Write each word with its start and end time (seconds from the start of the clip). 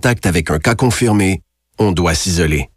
contact 0.00 0.24
avec 0.24 0.50
un 0.50 0.58
cas 0.58 0.74
confirmé, 0.74 1.42
on 1.78 1.92
doit 1.92 2.14
s'isoler. 2.14 2.70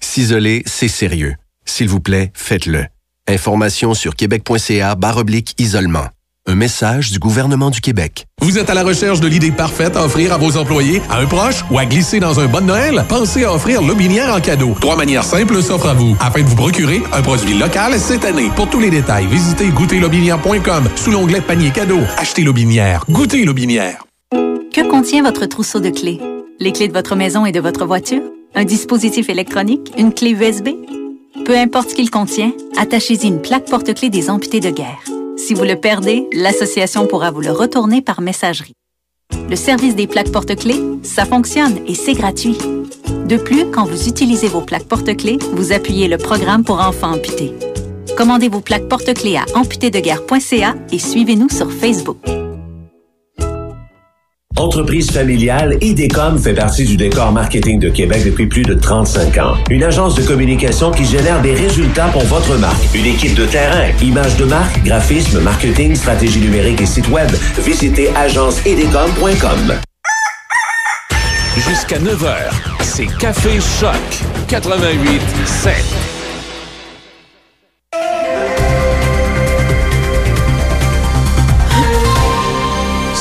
S'isoler, 0.00 0.62
c'est 0.64 0.86
sérieux. 0.86 1.34
S'il 1.64 1.88
vous 1.88 1.98
plaît, 1.98 2.30
faites-le. 2.34 2.86
Information 3.26 3.94
sur 3.94 4.14
québec.ca 4.14 4.96
oblique 5.16 5.56
isolement. 5.58 6.06
Un 6.46 6.54
message 6.54 7.10
du 7.10 7.18
gouvernement 7.18 7.70
du 7.70 7.80
Québec. 7.80 8.26
Vous 8.40 8.58
êtes 8.58 8.70
à 8.70 8.74
la 8.74 8.84
recherche 8.84 9.18
de 9.18 9.26
l'idée 9.26 9.50
parfaite 9.50 9.96
à 9.96 10.04
offrir 10.04 10.32
à 10.32 10.38
vos 10.38 10.56
employés, 10.56 11.02
à 11.10 11.18
un 11.18 11.26
proche 11.26 11.64
ou 11.68 11.80
à 11.80 11.84
glisser 11.84 12.20
dans 12.20 12.38
un 12.38 12.46
bon 12.46 12.64
Noël? 12.64 13.04
Pensez 13.08 13.42
à 13.42 13.52
offrir 13.52 13.82
Lobinière 13.82 14.32
en 14.32 14.40
cadeau. 14.40 14.76
Trois 14.80 14.96
manières 14.96 15.24
simples 15.24 15.60
s'offrent 15.60 15.88
à 15.88 15.94
vous 15.94 16.16
afin 16.20 16.42
de 16.42 16.46
vous 16.46 16.54
procurer 16.54 17.02
un 17.12 17.22
produit 17.22 17.58
local 17.58 17.98
cette 17.98 18.24
année. 18.24 18.50
Pour 18.54 18.70
tous 18.70 18.78
les 18.78 18.90
détails, 18.90 19.26
visitez 19.26 19.70
goûterlobinière.com 19.70 20.88
sous 20.94 21.10
l'onglet 21.10 21.40
panier 21.40 21.72
cadeau. 21.72 21.98
Achetez 22.18 22.44
Lobinière. 22.44 23.04
Goûtez 23.10 23.44
Lobinière. 23.44 24.04
Que 24.30 24.88
contient 24.88 25.24
votre 25.24 25.44
trousseau 25.46 25.80
de 25.80 25.90
clés? 25.90 26.20
Les 26.60 26.72
clés 26.72 26.88
de 26.88 26.92
votre 26.92 27.14
maison 27.14 27.46
et 27.46 27.52
de 27.52 27.60
votre 27.60 27.86
voiture? 27.86 28.22
Un 28.56 28.64
dispositif 28.64 29.28
électronique? 29.28 29.92
Une 29.96 30.12
clé 30.12 30.30
USB? 30.30 30.70
Peu 31.44 31.56
importe 31.56 31.90
ce 31.90 31.94
qu'il 31.94 32.10
contient, 32.10 32.52
attachez-y 32.76 33.28
une 33.28 33.40
plaque 33.40 33.66
porte-clés 33.66 34.10
des 34.10 34.28
amputés 34.28 34.58
de 34.58 34.70
guerre. 34.70 34.98
Si 35.36 35.54
vous 35.54 35.62
le 35.62 35.76
perdez, 35.76 36.26
l'association 36.32 37.06
pourra 37.06 37.30
vous 37.30 37.42
le 37.42 37.52
retourner 37.52 38.02
par 38.02 38.20
messagerie. 38.20 38.74
Le 39.48 39.54
service 39.54 39.94
des 39.94 40.08
plaques 40.08 40.32
porte-clés, 40.32 40.80
ça 41.04 41.24
fonctionne 41.26 41.78
et 41.86 41.94
c'est 41.94 42.14
gratuit. 42.14 42.58
De 43.28 43.36
plus, 43.36 43.70
quand 43.70 43.84
vous 43.84 44.08
utilisez 44.08 44.48
vos 44.48 44.62
plaques 44.62 44.88
porte-clés, 44.88 45.38
vous 45.52 45.70
appuyez 45.70 46.08
le 46.08 46.18
programme 46.18 46.64
pour 46.64 46.80
enfants 46.80 47.12
amputés. 47.14 47.54
Commandez 48.16 48.48
vos 48.48 48.60
plaques 48.60 48.88
porte-clés 48.88 49.36
à 49.36 49.44
amputédeguerre.ca 49.54 50.74
et 50.90 50.98
suivez-nous 50.98 51.50
sur 51.50 51.70
Facebook. 51.70 52.18
Entreprise 54.58 55.12
familiale, 55.12 55.78
IDECOM 55.80 56.36
fait 56.36 56.52
partie 56.52 56.84
du 56.84 56.96
décor 56.96 57.30
marketing 57.30 57.78
de 57.78 57.90
Québec 57.90 58.24
depuis 58.24 58.46
plus 58.46 58.64
de 58.64 58.74
35 58.74 59.38
ans. 59.38 59.54
Une 59.70 59.84
agence 59.84 60.16
de 60.16 60.22
communication 60.22 60.90
qui 60.90 61.04
génère 61.04 61.40
des 61.42 61.54
résultats 61.54 62.08
pour 62.08 62.24
votre 62.24 62.56
marque. 62.58 62.82
Une 62.92 63.06
équipe 63.06 63.34
de 63.36 63.46
terrain, 63.46 63.86
images 64.02 64.36
de 64.36 64.44
marque, 64.44 64.82
graphisme, 64.82 65.40
marketing, 65.40 65.94
stratégie 65.94 66.40
numérique 66.40 66.80
et 66.80 66.86
site 66.86 67.08
web. 67.08 67.30
Visitez 67.58 68.10
agenceidecom.com. 68.16 69.74
Jusqu'à 71.56 71.98
9h, 71.98 72.34
c'est 72.82 73.06
Café 73.06 73.60
Choc 73.60 73.94
88 74.48 75.20
7. 75.46 76.17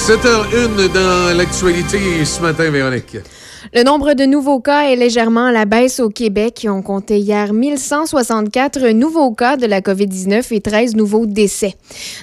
7h01 0.08 0.88
dans 0.94 1.38
l'actualité 1.38 2.23
ce 2.23 2.41
matin, 2.41 2.69
Véronique. 2.69 3.17
Le 3.73 3.84
nombre 3.84 4.14
de 4.14 4.23
nouveaux 4.23 4.62
cas 4.62 4.84
est 4.84 4.96
légèrement 4.96 5.48
à 5.48 5.52
la 5.52 5.66
baisse 5.66 6.00
au 6.00 6.10
Québec. 6.10 6.66
On 6.70 6.82
comptait 6.82 7.20
hier 7.20 7.52
1164 7.52 8.90
nouveaux 8.92 9.32
cas 9.32 9.58
de 9.58 9.66
la 9.66 9.82
COVID-19 9.82 10.54
et 10.54 10.62
13 10.62 10.96
nouveaux 10.96 11.26
décès. 11.26 11.76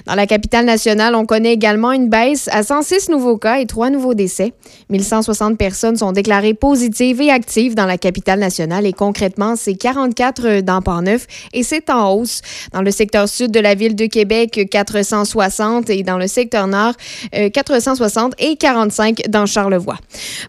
Dans 0.07 0.15
la 0.15 0.25
capitale 0.25 0.65
nationale, 0.65 1.13
on 1.13 1.27
connaît 1.27 1.53
également 1.53 1.91
une 1.91 2.09
baisse 2.09 2.49
à 2.51 2.63
106 2.63 3.09
nouveaux 3.09 3.37
cas 3.37 3.59
et 3.59 3.67
3 3.67 3.91
nouveaux 3.91 4.15
décès. 4.15 4.53
1160 4.89 5.55
personnes 5.55 5.97
sont 5.97 6.13
déclarées 6.13 6.55
positives 6.55 7.21
et 7.21 7.29
actives 7.29 7.75
dans 7.75 7.85
la 7.85 7.99
capitale 7.99 8.39
nationale 8.39 8.87
et 8.87 8.93
concrètement, 8.93 9.55
c'est 9.55 9.75
44 9.75 10.61
dans 10.61 10.81
Port-Neuf 10.81 11.27
et 11.53 11.61
c'est 11.61 11.91
en 11.91 12.11
hausse. 12.11 12.41
Dans 12.73 12.81
le 12.81 12.89
secteur 12.89 13.29
sud 13.29 13.51
de 13.51 13.59
la 13.59 13.75
ville 13.75 13.95
de 13.95 14.07
Québec, 14.07 14.67
460 14.71 15.91
et 15.91 16.01
dans 16.01 16.17
le 16.17 16.27
secteur 16.27 16.65
nord, 16.65 16.93
460 17.31 18.33
euh, 18.33 18.45
et 18.45 18.55
45 18.55 19.29
dans 19.29 19.45
Charlevoix. 19.45 19.97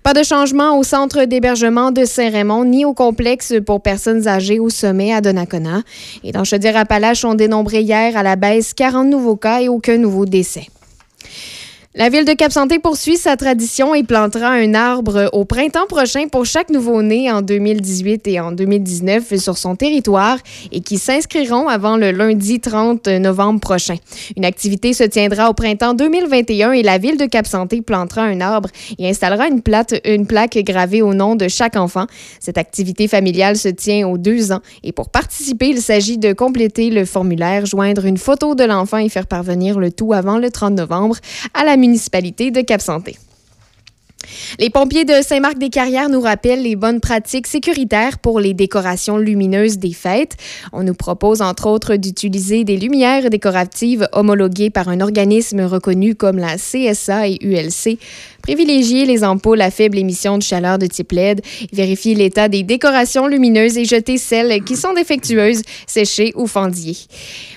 Pas 0.02 0.14
de 0.14 0.22
changement 0.22 0.78
au 0.78 0.85
centre 0.86 1.24
d'hébergement 1.24 1.90
de 1.90 2.04
Saint-Raymond 2.04 2.64
ni 2.64 2.84
au 2.84 2.94
complexe 2.94 3.54
pour 3.66 3.82
personnes 3.82 4.28
âgées 4.28 4.60
au 4.60 4.70
sommet 4.70 5.12
à 5.12 5.20
Donnacona. 5.20 5.82
Et 6.22 6.30
dans 6.30 6.44
Chaudière-Appalaches, 6.44 7.24
on 7.24 7.34
dénombrait 7.34 7.82
hier 7.82 8.16
à 8.16 8.22
la 8.22 8.36
baisse 8.36 8.72
40 8.72 9.08
nouveaux 9.08 9.34
cas 9.34 9.60
et 9.62 9.68
aucun 9.68 9.98
nouveau 9.98 10.26
décès. 10.26 10.68
La 11.98 12.10
ville 12.10 12.26
de 12.26 12.34
Cap-Santé 12.34 12.78
poursuit 12.78 13.16
sa 13.16 13.38
tradition 13.38 13.94
et 13.94 14.02
plantera 14.02 14.50
un 14.50 14.74
arbre 14.74 15.30
au 15.32 15.46
printemps 15.46 15.86
prochain 15.88 16.28
pour 16.30 16.44
chaque 16.44 16.68
nouveau-né 16.68 17.32
en 17.32 17.40
2018 17.40 18.28
et 18.28 18.38
en 18.38 18.52
2019 18.52 19.34
sur 19.36 19.56
son 19.56 19.76
territoire 19.76 20.36
et 20.72 20.80
qui 20.82 20.98
s'inscriront 20.98 21.68
avant 21.68 21.96
le 21.96 22.10
lundi 22.10 22.60
30 22.60 23.08
novembre 23.08 23.60
prochain. 23.60 23.94
Une 24.36 24.44
activité 24.44 24.92
se 24.92 25.04
tiendra 25.04 25.48
au 25.48 25.54
printemps 25.54 25.94
2021 25.94 26.72
et 26.72 26.82
la 26.82 26.98
ville 26.98 27.16
de 27.16 27.24
Cap-Santé 27.24 27.80
plantera 27.80 28.24
un 28.24 28.42
arbre 28.42 28.68
et 28.98 29.08
installera 29.08 29.46
une, 29.48 29.62
une 30.04 30.26
plaque 30.26 30.58
gravée 30.58 31.00
au 31.00 31.14
nom 31.14 31.34
de 31.34 31.48
chaque 31.48 31.76
enfant. 31.76 32.04
Cette 32.40 32.58
activité 32.58 33.08
familiale 33.08 33.56
se 33.56 33.68
tient 33.68 34.06
aux 34.06 34.18
deux 34.18 34.52
ans 34.52 34.60
et 34.84 34.92
pour 34.92 35.08
participer, 35.08 35.70
il 35.70 35.80
s'agit 35.80 36.18
de 36.18 36.34
compléter 36.34 36.90
le 36.90 37.06
formulaire, 37.06 37.64
joindre 37.64 38.04
une 38.04 38.18
photo 38.18 38.54
de 38.54 38.64
l'enfant 38.64 38.98
et 38.98 39.08
faire 39.08 39.26
parvenir 39.26 39.78
le 39.78 39.90
tout 39.90 40.12
avant 40.12 40.36
le 40.36 40.50
30 40.50 40.74
novembre 40.74 41.16
à 41.54 41.64
la 41.64 41.78
municipalité 41.86 42.50
de 42.50 42.60
Cap-Santé. 42.60 43.16
Les 44.58 44.70
pompiers 44.70 45.04
de 45.04 45.22
Saint-Marc-des-Carrières 45.22 46.08
nous 46.08 46.20
rappellent 46.20 46.62
les 46.62 46.74
bonnes 46.74 47.00
pratiques 47.00 47.46
sécuritaires 47.46 48.18
pour 48.18 48.40
les 48.40 48.54
décorations 48.54 49.18
lumineuses 49.18 49.78
des 49.78 49.92
fêtes. 49.92 50.36
On 50.72 50.82
nous 50.82 50.94
propose 50.94 51.42
entre 51.42 51.68
autres 51.68 51.94
d'utiliser 51.96 52.64
des 52.64 52.76
lumières 52.76 53.30
décoratives 53.30 54.08
homologuées 54.12 54.70
par 54.70 54.88
un 54.88 55.00
organisme 55.00 55.60
reconnu 55.60 56.14
comme 56.14 56.38
la 56.38 56.56
CSA 56.56 57.28
et 57.28 57.38
ULC. 57.40 57.98
Privilégier 58.42 59.06
les 59.06 59.24
ampoules 59.24 59.60
à 59.60 59.70
faible 59.70 59.98
émission 59.98 60.38
de 60.38 60.42
chaleur 60.42 60.78
de 60.78 60.86
type 60.86 61.12
LED, 61.12 61.42
vérifier 61.72 62.14
l'état 62.14 62.48
des 62.48 62.62
décorations 62.62 63.26
lumineuses 63.26 63.76
et 63.76 63.84
jeter 63.84 64.18
celles 64.18 64.62
qui 64.64 64.76
sont 64.76 64.94
défectueuses, 64.94 65.62
séchées 65.86 66.32
ou 66.34 66.46
fendillées. 66.46 66.96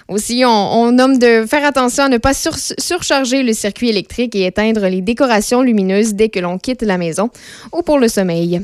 Aussi, 0.10 0.44
on, 0.44 0.92
nomme 0.92 1.20
de 1.20 1.46
faire 1.46 1.64
attention 1.64 2.06
à 2.06 2.10
ne 2.10 2.18
pas 2.18 2.34
surcharger 2.34 3.44
le 3.44 3.54
circuit 3.54 3.90
électrique 3.90 4.36
et 4.36 4.48
éteindre 4.48 4.88
les 4.88 5.02
décorations 5.02 5.62
lumineuses 5.62 6.16
dès 6.16 6.30
que 6.30 6.40
l'on 6.40 6.58
quitte 6.58 6.82
la 6.82 6.98
maison 6.98 7.30
ou 7.72 7.84
pour 7.84 8.00
le 8.00 8.08
sommeil. 8.08 8.62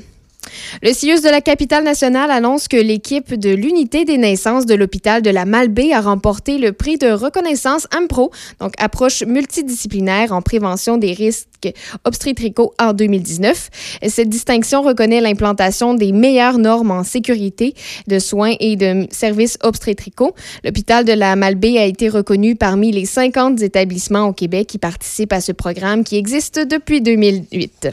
Le 0.82 0.94
CIUS 0.94 1.22
de 1.22 1.30
la 1.30 1.42
capitale 1.42 1.84
nationale 1.84 2.32
annonce 2.32 2.68
que 2.68 2.78
l'équipe 2.78 3.34
de 3.34 3.50
l'unité 3.50 4.06
des 4.06 4.18
naissances 4.18 4.66
de 4.66 4.76
l'hôpital 4.76 5.22
de 5.22 5.30
la 5.30 5.46
Malbaie 5.46 5.94
a 5.94 6.02
remporté 6.02 6.58
le 6.58 6.74
prix 6.74 6.98
de 6.98 7.12
reconnaissance 7.12 7.88
AMPRO, 7.96 8.32
donc 8.60 8.74
approche 8.78 9.24
multidisciplinaire 9.24 10.32
en 10.32 10.42
prévention 10.42 10.98
des 10.98 11.14
risques 11.14 11.74
obstétricaux 12.04 12.74
en 12.80 12.94
2019. 12.94 13.70
Cette 14.08 14.30
distinction 14.30 14.82
reconnaît 14.82 15.22
l'implantation 15.22 15.94
des 15.94 16.12
meilleures 16.12 16.58
normes 16.58 16.92
en 16.92 17.04
sécurité 17.04 17.74
de 18.08 18.20
soins 18.20 18.56
et 18.60 18.76
de 18.76 19.08
services 19.12 19.58
obstétricaux. 19.64 20.36
L'hôpital 20.64 21.06
de 21.06 21.14
la 21.14 21.36
Malbaie 21.36 21.78
a 21.78 21.86
été 21.86 22.10
reconnu 22.10 22.56
parmi 22.56 22.92
les 22.92 23.06
50 23.06 23.62
établissements 23.62 24.28
au 24.28 24.34
Québec 24.34 24.68
qui 24.68 24.78
participent 24.78 25.34
à 25.34 25.42
ce 25.42 25.52
programme 25.52 26.04
qui 26.04 26.18
existe 26.18 26.60
depuis 26.60 27.02
2008. 27.02 27.90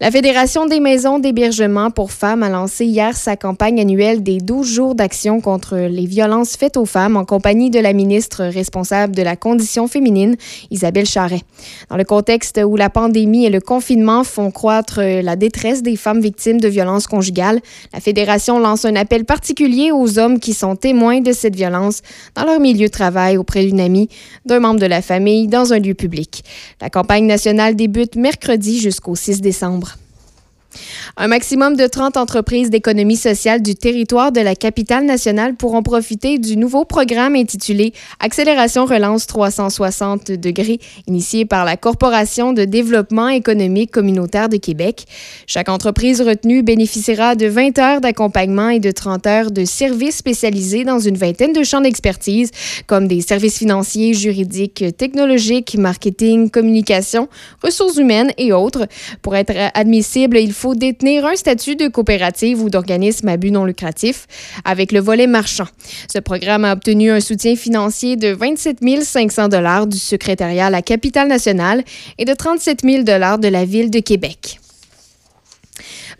La 0.00 0.12
Fédération 0.12 0.66
des 0.66 0.78
maisons 0.78 1.18
d'hébergement 1.18 1.90
pour 1.90 2.12
femmes 2.12 2.44
a 2.44 2.48
lancé 2.48 2.84
hier 2.84 3.16
sa 3.16 3.34
campagne 3.34 3.80
annuelle 3.80 4.22
des 4.22 4.38
12 4.38 4.64
jours 4.64 4.94
d'action 4.94 5.40
contre 5.40 5.76
les 5.76 6.06
violences 6.06 6.56
faites 6.56 6.76
aux 6.76 6.84
femmes 6.84 7.16
en 7.16 7.24
compagnie 7.24 7.68
de 7.68 7.80
la 7.80 7.92
ministre 7.92 8.44
responsable 8.44 9.16
de 9.16 9.22
la 9.22 9.34
condition 9.34 9.88
féminine, 9.88 10.36
Isabelle 10.70 11.04
Charret. 11.04 11.40
Dans 11.90 11.96
le 11.96 12.04
contexte 12.04 12.60
où 12.64 12.76
la 12.76 12.90
pandémie 12.90 13.44
et 13.44 13.50
le 13.50 13.60
confinement 13.60 14.22
font 14.22 14.52
croître 14.52 15.00
la 15.00 15.34
détresse 15.34 15.82
des 15.82 15.96
femmes 15.96 16.20
victimes 16.20 16.60
de 16.60 16.68
violences 16.68 17.08
conjugales, 17.08 17.58
la 17.92 17.98
Fédération 17.98 18.60
lance 18.60 18.84
un 18.84 18.94
appel 18.94 19.24
particulier 19.24 19.90
aux 19.90 20.20
hommes 20.20 20.38
qui 20.38 20.54
sont 20.54 20.76
témoins 20.76 21.22
de 21.22 21.32
cette 21.32 21.56
violence 21.56 22.02
dans 22.36 22.44
leur 22.44 22.60
milieu 22.60 22.86
de 22.86 22.92
travail, 22.92 23.36
auprès 23.36 23.64
d'une 23.64 23.80
amie, 23.80 24.08
d'un 24.46 24.60
membre 24.60 24.78
de 24.78 24.86
la 24.86 25.02
famille, 25.02 25.48
dans 25.48 25.72
un 25.72 25.80
lieu 25.80 25.94
public. 25.94 26.44
La 26.80 26.88
campagne 26.88 27.26
nationale 27.26 27.74
débute 27.74 28.14
mercredi 28.14 28.78
jusqu'au 28.78 29.16
6 29.16 29.40
décembre. 29.40 29.87
Un 31.16 31.28
maximum 31.28 31.76
de 31.76 31.86
30 31.86 32.16
entreprises 32.16 32.70
d'économie 32.70 33.16
sociale 33.16 33.62
du 33.62 33.74
territoire 33.74 34.32
de 34.32 34.40
la 34.40 34.54
capitale 34.54 35.04
nationale 35.04 35.54
pourront 35.54 35.82
profiter 35.82 36.38
du 36.38 36.56
nouveau 36.56 36.84
programme 36.84 37.34
intitulé 37.34 37.92
Accélération 38.20 38.84
Relance 38.84 39.26
360 39.26 40.30
degrés, 40.32 40.78
initié 41.06 41.44
par 41.44 41.64
la 41.64 41.76
Corporation 41.76 42.52
de 42.52 42.64
développement 42.64 43.28
économique 43.28 43.90
communautaire 43.90 44.48
de 44.48 44.58
Québec. 44.58 45.06
Chaque 45.46 45.68
entreprise 45.68 46.20
retenue 46.20 46.62
bénéficiera 46.62 47.34
de 47.34 47.46
20 47.46 47.78
heures 47.78 48.00
d'accompagnement 48.00 48.68
et 48.68 48.80
de 48.80 48.90
30 48.90 49.26
heures 49.26 49.50
de 49.50 49.64
services 49.64 50.16
spécialisés 50.16 50.84
dans 50.84 50.98
une 50.98 51.16
vingtaine 51.16 51.52
de 51.52 51.62
champs 51.62 51.80
d'expertise, 51.80 52.50
comme 52.86 53.08
des 53.08 53.22
services 53.22 53.58
financiers, 53.58 54.14
juridiques, 54.14 54.84
technologiques, 54.96 55.76
marketing, 55.78 56.50
communication, 56.50 57.28
ressources 57.62 57.96
humaines 57.96 58.32
et 58.36 58.52
autres. 58.52 58.86
Pour 59.22 59.34
être 59.34 59.54
admissible, 59.74 60.36
il 60.38 60.52
faut 60.52 60.57
détenir 60.74 61.24
un 61.26 61.36
statut 61.36 61.76
de 61.76 61.88
coopérative 61.88 62.62
ou 62.62 62.70
d'organisme 62.70 63.28
à 63.28 63.36
but 63.36 63.50
non 63.50 63.64
lucratif 63.64 64.26
avec 64.64 64.92
le 64.92 65.00
volet 65.00 65.26
marchand. 65.26 65.68
Ce 66.12 66.18
programme 66.18 66.64
a 66.64 66.72
obtenu 66.72 67.10
un 67.10 67.20
soutien 67.20 67.56
financier 67.56 68.16
de 68.16 68.28
27 68.28 68.78
500 69.02 69.48
dollars 69.48 69.86
du 69.86 69.98
secrétariat 69.98 70.66
à 70.66 70.70
la 70.70 70.82
capitale 70.82 71.28
nationale 71.28 71.84
et 72.18 72.24
de 72.24 72.34
37 72.34 72.80
000 72.82 73.02
dollars 73.02 73.38
de 73.38 73.48
la 73.48 73.64
ville 73.64 73.90
de 73.90 74.00
Québec. 74.00 74.60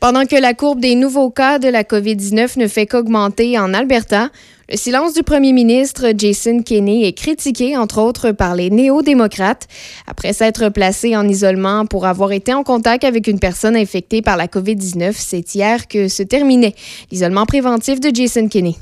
Pendant 0.00 0.26
que 0.26 0.37
la 0.37 0.55
courbe 0.55 0.79
des 0.79 0.94
nouveaux 0.94 1.31
cas 1.31 1.58
de 1.58 1.69
la 1.69 1.82
COVID-19 1.82 2.58
ne 2.61 2.69
fait 2.69 2.87
qu'augmenter 2.87 3.58
en 3.58 3.75
Alberta, 3.75 4.31
le 4.70 4.76
silence 4.76 5.15
du 5.15 5.23
premier 5.23 5.55
ministre 5.55 6.12
Jason 6.15 6.62
Kenney 6.62 7.06
est 7.06 7.15
critiqué, 7.15 7.75
entre 7.79 8.03
autres, 8.03 8.32
par 8.32 8.55
les 8.55 8.69
néo-démocrates. 8.69 9.67
Après 10.06 10.35
s'être 10.35 10.69
placé 10.69 11.17
en 11.17 11.26
isolement 11.26 11.87
pour 11.87 12.05
avoir 12.05 12.32
été 12.32 12.53
en 12.53 12.65
contact 12.65 13.05
avec 13.05 13.29
une 13.29 13.38
personne 13.38 13.76
infectée 13.76 14.20
par 14.20 14.37
la 14.37 14.47
COVID-19, 14.47 15.15
c'est 15.17 15.55
hier 15.55 15.88
que 15.88 16.09
se 16.09 16.23
terminait 16.23 16.75
l'isolement 17.11 17.47
préventif 17.47 17.99
de 17.99 18.15
Jason 18.15 18.49
Kenney. 18.49 18.75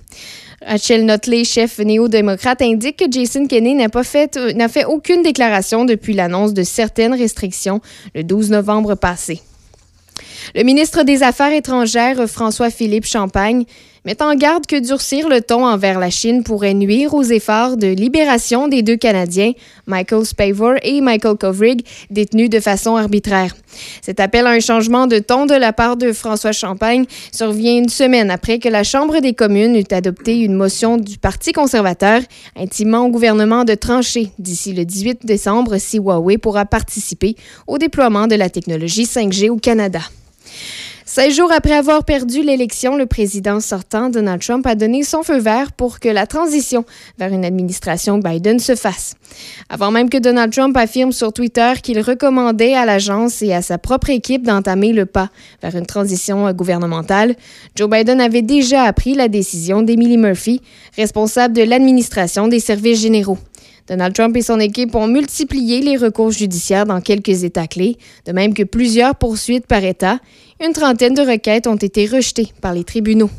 Rachel 0.66 1.04
Notley, 1.04 1.44
chef 1.44 1.78
néo-démocrate, 1.78 2.62
indique 2.62 2.96
que 2.96 3.04
Jason 3.08 3.46
Kenney 3.46 3.74
n'a 3.74 3.88
pas 3.88 4.02
fait, 4.02 4.36
fait 4.68 4.86
aucune 4.86 5.22
déclaration 5.22 5.84
depuis 5.84 6.14
l'annonce 6.14 6.52
de 6.52 6.64
certaines 6.64 7.14
restrictions 7.14 7.80
le 8.12 8.24
12 8.24 8.50
novembre 8.50 8.96
passé. 8.96 9.40
Le 10.54 10.62
ministre 10.62 11.02
des 11.02 11.22
Affaires 11.22 11.52
étrangères, 11.52 12.28
François-Philippe 12.28 13.06
Champagne, 13.06 13.64
met 14.06 14.22
en 14.22 14.36
garde 14.36 14.66
que 14.66 14.78
durcir 14.78 15.28
le 15.28 15.40
ton 15.40 15.66
envers 15.66 15.98
la 15.98 16.10
Chine 16.10 16.44
pourrait 16.44 16.74
nuire 16.74 17.12
aux 17.12 17.24
efforts 17.24 17.76
de 17.76 17.88
libération 17.88 18.68
des 18.68 18.82
deux 18.82 18.96
Canadiens, 18.96 19.50
Michael 19.88 20.24
Spavor 20.24 20.74
et 20.82 21.00
Michael 21.00 21.36
Kovrig, 21.36 21.84
détenus 22.08 22.48
de 22.48 22.60
façon 22.60 22.94
arbitraire. 22.94 23.56
Cet 24.02 24.20
appel 24.20 24.46
à 24.46 24.50
un 24.50 24.60
changement 24.60 25.08
de 25.08 25.18
ton 25.18 25.44
de 25.44 25.56
la 25.56 25.72
part 25.72 25.96
de 25.96 26.12
François 26.12 26.52
Champagne 26.52 27.04
survient 27.32 27.78
une 27.78 27.88
semaine 27.88 28.30
après 28.30 28.60
que 28.60 28.68
la 28.68 28.84
Chambre 28.84 29.18
des 29.18 29.34
communes 29.34 29.74
eut 29.74 29.92
adopté 29.92 30.38
une 30.38 30.54
motion 30.54 30.98
du 30.98 31.18
Parti 31.18 31.50
conservateur 31.50 32.20
intimant 32.54 33.06
au 33.06 33.10
gouvernement 33.10 33.64
de 33.64 33.74
trancher 33.74 34.30
d'ici 34.38 34.72
le 34.72 34.84
18 34.84 35.26
décembre 35.26 35.78
si 35.78 35.98
Huawei 35.98 36.38
pourra 36.38 36.64
participer 36.64 37.34
au 37.66 37.76
déploiement 37.76 38.28
de 38.28 38.36
la 38.36 38.50
technologie 38.50 39.04
5G 39.04 39.50
au 39.50 39.56
Canada. 39.56 40.00
16 41.08 41.36
jours 41.36 41.52
après 41.52 41.72
avoir 41.72 42.04
perdu 42.04 42.42
l'élection, 42.42 42.96
le 42.96 43.06
président 43.06 43.60
sortant, 43.60 44.10
Donald 44.10 44.42
Trump, 44.42 44.66
a 44.66 44.74
donné 44.74 45.04
son 45.04 45.22
feu 45.22 45.38
vert 45.38 45.70
pour 45.70 46.00
que 46.00 46.08
la 46.08 46.26
transition 46.26 46.84
vers 47.16 47.32
une 47.32 47.44
administration 47.44 48.18
Biden 48.18 48.58
se 48.58 48.74
fasse. 48.74 49.14
Avant 49.68 49.92
même 49.92 50.10
que 50.10 50.18
Donald 50.18 50.52
Trump 50.52 50.76
affirme 50.76 51.12
sur 51.12 51.32
Twitter 51.32 51.74
qu'il 51.80 52.00
recommandait 52.00 52.74
à 52.74 52.84
l'agence 52.84 53.40
et 53.40 53.54
à 53.54 53.62
sa 53.62 53.78
propre 53.78 54.10
équipe 54.10 54.42
d'entamer 54.42 54.92
le 54.92 55.06
pas 55.06 55.28
vers 55.62 55.76
une 55.76 55.86
transition 55.86 56.50
gouvernementale, 56.50 57.36
Joe 57.76 57.88
Biden 57.88 58.20
avait 58.20 58.42
déjà 58.42 58.82
appris 58.82 59.14
la 59.14 59.28
décision 59.28 59.82
d'Emily 59.82 60.16
Murphy, 60.16 60.60
responsable 60.96 61.54
de 61.54 61.62
l'administration 61.62 62.48
des 62.48 62.58
services 62.58 63.00
généraux. 63.00 63.38
Donald 63.86 64.14
Trump 64.14 64.36
et 64.36 64.42
son 64.42 64.58
équipe 64.58 64.94
ont 64.94 65.06
multiplié 65.06 65.80
les 65.80 65.96
recours 65.96 66.32
judiciaires 66.32 66.86
dans 66.86 67.00
quelques 67.00 67.44
États 67.44 67.66
clés, 67.66 67.96
de 68.24 68.32
même 68.32 68.52
que 68.52 68.64
plusieurs 68.64 69.14
poursuites 69.14 69.66
par 69.66 69.84
État. 69.84 70.18
Une 70.64 70.72
trentaine 70.72 71.14
de 71.14 71.22
requêtes 71.22 71.66
ont 71.66 71.76
été 71.76 72.06
rejetées 72.06 72.52
par 72.60 72.74
les 72.74 72.84
tribunaux. 72.84 73.30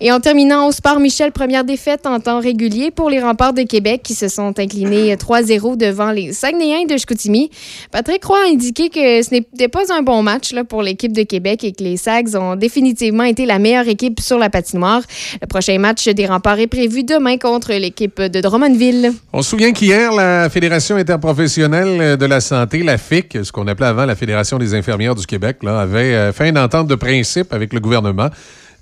Et 0.00 0.12
en 0.12 0.20
terminant 0.20 0.68
au 0.68 0.72
sport, 0.72 1.00
Michel, 1.00 1.32
première 1.32 1.64
défaite 1.64 2.06
en 2.06 2.20
temps 2.20 2.40
régulier 2.40 2.90
pour 2.90 3.10
les 3.10 3.20
remparts 3.20 3.52
de 3.52 3.62
Québec 3.62 4.02
qui 4.02 4.14
se 4.14 4.28
sont 4.28 4.58
inclinés 4.58 5.14
3-0 5.16 5.76
devant 5.76 6.10
les 6.10 6.32
Saguenayens 6.32 6.86
de 6.86 6.96
Chicoutimi. 6.96 7.50
Patrick 7.90 8.24
Roy 8.24 8.38
a 8.46 8.50
indiqué 8.50 8.88
que 8.88 9.22
ce 9.22 9.32
n'était 9.32 9.68
pas 9.68 9.92
un 9.92 10.02
bon 10.02 10.22
match 10.22 10.52
là, 10.52 10.64
pour 10.64 10.82
l'équipe 10.82 11.12
de 11.12 11.22
Québec 11.22 11.64
et 11.64 11.72
que 11.72 11.82
les 11.82 11.96
Sags 11.96 12.36
ont 12.36 12.56
définitivement 12.56 13.24
été 13.24 13.46
la 13.46 13.58
meilleure 13.58 13.88
équipe 13.88 14.20
sur 14.20 14.38
la 14.38 14.50
patinoire. 14.50 15.02
Le 15.40 15.46
prochain 15.46 15.78
match 15.78 16.08
des 16.08 16.26
remparts 16.26 16.58
est 16.58 16.66
prévu 16.66 17.04
demain 17.04 17.38
contre 17.38 17.72
l'équipe 17.72 18.20
de 18.20 18.40
Drummondville. 18.40 19.12
On 19.32 19.42
se 19.42 19.50
souvient 19.50 19.72
qu'hier, 19.72 20.12
la 20.12 20.48
Fédération 20.50 20.96
interprofessionnelle 20.96 22.16
de 22.16 22.26
la 22.26 22.40
santé, 22.40 22.82
la 22.82 22.98
FIC, 22.98 23.38
ce 23.42 23.52
qu'on 23.52 23.66
appelait 23.66 23.86
avant 23.86 24.06
la 24.06 24.14
Fédération 24.14 24.58
des 24.58 24.74
infirmières 24.74 25.14
du 25.14 25.26
Québec, 25.26 25.58
là, 25.62 25.80
avait 25.80 26.14
euh, 26.14 26.32
fait 26.32 26.48
une 26.48 26.58
entente 26.58 26.88
de 26.88 26.94
principe 26.94 27.52
avec 27.52 27.72
le 27.72 27.80
gouvernement 27.80 28.28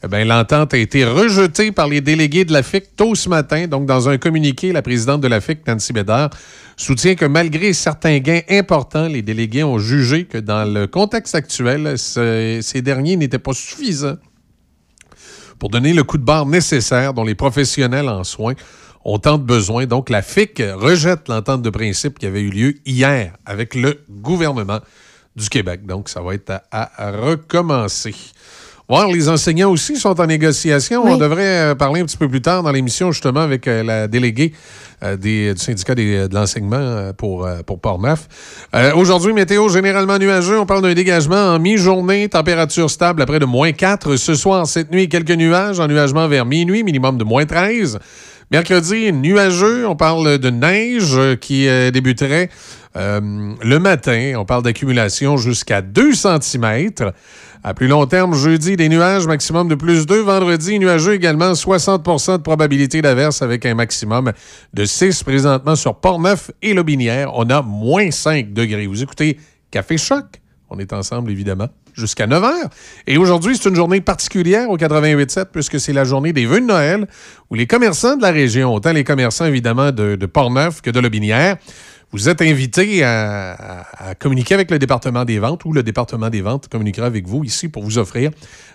eh 0.05 0.25
l'entente 0.25 0.75
a 0.75 0.79
été 0.79 1.05
rejetée 1.05 1.71
par 1.71 1.87
les 1.87 2.01
délégués 2.01 2.45
de 2.45 2.53
la 2.53 2.65
FIC 2.65 2.97
tôt 2.97 3.15
ce 3.15 3.29
matin. 3.29 3.69
Donc, 3.69 3.87
dans 3.87 4.09
un 4.09 4.19
communiqué, 4.19 4.73
la 4.73 4.83
présidente 4.83 5.21
de 5.21 5.29
la 5.29 5.41
FIC, 5.41 5.65
Nancy 5.67 5.93
Bédard, 5.93 6.31
soutient 6.77 7.15
que 7.15 7.25
malgré 7.25 7.73
certains 7.73 8.19
gains 8.19 8.41
importants, 8.51 9.07
les 9.07 9.23
délégués 9.23 9.63
ont 9.63 9.79
jugé 9.79 10.25
que 10.25 10.39
dans 10.39 10.65
le 10.65 10.89
contexte 10.89 11.37
actuel, 11.37 11.97
ces 11.97 12.83
derniers 12.83 13.17
n'étaient 13.17 13.39
pas 13.39 13.53
suffisants 13.53 14.17
pour 15.61 15.69
donner 15.69 15.93
le 15.93 16.03
coup 16.03 16.19
de 16.19 16.25
barre 16.25 16.47
nécessaire 16.47 17.15
dont 17.15 17.25
les 17.25 17.37
professionnels 17.37 18.09
en 18.09 18.25
soins 18.25 18.55
ont 19.05 19.19
tant 19.19 19.39
besoin. 19.39 19.87
Donc, 19.87 20.11
la 20.11 20.23
FIC 20.23 20.61
rejette 20.75 21.29
l'entente 21.29 21.63
de 21.63 21.71
principe 21.71 22.19
qui 22.19 22.27
avait 22.27 22.43
eu 22.43 22.51
lieu 22.51 22.75
hier 22.85 23.37
avec 23.47 23.77
le 23.77 24.01
gouvernement 24.11 24.81
du 25.37 25.49
Québec. 25.49 25.87
Donc, 25.87 26.09
ça 26.09 26.21
va 26.21 26.35
être 26.35 26.61
à 26.73 27.13
recommencer 27.13 28.15
les 29.01 29.29
enseignants 29.29 29.71
aussi 29.71 29.97
sont 29.97 30.21
en 30.21 30.27
négociation. 30.27 31.05
On 31.07 31.17
devrait 31.17 31.71
euh, 31.71 31.75
parler 31.75 32.01
un 32.01 32.05
petit 32.05 32.17
peu 32.17 32.29
plus 32.29 32.43
tard 32.43 32.63
dans 32.63 32.73
l'émission, 32.73 33.11
justement, 33.11 33.41
avec 33.41 33.67
euh, 33.67 33.83
la 33.83 34.07
déléguée 34.07 34.53
euh, 35.03 35.17
du 35.17 35.53
syndicat 35.57 35.95
de 35.95 36.35
l'enseignement 36.35 37.13
pour, 37.17 37.49
pour 37.67 37.81
Port-Neuf. 37.81 38.29
Aujourd'hui, 38.95 39.33
météo 39.33 39.69
généralement 39.69 40.19
nuageux. 40.19 40.59
On 40.59 40.67
parle 40.67 40.83
d'un 40.83 40.95
dégagement 40.95 41.55
en 41.55 41.59
mi-journée, 41.59 42.29
température 42.29 42.91
stable 42.91 43.23
à 43.23 43.27
près 43.27 43.39
de 43.39 43.47
moins 43.47 43.73
4. 43.73 44.17
Ce 44.17 44.35
soir, 44.35 44.67
cette 44.67 44.93
nuit, 44.93 45.09
quelques 45.09 45.31
nuages, 45.31 45.81
ennuagement 45.81 46.29
vers 46.29 46.45
minuit, 46.45 46.85
minimum 46.85 47.17
de 47.19 47.25
moins 47.25 47.47
13. 47.47 47.99
Mercredi, 48.51 49.13
nuageux. 49.13 49.87
On 49.89 49.97
parle 49.97 50.39
de 50.39 50.51
neige 50.51 51.19
qui 51.41 51.67
débuterait 51.91 52.51
le 52.95 53.79
matin. 53.79 54.35
On 54.37 54.45
parle 54.45 54.63
d'accumulation 54.63 55.37
jusqu'à 55.39 55.81
2 55.81 56.13
cm. 56.13 56.91
À 57.65 57.75
plus 57.75 57.87
long 57.87 58.07
terme, 58.07 58.35
jeudi, 58.35 58.75
des 58.75 58.89
nuages, 58.89 59.29
maximum 59.29 59.69
de 59.69 59.77
plus 59.77 60.05
2. 60.05 60.23
Vendredi, 60.23 60.81
nuageux 60.81 61.15
également, 61.15 61.53
60% 61.53 62.39
de 62.39 62.43
probabilité 62.43 63.03
d'averse 63.03 63.41
avec 63.41 63.65
un 63.65 63.77
maximum 63.77 64.33
de 64.75 64.85
6 64.85 65.23
présentement 65.23 65.77
sur 65.77 65.95
Port-Neuf 65.95 66.51
et 66.61 66.75
Lobinière. 66.75 67.31
On 67.35 67.49
a 67.51 67.63
moins 67.63 68.11
5 68.11 68.53
degrés. 68.53 68.89
Vous 68.89 69.05
écoutez 69.05 69.39
Café 69.71 69.97
Choc. 69.97 70.25
On 70.71 70.81
est 70.81 70.93
ensemble, 70.93 71.31
évidemment, 71.31 71.69
jusqu'à 71.95 72.27
9 72.27 72.43
h. 72.43 72.71
Et 73.07 73.17
aujourd'hui, 73.17 73.57
c'est 73.57 73.69
une 73.69 73.77
journée 73.77 74.01
particulière 74.01 74.69
au 74.69 74.77
88.7 74.77 75.45
puisque 75.53 75.79
c'est 75.79 75.93
la 75.93 76.03
journée 76.03 76.33
des 76.33 76.47
vœux 76.47 76.61
de 76.61 76.67
Noël 76.67 77.07
où 77.49 77.55
les 77.55 77.69
commerçants 77.69 78.17
de 78.17 78.23
la 78.23 78.33
région, 78.33 78.75
autant 78.75 78.93
les 78.93 79.05
commerçants 79.05 79.47
évidemment 79.47 79.93
de, 79.93 80.17
de 80.17 80.27
Port-Neuf 80.27 80.81
que 80.81 80.91
de 80.91 80.99
Lobinière, 80.99 81.59
vous 82.13 82.29
êtes 82.29 82.43
invité 82.43 83.03
à, 83.03 83.87
communiquer 84.19 84.55
avec 84.55 84.71
le 84.71 84.79
département 84.79 85.25
des 85.25 85.39
ventes 85.39 85.65
ou 85.65 85.73
le 85.73 85.83
département 85.83 86.29
des 86.29 86.43
ventes 86.43 86.69
communiquera 86.69 87.07
avec 87.07 87.27
vous 87.27 87.43
ici 87.43 87.69
pour 87.69 87.83
vous 87.83 87.97
offrir 87.97 88.31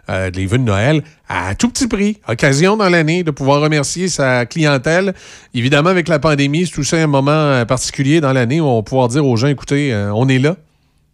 euh, 0.10 0.32
des 0.32 0.48
vœux 0.48 0.58
de 0.58 0.64
Noël 0.64 1.04
à 1.30 1.54
tout 1.54 1.70
petit 1.70 1.88
prix. 1.88 2.18
Occasion 2.28 2.78
dans 2.78 2.90
l'année 2.90 3.24
de 3.24 3.30
pouvoir 3.30 3.62
remercier 3.62 4.08
sa 4.08 4.46
clientèle. 4.48 5.14
Évidemment, 5.54 5.90
avec 5.90 6.08
la 6.08 6.18
pandémie, 6.18 6.66
c'est 6.66 6.74
tout 6.74 6.96
un 6.96 7.08
moment 7.08 7.32
euh, 7.32 7.66
particulier 7.66 8.22
dans 8.22 8.34
l'année 8.34 8.60
où 8.60 8.66
on 8.66 8.78
va 8.78 8.84
pouvoir 8.84 9.08
dire 9.08 9.26
aux 9.26 9.38
gens, 9.38 9.48
écoutez, 9.48 9.94
euh, 9.94 10.12
on 10.14 10.28
est 10.28 10.40
là, 10.40 10.56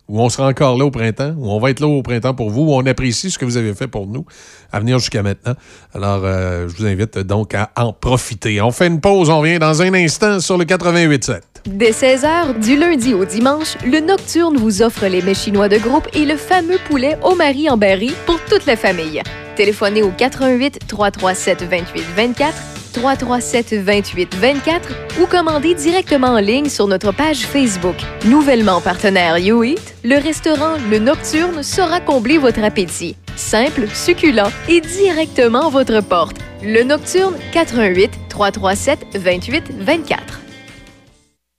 ou 0.08 0.22
on 0.22 0.30
sera 0.30 0.48
encore 0.48 0.78
là 0.78 0.86
au 0.86 0.92
printemps, 0.92 1.34
ou 1.38 1.50
on 1.50 1.60
va 1.60 1.70
être 1.70 1.80
là 1.80 1.88
au 1.88 2.02
printemps 2.02 2.34
pour 2.34 2.50
vous, 2.50 2.64
ou 2.64 2.74
on 2.74 2.86
apprécie 2.86 3.32
ce 3.32 3.38
que 3.38 3.46
vous 3.46 3.58
avez 3.58 3.74
fait 3.74 3.88
pour 3.88 4.08
nous 4.08 4.26
à 4.72 4.80
venir 4.80 5.00
jusqu'à 5.00 5.24
maintenant. 5.24 5.54
Alors, 5.94 6.24
je 6.24 6.76
vous 6.76 6.86
invite 6.86 7.20
donc 7.20 7.56
à 7.56 7.72
en 7.78 7.94
profiter. 7.94 8.62
On 8.62 8.72
fait 8.72 8.88
une 8.88 9.00
pause, 9.00 9.30
on 9.30 9.40
revient 9.40 9.60
dans 9.60 9.82
un 9.82 9.94
instant 9.94 10.40
sur 10.40 10.58
le 10.58 10.66
88.7. 10.66 11.42
Dès 11.66 11.92
16h, 11.92 12.60
du 12.60 12.76
lundi 12.76 13.14
au 13.14 13.24
dimanche, 13.24 13.78
le 13.86 14.02
Nocturne 14.02 14.58
vous 14.58 14.82
offre 14.82 15.06
les 15.08 15.22
mets 15.22 15.34
chinois 15.34 15.70
de 15.70 15.78
groupe 15.78 16.08
et 16.14 16.26
le 16.26 16.36
fameux 16.36 16.80
poulet 16.90 17.18
au 17.24 17.36
mari 17.36 17.70
en 17.70 17.78
berry 17.78 18.12
pour 18.26 18.38
toute 18.50 18.66
la 18.66 18.76
famille. 18.76 19.22
Téléphonez 19.56 20.04
au 20.04 20.12
88 20.12 20.80
337 20.88 21.64
28 21.64 22.04
24 22.18 22.83
337 22.94 23.74
28 23.74 24.36
24 24.36 24.90
ou 25.22 25.26
commandez 25.26 25.74
directement 25.76 26.30
en 26.30 26.40
ligne 26.40 26.70
sur 26.70 26.88
notre 26.88 27.12
page 27.12 27.40
Facebook. 27.40 27.96
Nouvellement 28.26 28.80
partenaire 28.80 29.38
YouEat, 29.38 29.96
le 30.04 30.16
restaurant 30.18 30.78
Le 30.90 31.00
Nocturne 31.00 31.64
saura 31.64 32.00
combler 32.00 32.38
votre 32.38 32.64
appétit. 32.64 33.18
Simple, 33.36 33.88
succulent 33.94 34.52
et 34.70 34.80
directement 34.80 35.68
à 35.68 35.70
votre 35.70 36.02
porte. 36.02 36.38
Le 36.62 36.84
Nocturne 36.84 37.36
88 37.52 38.12
337 38.30 39.18
28 39.18 39.64
24. 39.80 40.40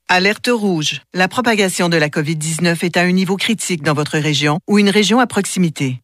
Alerte 0.08 0.50
rouge. 0.52 1.00
La 1.14 1.28
propagation 1.28 1.88
de 1.88 1.96
la 1.96 2.08
COVID-19 2.08 2.84
est 2.84 2.96
à 2.96 3.00
un 3.00 3.12
niveau 3.12 3.36
critique 3.36 3.82
dans 3.82 3.94
votre 3.94 4.18
région 4.18 4.60
ou 4.68 4.78
une 4.78 4.90
région 4.90 5.18
à 5.18 5.26
proximité. 5.26 6.03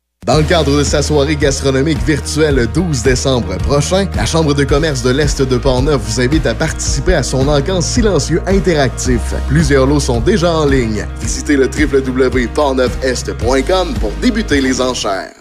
Dans 0.27 0.37
le 0.37 0.43
cadre 0.43 0.77
de 0.77 0.83
sa 0.83 1.01
soirée 1.01 1.35
gastronomique 1.35 1.97
virtuelle 2.05 2.53
le 2.53 2.67
12 2.67 3.01
décembre 3.01 3.57
prochain, 3.57 4.07
la 4.15 4.27
Chambre 4.27 4.53
de 4.53 4.63
commerce 4.63 5.01
de 5.01 5.09
l'Est 5.09 5.41
de 5.41 5.57
Portneuf 5.57 5.99
vous 5.99 6.21
invite 6.21 6.45
à 6.45 6.53
participer 6.53 7.15
à 7.15 7.23
son 7.23 7.47
encan 7.47 7.81
silencieux 7.81 8.39
interactif. 8.45 9.33
Plusieurs 9.47 9.87
lots 9.87 9.99
sont 9.99 10.19
déjà 10.19 10.53
en 10.53 10.67
ligne. 10.67 11.07
Visitez 11.19 11.57
le 11.57 11.65
www.portneufest.com 11.65 13.95
pour 13.99 14.11
débuter 14.21 14.61
les 14.61 14.79
enchères. 14.79 15.33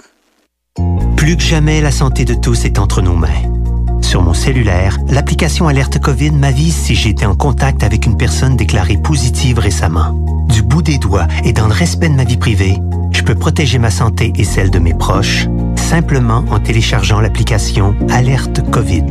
Plus 1.14 1.36
que 1.36 1.42
jamais, 1.42 1.82
la 1.82 1.90
santé 1.90 2.24
de 2.24 2.32
tous 2.32 2.64
est 2.64 2.78
entre 2.78 3.02
nos 3.02 3.16
mains. 3.16 3.59
Sur 4.00 4.22
mon 4.22 4.34
cellulaire, 4.34 4.98
l'application 5.08 5.68
Alerte 5.68 5.98
COVID 5.98 6.32
m'avise 6.32 6.74
si 6.74 6.94
j'ai 6.94 7.10
été 7.10 7.26
en 7.26 7.34
contact 7.34 7.82
avec 7.82 8.06
une 8.06 8.16
personne 8.16 8.56
déclarée 8.56 8.96
positive 8.96 9.58
récemment. 9.58 10.12
Du 10.48 10.62
bout 10.62 10.82
des 10.82 10.98
doigts 10.98 11.28
et 11.44 11.52
dans 11.52 11.66
le 11.66 11.72
respect 11.72 12.08
de 12.08 12.14
ma 12.14 12.24
vie 12.24 12.36
privée, 12.36 12.78
je 13.12 13.22
peux 13.22 13.34
protéger 13.34 13.78
ma 13.78 13.90
santé 13.90 14.32
et 14.36 14.44
celle 14.44 14.70
de 14.70 14.78
mes 14.78 14.94
proches 14.94 15.46
simplement 15.76 16.44
en 16.50 16.60
téléchargeant 16.60 17.20
l'application 17.20 17.96
Alerte 18.10 18.68
COVID. 18.70 19.06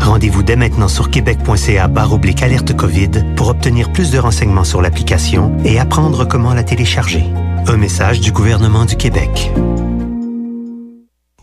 Rendez-vous 0.00 0.42
dès 0.42 0.56
maintenant 0.56 0.88
sur 0.88 1.10
québec.ca 1.10 1.90
oblique 2.10 2.42
alerte 2.42 2.74
COVID 2.74 3.10
pour 3.36 3.48
obtenir 3.48 3.90
plus 3.92 4.10
de 4.10 4.18
renseignements 4.18 4.64
sur 4.64 4.82
l'application 4.82 5.56
et 5.64 5.78
apprendre 5.78 6.26
comment 6.26 6.54
la 6.54 6.62
télécharger. 6.62 7.24
Un 7.66 7.76
message 7.76 8.20
du 8.20 8.32
gouvernement 8.32 8.84
du 8.84 8.96
Québec. 8.96 9.52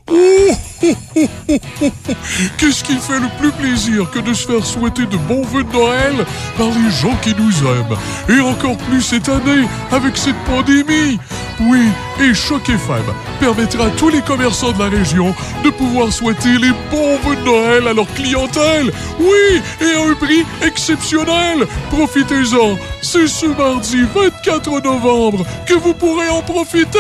Qu'est-ce 2.58 2.84
qui 2.84 2.96
fait 2.98 3.20
le 3.20 3.28
plus 3.40 3.52
plaisir 3.52 4.10
que 4.12 4.20
de 4.20 4.34
se 4.34 4.48
faire 4.48 4.66
souhaiter 4.66 5.06
de 5.06 5.18
bons 5.18 5.44
vœux 5.44 5.64
de 5.64 5.74
Noël 5.74 6.26
par 6.58 6.68
les 6.68 6.90
gens 6.92 7.16
qui 7.22 7.36
nous 7.38 7.52
aiment 7.68 7.98
Et 8.30 8.40
encore 8.40 8.78
plus 8.78 9.02
cette 9.02 9.28
année 9.28 9.68
avec 9.92 10.16
cette 10.16 10.38
pandémie 10.46 11.20
Oui, 11.62 11.90
et 12.22 12.34
Choc 12.34 12.70
FM 12.70 13.04
permettra 13.40 13.88
à 13.88 13.90
tous 13.92 14.10
les 14.10 14.22
commerçants 14.22 14.72
de 14.72 14.80
la 14.80 14.88
région 14.90 15.36
de 15.64 15.70
pouvoir 15.72 16.12
souhaiter 16.12 16.58
les 16.58 16.72
bons 16.92 17.18
vœux 17.24 17.36
de 17.36 17.44
Noël 17.44 17.88
à 17.88 17.94
leur 17.94 18.08
clientèle 18.14 18.92
Oui, 19.20 19.62
et 19.82 19.94
à 19.96 20.04
un 20.10 20.14
prix 20.14 20.46
exceptionnel 20.62 21.68
Profitez-en 21.90 22.78
C'est 23.02 23.28
ce 23.28 23.48
mardi 23.48 24.04
24 24.16 24.80
novembre 24.84 25.44
que 25.66 25.74
vous 25.74 25.94
pourrez 25.94 26.30
en 26.30 26.42
profiter 26.44 27.00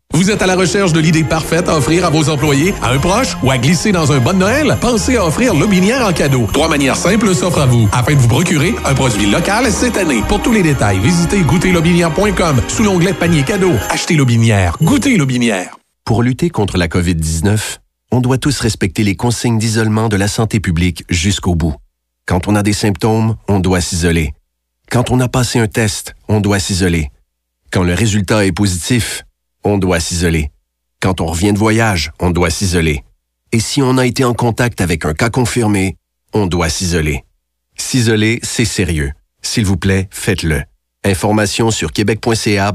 Vous 0.13 0.29
êtes 0.29 0.41
à 0.41 0.45
la 0.45 0.55
recherche 0.55 0.93
de 0.93 0.99
l'idée 0.99 1.23
parfaite 1.23 1.69
à 1.69 1.77
offrir 1.77 2.05
à 2.05 2.09
vos 2.09 2.29
employés, 2.29 2.73
à 2.81 2.91
un 2.91 2.99
proche 2.99 3.37
ou 3.43 3.51
à 3.51 3.57
glisser 3.57 3.91
dans 3.91 4.11
un 4.11 4.19
bon 4.19 4.37
Noël? 4.37 4.77
Pensez 4.81 5.17
à 5.17 5.25
offrir 5.25 5.53
Lobinière 5.53 6.05
en 6.05 6.13
cadeau. 6.13 6.47
Trois 6.53 6.67
manières 6.67 6.95
simples 6.95 7.33
s'offrent 7.33 7.61
à 7.61 7.65
vous 7.65 7.89
afin 7.91 8.13
de 8.13 8.19
vous 8.19 8.27
procurer 8.27 8.75
un 8.85 8.93
produit 8.93 9.29
local 9.29 9.71
cette 9.71 9.97
année. 9.97 10.21
Pour 10.27 10.41
tous 10.41 10.51
les 10.51 10.63
détails, 10.63 10.99
visitez 10.99 11.41
goûterlobinière.com 11.41 12.61
sous 12.67 12.83
l'onglet 12.83 13.13
panier 13.13 13.43
cadeau. 13.43 13.71
Achetez 13.89 14.15
Lobinière. 14.15 14.77
Goûtez 14.81 15.17
Lobinière. 15.17 15.77
Pour 16.05 16.23
lutter 16.23 16.49
contre 16.49 16.77
la 16.77 16.87
COVID-19, 16.87 17.77
on 18.11 18.19
doit 18.19 18.37
tous 18.37 18.59
respecter 18.59 19.03
les 19.03 19.15
consignes 19.15 19.57
d'isolement 19.57 20.09
de 20.09 20.17
la 20.17 20.27
santé 20.27 20.59
publique 20.59 21.05
jusqu'au 21.09 21.55
bout. 21.55 21.75
Quand 22.25 22.47
on 22.47 22.55
a 22.55 22.63
des 22.63 22.73
symptômes, 22.73 23.35
on 23.47 23.59
doit 23.59 23.81
s'isoler. 23.81 24.33
Quand 24.89 25.09
on 25.09 25.19
a 25.21 25.29
passé 25.29 25.59
un 25.59 25.67
test, 25.67 26.13
on 26.27 26.41
doit 26.41 26.59
s'isoler. 26.59 27.09
Quand 27.71 27.83
le 27.83 27.93
résultat 27.93 28.45
est 28.45 28.51
positif, 28.51 29.23
on 29.63 29.77
doit 29.77 29.99
s'isoler. 29.99 30.51
Quand 30.99 31.21
on 31.21 31.27
revient 31.27 31.53
de 31.53 31.57
voyage, 31.57 32.11
on 32.19 32.31
doit 32.31 32.49
s'isoler. 32.49 33.03
Et 33.51 33.59
si 33.59 33.81
on 33.81 33.97
a 33.97 34.05
été 34.05 34.23
en 34.23 34.33
contact 34.33 34.81
avec 34.81 35.05
un 35.05 35.13
cas 35.13 35.29
confirmé, 35.29 35.95
on 36.33 36.47
doit 36.47 36.69
s'isoler. 36.69 37.25
S'isoler, 37.75 38.39
c'est 38.43 38.65
sérieux. 38.65 39.11
S'il 39.41 39.65
vous 39.65 39.77
plaît, 39.77 40.07
faites-le. 40.11 40.63
Information 41.03 41.71
sur 41.71 41.91
québec.ca 41.91 42.73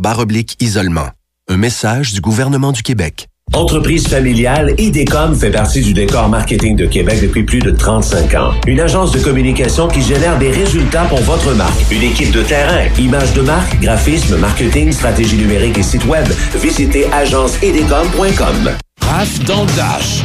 isolement. 0.61 1.09
Un 1.49 1.57
message 1.57 2.13
du 2.13 2.21
gouvernement 2.21 2.73
du 2.73 2.83
Québec. 2.83 3.29
Entreprise 3.57 4.07
familiale, 4.07 4.75
IDECOM 4.77 5.35
fait 5.35 5.51
partie 5.51 5.81
du 5.81 5.95
décor 5.95 6.29
marketing 6.29 6.77
de 6.77 6.85
Québec 6.85 7.21
depuis 7.23 7.43
plus 7.43 7.61
de 7.61 7.71
35 7.71 8.35
ans. 8.35 8.51
Une 8.67 8.81
agence 8.81 9.13
de 9.13 9.19
communication 9.21 9.89
qui 9.89 10.03
génère 10.03 10.39
des 10.39 10.51
résultats 10.51 11.05
pour 11.05 11.21
votre 11.21 11.55
marque. 11.55 11.91
Une 11.91 12.03
équipe 12.03 12.33
de 12.33 12.43
terrain, 12.43 12.85
images 12.99 13.33
de 13.33 13.41
marque, 13.41 13.81
graphisme, 13.81 14.37
marketing, 14.37 14.93
stratégie 14.93 15.37
numérique 15.37 15.79
et 15.79 15.83
site 15.83 16.05
web. 16.05 16.27
Visitez 16.61 17.07
agenceidecom.com. 17.13 18.73
Raph 19.01 19.39
dans 19.47 19.65
dash. 19.65 20.23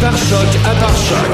Par 0.00 0.12
choc 0.12 0.48
à 0.66 0.74
par 0.78 0.90
choc. 0.90 1.30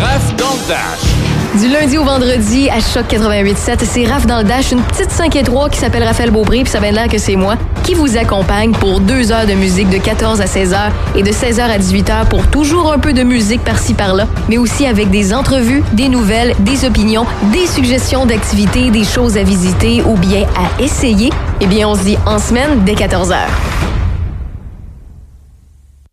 Raph 0.00 0.36
dans 0.36 0.56
dash. 0.66 1.15
Du 1.60 1.68
lundi 1.68 1.96
au 1.96 2.04
vendredi 2.04 2.68
à 2.68 2.80
Choc 2.80 3.06
88.7, 3.08 3.78
c'est 3.84 4.04
Raph 4.04 4.26
dans 4.26 4.38
le 4.38 4.44
Dash, 4.44 4.72
une 4.72 4.82
petite 4.82 5.10
5 5.10 5.34
et 5.36 5.42
3 5.42 5.70
qui 5.70 5.78
s'appelle 5.78 6.02
Raphaël 6.02 6.30
Beaupré, 6.30 6.62
puis 6.62 6.70
ça 6.70 6.80
vient 6.80 6.92
là 6.92 7.08
que 7.08 7.16
c'est 7.16 7.34
moi, 7.34 7.56
qui 7.82 7.94
vous 7.94 8.18
accompagne 8.18 8.72
pour 8.72 9.00
deux 9.00 9.32
heures 9.32 9.46
de 9.46 9.54
musique 9.54 9.88
de 9.88 9.96
14 9.96 10.42
à 10.42 10.46
16 10.46 10.74
heures 10.74 10.92
et 11.14 11.22
de 11.22 11.32
16 11.32 11.60
heures 11.60 11.70
à 11.70 11.78
18 11.78 12.10
heures 12.10 12.28
pour 12.28 12.46
toujours 12.48 12.92
un 12.92 12.98
peu 12.98 13.14
de 13.14 13.22
musique 13.22 13.64
par-ci 13.64 13.94
par-là, 13.94 14.26
mais 14.50 14.58
aussi 14.58 14.84
avec 14.84 15.08
des 15.08 15.32
entrevues, 15.32 15.82
des 15.94 16.10
nouvelles, 16.10 16.54
des 16.58 16.84
opinions, 16.84 17.24
des 17.54 17.66
suggestions 17.66 18.26
d'activités, 18.26 18.90
des 18.90 19.04
choses 19.04 19.38
à 19.38 19.42
visiter 19.42 20.02
ou 20.02 20.14
bien 20.14 20.42
à 20.56 20.82
essayer. 20.82 21.30
Eh 21.62 21.66
bien, 21.66 21.88
on 21.88 21.94
se 21.94 22.02
dit 22.02 22.18
en 22.26 22.38
semaine 22.38 22.84
dès 22.84 22.94
14 22.94 23.32
heures. 23.32 23.60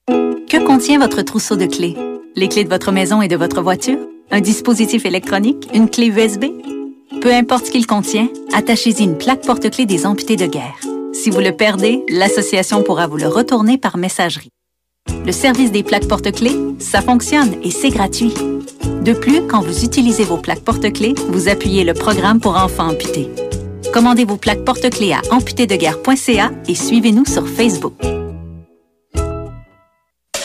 Que 0.07 0.65
contient 0.65 0.99
votre 0.99 1.21
trousseau 1.21 1.57
de 1.57 1.65
clés? 1.65 1.97
Les 2.37 2.47
clés 2.47 2.63
de 2.63 2.69
votre 2.69 2.93
maison 2.93 3.21
et 3.21 3.27
de 3.27 3.35
votre 3.35 3.61
voiture? 3.61 3.97
Un 4.33 4.41
dispositif 4.41 5.05
électronique? 5.05 5.69
Une 5.75 5.87
clé 5.87 6.07
USB? 6.07 6.45
Peu 7.21 7.31
importe 7.31 7.67
ce 7.67 7.71
qu'il 7.71 7.85
contient, 7.85 8.29
attachez-y 8.51 9.03
une 9.03 9.15
plaque 9.15 9.45
porte-clés 9.45 9.85
des 9.85 10.07
amputés 10.07 10.37
de 10.37 10.47
guerre. 10.47 10.79
Si 11.13 11.29
vous 11.29 11.39
le 11.39 11.51
perdez, 11.51 12.03
l'association 12.09 12.81
pourra 12.81 13.05
vous 13.05 13.17
le 13.17 13.27
retourner 13.27 13.77
par 13.77 13.95
messagerie. 13.95 14.49
Le 15.23 15.31
service 15.31 15.71
des 15.71 15.83
plaques 15.83 16.07
porte-clés, 16.07 16.57
ça 16.79 17.03
fonctionne 17.03 17.57
et 17.61 17.69
c'est 17.69 17.91
gratuit. 17.91 18.33
De 19.03 19.13
plus, 19.13 19.45
quand 19.45 19.61
vous 19.61 19.85
utilisez 19.85 20.23
vos 20.23 20.37
plaques 20.37 20.63
porte-clés, 20.63 21.13
vous 21.29 21.47
appuyez 21.47 21.83
le 21.83 21.93
programme 21.93 22.39
pour 22.39 22.57
enfants 22.57 22.89
amputés. 22.89 23.29
Commandez 23.93 24.25
vos 24.25 24.37
plaques 24.37 24.65
porte-clés 24.65 25.13
à 25.13 25.21
amputédeguerre.ca 25.29 26.49
et 26.67 26.73
suivez-nous 26.73 27.25
sur 27.25 27.47
Facebook. 27.47 27.93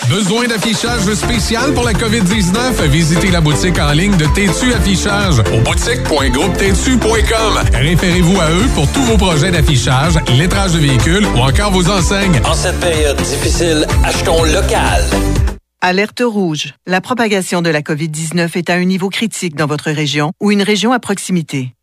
Besoin 0.09 0.47
d'affichage 0.47 1.13
spécial 1.13 1.75
pour 1.75 1.85
la 1.85 1.93
COVID-19? 1.93 2.89
Visitez 2.89 3.31
la 3.31 3.43
boutique 3.43 3.79
en 3.79 3.93
ligne 3.93 4.17
de 4.17 4.25
Tétu 4.35 4.73
Affichage 4.73 5.41
au 5.53 5.61
boutique.groupetétu.com. 5.61 7.59
Référez-vous 7.75 8.41
à 8.41 8.51
eux 8.51 8.67
pour 8.75 8.91
tous 8.93 9.03
vos 9.03 9.19
projets 9.19 9.51
d'affichage, 9.51 10.15
lettrage 10.39 10.73
de 10.73 10.79
véhicules 10.79 11.27
ou 11.27 11.41
encore 11.41 11.73
vos 11.73 11.91
enseignes. 11.91 12.41
En 12.47 12.55
cette 12.55 12.81
période 12.81 13.19
difficile, 13.19 13.87
achetons 14.03 14.45
local. 14.45 15.05
Alerte 15.83 16.23
rouge. 16.25 16.73
La 16.87 17.03
propagation 17.03 17.61
de 17.61 17.69
la 17.69 17.83
COVID-19 17.83 18.57
est 18.57 18.71
à 18.71 18.75
un 18.75 18.85
niveau 18.85 19.11
critique 19.11 19.57
dans 19.57 19.67
votre 19.67 19.91
région 19.91 20.33
ou 20.41 20.51
une 20.51 20.63
région 20.63 20.93
à 20.93 21.01
proximité. 21.01 21.75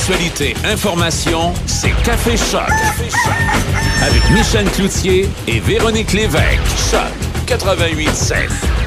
Actualité, 0.00 0.54
information, 0.64 1.52
c'est 1.66 1.92
Café 2.02 2.34
Choc. 2.34 2.62
Avec 4.00 4.30
Michel 4.30 4.64
Cloutier 4.70 5.28
et 5.46 5.60
Véronique 5.60 6.14
Lévesque. 6.14 6.58
Choc 6.90 7.12
88.7. 7.46 8.79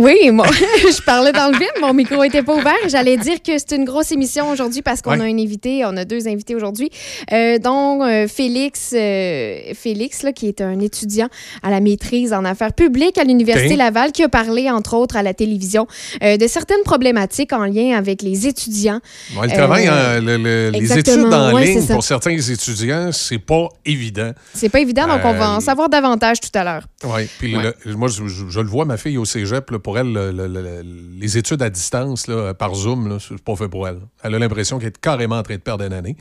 Oui, 0.00 0.30
moi, 0.32 0.46
je 0.50 1.02
parlais 1.02 1.30
dans 1.30 1.48
le 1.52 1.58
vide, 1.58 1.68
mon 1.82 1.92
micro 1.92 2.22
était 2.24 2.42
pas 2.42 2.54
ouvert. 2.56 2.72
J'allais 2.88 3.18
dire 3.18 3.42
que 3.42 3.52
c'est 3.58 3.72
une 3.76 3.84
grosse 3.84 4.10
émission 4.12 4.48
aujourd'hui 4.48 4.80
parce 4.80 5.02
qu'on 5.02 5.10
Ouais. 5.10 5.20
a 5.20 5.24
un 5.24 5.38
invité, 5.38 5.82
on 5.84 5.94
a 5.98 6.06
deux 6.06 6.26
invités 6.26 6.54
aujourd'hui, 6.54 6.88
euh, 7.32 7.58
dont 7.58 8.02
euh, 8.02 8.26
Félix, 8.26 8.94
euh, 8.96 9.58
Félix 9.74 10.22
là, 10.22 10.32
qui 10.32 10.48
est 10.48 10.62
un 10.62 10.80
étudiant 10.80 11.28
à 11.62 11.70
la 11.70 11.80
maîtrise 11.80 12.32
en 12.32 12.46
affaires 12.46 12.72
publiques 12.72 13.18
à 13.18 13.24
l'Université. 13.24 13.76
Laval, 13.76 14.12
qui 14.12 14.22
a 14.22 14.30
parlé, 14.30 14.70
entre 14.70 14.94
autres, 14.94 15.16
à 15.16 15.22
la 15.22 15.34
télévision 15.34 15.86
euh, 16.22 16.38
de 16.38 16.46
certaines 16.46 16.82
problématiques 16.84 17.52
en 17.52 17.64
lien 17.66 17.94
avec 17.98 18.22
les 18.22 18.46
étudiants. 18.46 19.00
Ouais, 19.36 19.48
le 19.48 19.52
travail, 19.52 19.86
Euh, 19.88 20.18
hein, 20.18 20.20
le- 20.22 20.36
le- 20.38 20.70
les 20.70 20.98
études 20.98 21.24
en 21.32 21.52
ouais, 21.52 21.64
ligne 21.66 21.86
pour 21.86 22.02
certains 22.04 22.38
étudiants, 22.38 23.10
c'est 23.12 23.38
pas 23.38 23.68
évident. 23.84 24.32
C'est 24.54 24.70
pas 24.70 24.80
évident, 24.80 25.06
donc 25.08 25.20
on 25.24 25.34
va 25.34 25.50
en 25.50 25.60
savoir 25.60 25.90
davantage 25.90 26.40
tout 26.40 26.50
à 26.54 26.64
l'heure. 26.64 26.84
Oui, 27.04 27.28
puis 27.38 27.54
Ouais. 27.56 27.74
moi, 27.96 28.08
je, 28.08 28.26
je- 28.26 28.48
je 28.48 28.60
le 28.60 28.68
vois, 28.68 28.86
ma 28.86 28.96
fille 28.96 29.18
au 29.18 29.24
cégep, 29.26 29.70
là, 29.70 29.78
pour 29.78 29.98
elle, 30.00 30.12
le- 30.12 30.30
le- 30.32 30.46
le- 30.48 30.82
les 31.18 31.38
études 31.38 31.62
à 31.62 31.70
distance, 31.70 32.26
là, 32.26 32.52
par 32.54 32.74
Zoom, 32.74 33.08
là, 33.08 33.18
c'est 33.20 33.40
pas 33.40 33.56
fait 33.56 33.68
pour 33.68 33.86
elle. 33.88 34.00
Elle 34.22 34.34
a 34.34 34.38
l'impression 34.38 34.78
qu'elle 34.78 34.88
est 34.88 35.00
carrément 35.00 35.36
en 35.38 35.42
train 35.42 35.54
de 35.56 35.60
perdre 35.60 35.84
une 35.84 35.92
année. 35.92 36.16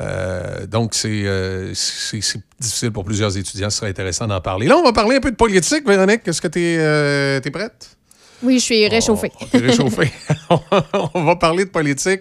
Euh, 0.00 0.66
donc, 0.66 0.94
c'est 0.94 1.26
euh, 1.26 1.72
c'est- 1.74 2.20
difficile 2.60 2.92
pour 2.92 3.04
plusieurs 3.04 3.36
étudiants. 3.36 3.70
Ce 3.70 3.78
serait 3.78 3.90
intéressant 3.90 4.26
d'en 4.28 4.40
parler. 4.40 4.66
Là, 4.68 4.76
on 4.76 4.84
va 4.84 4.92
parler 4.92 5.16
un 5.16 5.20
peu 5.20 5.30
de 5.30 5.36
politique, 5.36 5.86
Véronique. 5.88 6.26
Est-ce 6.26 6.40
que 6.40 6.48
tu 6.48 6.60
es, 6.60 7.50
prête? 7.50 7.96
Oui, 8.40 8.60
je 8.60 8.64
suis 8.64 8.86
réchauffée. 8.86 9.32
T'es 9.50 9.58
réchauffé. 9.58 10.12
on 11.14 11.24
va 11.24 11.34
parler 11.34 11.64
de 11.64 11.70
politique 11.70 12.20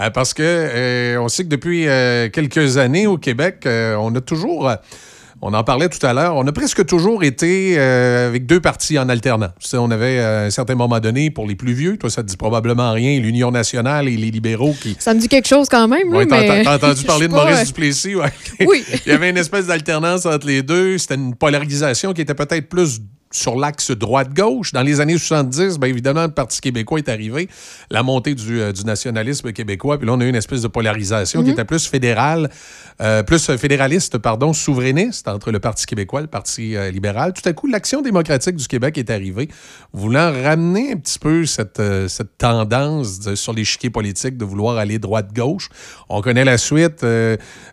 euh, 0.00 0.10
parce 0.10 0.32
que 0.32 0.42
euh, 0.44 1.20
on 1.20 1.28
sait 1.28 1.42
que 1.42 1.48
depuis 1.48 1.88
euh, 1.88 2.28
quelques 2.30 2.76
années 2.76 3.08
au 3.08 3.18
Québec, 3.18 3.64
euh, 3.66 3.96
on 3.96 4.14
a 4.14 4.20
toujours, 4.20 4.68
euh, 4.68 4.76
on 5.48 5.54
en 5.54 5.62
parlait 5.62 5.88
tout 5.88 6.04
à 6.04 6.12
l'heure, 6.12 6.34
on 6.34 6.44
a 6.46 6.52
presque 6.52 6.84
toujours 6.86 7.22
été 7.22 7.76
euh, 7.78 8.28
avec 8.28 8.46
deux 8.46 8.60
partis 8.60 8.98
en 8.98 9.08
sais, 9.60 9.76
on 9.76 9.90
avait 9.92 10.18
euh, 10.18 10.42
à 10.42 10.46
un 10.46 10.50
certain 10.50 10.74
moment 10.74 10.98
donné, 10.98 11.30
pour 11.30 11.46
les 11.46 11.54
plus 11.54 11.72
vieux, 11.72 11.96
toi 11.96 12.10
ça 12.10 12.22
te 12.24 12.28
dit 12.28 12.36
probablement 12.36 12.90
rien, 12.92 13.20
l'Union 13.20 13.52
nationale 13.52 14.08
et 14.08 14.16
les 14.16 14.30
libéraux 14.32 14.74
qui... 14.80 14.96
Ça 14.98 15.14
me 15.14 15.20
dit 15.20 15.28
quelque 15.28 15.46
chose 15.46 15.68
quand 15.68 15.86
même, 15.86 16.10
là, 16.10 16.18
Ouais, 16.18 16.26
t'as- 16.26 16.40
mais... 16.40 16.64
t'as 16.64 16.74
entendu 16.74 17.04
parler 17.06 17.28
de 17.28 17.32
pas, 17.32 17.44
Maurice 17.48 17.68
Duplessis, 17.68 18.16
ouais. 18.16 18.32
Oui. 18.66 18.84
Il 19.06 19.12
y 19.12 19.14
avait 19.14 19.30
une 19.30 19.38
espèce 19.38 19.66
d'alternance 19.68 20.26
entre 20.26 20.46
les 20.48 20.62
deux. 20.62 20.98
C'était 20.98 21.14
une 21.14 21.34
polarisation 21.36 22.12
qui 22.12 22.22
était 22.22 22.34
peut-être 22.34 22.68
plus 22.68 23.00
sur 23.32 23.56
l'axe 23.56 23.90
droite-gauche. 23.90 24.72
Dans 24.72 24.82
les 24.82 25.00
années 25.00 25.18
70, 25.18 25.78
bien 25.78 25.88
évidemment, 25.88 26.22
le 26.22 26.30
Parti 26.30 26.60
québécois 26.60 26.98
est 26.98 27.08
arrivé, 27.08 27.48
la 27.90 28.02
montée 28.02 28.34
du, 28.34 28.60
euh, 28.60 28.72
du 28.72 28.84
nationalisme 28.84 29.52
québécois, 29.52 29.98
puis 29.98 30.06
là, 30.06 30.14
on 30.14 30.20
a 30.20 30.24
eu 30.24 30.28
une 30.28 30.34
espèce 30.36 30.62
de 30.62 30.68
polarisation 30.68 31.40
qui 31.42 31.48
Mhm. 31.48 31.52
était 31.54 31.64
plus 31.64 31.86
fédérale, 31.86 32.48
euh, 33.02 33.22
plus 33.22 33.50
fédéraliste, 33.56 34.18
pardon, 34.18 34.52
souverainiste 34.52 35.28
entre 35.28 35.50
le 35.50 35.58
Parti 35.58 35.86
québécois 35.86 36.20
et 36.20 36.22
le 36.22 36.28
Parti 36.28 36.76
euh, 36.76 36.90
libéral. 36.90 37.32
Tout 37.32 37.46
à 37.48 37.52
coup, 37.52 37.66
l'Action 37.66 38.00
démocratique 38.00 38.56
du 38.56 38.66
Québec 38.68 38.96
est 38.96 39.10
arrivée, 39.10 39.48
voulant 39.92 40.32
ramener 40.32 40.92
un 40.92 40.96
petit 40.96 41.18
peu 41.18 41.44
cette, 41.46 41.82
cette 42.08 42.38
tendance 42.38 43.20
de- 43.20 43.34
sur 43.34 43.52
l'échiquier 43.52 43.90
politique 43.90 44.36
de 44.36 44.44
vouloir 44.44 44.78
aller 44.78 44.98
droite-gauche. 44.98 45.68
On 46.08 46.20
connaît 46.22 46.44
la 46.44 46.58
suite. 46.58 47.04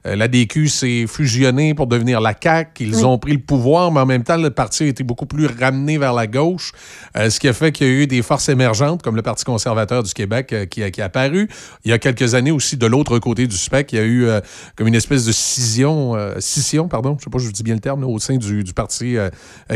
la 0.05 0.27
DQ 0.27 0.67
s'est 0.67 1.05
fusionnée 1.07 1.73
pour 1.73 1.87
devenir 1.87 2.19
la 2.21 2.33
CAQ. 2.41 2.83
Ils 2.83 2.95
Oui. 2.95 3.03
ont 3.03 3.17
pris 3.17 3.33
le 3.33 3.39
pouvoir, 3.39 3.91
mais 3.91 3.99
en 4.01 4.05
même 4.05 4.23
temps, 4.23 4.37
le 4.37 4.49
parti 4.49 4.83
a 4.83 4.87
été 4.87 5.03
beaucoup 5.03 5.25
plus 5.25 5.42
ramené 5.47 5.97
vers 5.97 6.13
la 6.13 6.27
gauche, 6.27 6.71
euh, 7.17 7.29
ce 7.29 7.39
qui 7.39 7.47
a 7.47 7.53
fait 7.53 7.71
qu'il 7.71 7.87
y 7.87 7.89
a 7.89 7.93
eu 7.93 8.07
des 8.07 8.21
forces 8.21 8.49
émergentes, 8.49 9.01
comme 9.01 9.15
le 9.15 9.21
Parti 9.21 9.43
conservateur 9.45 10.03
du 10.03 10.13
Québec, 10.13 10.53
euh, 10.53 10.65
qui, 10.65 10.83
a- 10.83 10.91
qui 10.91 11.01
est 11.01 11.03
apparu. 11.03 11.47
Il 11.85 11.91
y 11.91 11.93
a 11.93 11.99
quelques 11.99 12.35
années 12.35 12.51
aussi, 12.51 12.77
de 12.77 12.85
l'autre 12.87 13.19
côté 13.19 13.47
du 13.47 13.55
spectre, 13.57 13.93
il 13.93 13.97
y 13.97 13.99
a 14.01 14.05
eu 14.05 14.25
euh, 14.25 14.39
comme 14.75 14.87
une 14.87 14.95
espèce 14.95 15.25
de 15.25 15.31
scission, 15.31 16.15
euh, 16.15 16.35
scission, 16.39 16.87
pardon, 16.87 17.15
je 17.19 17.23
sais 17.25 17.29
pas 17.29 17.39
si 17.39 17.45
je 17.47 17.51
dis 17.51 17.63
bien 17.63 17.73
le 17.75 17.79
terme, 17.79 18.01
là, 18.01 18.07
au 18.07 18.19
sein 18.19 18.37
du, 18.37 18.63
du 18.63 18.73
Parti 18.73 19.15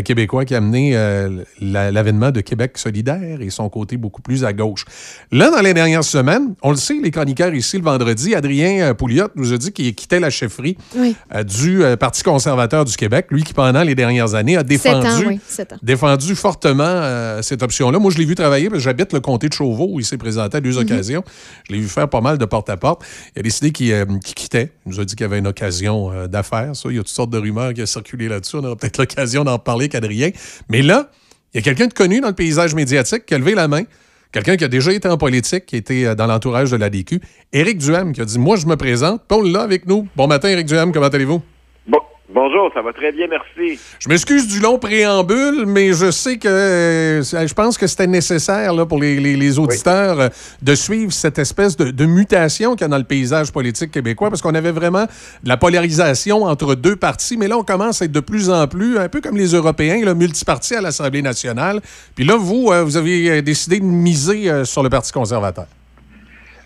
québécois 0.03 0.45
qui 0.45 0.53
a 0.53 0.57
amené 0.57 0.93
la- 1.61 1.91
l'avènement 1.91 2.31
de 2.31 2.41
Québec 2.41 2.77
solidaire 2.77 3.41
et 3.41 3.49
son 3.49 3.69
côté 3.69 3.97
beaucoup 3.97 4.21
plus 4.21 4.43
à 4.45 4.53
gauche. 4.53 4.85
Là, 5.31 5.49
dans 5.49 5.61
les 5.61 5.73
dernières 5.73 6.03
semaines, 6.03 6.53
on 6.61 6.71
le 6.71 6.77
sait, 6.77 6.97
les 7.01 7.11
chroniqueurs 7.11 7.53
ici, 7.53 7.77
le 7.77 7.83
vendredi, 7.83 8.35
Adrien 8.35 8.93
Pouliot 8.93 9.27
nous 9.35 9.53
a 9.53 9.57
dit 9.57 9.71
qu'il 9.71 9.93
quittait 9.95 10.19
la 10.19 10.29
chefferie 10.29 10.77
Oui. 10.95 11.15
du 11.45 11.81
Parti 11.99 12.23
conservateur 12.23 12.85
du 12.85 12.95
Québec, 12.95 13.27
lui 13.31 13.43
qui, 13.43 13.53
pendant 13.53 13.83
les 13.83 13.95
dernières 13.95 14.33
années, 14.35 14.57
a 14.57 14.63
défendu, 14.63 15.07
ans, 15.07 15.21
oui, 15.27 15.39
ans. 15.73 15.77
défendu 15.81 16.35
fortement 16.35 16.83
euh, 16.85 17.41
cette 17.41 17.63
option-là. 17.63 17.99
Moi, 17.99 18.11
je 18.11 18.17
l'ai 18.17 18.25
vu 18.25 18.35
travailler 18.35 18.69
parce 18.69 18.79
que 18.79 18.83
j'habite 18.83 19.13
le 19.13 19.19
comté 19.19 19.49
de 19.49 19.53
Chauveau 19.53 19.87
où 19.91 19.99
il 19.99 20.05
s'est 20.05 20.17
présenté 20.17 20.57
à 20.57 20.61
deux 20.61 20.71
Mhm. 20.71 20.77
occasions. 20.83 21.23
Je 21.67 21.73
l'ai 21.73 21.79
vu 21.81 21.87
faire 21.87 22.09
pas 22.09 22.21
mal 22.21 22.37
de 22.37 22.45
porte-à-porte. 22.45 23.03
Il 23.35 23.39
a 23.39 23.43
décidé 23.43 23.71
qu'il 23.71 23.91
euh, 23.91 24.05
qu'il 24.23 24.35
quittait. 24.35 24.71
Il 24.85 24.91
nous 24.91 24.99
a 24.99 25.05
dit 25.05 25.15
qu'il 25.15 25.23
y 25.23 25.29
avait 25.29 25.39
une 25.39 25.47
occasion 25.47 26.11
euh, 26.11 26.27
d'affaires. 26.27 26.71
Il 26.85 26.91
y 26.95 26.99
a 26.99 27.01
toutes 27.01 27.07
sortes 27.09 27.29
de 27.29 27.37
rumeurs 27.37 27.73
qui 27.73 27.81
ont 27.81 27.85
circulé 27.85 28.27
là-dessus. 28.27 28.57
On 28.57 28.63
aura 28.63 28.75
peut-être 28.75 28.97
l'occasion 28.97 29.43
d'en 29.43 29.59
parler 29.59 29.85
avec 29.85 29.95
Adrien. 29.95 30.29
Mais 30.69 30.81
là, 30.81 31.09
il 31.53 31.57
y 31.57 31.59
a 31.59 31.63
quelqu'un 31.63 31.87
de 31.87 31.93
connu 31.93 32.19
dans 32.21 32.27
le 32.29 32.33
paysage 32.35 32.75
médiatique 32.75 33.25
qui 33.25 33.33
a 33.33 33.37
levé 33.37 33.55
la 33.55 33.67
main. 33.67 33.83
Quelqu'un 34.33 34.57
qui 34.57 34.63
a 34.65 34.67
déjà 34.67 34.91
été 34.91 35.07
en 35.07 35.17
politique, 35.17 35.65
qui 35.65 35.77
était 35.77 36.13
dans 36.13 36.27
l'entourage 36.27 36.69
de 36.69 36.75
la 36.75 36.89
DQ. 36.89 37.21
Éric 37.53 37.77
Duham, 37.77 38.11
qui 38.11 38.19
a 38.21 38.25
dit 38.25 38.37
Moi, 38.37 38.57
je 38.57 38.65
me 38.67 38.75
présente. 38.75 39.21
Paul 39.27 39.47
là 39.49 39.61
avec 39.61 39.87
nous. 39.87 40.07
Bon 40.17 40.27
matin, 40.27 40.49
Éric 40.49 40.67
Duham. 40.67 40.91
Comment 40.91 41.07
allez-vous? 41.07 41.41
Bon, 42.29 42.41
bonjour, 42.41 42.69
ça 42.73 42.81
va 42.81 42.91
très 42.91 43.13
bien, 43.13 43.27
merci. 43.29 43.79
Je 43.99 44.09
m'excuse 44.09 44.47
du 44.47 44.59
long 44.59 44.77
préambule, 44.77 45.65
mais 45.65 45.93
je 45.93 46.11
sais 46.11 46.37
que 46.37 46.47
euh, 46.49 47.23
je 47.23 47.53
pense 47.53 47.77
que 47.77 47.87
c'était 47.87 48.05
nécessaire 48.07 48.73
là, 48.73 48.85
pour 48.85 48.99
les, 48.99 49.17
les- 49.19 49.37
les 49.37 49.59
auditeurs 49.59 50.19
euh, 50.19 50.29
de 50.61 50.75
suivre 50.75 51.13
cette 51.13 51.39
espèce 51.39 51.77
de, 51.77 51.89
de 51.89 52.05
mutation 52.05 52.71
qu'il 52.75 52.81
y 52.81 52.83
a 52.83 52.87
dans 52.89 52.97
le 52.97 53.05
paysage 53.05 53.51
politique 53.53 53.91
québécois, 53.91 54.29
parce 54.29 54.41
qu'on 54.41 54.55
avait 54.55 54.71
vraiment 54.73 55.05
de 55.05 55.47
la 55.49 55.55
polarisation 55.55 56.43
entre 56.43 56.75
deux 56.75 56.97
partis, 56.97 57.37
mais 57.37 57.47
là, 57.47 57.57
on 57.57 57.63
commence 57.63 58.01
à 58.01 58.05
être 58.05 58.11
de 58.11 58.19
plus 58.19 58.49
en 58.49 58.67
plus, 58.67 58.97
un 58.97 59.07
peu 59.07 59.21
comme 59.21 59.37
les 59.37 59.53
Européens, 59.53 60.01
le 60.03 60.13
multiparti 60.13 60.75
à 60.75 60.81
l'Assemblée 60.81 61.21
nationale. 61.21 61.79
Puis 62.15 62.25
là, 62.25 62.35
vous, 62.37 62.71
euh, 62.71 62.83
vous 62.83 62.97
avez 62.97 63.41
décidé 63.41 63.79
de 63.79 63.85
miser 63.85 64.65
sur 64.65 64.83
le 64.83 64.89
Parti 64.89 65.13
conservateur. 65.13 65.67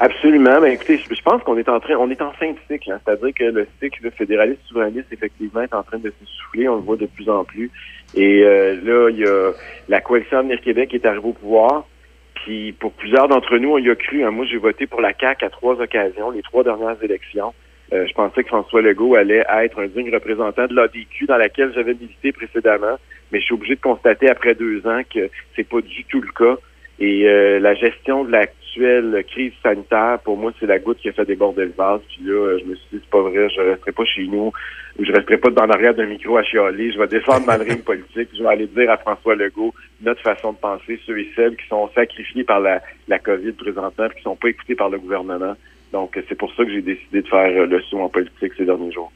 Absolument. 0.03 0.59
Ben, 0.59 0.71
écoutez, 0.71 0.97
je, 0.97 1.21
pense 1.21 1.43
qu'on 1.43 1.59
est 1.59 1.69
en 1.69 1.79
train, 1.79 1.93
on 1.95 2.09
est 2.09 2.23
en 2.23 2.31
fin 2.31 2.49
de 2.51 2.57
cycle. 2.67 2.91
hein. 2.91 2.99
C'est-à-dire 3.05 3.35
que 3.35 3.43
le 3.43 3.67
cycle 3.79 4.09
fédéraliste 4.09 4.61
souverainiste, 4.65 5.05
effectivement, 5.11 5.61
est 5.61 5.75
en 5.75 5.83
train 5.83 5.99
de 5.99 6.11
s'essouffler. 6.19 6.67
On 6.67 6.77
le 6.77 6.81
voit 6.81 6.95
de 6.95 7.05
plus 7.05 7.29
en 7.29 7.43
plus. 7.43 7.69
Et 8.15 8.41
euh, 8.43 8.75
là, 8.83 9.09
il 9.11 9.19
y 9.19 9.25
a 9.25 9.51
la 9.89 10.01
coalition 10.01 10.39
Avenir 10.39 10.59
Québec 10.61 10.89
qui 10.89 10.95
est 10.95 11.05
arrivée 11.05 11.27
au 11.27 11.33
pouvoir. 11.33 11.85
Puis 12.33 12.71
pour 12.71 12.93
plusieurs 12.93 13.27
d'entre 13.27 13.55
nous, 13.59 13.73
on 13.73 13.77
y 13.77 13.91
a 13.91 13.95
cru. 13.95 14.23
hein. 14.23 14.31
Moi, 14.31 14.45
j'ai 14.49 14.57
voté 14.57 14.87
pour 14.87 15.01
la 15.01 15.13
CAQ 15.13 15.45
à 15.45 15.49
trois 15.51 15.79
occasions, 15.79 16.31
les 16.31 16.41
trois 16.41 16.63
dernières 16.63 16.97
élections. 17.03 17.53
Euh, 17.93 18.07
je 18.07 18.13
pensais 18.13 18.41
que 18.41 18.47
François 18.47 18.81
Legault 18.81 19.13
allait 19.13 19.43
être 19.47 19.79
un 19.79 19.87
digne 19.87 20.11
représentant 20.11 20.65
de 20.65 20.73
l'ADQ 20.73 21.27
dans 21.27 21.37
laquelle 21.37 21.73
j'avais 21.75 21.93
milité 21.93 22.31
précédemment, 22.31 22.97
mais 23.31 23.39
je 23.39 23.45
suis 23.45 23.53
obligé 23.53 23.75
de 23.75 23.81
constater 23.81 24.31
après 24.31 24.55
deux 24.55 24.87
ans 24.87 25.01
que 25.13 25.29
c'est 25.55 25.67
pas 25.69 25.81
du 25.81 26.03
tout 26.05 26.21
le 26.21 26.31
cas. 26.31 26.59
Et 26.99 27.27
euh, 27.27 27.59
la 27.59 27.75
gestion 27.75 28.23
de 28.23 28.31
l'actuelle 28.75 29.23
crise 29.25 29.53
sanitaire, 29.63 30.19
pour 30.23 30.37
moi, 30.37 30.51
c'est 30.59 30.65
la 30.65 30.79
goutte 30.79 30.99
qui 30.99 31.09
a 31.09 31.13
fait 31.13 31.25
déborder 31.25 31.65
le 31.65 31.73
vase. 31.77 32.01
Puis 32.09 32.23
là, 32.23 32.57
je 32.59 32.65
me 32.65 32.75
suis 32.75 32.85
dit, 32.93 32.99
c'est 33.01 33.09
pas 33.09 33.21
vrai, 33.21 33.49
je 33.49 33.61
resterai 33.61 33.91
pas 33.91 34.05
chez 34.05 34.25
nous, 34.27 34.51
ou 34.99 35.05
je 35.05 35.11
resterai 35.11 35.37
pas 35.37 35.49
dans 35.49 35.65
l'arrière 35.65 35.93
d'un 35.93 36.05
micro 36.05 36.37
à 36.37 36.43
chialer. 36.43 36.91
Je 36.91 36.99
vais 36.99 37.07
descendre 37.07 37.45
dans 37.45 37.57
le 37.57 37.63
ring 37.63 37.83
politique. 37.83 38.29
Je 38.35 38.43
vais 38.43 38.49
aller 38.49 38.67
dire 38.67 38.89
à 38.89 38.97
François 38.97 39.35
Legault 39.35 39.73
notre 40.01 40.21
façon 40.21 40.53
de 40.53 40.57
penser, 40.57 40.99
ceux 41.05 41.19
et 41.19 41.29
celles 41.35 41.55
qui 41.55 41.67
sont 41.67 41.89
sacrifiés 41.93 42.43
par 42.43 42.59
la, 42.59 42.81
COVID 43.19 43.53
présentement, 43.53 44.07
puis 44.07 44.17
qui 44.17 44.23
sont 44.23 44.35
pas 44.35 44.49
écoutés 44.49 44.75
par 44.75 44.89
le 44.89 44.99
gouvernement. 44.99 45.55
Donc, 45.91 46.17
c'est 46.29 46.35
pour 46.35 46.53
ça 46.55 46.63
que 46.63 46.71
j'ai 46.71 46.81
décidé 46.81 47.21
de 47.21 47.27
faire 47.27 47.65
le 47.65 47.81
saut 47.81 47.99
en 47.99 48.09
politique 48.09 48.53
ces 48.57 48.65
derniers 48.65 48.91
jours. 48.91 49.11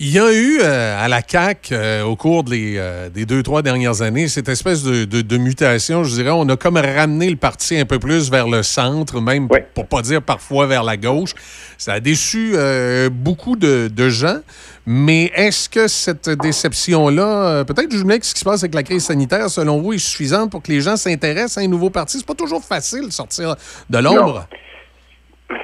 Il 0.00 0.10
y 0.10 0.18
a 0.18 0.32
eu 0.32 0.58
euh, 0.60 1.04
à 1.04 1.06
la 1.06 1.20
CAQ, 1.26 1.68
euh, 1.72 2.02
au 2.02 2.16
cours 2.16 2.42
des, 2.42 2.74
euh, 2.78 3.08
des 3.10 3.26
deux, 3.26 3.44
trois 3.44 3.62
dernières 3.62 4.02
années, 4.02 4.26
cette 4.26 4.48
espèce 4.48 4.82
de, 4.82 5.04
de- 5.04 5.20
de 5.22 5.36
mutation, 5.36 6.02
je 6.02 6.12
dirais. 6.16 6.30
On 6.32 6.48
a 6.48 6.56
comme 6.56 6.76
ramené 6.78 7.30
le 7.30 7.36
parti 7.36 7.78
un 7.78 7.84
peu 7.84 8.00
plus 8.00 8.28
vers 8.28 8.48
le 8.48 8.64
centre, 8.64 9.20
même 9.20 9.46
pour, 9.46 9.56
pour 9.72 9.86
pas 9.86 10.02
dire 10.02 10.20
parfois 10.20 10.66
vers 10.66 10.82
la 10.82 10.96
gauche. 10.96 11.30
Ça 11.78 11.92
a 11.92 12.00
déçu 12.00 12.54
euh, 12.54 13.08
beaucoup 13.08 13.54
de, 13.54 13.86
de 13.86 14.08
gens. 14.08 14.38
Mais 14.84 15.30
est-ce 15.36 15.68
que 15.68 15.86
cette 15.86 16.28
déception-là, 16.28 17.64
peut-être 17.64 17.92
jumelée 17.92 18.14
avec 18.14 18.24
ce 18.24 18.34
qui 18.34 18.40
se 18.40 18.44
passe 18.44 18.62
avec 18.64 18.74
la 18.74 18.82
crise 18.82 19.04
sanitaire, 19.04 19.48
selon 19.48 19.80
vous, 19.80 19.92
est 19.92 19.98
suffisante 19.98 20.50
pour 20.50 20.60
que 20.60 20.72
les 20.72 20.80
gens 20.80 20.96
s'intéressent 20.96 21.58
à 21.58 21.60
un 21.60 21.68
nouveau 21.68 21.88
parti? 21.88 22.18
C'est 22.18 22.26
pas 22.26 22.34
toujours 22.34 22.62
facile 22.64 23.06
de 23.06 23.12
sortir 23.12 23.54
de 23.88 23.98
l'ombre. 23.98 24.46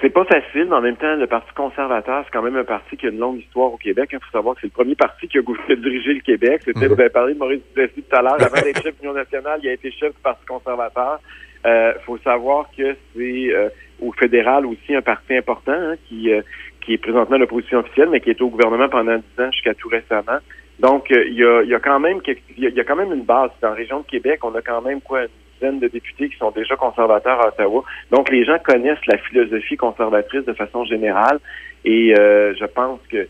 C'est 0.02 0.10
pas 0.10 0.24
facile, 0.24 0.66
mais 0.66 0.76
en 0.76 0.80
même 0.82 0.96
temps, 0.96 1.16
le 1.16 1.26
Parti 1.26 1.52
conservateur, 1.54 2.22
c'est 2.24 2.30
quand 2.30 2.42
même 2.42 2.56
un 2.56 2.64
parti 2.64 2.96
qui 2.96 3.06
a 3.06 3.10
une 3.10 3.18
longue 3.18 3.38
histoire 3.38 3.72
au 3.72 3.78
Québec. 3.78 4.10
Il 4.12 4.18
faut 4.18 4.30
savoir 4.30 4.54
que 4.54 4.60
c'est 4.60 4.66
le 4.66 4.72
premier 4.72 4.94
parti 4.94 5.26
qui 5.26 5.38
a 5.38 5.42
dirigé 5.76 6.14
le 6.14 6.20
Québec. 6.20 6.62
C'était, 6.64 6.86
vous 6.86 7.00
avez 7.00 7.08
parlé 7.08 7.32
de 7.32 7.38
Maurice 7.38 7.62
Duplessis 7.68 8.02
tout 8.02 8.16
à 8.16 8.20
l'heure. 8.20 8.42
Avant 8.42 8.60
d'être 8.60 8.82
chef 8.82 8.96
de 8.96 9.02
l'Union 9.02 9.14
nationale, 9.14 9.60
il 9.62 9.68
a 9.70 9.72
été 9.72 9.90
chef 9.90 10.14
du 10.14 10.20
Parti 10.22 10.44
conservateur. 10.46 11.20
Il 11.64 11.94
faut 12.04 12.18
savoir 12.18 12.66
que 12.76 12.94
c'est 13.14 13.54
euh, 13.54 13.68
au 14.00 14.12
fédéral 14.12 14.66
aussi 14.66 14.94
un 14.94 15.02
parti 15.02 15.34
important 15.36 15.72
hein, 15.72 15.94
qui, 16.08 16.32
euh, 16.32 16.42
qui 16.82 16.94
est 16.94 16.98
présentement 16.98 17.38
l'opposition 17.38 17.78
officielle, 17.78 18.08
mais 18.10 18.20
qui 18.20 18.30
était 18.30 18.42
au 18.42 18.48
gouvernement 18.48 18.88
pendant 18.88 19.16
dix 19.16 19.42
ans 19.42 19.50
jusqu'à 19.52 19.74
tout 19.74 19.88
récemment. 19.88 20.38
Donc, 20.78 21.10
euh, 21.10 21.24
il 21.26 21.34
y, 21.34 21.44
a, 21.44 21.62
il 21.62 21.68
y 21.68 21.74
a 21.74 21.80
quand 21.80 22.00
même 22.00 22.20
il 22.26 22.62
y 22.62 22.66
a, 22.66 22.68
il 22.70 22.74
y 22.74 22.80
a 22.80 22.84
quand 22.84 22.96
même 22.96 23.12
une 23.12 23.24
base. 23.24 23.50
Dans 23.60 23.68
la 23.68 23.74
région 23.74 24.00
de 24.00 24.06
Québec, 24.06 24.40
on 24.42 24.54
a 24.54 24.62
quand 24.62 24.80
même 24.82 25.00
quoi 25.00 25.22
de 25.60 25.88
députés 25.88 26.28
qui 26.28 26.36
sont 26.36 26.50
déjà 26.50 26.76
conservateurs 26.76 27.40
à 27.40 27.48
Ottawa. 27.48 27.84
Donc, 28.10 28.30
les 28.30 28.44
gens 28.44 28.58
connaissent 28.58 29.06
la 29.06 29.18
philosophie 29.18 29.76
conservatrice 29.76 30.44
de 30.44 30.52
façon 30.54 30.84
générale. 30.84 31.38
Et 31.84 32.14
euh, 32.18 32.54
je 32.58 32.64
pense 32.64 33.00
que 33.10 33.28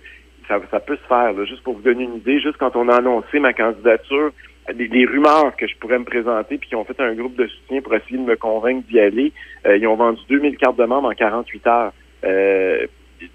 ça, 0.49 0.81
peut 0.81 0.97
se 0.97 1.07
faire. 1.07 1.33
Juste 1.47 1.62
pour 1.62 1.75
vous 1.75 1.83
donner 1.83 2.05
une 2.05 2.16
idée, 2.16 2.40
juste 2.40 2.57
quand 2.59 2.75
on 2.75 2.88
a 2.88 2.97
annoncé 2.97 3.38
ma 3.38 3.53
candidature, 3.53 4.33
les, 4.75 5.07
rumeurs 5.07 5.55
que 5.57 5.66
je 5.66 5.77
pourrais 5.77 5.99
me 5.99 6.05
présenter, 6.05 6.59
puis 6.59 6.69
qui 6.69 6.75
ont 6.75 6.85
fait 6.85 7.01
un 7.01 7.14
groupe 7.14 7.37
de 7.37 7.47
soutien 7.47 7.81
pour 7.83 7.95
essayer 7.95 8.19
de 8.19 8.25
me 8.25 8.37
convaincre 8.37 8.87
d'y 8.88 8.99
aller, 8.99 9.33
euh, 9.66 9.77
ils 9.77 9.87
ont 9.87 9.97
vendu 9.97 10.21
2000 10.29 10.57
cartes 10.57 10.77
de 10.77 10.85
membres 10.85 11.09
en 11.09 11.14
48 11.14 11.66
heures. 11.66 11.93
Euh, 12.25 12.87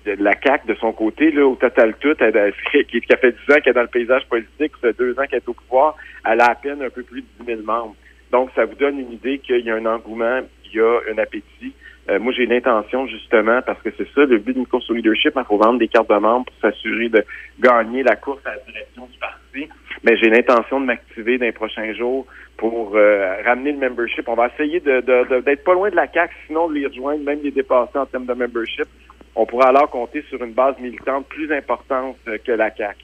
la 0.06 0.34
CAC 0.34 0.66
de 0.66 0.76
son 0.76 0.92
côté, 0.92 1.38
au 1.40 1.56
total 1.56 1.94
tout, 2.00 2.16
qui 2.16 3.14
a 3.14 3.18
fait 3.18 3.36
10 3.48 3.54
ans 3.54 3.60
qu'elle 3.62 3.72
est 3.72 3.74
dans 3.74 3.82
le 3.82 3.88
paysage 3.88 4.26
politique, 4.28 4.72
ça 4.82 4.88
fait 4.88 4.98
deux 4.98 5.14
ans 5.20 5.24
qu'elle 5.30 5.40
est 5.40 5.50
au 5.50 5.54
pouvoir, 5.54 5.96
elle 6.26 6.42
a 6.42 6.46
à 6.46 6.56
peine 6.56 6.82
un 6.82 6.90
peu 6.90 7.04
plus 7.04 7.22
de 7.22 7.28
10 7.42 7.46
000 7.46 7.62
membres. 7.62 7.96
Donc, 8.32 8.50
ça 8.56 8.66
vous 8.66 8.76
donne 8.76 9.00
une 9.00 9.12
idée 9.14 9.40
qu'il 9.40 9.60
y 9.66 9.70
a 9.72 9.76
un 9.76 9.86
engouement, 9.86 10.42
il 10.66 10.76
y 10.78 10.80
a 10.82 11.00
un 11.14 11.18
appétit. 11.18 11.74
Euh, 12.10 12.20
moi, 12.20 12.32
j'ai 12.34 12.46
l'intention, 12.46 13.08
justement, 13.08 13.62
parce 13.66 13.82
que 13.82 13.90
c'est 13.98 14.08
ça, 14.14 14.26
le 14.26 14.38
but 14.38 14.54
d'une 14.54 14.68
course 14.68 14.90
au 14.92 14.94
leadership, 14.94 15.34
il 15.36 15.44
faut 15.46 15.58
vendre 15.58 15.80
des 15.80 15.88
cartes 15.88 16.10
de 16.10 16.16
membres 16.16 16.46
pour 16.46 16.56
s'assurer 16.62 17.10
de 17.10 17.24
gagner 17.60 18.04
la 18.04 18.16
course 18.16 18.42
à 18.46 18.52
la 18.52 18.60
direction 18.72 19.06
du 19.08 19.18
parti. 19.18 19.70
Mais 20.04 20.16
j'ai 20.18 20.30
l'intention 20.30 20.80
de 20.82 20.86
m'activer 20.86 21.38
dans 21.40 21.46
les 21.46 21.52
prochains 21.52 21.94
jours 21.94 22.28
pour 22.58 22.96
euh, 22.96 23.42
ramener 23.44 23.72
le 23.72 23.80
membership. 23.80 24.28
On 24.28 24.36
va 24.36 24.48
essayer 24.54 24.80
de, 24.82 25.02
de- 25.02 25.28
de- 25.30 25.42
d'être 25.42 25.64
pas 25.64 25.74
loin 25.74 25.90
de 25.90 25.96
la 25.96 26.08
CAC, 26.08 26.32
sinon 26.46 26.68
de 26.70 26.76
les 26.76 26.86
rejoindre, 26.86 27.24
même 27.24 27.40
les 27.44 27.52
dépasser 27.52 27.98
en 27.98 28.06
termes 28.06 28.26
de 28.26 28.34
membership. 28.34 28.86
On 29.34 29.46
pourra 29.46 29.70
alors 29.70 29.90
compter 29.90 30.22
sur 30.30 30.44
une 30.44 30.54
base 30.54 30.78
militante 30.80 31.28
plus 31.28 31.52
importante 31.52 32.18
euh, 32.28 32.38
que 32.38 32.52
la 32.52 32.70
CAC. 32.70 32.98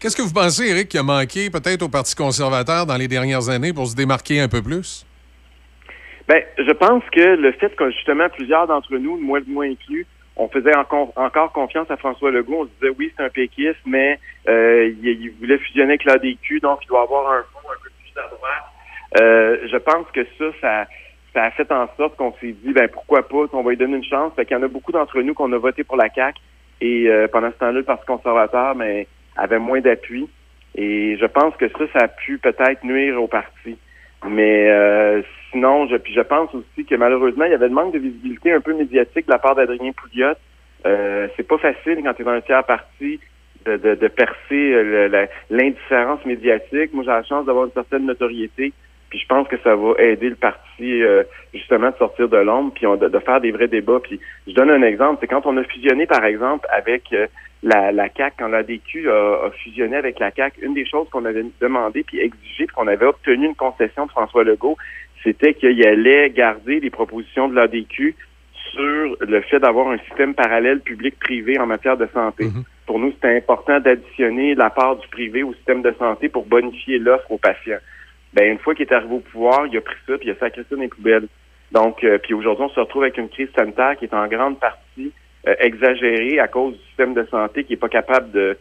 Qu'est-ce 0.00 0.16
que 0.16 0.22
vous 0.22 0.32
pensez, 0.32 0.68
Éric, 0.68 0.88
qui 0.88 0.98
a 0.98 1.02
manqué 1.02 1.50
peut-être 1.50 1.82
au 1.82 1.88
Parti 1.88 2.14
conservateur 2.14 2.86
dans 2.86 2.96
les 2.96 3.08
dernières 3.08 3.48
années 3.48 3.72
pour 3.72 3.86
se 3.86 3.96
démarquer 3.96 4.40
un 4.40 4.48
peu 4.48 4.62
plus? 4.62 5.06
Ben, 6.28 6.42
je 6.56 6.72
pense 6.72 7.02
que 7.12 7.36
le 7.36 7.52
fait 7.52 7.74
que 7.76 7.90
justement 7.90 8.28
plusieurs 8.30 8.66
d'entre 8.66 8.96
nous, 8.96 9.18
moi 9.18 9.40
le 9.40 9.70
inclus, 9.70 10.06
on 10.36 10.48
faisait 10.48 10.74
encore, 10.76 11.52
confiance 11.52 11.90
à 11.90 11.96
François 11.96 12.30
Legault. 12.30 12.62
On 12.62 12.64
se 12.64 12.70
disait 12.80 12.94
oui, 12.98 13.12
c'est 13.16 13.22
un 13.22 13.28
péquiste, 13.28 13.80
mais 13.86 14.18
euh, 14.48 14.92
il, 15.02 15.30
voulait 15.38 15.58
fusionner 15.58 15.92
avec 15.92 16.04
l'ADQ, 16.04 16.60
donc 16.60 16.80
il 16.82 16.88
doit 16.88 17.02
avoir 17.02 17.30
un 17.32 17.42
fond 17.52 17.68
un 17.68 17.82
peu 17.82 17.90
plus 18.00 18.20
à 18.20 18.26
droite. 18.28 18.64
Euh, 19.20 19.68
je 19.70 19.76
pense 19.76 20.06
que 20.12 20.24
ça, 20.38 20.44
ça, 20.60 20.86
ça 21.34 21.44
a 21.44 21.50
fait 21.52 21.70
en 21.70 21.88
sorte 21.96 22.16
qu'on 22.16 22.32
s'est 22.40 22.52
dit 22.52 22.72
ben 22.72 22.88
pourquoi 22.88 23.28
pas, 23.28 23.44
on 23.52 23.62
va 23.62 23.70
lui 23.70 23.76
donner 23.76 23.96
une 23.96 24.04
chance. 24.04 24.32
Fait 24.34 24.44
qu'il 24.44 24.56
y 24.56 24.60
en 24.60 24.62
a 24.62 24.68
beaucoup 24.68 24.92
d'entre 24.92 25.20
nous 25.20 25.34
qu'on 25.34 25.52
a 25.52 25.58
voté 25.58 25.84
pour 25.84 25.96
la 25.96 26.08
CAC 26.08 26.36
et 26.80 27.08
euh, 27.08 27.28
pendant 27.28 27.50
ce 27.50 27.58
temps-là, 27.58 27.72
le 27.72 27.82
Parti 27.84 28.06
conservateur, 28.06 28.74
mais 28.74 29.06
avait 29.36 29.58
moins 29.58 29.80
d'appui. 29.80 30.28
Et 30.74 31.16
je 31.16 31.26
pense 31.26 31.54
que 31.56 31.68
ça, 31.68 31.86
ça 31.92 32.04
a 32.04 32.08
pu 32.08 32.38
peut-être 32.38 32.84
nuire 32.84 33.22
au 33.22 33.28
parti. 33.28 33.76
Mais 34.28 34.70
euh, 34.70 35.22
sinon, 35.50 35.86
je, 35.86 35.96
puis 35.96 36.14
je 36.14 36.20
pense 36.20 36.52
aussi 36.54 36.84
que 36.84 36.94
malheureusement, 36.94 37.44
il 37.44 37.52
y 37.52 37.54
avait 37.54 37.68
le 37.68 37.74
manque 37.74 37.92
de 37.92 37.98
visibilité 37.98 38.52
un 38.52 38.60
peu 38.60 38.74
médiatique 38.74 39.26
de 39.26 39.32
la 39.32 39.38
part 39.38 39.54
d'Adrien 39.54 39.92
Pouliot. 39.92 40.34
Euh, 40.86 41.28
c'est 41.36 41.46
pas 41.46 41.58
facile 41.58 42.00
quand 42.02 42.14
tu 42.14 42.22
es 42.22 42.24
dans 42.24 42.32
un 42.32 42.40
tiers 42.40 42.64
parti 42.64 43.20
de, 43.64 43.76
de, 43.76 43.94
de 43.94 44.08
percer 44.08 44.34
euh, 44.52 45.26
l'indifférence 45.50 46.24
médiatique. 46.24 46.92
Moi, 46.92 47.04
j'ai 47.04 47.10
la 47.10 47.22
chance 47.22 47.46
d'avoir 47.46 47.66
une 47.66 47.72
certaine 47.72 48.06
notoriété. 48.06 48.72
Puis 49.14 49.20
je 49.22 49.28
pense 49.28 49.46
que 49.46 49.56
ça 49.62 49.76
va 49.76 49.92
aider 49.98 50.28
le 50.28 50.34
parti 50.34 51.00
euh, 51.04 51.22
justement 51.54 51.90
de 51.90 51.96
sortir 51.98 52.28
de 52.28 52.36
l'ombre, 52.36 52.72
puis 52.74 52.84
on- 52.84 52.96
de, 52.96 53.06
de 53.06 53.18
faire 53.20 53.40
des 53.40 53.52
vrais 53.52 53.68
débats. 53.68 54.00
Puis 54.02 54.18
je 54.48 54.52
donne 54.54 54.70
un 54.70 54.82
exemple, 54.82 55.18
c'est 55.20 55.28
quand 55.28 55.46
on 55.46 55.56
a 55.56 55.62
fusionné, 55.62 56.04
par 56.06 56.24
exemple, 56.24 56.66
avec 56.72 57.04
euh, 57.12 57.28
la, 57.62 57.92
la 57.92 58.08
CAC, 58.08 58.34
quand 58.40 58.48
l'ADQ 58.48 59.08
a, 59.08 59.44
a 59.46 59.50
fusionné 59.62 59.94
avec 59.96 60.18
la 60.18 60.32
CAC, 60.32 60.54
une 60.60 60.74
des 60.74 60.84
choses 60.84 61.08
qu'on 61.10 61.24
avait 61.26 61.44
demandé 61.60 62.02
puis 62.02 62.18
exigé, 62.18 62.66
puis 62.66 62.74
qu'on 62.74 62.88
avait 62.88 63.06
obtenu 63.06 63.46
une 63.46 63.54
concession 63.54 64.06
de 64.06 64.10
François 64.10 64.42
Legault, 64.42 64.76
c'était 65.22 65.54
qu'il 65.54 65.86
allait 65.86 66.30
garder 66.30 66.80
les 66.80 66.90
propositions 66.90 67.46
de 67.46 67.54
l'ADQ 67.54 68.16
sur 68.72 69.16
le 69.20 69.40
fait 69.42 69.60
d'avoir 69.60 69.90
un 69.90 69.98
système 69.98 70.34
parallèle 70.34 70.80
public-privé 70.80 71.56
en 71.60 71.66
matière 71.66 71.96
de 71.96 72.08
santé. 72.12 72.46
Pour 72.86 72.98
nous, 72.98 73.12
c'était 73.12 73.36
important 73.36 73.78
d'additionner 73.78 74.56
la 74.56 74.70
part 74.70 74.96
du 74.96 75.06
privé 75.08 75.44
au 75.44 75.54
système 75.54 75.82
de 75.82 75.94
santé 76.00 76.28
pour 76.28 76.44
bonifier 76.46 76.98
l'offre 76.98 77.30
aux 77.30 77.38
patients. 77.38 77.78
Ben, 78.34 78.50
une 78.52 78.58
fois 78.58 78.74
qu'il 78.74 78.86
est 78.86 78.92
arrivé 78.92 79.14
au 79.14 79.20
pouvoir, 79.20 79.66
il 79.66 79.76
a 79.76 79.80
pris 79.80 79.96
ça 80.06 80.18
puis 80.18 80.28
il 80.28 80.32
a 80.32 80.36
sacré 80.36 80.62
ça 80.68 80.74
dans 80.76 80.82
les 80.82 80.88
poubelles. 80.88 81.28
Donc, 81.72 82.04
euh, 82.04 82.18
puis 82.18 82.34
aujourd'hui, 82.34 82.64
on 82.66 82.68
se 82.68 82.80
retrouve 82.80 83.02
avec 83.04 83.16
une 83.16 83.28
crise 83.28 83.48
sanitaire 83.56 83.96
qui 83.96 84.04
est 84.04 84.14
en 84.14 84.26
grande 84.26 84.58
partie 84.60 85.12
euh, 85.48 85.54
exagérée 85.60 86.38
à 86.40 86.48
cause 86.48 86.74
du 86.74 86.82
système 86.88 87.14
de 87.14 87.24
santé 87.30 87.64
qui 87.64 87.72
est 87.74 87.76
pas 87.78 87.88
capable 87.88 88.30
de, 88.32 88.56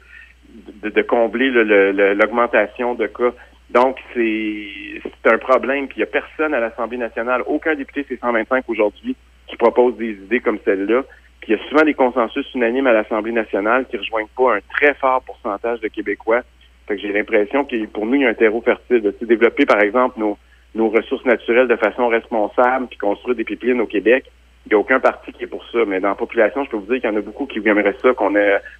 de, 0.84 0.90
de 0.90 1.02
combler 1.02 1.50
le- 1.50 1.64
le- 1.64 1.92
le- 1.92 2.14
l'augmentation 2.14 2.94
de 2.96 3.08
cas. 3.08 3.32
Donc, 3.72 3.98
c'est 4.14 4.68
c'est 5.04 5.34
un 5.34 5.38
problème. 5.38 5.88
Puis 5.88 5.98
il 5.98 6.00
n'y 6.00 6.04
a 6.04 6.08
personne 6.22 6.54
à 6.54 6.60
l'Assemblée 6.60 6.98
nationale, 6.98 7.42
aucun 7.48 7.76
député 7.76 8.04
C-125 8.08 8.64
aujourd'hui 8.68 9.16
qui 9.48 9.58
propose 9.58 9.98
des 9.98 10.12
idées 10.12 10.40
comme 10.40 10.60
celle-là. 10.66 11.04
Puis 11.42 11.54
il 11.54 11.58
y 11.58 11.60
a 11.62 11.70
souvent 11.70 11.84
des 11.84 11.94
consensus 11.94 12.48
unanimes 12.54 12.88
à 12.88 12.94
l'Assemblée 12.94 13.32
nationale 13.34 13.86
qui 13.90 13.98
rejoignent 13.98 14.28
pas 14.38 14.56
un 14.56 14.60
très 14.72 14.94
fort 14.94 15.22
pourcentage 15.24 15.80
de 15.82 15.88
Québécois. 15.88 16.42
Fait 16.88 16.96
que 16.96 17.02
j'ai 17.02 17.13
l'impression 17.13 17.63
que 17.65 17.86
pour 17.88 18.06
nous, 18.06 18.15
il 18.15 18.22
y 18.22 18.26
a 18.26 18.30
un 18.30 18.34
terreau 18.34 18.62
fertile. 18.62 19.13
tu 19.19 19.26
développer, 19.26 19.65
par 19.65 19.82
exemple, 19.82 20.19
nos, 20.19 20.38
nos 20.76 20.89
ressources 20.89 21.26
naturelles 21.26 21.67
de 21.67 21.76
façon 21.78 22.08
responsable, 22.08 22.88
puis 22.88 22.98
construire 22.98 23.36
des 23.36 23.43
pipelines 23.43 23.80
au 23.82 23.86
Québec. 23.88 24.26
Il 24.65 24.69
n'y 24.69 24.76
a 24.76 24.80
aucun 24.80 25.00
parti 25.00 25.32
qui 25.34 25.43
est 25.43 25.48
pour 25.48 25.65
ça. 25.72 25.80
Mais 25.88 26.00
dans 26.00 26.10
la 26.10 26.15
population, 26.15 26.63
je 26.63 26.69
peux 26.69 26.78
vous 26.78 26.86
dire 26.91 27.02
qu'il 27.02 27.10
y 27.10 27.13
en 27.13 27.17
a 27.17 27.22
beaucoup 27.22 27.46
qui 27.46 27.60
aimeraient 27.65 27.96
ça, 28.02 28.13
qu'on 28.13 28.34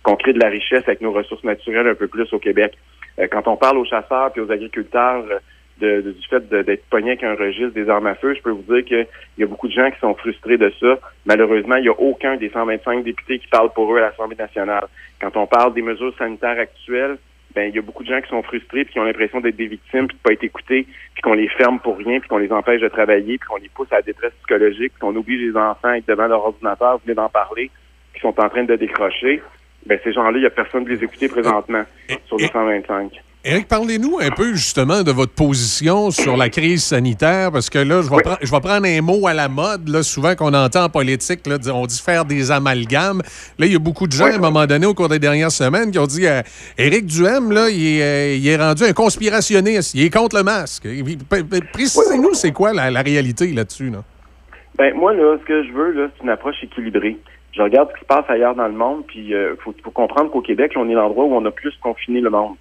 qu'on 0.04 0.16
crée 0.16 0.34
de 0.34 0.40
la 0.40 0.50
richesse 0.50 0.84
avec 0.88 1.02
nos 1.02 1.12
ressources 1.12 1.44
naturelles 1.44 1.88
un 1.88 1.96
peu 1.96 2.08
plus 2.08 2.32
au 2.34 2.40
Québec. 2.40 2.74
Euh, 3.20 3.28
quand 3.32 3.48
on 3.48 3.58
parle 3.58 3.78
aux 3.78 3.86
chasseurs 3.86 4.32
puis 4.32 4.42
aux 4.42 4.50
agriculteurs 4.52 5.24
euh, 5.30 5.40
de- 6.02 6.12
du 6.12 6.28
fait 6.28 6.48
d'être 6.50 6.86
pognés 6.90 7.12
avec 7.12 7.24
un 7.24 7.36
registre 7.36 7.74
des 7.74 7.90
armes 7.90 8.08
à 8.08 8.16
feu, 8.16 8.34
je 8.34 8.42
peux 8.42 8.52
vous 8.52 8.64
dire 8.74 8.86
qu'il 8.86 9.08
y 9.38 9.44
a 9.44 9.46
beaucoup 9.48 9.68
de 9.68 9.74
gens 9.74 9.90
qui 9.92 10.00
sont 10.00 10.14
frustrés 10.16 10.58
de 10.58 10.72
ça. 10.80 11.00
Malheureusement, 11.26 11.76
il 11.76 11.84
n'y 11.84 11.90
a 11.90 12.00
aucun 12.00 12.38
des 12.38 12.50
125 12.50 13.04
députés 13.04 13.40
qui 13.40 13.48
parle 13.48 13.72
pour 13.74 13.94
eux 13.94 13.98
à 13.98 14.02
l'Assemblée 14.02 14.38
nationale. 14.38 14.86
Quand 15.22 15.36
on 15.36 15.48
parle 15.48 15.74
des 15.74 15.82
mesures 15.82 16.16
sanitaires 16.18 16.60
actuelles, 16.60 17.18
ben 17.56 17.70
il 17.70 17.76
y 17.76 17.80
a 17.80 17.82
beaucoup 17.82 18.04
de 18.04 18.10
gens 18.10 18.22
qui 18.22 18.30
sont 18.30 18.42
frustrés 18.44 18.84
puis 18.86 18.94
qui 18.94 19.00
ont 19.00 19.04
l'impression 19.04 19.40
d'être 19.40 19.56
des 19.56 19.68
victimes 19.68 20.08
puis 20.08 20.18
de 20.18 20.22
pas 20.22 20.34
être 20.34 20.44
écoutés 20.44 20.88
puis 21.14 21.22
qu'on 21.22 21.34
les 21.34 21.50
ferme 21.50 21.80
pour 21.80 21.98
rien 21.98 22.20
puis 22.20 22.30
qu'on 22.30 22.38
les 22.38 22.52
empêche 22.52 22.82
de 22.82 22.88
travailler 22.88 23.38
puis 23.38 23.48
qu'on 23.48 23.58
les 23.58 23.70
pousse 23.70 23.92
à 23.92 23.98
la 23.98 24.02
détresse 24.02 24.34
psychologique 24.40 24.94
puis 24.94 25.00
qu'on 25.00 25.16
oblige 25.16 25.42
les 25.42 25.58
enfants 25.58 25.90
à 25.90 25.98
être 25.98 26.08
devant 26.08 26.28
leur 26.28 26.44
ordinateur, 26.46 26.94
vous 26.94 27.04
venez 27.06 27.16
d'en 27.16 27.30
parler, 27.30 27.70
qui 28.14 28.22
sont 28.22 28.40
en 28.40 28.50
train 28.50 28.64
de 28.64 28.76
décrocher. 28.76 29.42
Ben 29.86 30.00
ces 30.04 30.14
gens-là, 30.14 30.38
il 30.38 30.42
n'y 30.42 30.48
a 30.48 30.50
personne 30.50 30.86
de 30.86 30.90
les 30.90 31.04
écouter 31.04 31.28
présentement 31.28 31.84
sur 32.28 32.38
les 32.38 32.48
125. 32.48 33.12
Éric, 33.46 33.68
parlez-nous 33.68 34.20
un 34.22 34.30
peu 34.30 34.54
justement 34.54 35.04
de 35.04 35.12
votre 35.12 35.34
position 35.34 36.12
sur 36.12 36.38
la 36.38 36.48
crise 36.48 36.82
sanitaire, 36.82 37.52
parce 37.52 37.70
que 37.70 37.78
là, 37.78 38.02
je 38.02 38.10
vais, 38.10 38.22
prendre- 38.22 38.38
je 38.42 38.50
vais 38.50 38.60
prendre 38.62 38.86
un 38.88 39.02
mot 39.02 39.28
à 39.28 39.34
la 39.34 39.50
mode, 39.50 39.90
là, 39.90 40.02
souvent 40.02 40.34
qu'on 40.34 40.54
entend 40.54 40.86
en 40.86 40.90
politique, 40.90 41.46
là, 41.46 41.58
on 41.74 41.86
dit 41.86 42.02
faire 42.02 42.24
des 42.24 42.52
amalgames. 42.52 43.22
Là, 43.60 43.66
il 43.66 43.74
y 43.74 43.76
a 43.76 43.80
beaucoup 43.80 44.08
de 44.08 44.14
gens, 44.14 44.28
à 44.28 44.36
un 44.36 44.38
moment 44.38 44.66
donné, 44.66 44.86
au 44.86 44.94
cours 44.94 45.10
des 45.10 45.20
dernières 45.20 45.52
semaines, 45.52 45.92
qui 45.92 46.00
ont 46.00 46.06
dit 46.08 46.26
euh, 46.26 46.42
Éric 46.78 47.06
Duhem, 47.06 47.52
là, 47.52 47.70
il 47.70 47.86
est, 47.98 48.02
euh, 48.02 48.36
il 48.38 48.48
est 48.48 48.56
rendu 48.56 48.84
un 48.86 48.94
conspirationniste, 48.94 49.94
il 49.94 50.06
est 50.06 50.10
contre 50.10 50.38
le 50.38 50.44
masque. 50.44 50.88
Précisez-nous, 51.74 52.36
c'est 52.36 52.54
quoi 52.54 52.72
la, 52.72 52.92
la 52.92 53.02
réalité 53.02 53.48
là-dessus? 53.52 53.90
Là? 53.90 54.04
Ben 54.78 54.94
moi 54.96 55.14
là, 55.14 55.36
ce 55.42 55.46
que 55.46 55.64
je 55.68 55.72
veux 55.74 55.92
là, 55.92 56.08
c'est 56.16 56.24
une 56.24 56.30
approche 56.30 56.56
équilibrée. 56.64 57.18
Je 57.52 57.62
regarde 57.62 57.90
ce 57.90 57.94
qui 57.96 58.00
se 58.00 58.06
passe 58.06 58.26
ailleurs 58.30 58.56
dans 58.56 58.68
le 58.68 58.74
monde, 58.74 59.04
puis 59.06 59.20
il 59.32 59.56
faut, 59.64 59.76
faut 59.84 59.92
comprendre 59.92 60.32
qu'au 60.32 60.42
Québec, 60.42 60.72
on 60.78 60.90
est 60.90 60.94
l'endroit 60.94 61.26
où 61.26 61.36
on 61.36 61.46
a 61.46 61.52
plus 61.52 61.74
confiné 61.84 62.22
le 62.22 62.30
monde. 62.30 62.56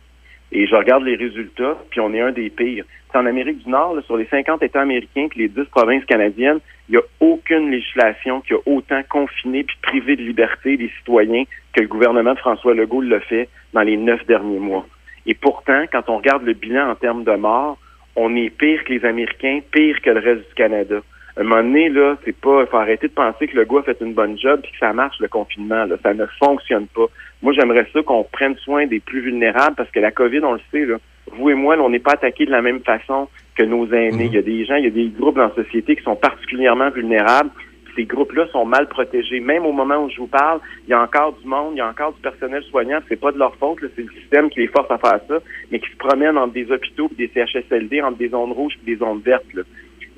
Et 0.53 0.67
je 0.67 0.75
regarde 0.75 1.05
les 1.05 1.17
résultats, 1.17 1.79
puis 1.91 2.01
on 2.01 2.13
est 2.13 2.21
un 2.21 2.31
des 2.31 2.51
pires. 2.51 2.85
C'est 3.11 3.19
en 3.19 3.27
Amérique 3.27 3.65
du 3.65 3.71
Nord, 3.71 3.97
sur 4.05 4.17
les 4.19 4.27
50 4.27 4.63
États 4.63 4.83
américains, 4.83 5.29
puis 5.29 5.41
les 5.41 5.49
10 5.49 5.65
provinces 5.71 6.05
canadiennes, 6.05 6.61
il 6.89 6.93
n'y 6.93 6.99
a 6.99 7.03
aucune 7.21 7.71
législation 7.71 8.43
qui 8.43 8.53
a 8.53 8.59
autant 8.67 9.03
confiné 9.09 9.65
puis 9.65 9.77
privé 9.83 10.15
de 10.15 10.23
liberté 10.23 10.77
les 10.77 10.91
citoyens 10.99 11.45
que 11.73 11.81
le 11.81 11.89
gouvernement 11.89 12.35
de 12.35 12.39
François 12.39 12.75
Legault 12.75 13.01
l'a 13.01 13.21
fait 13.21 13.49
dans 13.73 13.81
les 13.81 13.97
neuf 13.97 14.25
derniers 14.27 14.59
mois. 14.59 14.87
Et 15.25 15.35
pourtant, 15.35 15.85
quand 15.91 16.09
on 16.09 16.19
regarde 16.19 16.43
le 16.43 16.53
bilan 16.53 16.91
en 16.91 16.95
termes 16.97 17.25
de 17.25 17.35
morts, 17.35 17.79
on 18.15 18.35
est 18.37 18.51
pire 18.51 18.85
que 18.85 18.93
les 18.93 19.05
Américains, 19.07 19.61
pire 19.71 20.03
que 20.03 20.11
le 20.11 20.21
reste 20.21 20.49
du 20.49 20.55
Canada. 20.55 20.97
À 21.37 21.41
un 21.41 21.45
moment 21.45 21.63
donné, 21.63 21.89
là, 21.89 22.17
c'est 22.25 22.37
pas, 22.37 22.67
faut 22.67 22.77
arrêter 22.77 23.09
de 23.09 23.13
penser 23.13 23.47
que 23.49 23.57
le 23.57 23.65
gars 23.65 23.79
a 23.79 23.83
fait 23.83 24.01
une 24.01 24.13
bonne 24.13 24.39
job 24.39 24.61
puis 24.63 24.73
que 24.73 24.79
ça 24.79 24.93
marche 24.93 25.19
le 25.19 25.29
confinement. 25.29 25.85
Là. 25.85 25.97
Ça 26.03 26.13
ne 26.13 26.27
fonctionne 26.39 26.87
pas. 26.89 27.07
Moi, 27.41 27.55
j'aimerais 27.55 27.87
ça 27.93 28.03
qu'on 28.03 28.25
prenne 28.25 28.57
soin 28.57 28.87
des 28.87 29.01
plus 29.01 29.21
vulnérables 29.21 29.75
parce 29.77 29.91
que 29.91 30.01
la 30.01 30.11
COVID, 30.11 30.41
on 30.45 30.53
le 30.53 30.61
sait, 30.71 30.85
là, 30.85 30.97
vous 31.31 31.51
et 31.51 31.55
moi, 31.55 31.77
là, 31.77 31.83
on 31.83 31.89
n'est 31.89 31.99
pas 31.99 32.13
attaqués 32.13 32.45
de 32.45 32.51
la 32.51 32.63
même 32.63 32.81
façon 32.81 33.29
que 33.55 33.63
nos 33.63 33.87
aînés. 33.93 34.27
Il 34.27 34.35
y 34.35 34.39
a 34.39 34.43
des 34.43 34.65
gens, 34.65 34.77
il 34.77 34.85
y 34.85 34.89
a 34.89 34.91
des 34.91 35.09
groupes 35.09 35.37
dans 35.37 35.49
la 35.49 35.55
société 35.55 35.97
qui 35.97 36.03
sont 36.03 36.17
particulièrement 36.17 36.91
vulnérables. 36.91 37.51
ces 37.97 38.05
groupes-là 38.05 38.47
sont 38.49 38.65
mal 38.65 38.89
protégés. 38.89 39.41
Même 39.41 39.65
au 39.65 39.73
moment 39.73 40.05
où 40.05 40.11
je 40.11 40.19
vous 40.19 40.27
parle, 40.27 40.61
il 40.87 40.91
y 40.91 40.95
a 40.95 41.03
encore 41.03 41.33
du 41.35 41.47
monde, 41.47 41.73
il 41.75 41.79
y 41.79 41.81
a 41.81 41.89
encore 41.89 42.13
du 42.13 42.21
personnel 42.21 42.63
soignant. 42.65 42.99
C'est 43.09 43.21
pas 43.21 43.33
de 43.33 43.39
leur 43.39 43.55
faute, 43.57 43.79
c'est 43.97 44.03
le 44.03 44.13
système 44.21 44.51
qui 44.51 44.61
les 44.61 44.69
force 44.69 44.91
à 44.91 44.99
faire 44.99 45.21
ça, 45.29 45.39
mais 45.71 45.79
qui 45.79 45.91
se 45.91 45.97
promènent 45.97 46.37
entre 46.37 46.53
des 46.53 46.71
hôpitaux 46.71 47.11
et 47.13 47.27
des 47.27 47.31
CHSLD, 47.35 48.03
entre 48.03 48.19
des 48.19 48.29
zones 48.29 48.53
rouges 48.53 48.75
et 48.83 48.87
des 48.87 48.97
zones 48.97 49.21
vertes. 49.21 49.53
là. 49.55 49.63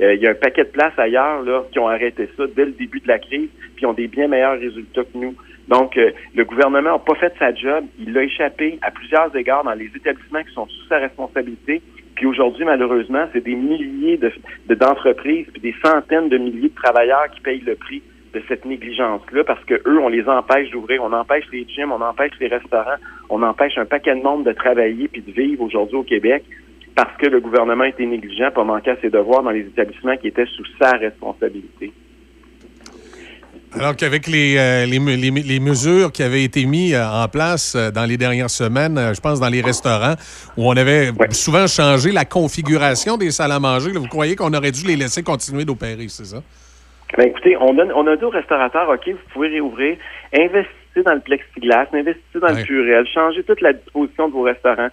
Euh, 0.01 0.15
il 0.15 0.23
y 0.23 0.27
a 0.27 0.31
un 0.31 0.35
paquet 0.35 0.65
de 0.65 0.71
places 0.71 0.99
ailleurs 0.99 1.43
là, 1.43 1.65
qui 1.71 1.79
ont 1.79 1.89
arrêté 1.89 2.29
ça 2.37 2.45
dès 2.55 2.65
le 2.65 2.73
début 2.73 3.01
de 3.01 3.09
la 3.09 3.19
crise, 3.19 3.49
puis 3.77 3.87
ont 3.87 3.93
des 3.93 4.09
bien 4.09 4.29
meilleurs 4.29 4.59
résultats 4.59 5.05
que 5.05 5.17
nous. 5.17 5.35
Donc, 5.69 5.97
euh, 5.97 6.11
le 6.35 6.45
gouvernement 6.45 6.93
n'a 6.93 6.99
pas 6.99 7.15
fait 7.15 7.33
sa 7.39 7.55
job. 7.55 7.85
Il 7.99 8.13
l'a 8.13 8.25
échappé 8.25 8.79
à 8.83 8.91
plusieurs 8.91 9.35
égards 9.35 9.65
dans 9.65 9.73
les 9.73 9.91
établissements 9.95 10.43
qui 10.43 10.53
sont 10.53 10.67
sous 10.67 10.87
sa 10.89 10.99
responsabilité. 10.99 11.81
Puis 12.17 12.27
aujourd'hui, 12.27 12.65
malheureusement, 12.65 13.27
c'est 13.33 13.43
des 13.43 13.55
milliers 13.55 14.17
de, 14.19 14.31
de- 14.69 14.75
d'entreprises, 14.75 15.47
puis 15.53 15.61
des 15.63 15.75
centaines 15.85 16.29
de 16.29 16.39
milliers 16.39 16.69
de 16.69 16.75
travailleurs 16.75 17.29
qui 17.35 17.41
payent 17.41 17.63
le 17.65 17.77
prix 17.77 18.03
de 18.35 18.43
cette 18.49 18.65
négligence-là 18.65 19.45
parce 19.45 19.65
que 19.65 19.75
eux, 19.87 19.99
on 20.01 20.09
les 20.09 20.29
empêche 20.29 20.69
d'ouvrir, 20.71 21.03
on 21.05 21.13
empêche 21.13 21.45
les 21.53 21.65
gyms, 21.69 21.93
on 21.93 22.01
empêche 22.01 22.33
les 22.41 22.49
restaurants, 22.49 22.99
on 23.31 23.43
empêche 23.43 23.79
un 23.79 23.85
paquet 23.87 24.15
de 24.17 24.23
monde 24.23 24.45
de 24.45 24.53
travailler 24.53 25.07
puis 25.09 25.23
de 25.23 25.31
vivre 25.31 25.63
aujourd'hui 25.63 25.97
au 25.97 26.03
Québec 26.03 26.45
parce 26.95 27.17
que 27.19 27.27
le 27.27 27.41
gouvernement 27.41 27.85
était 27.85 28.07
négligent, 28.07 28.51
pas 28.55 28.65
manqué 28.65 28.91
à 28.91 28.97
ses 29.01 29.11
devoirs 29.11 29.43
dans 29.43 29.51
les 29.51 29.61
établissements 29.63 30.17
qui 30.17 30.29
étaient 30.29 30.47
sous 30.47 30.65
sa 30.81 30.93
responsabilité. 30.93 31.93
Alors 33.77 33.97
qu'avec 33.97 34.29
les, 34.29 34.57
euh, 34.57 34.87
les, 34.87 35.01
me- 35.01 35.17
les 35.17 35.33
me- 35.33 35.41
les 35.43 35.59
mesures 35.59 36.13
qui 36.13 36.23
avaient 36.23 36.45
été 36.45 36.65
mises 36.65 36.95
euh, 36.95 37.05
en 37.05 37.27
place 37.27 37.75
euh, 37.75 37.91
dans 37.91 38.05
les 38.05 38.17
dernières 38.17 38.51
semaines, 38.51 38.97
je 39.13 39.21
pense 39.21 39.41
dans 39.41 39.49
les 39.49 39.63
restaurants, 39.63 40.15
où 40.57 40.69
on 40.69 40.77
avait 40.77 41.11
souvent 41.31 41.67
changé 41.67 42.13
la 42.13 42.25
configuration 42.25 43.17
des 43.17 43.33
salles 43.33 43.51
à 43.51 43.59
manger, 43.59 43.93
là, 43.93 43.99
vous 43.99 44.07
croyez 44.07 44.37
qu'on 44.37 44.55
aurait 44.55 44.71
dû 44.71 44.87
les 44.87 44.95
laisser 44.95 45.25
continuer 45.25 45.65
d'opérer, 45.65 46.07
c'est 46.07 46.25
ça? 46.27 46.41
Ben 47.19 47.27
écoutez, 47.29 47.57
on, 47.57 47.75
donne, 47.75 47.91
on 47.97 48.07
a 48.07 48.17
dit 48.17 48.25
aux 48.25 48.31
restaurateurs, 48.31 48.89
OK, 48.89 49.09
vous 49.09 49.33
pouvez 49.33 49.49
réouvrir, 49.49 49.97
investissez 50.33 51.03
dans 51.05 51.15
le 51.15 51.21
plexiglas, 51.21 51.87
investissez 51.93 52.41
dans 52.41 52.55
le 52.57 52.63
purel, 52.63 53.05
changez 53.13 53.43
toute 53.43 53.61
la 53.61 53.73
disposition 53.73 54.29
de 54.29 54.33
vos 54.35 54.43
restaurants. 54.43 54.89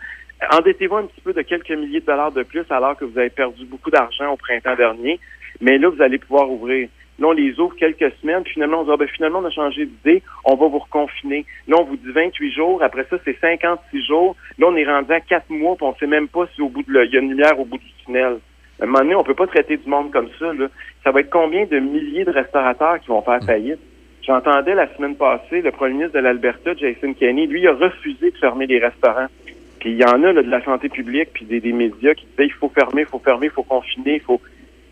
Endettez-vous 0.50 0.96
un 0.96 1.06
petit 1.06 1.22
peu 1.22 1.34
de 1.34 1.42
quelques 1.44 1.72
milliers 1.72 2.00
de 2.00 2.06
dollars 2.06 2.32
de 2.32 2.44
plus 2.44 2.66
alors 2.70 2.98
que 2.98 3.06
vous 3.06 3.18
avez 3.18 3.30
perdu 3.30 3.66
beaucoup 3.66 3.92
d'argent 3.92 4.32
au 4.34 4.38
printemps 4.38 4.76
dernier, 4.76 5.20
mais 5.60 5.78
là, 5.78 5.90
vous 5.90 6.02
allez 6.02 6.18
pouvoir 6.18 6.50
ouvrir. 6.50 6.90
Là, 7.20 7.28
on 7.28 7.32
les 7.34 7.60
ouvre 7.60 7.76
quelques 7.76 8.12
semaines, 8.22 8.42
puis 8.44 8.54
finalement, 8.54 8.80
on 8.82 8.84
dit, 8.84 8.90
ah, 8.92 8.98
ben, 8.98 9.08
finalement, 9.08 9.40
on 9.40 9.46
a 9.46 9.52
changé 9.52 9.86
d'idée, 9.86 10.24
on 10.46 10.56
va 10.56 10.68
vous 10.68 10.80
reconfiner. 10.80 11.46
Là, 11.68 11.76
on 11.80 11.84
vous 11.84 11.96
dit 11.98 12.12
28 12.12 12.52
jours, 12.54 12.82
après 12.82 13.06
ça, 13.10 13.18
c'est 13.24 13.38
56 13.40 14.04
jours. 14.08 14.36
Là, 14.58 14.68
on 14.70 14.76
est 14.76 14.86
rendu 14.86 15.12
à 15.12 15.20
4 15.20 15.50
mois, 15.52 15.76
puis 15.76 15.86
on 15.86 15.96
sait 15.96 16.08
même 16.08 16.28
pas 16.28 16.48
si 16.56 16.62
au 16.62 16.70
bout 16.70 16.82
de 16.82 16.92
le- 16.92 17.06
il 17.06 17.14
y 17.14 17.18
a 17.18 17.22
une 17.22 17.30
lumière 17.30 17.60
au 17.60 17.66
bout 17.66 17.78
du 17.78 17.92
tunnel. 18.04 18.40
À 18.80 18.86
un 18.86 18.88
moment 18.88 19.00
donné, 19.00 19.16
on 19.16 19.24
peut 19.24 19.36
pas 19.36 19.46
traiter 19.46 19.78
du 19.78 19.88
monde 19.88 20.10
comme 20.12 20.30
ça. 20.40 20.52
Là. 20.54 20.68
Ça 21.04 21.12
va 21.12 21.20
être 21.20 21.30
combien 21.30 21.66
de 21.66 21.78
milliers 21.78 22.26
de 22.26 22.32
restaurateurs 22.32 23.00
qui 23.00 23.10
vont 23.10 23.22
faire 23.22 23.44
faillite? 23.46 23.80
J'entendais 24.26 24.74
la 24.74 24.88
semaine 24.96 25.16
passée 25.16 25.62
le 25.62 25.72
premier 25.72 25.94
ministre 25.94 26.14
de 26.16 26.20
l'Alberta, 26.24 26.74
Jason 26.76 27.14
Kenney, 27.14 27.46
lui, 27.46 27.68
a 27.68 27.74
refusé 27.74 28.32
de 28.32 28.38
fermer 28.38 28.66
les 28.66 28.80
restaurants. 28.80 29.28
Puis 29.82 29.91
il 29.91 29.98
y 29.98 30.06
en 30.06 30.24
a 30.24 30.32
là, 30.32 30.41
de 30.44 30.50
la 30.50 30.63
santé 30.63 30.88
publique, 30.89 31.30
puis 31.34 31.44
des, 31.46 31.60
des 31.60 31.74
médias 31.74 32.13
qui 32.13 32.26
disaient 32.28 32.46
il 32.46 32.54
faut 32.54 32.70
fermer, 32.70 33.02
il 33.02 33.08
faut 33.08 33.20
fermer, 33.20 33.48
il 33.48 33.52
faut 33.52 33.63
confiner, 33.63 34.15
il 34.15 34.22
faut. 34.22 34.39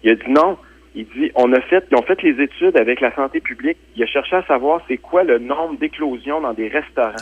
Il 0.03 0.09
a 0.11 0.15
dit 0.15 0.29
non. 0.29 0.57
Il 0.95 1.05
dit 1.15 1.31
on 1.35 1.53
a 1.53 1.61
fait, 1.61 1.85
ils 1.91 1.95
ont 1.95 2.01
fait 2.01 2.21
les 2.23 2.41
études 2.43 2.75
avec 2.75 2.99
la 2.99 3.13
santé 3.15 3.39
publique. 3.39 3.77
Il 3.95 4.03
a 4.03 4.07
cherché 4.07 4.35
à 4.35 4.43
savoir 4.43 4.81
c'est 4.87 4.97
quoi 4.97 5.23
le 5.23 5.37
nombre 5.39 5.77
d'éclosions 5.79 6.41
dans 6.41 6.53
des 6.53 6.67
restaurants. 6.67 7.13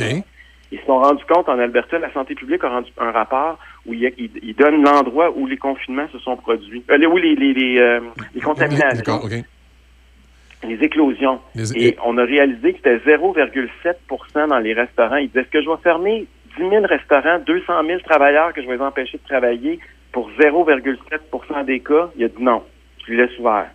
Ils 0.72 0.80
se 0.80 0.86
sont 0.86 0.98
rendus 1.00 1.24
compte 1.30 1.48
en 1.48 1.60
Alberta, 1.60 1.98
la 2.00 2.12
santé 2.14 2.36
publique 2.36 2.64
a 2.64 2.70
rendu 2.70 2.92
un 2.98 3.12
rapport 3.12 3.58
où 3.86 3.94
il, 3.94 4.04
il, 4.18 4.30
il 4.44 4.54
donne 4.56 4.84
l'endroit 4.84 5.32
où 5.36 5.46
les 5.48 5.56
confinements 5.58 6.08
se 6.12 6.20
sont 6.20 6.36
produits, 6.36 6.84
euh, 6.92 6.98
les- 6.98 7.06
où 7.08 7.16
les, 7.18 7.36
les, 7.36 7.54
les, 7.54 7.78
euh, 7.80 8.00
les 8.36 8.42
contaminations, 8.42 9.20
les 10.68 10.76
éclosions. 10.84 11.40
Et 11.78 11.98
on 12.06 12.18
a 12.18 12.24
réalisé 12.26 12.74
que 12.74 12.78
c'était 12.84 12.98
0,7% 13.00 14.48
dans 14.50 14.60
les 14.60 14.74
restaurants. 14.74 15.18
Il 15.18 15.28
disait, 15.28 15.42
est-ce 15.42 15.50
que 15.50 15.62
je 15.62 15.70
vais 15.70 15.78
fermer? 15.84 16.26
10 16.58 16.70
000 16.70 16.86
restaurants, 16.86 17.40
200 17.40 17.86
000 17.86 18.00
travailleurs 18.02 18.54
que 18.54 18.62
je 18.62 18.68
vais 18.68 18.80
empêcher 18.80 19.18
de 19.18 19.28
travailler 19.28 19.80
pour 20.12 20.30
0,7% 20.40 21.66
des 21.66 21.80
cas? 21.80 22.10
Il 22.18 22.26
a 22.26 22.28
dit 22.28 22.44
non, 22.44 22.64
je 23.06 23.12
lui 23.12 23.18
laisse 23.18 23.38
ouvert. 23.40 23.70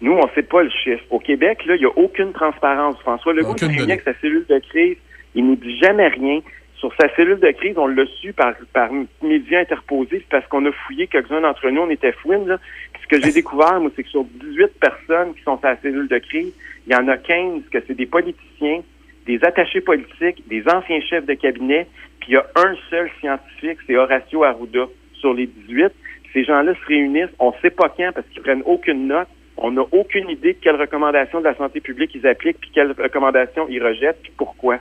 Nous, 0.00 0.12
on 0.12 0.26
ne 0.26 0.30
sait 0.34 0.42
pas 0.42 0.62
le 0.62 0.70
chiffre. 0.70 1.04
Au 1.10 1.18
Québec, 1.18 1.64
là, 1.66 1.76
il 1.76 1.80
n'y 1.80 1.86
a 1.86 1.96
aucune 1.96 2.32
transparence. 2.32 2.98
François 3.00 3.32
Legault 3.32 3.54
réuni 3.58 3.78
donnée. 3.78 3.92
avec 3.92 4.04
sa 4.04 4.14
cellule 4.20 4.44
de 4.48 4.58
crise. 4.58 4.96
Il 5.34 5.46
nous 5.46 5.56
dit 5.56 5.78
jamais 5.78 6.08
rien. 6.08 6.40
Sur 6.76 6.92
sa 7.00 7.08
cellule 7.14 7.40
de 7.40 7.50
crise, 7.52 7.78
on 7.78 7.86
l'a 7.86 8.04
su 8.20 8.32
par, 8.32 8.52
par 8.72 8.90
médias 9.22 9.60
interposés, 9.60 10.18
c'est 10.18 10.28
parce 10.28 10.46
qu'on 10.48 10.66
a 10.66 10.72
fouillé 10.72 11.06
quelques-uns 11.06 11.40
d'entre 11.40 11.70
nous, 11.70 11.80
on 11.80 11.88
était 11.88 12.12
fouines. 12.12 12.46
Là. 12.46 12.58
Ce 13.02 13.06
que 13.06 13.22
j'ai 13.22 13.32
découvert, 13.32 13.80
moi, 13.80 13.90
c'est 13.96 14.02
que 14.02 14.10
sur 14.10 14.24
18 14.24 14.78
personnes 14.78 15.34
qui 15.34 15.42
sont 15.42 15.58
à 15.64 15.70
la 15.70 15.76
cellule 15.80 16.08
de 16.08 16.18
crise, 16.18 16.52
il 16.86 16.92
y 16.92 16.96
en 16.96 17.08
a 17.08 17.16
15 17.16 17.62
que 17.70 17.78
c'est 17.86 17.94
des 17.94 18.06
politiciens, 18.06 18.82
des 19.26 19.42
attachés 19.44 19.80
politiques, 19.80 20.46
des 20.48 20.64
anciens 20.68 21.00
chefs 21.00 21.26
de 21.26 21.34
cabinet, 21.34 21.86
puis 22.20 22.32
il 22.32 22.34
y 22.34 22.36
a 22.36 22.46
un 22.56 22.74
seul 22.90 23.10
scientifique, 23.20 23.78
c'est 23.86 23.96
Horacio 23.96 24.44
Arruda. 24.44 24.86
Sur 25.14 25.32
les 25.32 25.46
18, 25.46 25.92
ces 26.34 26.44
gens-là 26.44 26.74
se 26.74 26.86
réunissent, 26.86 27.34
on 27.38 27.50
ne 27.50 27.56
sait 27.62 27.70
pas 27.70 27.88
quand 27.88 28.10
parce 28.14 28.26
qu'ils 28.28 28.42
prennent 28.42 28.62
aucune 28.66 29.06
note, 29.06 29.28
on 29.56 29.70
n'a 29.70 29.82
aucune 29.92 30.28
idée 30.28 30.52
de 30.52 30.58
quelles 30.60 30.76
recommandations 30.76 31.38
de 31.38 31.44
la 31.44 31.54
santé 31.54 31.80
publique 31.80 32.14
ils 32.14 32.26
appliquent, 32.26 32.60
puis 32.60 32.70
quelles 32.74 32.92
recommandations 32.92 33.66
ils 33.68 33.82
rejettent, 33.82 34.20
puis 34.22 34.32
pourquoi. 34.36 34.78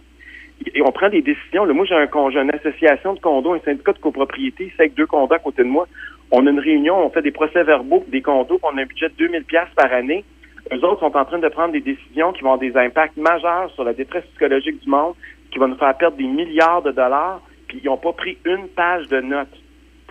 Et 0.73 0.81
on 0.81 0.91
prend 0.91 1.09
des 1.09 1.21
décisions. 1.21 1.65
Là, 1.65 1.73
moi, 1.73 1.85
j'ai 1.85 1.95
un 1.95 2.07
une 2.07 2.51
association 2.51 3.13
de 3.13 3.19
condos, 3.19 3.53
un 3.53 3.59
syndicat 3.59 3.93
de 3.93 3.99
copropriété, 3.99 4.71
c'est 4.75 4.83
avec 4.83 4.95
deux 4.95 5.05
condos 5.05 5.33
à 5.33 5.39
côté 5.39 5.63
de 5.63 5.67
moi. 5.67 5.87
On 6.31 6.45
a 6.47 6.49
une 6.49 6.59
réunion, 6.59 7.05
on 7.05 7.09
fait 7.09 7.21
des 7.21 7.31
procès-verbaux 7.31 8.05
des 8.07 8.21
condos, 8.21 8.59
on 8.63 8.77
a 8.77 8.81
un 8.81 8.85
budget 8.85 9.09
de 9.09 9.15
2000 9.15 9.43
pièces 9.43 9.69
par 9.75 9.91
année. 9.93 10.23
Eux 10.71 10.83
autres 10.85 11.01
sont 11.01 11.15
en 11.17 11.25
train 11.25 11.39
de 11.39 11.49
prendre 11.49 11.73
des 11.73 11.81
décisions 11.81 12.31
qui 12.31 12.41
vont 12.41 12.53
avoir 12.53 12.59
des 12.59 12.75
impacts 12.77 13.17
majeurs 13.17 13.69
sur 13.75 13.83
la 13.83 13.93
détresse 13.93 14.23
psychologique 14.31 14.81
du 14.81 14.89
monde, 14.89 15.13
qui 15.51 15.59
vont 15.59 15.67
nous 15.67 15.77
faire 15.77 15.95
perdre 15.97 16.17
des 16.17 16.23
milliards 16.23 16.81
de 16.81 16.91
dollars, 16.91 17.41
puis 17.67 17.81
ils 17.83 17.87
n'ont 17.87 17.97
pas 17.97 18.13
pris 18.13 18.37
une 18.45 18.67
page 18.69 19.07
de 19.07 19.19
notes. 19.21 19.55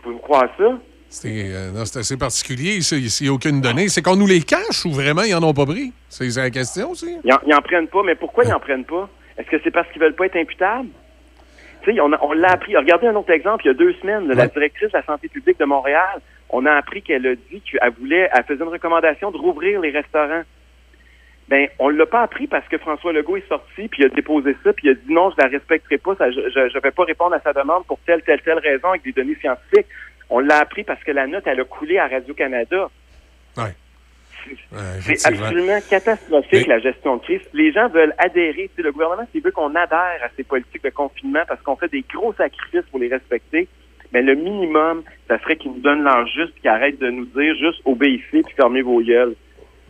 Pouvez-vous 0.03 0.21
croire 0.21 0.49
ça? 0.59 0.79
C'est 1.09 1.53
euh, 1.53 1.85
c'est 1.85 1.99
assez 1.99 2.17
particulier, 2.17 2.81
ça, 2.81 2.97
s'il 2.97 3.27
n'y 3.27 3.31
a 3.31 3.35
aucune 3.35 3.61
donnée. 3.61 3.89
C'est 3.89 4.03
qu'on 4.03 4.17
nous 4.17 4.27
les 4.27 4.41
cache 4.41 4.85
ou 4.87 4.93
vraiment 4.93 5.23
ils 5.23 5.33
n'en 5.33 5.43
ont 5.43 5.55
pas 5.55 5.67
pris? 5.67 5.93
C'est 6.09 6.35
la 6.37 6.51
question 6.51 6.91
aussi. 6.91 7.19
Ils 7.25 7.33
en, 7.33 7.39
ils 7.47 7.55
en 7.55 7.61
prennent 7.61 7.89
pas, 7.89 8.03
mais 8.03 8.15
pourquoi 8.15 8.45
ils 8.45 8.53
en 8.53 8.61
prennent 8.61 8.85
pas? 8.85 9.09
Est-ce 9.37 9.49
que 9.49 9.57
c'est 9.63 9.71
parce 9.71 9.89
qu'ils 9.93 10.01
veulent 10.01 10.15
pas 10.15 10.27
être 10.27 10.37
imputables? 10.37 10.89
Tu 11.83 11.93
sais, 11.93 12.01
on, 12.01 12.11
on 12.23 12.33
l'a 12.33 12.53
appris. 12.53 12.77
Regardez 12.77 13.09
un 13.09 13.17
autre 13.17 13.31
exemple, 13.31 13.65
il 13.65 13.69
y 13.69 13.71
a 13.71 13.75
deux 13.75 13.93
semaines, 13.95 14.29
là, 14.29 14.35
la 14.35 14.47
directrice 14.47 14.91
de 14.91 14.97
la 14.97 15.05
santé 15.05 15.29
publique 15.29 15.59
de 15.59 15.65
Montréal, 15.65 16.21
on 16.53 16.67
a 16.67 16.73
appris 16.73 17.03
qu'elle 17.03 17.27
a 17.27 17.35
dit 17.35 17.63
qu'elle 17.63 17.93
voulait, 17.99 18.29
elle 18.33 18.45
faisait 18.45 18.63
une 18.63 18.71
recommandation 18.71 19.31
de 19.31 19.39
rouvrir 19.39 19.81
les 19.81 19.91
restaurants. 19.91 20.43
Ben, 21.49 21.69
on 21.79 21.89
l'a 21.89 22.07
pas 22.07 22.23
appris 22.23 22.47
parce 22.47 22.67
que 22.69 22.79
François 22.79 23.13
Legault 23.13 23.37
est 23.37 23.49
sorti, 23.49 23.89
puis 23.89 24.03
il 24.03 24.07
a 24.07 24.09
déposé 24.09 24.57
ça, 24.63 24.73
puis 24.73 24.89
il 24.89 24.91
a 24.91 24.95
dit 24.95 25.13
non, 25.13 25.31
je 25.31 25.43
la 25.43 25.49
respecterai 25.49 25.99
pas, 25.99 26.15
ça, 26.15 26.31
je 26.31 26.41
ne 26.41 26.81
vais 26.81 26.91
pas 26.91 27.05
répondre 27.05 27.35
à 27.35 27.41
sa 27.41 27.53
demande 27.53 27.85
pour 27.87 27.99
telle, 28.07 28.23
telle, 28.23 28.41
telle 28.43 28.59
raison 28.59 28.91
avec 28.91 29.03
des 29.03 29.13
données 29.13 29.37
scientifiques. 29.41 29.87
On 30.31 30.39
l'a 30.39 30.59
appris 30.59 30.85
parce 30.85 31.03
que 31.03 31.11
la 31.11 31.27
note, 31.27 31.47
elle 31.47 31.61
a 31.61 31.65
coulé 31.65 31.99
à 31.99 32.07
Radio-Canada. 32.07 32.89
C'est 35.01 35.13
effectivement. 35.13 35.47
absolument 35.47 35.79
catastrophique, 35.89 36.67
la 36.67 36.79
gestion 36.79 37.17
de 37.17 37.23
crise. 37.23 37.41
Les 37.53 37.73
gens 37.73 37.89
veulent 37.89 38.15
adhérer. 38.19 38.69
Tu 38.69 38.77
sais, 38.77 38.83
le 38.83 38.93
gouvernement, 38.93 39.27
s'il 39.31 39.43
veut 39.43 39.53
qu'on 39.53 39.75
adhère 39.75 40.19
à 40.23 40.29
ces 40.37 40.43
politiques 40.43 40.83
de 40.83 40.91
confinement 40.91 41.43
parce 41.47 41.61
qu'on 41.63 41.77
fait 41.77 41.91
des 41.91 42.05
gros 42.13 42.33
sacrifices 42.33 42.89
pour 42.91 42.99
les 42.99 43.09
respecter, 43.09 43.69
mais 44.13 44.23
le 44.23 44.35
minimum, 44.35 45.03
ça 45.29 45.39
serait 45.41 45.57
qu'ils 45.57 45.73
nous 45.73 45.81
donnent 45.81 46.03
l'heure 46.03 46.27
juste 46.27 46.53
qu'ils 46.61 46.71
arrêtent 46.71 47.01
de 47.01 47.11
nous 47.11 47.27
dire 47.27 47.55
juste 47.59 47.81
obéissez 47.85 48.43
puis 48.43 48.55
fermez 48.57 48.83
vos 48.83 49.01
gueules. 49.01 49.35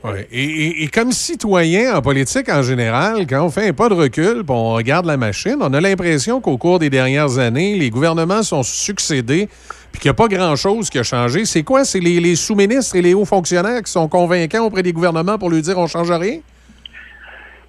Ouais. 0.05 0.27
Et, 0.33 0.89
comme 0.89 1.13
citoyen 1.13 1.95
en 1.97 2.03
politique 2.03 2.49
en 2.49 2.63
général, 2.63 3.25
quand 3.29 3.45
on 3.45 3.51
fait 3.51 3.73
pas 3.73 3.89
de 3.89 3.95
recul 3.95 4.43
on 4.49 4.75
regarde 4.75 5.07
la 5.07 5.17
machine, 5.17 5.59
on 5.61 5.73
a 5.73 5.81
l'impression 5.81 6.41
qu'au 6.41 6.59
cours 6.59 6.81
des 6.81 6.91
dernières 6.91 7.39
années, 7.39 7.77
les 7.77 7.89
gouvernements 7.89 8.43
sont 8.43 8.65
succédés 8.65 9.49
puis 9.93 10.01
qu'il 10.01 10.09
n'y 10.09 10.11
a 10.11 10.15
pas 10.15 10.27
grand-chose 10.27 10.91
qui 10.91 10.99
a 10.99 11.05
changé. 11.05 11.45
C'est 11.45 11.63
quoi? 11.63 11.85
C'est 11.85 12.01
les, 12.01 12.19
les 12.19 12.35
sous-ministres 12.35 12.97
et 12.97 13.03
les 13.03 13.15
hauts 13.15 13.25
fonctionnaires 13.25 13.83
qui 13.83 13.93
sont 13.93 14.09
convaincants 14.09 14.65
auprès 14.65 14.83
des 14.83 14.93
gouvernements 14.93 15.39
pour 15.39 15.51
lui 15.51 15.63
dire 15.63 15.79
on 15.79 15.87
change 15.87 16.11
rien? 16.11 16.41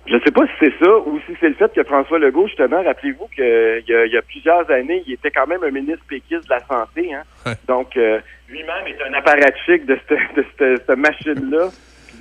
Je 0.06 0.18
sais 0.20 0.32
pas 0.32 0.46
si 0.48 0.54
c'est 0.60 0.84
ça 0.84 0.98
ou 0.98 1.18
si 1.26 1.34
c'est 1.40 1.48
le 1.48 1.56
fait 1.56 1.74
que 1.74 1.84
François 1.84 2.20
Legault, 2.20 2.48
justement, 2.48 2.84
rappelez-vous 2.84 3.28
qu'il 3.34 3.84
y, 3.88 3.92
y 3.92 4.18
a 4.18 4.22
plusieurs 4.22 4.70
années, 4.70 5.02
il 5.08 5.14
était 5.14 5.32
quand 5.32 5.48
même 5.48 5.64
un 5.64 5.72
ministre 5.72 6.04
péquiste 6.10 6.44
de 6.44 6.50
la 6.50 6.60
Santé. 6.66 7.14
Hein? 7.14 7.54
Donc, 7.68 7.96
euh, 7.96 8.20
lui-même 8.50 8.86
est 8.86 9.02
un 9.02 9.14
apparatchik 9.14 9.86
de 9.86 9.98
cette, 10.08 10.36
de 10.36 10.46
cette, 10.58 10.86
cette 10.86 10.98
machine-là. 10.98 11.70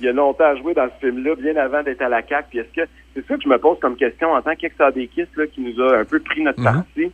Il 0.01 0.07
a 0.07 0.13
longtemps 0.13 0.55
joué 0.55 0.73
dans 0.73 0.87
ce 0.87 1.05
film-là, 1.05 1.35
bien 1.35 1.57
avant 1.57 1.83
d'être 1.83 2.01
à 2.01 2.09
la 2.09 2.25
CAQ. 2.25 2.47
Puis 2.49 2.59
est-ce 2.59 2.73
que 2.73 2.89
c'est 3.13 3.27
ça 3.27 3.35
que 3.35 3.43
je 3.43 3.49
me 3.49 3.57
pose 3.57 3.77
comme 3.79 3.97
question 3.97 4.31
en 4.31 4.41
tant 4.41 4.55
qu'ex-adéquiste 4.55 5.35
là, 5.35 5.45
qui 5.47 5.61
nous 5.61 5.81
a 5.83 5.97
un 5.97 6.05
peu 6.05 6.19
pris 6.21 6.41
notre 6.41 6.63
parti? 6.63 7.11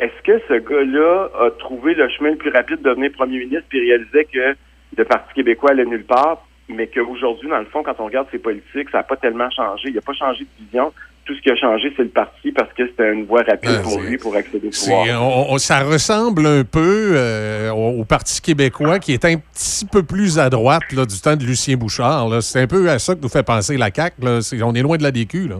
Est-ce 0.00 0.22
que 0.22 0.40
ce 0.48 0.54
gars-là 0.54 1.28
a 1.38 1.50
trouvé 1.50 1.94
le 1.94 2.08
chemin 2.08 2.30
le 2.30 2.36
plus 2.36 2.50
rapide 2.50 2.80
de 2.80 2.88
devenir 2.88 3.12
premier 3.12 3.40
ministre 3.40 3.66
puis 3.68 3.80
réalisait 3.80 4.24
que 4.24 4.56
le 4.96 5.04
Parti 5.04 5.34
québécois 5.34 5.72
allait 5.72 5.84
nulle 5.84 6.04
part, 6.04 6.47
mais 6.68 6.86
qu'aujourd'hui, 6.86 7.48
dans 7.48 7.58
le 7.58 7.64
fond, 7.66 7.82
quand 7.82 7.94
on 7.98 8.06
regarde 8.06 8.28
ses 8.30 8.38
politiques, 8.38 8.90
ça 8.90 8.98
n'a 8.98 9.02
pas 9.04 9.16
tellement 9.16 9.50
changé. 9.50 9.88
Il 9.88 9.94
n'a 9.94 10.00
pas 10.00 10.12
changé 10.12 10.44
de 10.44 10.64
vision. 10.64 10.92
tout 11.24 11.34
ce 11.34 11.42
qui 11.42 11.50
a 11.50 11.56
changé, 11.56 11.92
c'est 11.94 12.04
le 12.04 12.08
parti 12.08 12.52
parce 12.52 12.72
que 12.72 12.86
c'était 12.86 13.12
une 13.12 13.26
voie 13.26 13.42
rapide 13.42 13.82
pour 13.82 14.00
lui 14.00 14.16
pour 14.16 14.34
accéder 14.34 14.68
au 14.68 14.70
pouvoir. 14.70 15.22
on- 15.22 15.52
on- 15.52 15.58
ça 15.58 15.80
ressemble 15.80 16.46
un 16.46 16.64
peu 16.64 17.12
euh, 17.16 17.70
au, 17.70 18.00
au 18.00 18.04
Parti 18.06 18.40
québécois 18.40 18.98
qui 18.98 19.12
est 19.12 19.26
un 19.26 19.36
petit 19.36 19.84
peu 19.84 20.02
plus 20.02 20.38
à 20.38 20.48
droite 20.48 20.90
là, 20.92 21.04
du 21.04 21.20
temps 21.20 21.36
de 21.36 21.44
Lucien 21.44 21.76
Bouchard. 21.76 22.42
C'est 22.42 22.62
un 22.62 22.66
peu 22.66 22.88
à 22.88 22.98
ça 22.98 23.14
que 23.14 23.20
nous 23.20 23.28
fait 23.28 23.42
penser 23.42 23.76
la 23.76 23.90
CAQ. 23.94 24.22
là. 24.22 24.38
On 24.64 24.74
est 24.74 24.80
loin 24.80 24.96
de 24.96 25.02
la 25.02 25.10
DQ. 25.10 25.48
Là. 25.48 25.56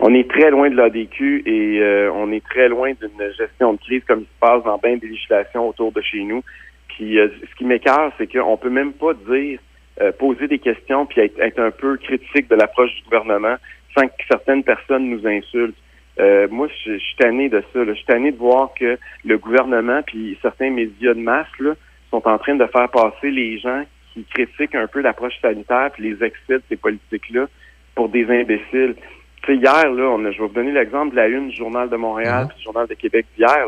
On 0.00 0.12
est 0.14 0.28
très 0.28 0.50
loin 0.50 0.68
de 0.70 0.74
l'ADQ 0.76 1.42
et 1.46 1.80
euh, 1.80 2.10
on 2.14 2.30
est 2.32 2.44
très 2.44 2.68
loin 2.68 2.90
d'une 3.00 3.32
gestion 3.38 3.74
de 3.74 3.78
crise 3.78 4.02
comme 4.08 4.20
il 4.20 4.24
se 4.26 4.40
passe 4.40 4.64
dans 4.64 4.78
bien 4.78 4.96
des 4.96 5.06
législations 5.08 5.68
autour 5.68 5.92
de 5.92 6.00
chez 6.02 6.24
nous. 6.24 6.42
Puis 6.88 7.18
euh, 7.18 7.28
ce 7.48 7.54
qui 7.56 7.64
m'écarte, 7.64 8.12
c'est 8.18 8.26
qu'on 8.32 8.56
peut 8.56 8.70
même 8.70 8.92
pas 8.92 9.12
dire, 9.30 9.60
euh, 10.00 10.12
poser 10.12 10.46
des 10.48 10.58
questions 10.58 11.06
puis 11.06 11.20
être, 11.20 11.38
être 11.40 11.58
un 11.58 11.70
peu 11.70 11.96
critique 11.96 12.48
de 12.48 12.54
l'approche 12.56 12.94
du 12.96 13.02
gouvernement 13.04 13.56
sans 13.96 14.06
que 14.06 14.12
certaines 14.30 14.62
personnes 14.64 15.08
nous 15.10 15.26
insultent. 15.26 15.76
Euh, 16.20 16.46
moi, 16.50 16.68
je, 16.84 16.94
je 16.94 16.98
suis 16.98 17.16
tanné 17.16 17.48
de 17.48 17.62
ça. 17.72 17.78
là. 17.84 17.92
Je 17.92 17.96
suis 17.98 18.06
tanné 18.06 18.32
de 18.32 18.36
voir 18.36 18.70
que 18.78 18.98
le 19.24 19.38
gouvernement 19.38 20.02
puis 20.06 20.36
certains 20.42 20.70
médias 20.70 21.14
de 21.14 21.20
masse 21.20 21.46
là, 21.60 21.74
sont 22.10 22.26
en 22.26 22.38
train 22.38 22.54
de 22.56 22.66
faire 22.66 22.88
passer 22.90 23.30
les 23.30 23.58
gens 23.58 23.84
qui 24.12 24.24
critiquent 24.24 24.74
un 24.74 24.86
peu 24.88 25.00
l'approche 25.00 25.38
sanitaire 25.40 25.90
puis 25.92 26.02
les 26.04 26.24
excès 26.26 26.54
de 26.58 26.62
ces 26.68 26.76
politiques-là 26.76 27.46
pour 27.94 28.08
des 28.08 28.24
imbéciles. 28.30 28.96
Tu 29.42 29.52
sais, 29.54 29.56
hier, 29.56 29.90
là, 29.92 30.04
on 30.10 30.24
a- 30.24 30.32
je 30.32 30.38
vais 30.40 30.46
vous 30.48 30.54
donner 30.54 30.72
l'exemple 30.72 31.12
de 31.12 31.16
la 31.16 31.28
une 31.28 31.48
du 31.50 31.56
Journal 31.56 31.88
de 31.88 31.96
Montréal 31.96 32.46
puis 32.48 32.58
du 32.58 32.64
Journal 32.64 32.86
de 32.88 32.94
Québec 32.94 33.26
d'hier. 33.36 33.66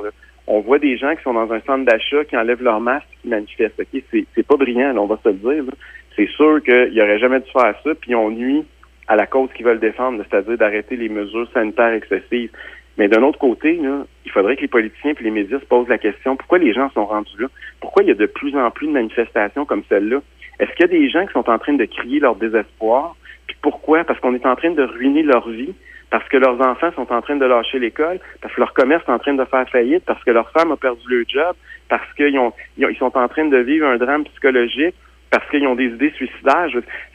On 0.49 0.61
voit 0.61 0.81
des 0.81 0.97
gens 0.97 1.15
qui 1.15 1.23
sont 1.23 1.35
dans 1.35 1.53
un 1.53 1.61
centre 1.61 1.85
d'achat, 1.85 2.25
qui 2.25 2.37
enlèvent 2.37 2.63
leur 2.63 2.81
masque, 2.81 3.07
qui 3.23 3.29
manifestent. 3.29 3.79
OK? 3.79 4.03
C'est, 4.11 4.25
c'est 4.35 4.47
pas 4.47 4.57
brillant, 4.57 4.93
là, 4.93 5.01
on 5.01 5.07
va 5.07 5.19
se 5.23 5.29
le 5.29 5.35
dire. 5.35 5.63
là. 5.65 5.73
C'est 6.21 6.29
sûr 6.33 6.63
qu'il 6.63 6.91
n'y 6.93 7.01
aurait 7.01 7.19
jamais 7.19 7.41
dû 7.41 7.51
faire 7.51 7.75
ça, 7.83 7.91
puis 7.99 8.15
on 8.15 8.31
nuit 8.31 8.63
à 9.09 9.17
la 9.17 9.27
cause 9.27 9.49
qu'ils 9.55 9.65
veulent 9.65 9.81
défendre, 9.81 10.23
c'est-à-dire 10.29 10.59
d'arrêter 10.59 10.95
les 10.95 11.09
mesures 11.09 11.49
sanitaires 11.55 11.95
excessives. 11.95 12.51
Mais 12.99 13.09
d'un 13.09 13.23
autre 13.23 13.39
côté, 13.39 13.81
il 14.27 14.31
faudrait 14.31 14.57
que 14.57 14.61
les 14.61 14.69
politiciens 14.69 15.13
et 15.19 15.23
les 15.25 15.31
médias 15.31 15.59
se 15.59 15.65
posent 15.65 15.89
la 15.89 15.97
question 15.97 16.37
pourquoi 16.37 16.59
les 16.59 16.75
gens 16.75 16.91
sont 16.91 17.07
rendus 17.07 17.39
là? 17.39 17.47
Pourquoi 17.81 18.03
il 18.03 18.11
y 18.11 18.13
a 18.13 18.15
de 18.17 18.27
plus 18.27 18.55
en 18.55 18.71
plus 18.71 18.87
de 18.89 18.93
manifestations 18.93 19.65
comme 19.65 19.83
celle-là? 19.89 20.19
Est-ce 20.59 20.71
qu'il 20.73 20.81
y 20.81 20.85
a 20.85 21.01
des 21.01 21.09
gens 21.09 21.25
qui 21.25 21.33
sont 21.33 21.49
en 21.49 21.59
train 21.59 21.73
de 21.73 21.87
crier 21.87 22.21
leur 22.21 22.37
désespoir? 22.37 23.17
Puis 23.47 23.57
pourquoi? 23.63 24.05
Parce 24.05 24.21
qu'on 24.21 24.35
est 24.35 24.45
en 24.45 24.57
train 24.57 24.73
de 24.73 24.83
ruiner 24.83 25.23
leur 25.23 25.49
vie, 25.49 25.73
parce 26.11 26.29
que 26.29 26.37
leurs 26.37 26.61
enfants 26.61 26.93
sont 26.97 27.11
en 27.11 27.23
train 27.23 27.37
de 27.37 27.47
lâcher 27.47 27.79
l'école, 27.79 28.21
parce 28.43 28.53
que 28.55 28.61
leur 28.61 28.75
commerce 28.75 29.05
est 29.09 29.13
en 29.13 29.19
train 29.19 29.33
de 29.33 29.45
faire 29.47 29.67
faillite, 29.71 30.05
parce 30.05 30.23
que 30.23 30.33
leur 30.33 30.51
femme 30.51 30.71
a 30.71 30.77
perdu 30.77 31.01
le 31.09 31.25
job, 31.27 31.57
parce 31.89 32.13
qu'ils 32.13 32.39
ont, 32.39 32.53
ils 32.77 32.85
ont- 32.85 32.91
ils 32.91 32.99
sont 32.99 33.17
en 33.17 33.29
train 33.29 33.47
de 33.47 33.57
vivre 33.57 33.87
un 33.87 33.97
drame 33.97 34.25
psychologique, 34.25 34.95
parce 35.31 35.49
qu'ils 35.51 35.67
ont 35.67 35.77
des 35.77 35.87
idées 35.87 36.11
suicidaires. 36.11 36.69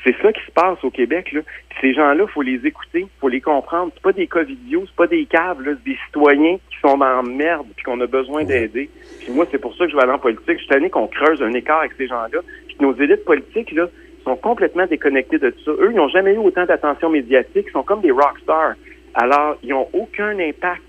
C'est 0.04 0.16
ça 0.22 0.32
qui 0.32 0.42
se 0.46 0.52
passe 0.52 0.82
au 0.84 0.90
Québec. 0.90 1.32
Là. 1.34 1.42
Puis 1.70 1.80
ces 1.82 1.94
gens-là, 1.94 2.26
faut 2.28 2.42
les 2.42 2.66
écouter, 2.66 3.06
faut 3.20 3.28
les 3.28 3.42
comprendre. 3.42 3.92
C'est 3.94 4.04
pas 4.04 4.14
des 4.14 4.28
cas 4.28 4.44
vidéo, 4.44 4.84
c'est 4.86 4.96
pas 4.96 5.08
des 5.08 5.26
caves, 5.26 5.62
là, 5.62 5.74
c'est 5.76 5.92
des 5.92 5.98
citoyens 6.06 6.58
qui 6.70 6.80
sont 6.80 6.98
dans 6.98 7.22
la 7.22 7.22
merde 7.22 7.68
puis 7.76 7.84
qu'on 7.84 8.00
a 8.00 8.08
besoin 8.08 8.46
d'aider. 8.46 8.90
Puis 9.20 9.34
moi, 9.34 9.46
c'est 9.52 9.60
pour 9.60 9.76
ça 9.76 9.86
que 9.86 9.92
je 9.92 9.98
vais 9.98 10.04
aller 10.04 10.14
en 10.14 10.20
politique. 10.20 10.54
Je 10.54 10.60
suis 10.60 10.68
tanné 10.68 10.90
qu'on 10.90 11.08
creuse 11.08 11.42
un 11.42 11.54
écart 11.54 11.80
avec 11.80 11.94
ces 11.98 12.08
gens-là. 12.08 12.40
Puis 12.68 12.78
nos 12.80 12.94
élites 12.96 13.26
politiques, 13.26 13.72
là, 13.72 13.88
sont 14.24 14.36
complètement 14.38 14.88
déconnectés 14.88 15.38
de 15.38 15.50
tout 15.52 15.64
ça. 15.66 15.72
Eux, 15.72 15.90
ils 15.92 15.98
n'ont 15.98 16.10
jamais 16.10 16.34
eu 16.34 16.38
autant 16.38 16.66
d'attention 16.66 17.10
médiatique. 17.10 17.66
Ils 17.68 17.72
sont 17.72 17.84
comme 17.84 18.02
des 18.02 18.12
rock 18.12 18.40
stars. 18.42 18.74
Alors, 19.14 19.58
ils 19.62 19.70
n'ont 19.70 19.88
aucun 19.94 20.40
impact 20.40 20.82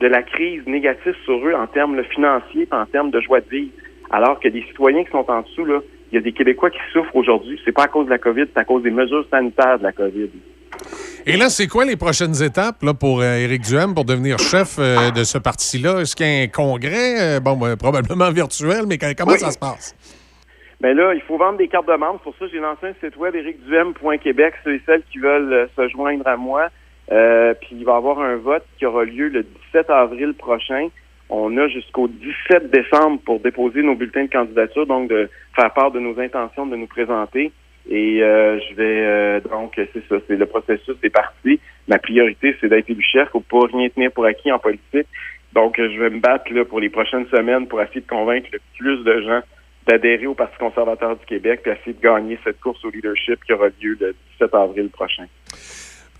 de 0.00 0.06
la 0.06 0.22
crise 0.22 0.66
négative 0.66 1.14
sur 1.24 1.46
eux 1.46 1.54
en 1.54 1.66
termes 1.66 2.02
financiers, 2.04 2.68
en 2.70 2.86
termes 2.86 3.10
de 3.10 3.20
joie 3.20 3.40
de 3.40 3.48
vivre. 3.48 3.72
Alors 4.10 4.38
que 4.38 4.48
des 4.48 4.62
citoyens 4.62 5.04
qui 5.04 5.10
sont 5.10 5.28
en 5.28 5.40
dessous, 5.40 5.64
là, 5.64 5.80
il 6.14 6.18
y 6.18 6.20
a 6.20 6.22
des 6.22 6.32
Québécois 6.32 6.70
qui 6.70 6.78
souffrent 6.92 7.16
aujourd'hui. 7.16 7.60
C'est 7.64 7.72
pas 7.72 7.84
à 7.84 7.88
cause 7.88 8.06
de 8.06 8.10
la 8.10 8.18
COVID, 8.18 8.44
c'est 8.54 8.60
à 8.60 8.64
cause 8.64 8.84
des 8.84 8.92
mesures 8.92 9.26
sanitaires 9.32 9.78
de 9.80 9.82
la 9.82 9.90
COVID. 9.90 10.30
Et 11.26 11.36
là, 11.36 11.48
c'est 11.48 11.66
quoi 11.66 11.84
les 11.84 11.96
prochaines 11.96 12.40
étapes 12.40 12.82
là, 12.84 12.94
pour 12.94 13.20
euh, 13.20 13.38
Éric 13.38 13.62
Duhem 13.62 13.94
pour 13.94 14.04
devenir 14.04 14.38
chef 14.38 14.76
euh, 14.78 15.10
de 15.10 15.24
ce 15.24 15.38
parti-là? 15.38 16.00
Est-ce 16.00 16.14
qu'il 16.14 16.26
y 16.26 16.40
a 16.40 16.42
un 16.44 16.46
congrès? 16.46 17.20
Euh, 17.20 17.40
bon, 17.40 17.56
ben, 17.56 17.76
probablement 17.76 18.30
virtuel, 18.30 18.84
mais 18.86 18.96
comment 18.98 19.32
Oui. 19.32 19.38
ça 19.40 19.50
se 19.50 19.58
passe? 19.58 19.96
Ben 20.80 20.96
là, 20.96 21.14
il 21.14 21.22
faut 21.22 21.36
vendre 21.36 21.58
des 21.58 21.66
cartes 21.66 21.88
de 21.88 21.96
membre. 21.96 22.20
Pour 22.20 22.36
ça, 22.38 22.44
j'ai 22.52 22.58
lancé 22.60 22.86
un 22.86 22.94
site 23.04 23.16
web 23.16 23.34
éricduhem.québec. 23.34 24.54
Ceux 24.62 24.74
et 24.76 24.82
celles 24.86 25.02
qui 25.10 25.18
veulent 25.18 25.52
euh, 25.52 25.66
se 25.76 25.88
joindre 25.88 26.26
à 26.28 26.36
moi. 26.36 26.68
Puis 27.08 27.70
il 27.72 27.84
va 27.84 27.94
y 27.94 27.96
avoir 27.96 28.20
un 28.20 28.36
vote 28.36 28.64
qui 28.78 28.86
aura 28.86 29.04
lieu 29.04 29.28
le 29.28 29.42
17 29.72 29.90
avril 29.90 30.34
prochain. 30.34 30.88
On 31.30 31.56
a 31.56 31.68
jusqu'au 31.68 32.08
17 32.08 32.70
décembre 32.70 33.20
pour 33.24 33.40
déposer 33.40 33.82
nos 33.82 33.94
bulletins 33.94 34.24
de 34.24 34.30
candidature, 34.30 34.86
donc 34.86 35.08
de 35.08 35.28
faire 35.56 35.72
part 35.72 35.90
de 35.90 36.00
nos 36.00 36.18
intentions 36.20 36.66
de 36.66 36.76
nous 36.76 36.86
présenter. 36.86 37.52
Et 37.88 38.22
euh, 38.22 38.58
je 38.60 38.74
vais 38.74 39.00
euh, 39.04 39.40
donc 39.40 39.72
c'est 39.76 40.06
ça, 40.08 40.16
c'est 40.26 40.36
le 40.36 40.46
processus 40.46 40.96
est 41.02 41.10
parti. 41.10 41.60
Ma 41.88 41.98
priorité, 41.98 42.56
c'est 42.60 42.68
d'être 42.68 42.88
élu 42.88 43.02
chef. 43.02 43.28
Faut 43.30 43.40
pas 43.40 43.66
rien 43.72 43.88
tenir 43.88 44.10
pour 44.12 44.24
acquis 44.24 44.52
en 44.52 44.58
politique. 44.58 45.06
Donc 45.52 45.76
je 45.76 45.98
vais 45.98 46.10
me 46.10 46.20
battre 46.20 46.52
là 46.52 46.64
pour 46.64 46.80
les 46.80 46.88
prochaines 46.88 47.26
semaines 47.28 47.66
pour 47.66 47.80
essayer 47.80 48.00
de 48.00 48.06
convaincre 48.06 48.48
le 48.52 48.60
plus 48.78 49.04
de 49.04 49.20
gens 49.22 49.40
d'adhérer 49.86 50.26
au 50.26 50.34
Parti 50.34 50.56
conservateur 50.58 51.16
du 51.16 51.24
Québec 51.26 51.60
puis 51.62 51.72
essayer 51.72 51.92
de 51.92 52.00
gagner 52.00 52.38
cette 52.42 52.60
course 52.60 52.82
au 52.84 52.90
leadership 52.90 53.42
qui 53.44 53.52
aura 53.52 53.68
lieu 53.80 53.96
le 54.00 54.14
17 54.38 54.54
avril 54.54 54.88
prochain. 54.88 55.26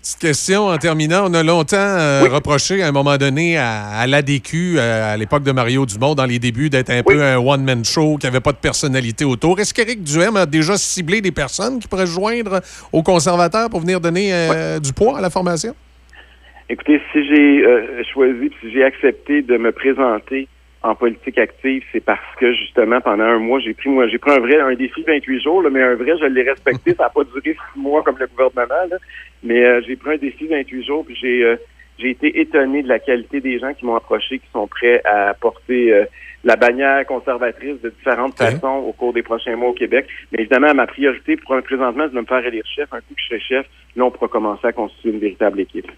Petite 0.05 0.19
question 0.19 0.67
en 0.67 0.77
terminant. 0.77 1.23
On 1.27 1.33
a 1.33 1.41
longtemps 1.41 1.77
euh, 1.77 2.25
reproché 2.31 2.83
à 2.83 2.89
un 2.89 2.91
moment 2.91 3.17
donné 3.17 3.57
à, 3.57 3.87
à 3.87 4.05
l'ADQ, 4.05 4.75
euh, 4.77 5.13
à 5.15 5.17
l'époque 5.17 5.41
de 5.41 5.51
Mario 5.51 5.87
Dumont, 5.87 6.13
dans 6.13 6.27
les 6.27 6.37
débuts, 6.37 6.69
d'être 6.69 6.91
un 6.91 7.01
peu 7.01 7.23
un 7.23 7.37
one-man 7.37 7.83
show, 7.83 8.17
qui 8.19 8.27
n'avait 8.27 8.39
pas 8.39 8.51
de 8.51 8.57
personnalité 8.57 9.25
autour. 9.25 9.59
Est-ce 9.59 9.73
qu'Éric 9.73 10.03
Duhem 10.03 10.35
a 10.35 10.45
déjà 10.45 10.77
ciblé 10.77 11.21
des 11.21 11.31
personnes 11.31 11.79
qui 11.79 11.87
pourraient 11.87 12.05
se 12.05 12.11
joindre 12.11 12.61
aux 12.93 13.01
conservateurs 13.01 13.67
pour 13.71 13.79
venir 13.79 13.99
donner 13.99 14.29
euh, 14.31 14.79
du 14.79 14.93
poids 14.93 15.17
à 15.17 15.21
la 15.21 15.31
formation? 15.31 15.73
Écoutez, 16.69 17.01
si 17.11 17.27
j'ai 17.27 17.65
euh, 17.65 18.03
choisi, 18.13 18.51
si 18.61 18.71
j'ai 18.73 18.83
accepté 18.83 19.41
de 19.41 19.57
me 19.57 19.71
présenter 19.71 20.47
en 20.85 20.93
politique 20.93 21.37
active, 21.39 21.83
c'est 21.91 22.03
parce 22.03 22.35
que 22.39 22.53
justement 22.53 23.01
pendant 23.01 23.23
un 23.23 23.39
mois, 23.39 23.59
j'ai 23.59 23.73
pris 23.73 23.89
moi, 23.89 24.07
j'ai 24.07 24.19
pris 24.19 24.31
un 24.31 24.39
vrai 24.39 24.59
un 24.59 24.75
défi 24.75 25.01
de 25.01 25.07
28 25.07 25.41
jours, 25.41 25.61
là, 25.63 25.69
mais 25.71 25.81
un 25.81 25.95
vrai, 25.95 26.15
je 26.19 26.25
l'ai 26.25 26.43
respecté. 26.43 26.93
Ça 26.93 27.03
n'a 27.03 27.09
pas 27.09 27.23
duré 27.23 27.57
six 27.73 27.79
mois 27.79 28.03
comme 28.03 28.17
le 28.19 28.27
gouvernement, 28.27 28.87
là, 28.89 28.97
mais 29.43 29.65
euh, 29.65 29.81
j'ai 29.85 29.95
pris 29.95 30.13
un 30.13 30.17
défi 30.17 30.45
de 30.45 30.51
28 30.51 30.85
jours, 30.85 31.03
puis 31.03 31.15
j'ai 31.15 31.43
euh, 31.43 31.55
j'ai 31.97 32.09
été 32.09 32.39
étonné 32.39 32.83
de 32.83 32.89
la 32.89 32.99
qualité 32.99 33.39
des 33.39 33.57
gens 33.57 33.73
qui 33.73 33.85
m'ont 33.85 33.95
approché, 33.95 34.39
qui 34.39 34.45
sont 34.51 34.67
prêts 34.67 35.01
à 35.05 35.33
porter 35.33 35.93
euh, 35.93 36.05
la 36.43 36.55
bannière 36.55 37.05
conservatrice 37.07 37.81
de 37.81 37.89
différentes 37.89 38.37
façons 38.37 38.83
au 38.85 38.91
cours 38.91 39.13
des 39.13 39.23
prochains 39.23 39.55
mois 39.55 39.69
au 39.69 39.73
Québec. 39.73 40.05
Mais 40.31 40.39
évidemment, 40.41 40.73
ma 40.73 40.87
priorité 40.87 41.37
pour 41.37 41.55
un 41.55 41.61
présentement, 41.61 42.03
c'est 42.07 42.15
de 42.15 42.19
me 42.19 42.25
faire 42.25 42.45
élire 42.45 42.65
chef. 42.65 42.93
Un 42.93 42.97
coup 42.97 43.15
que 43.15 43.21
je 43.21 43.25
serai 43.27 43.39
chef, 43.39 43.65
là, 43.95 44.03
on 44.03 44.11
pourra 44.11 44.27
commencer 44.27 44.67
à 44.67 44.73
constituer 44.73 45.11
une 45.11 45.19
véritable 45.19 45.61
équipe. 45.61 45.89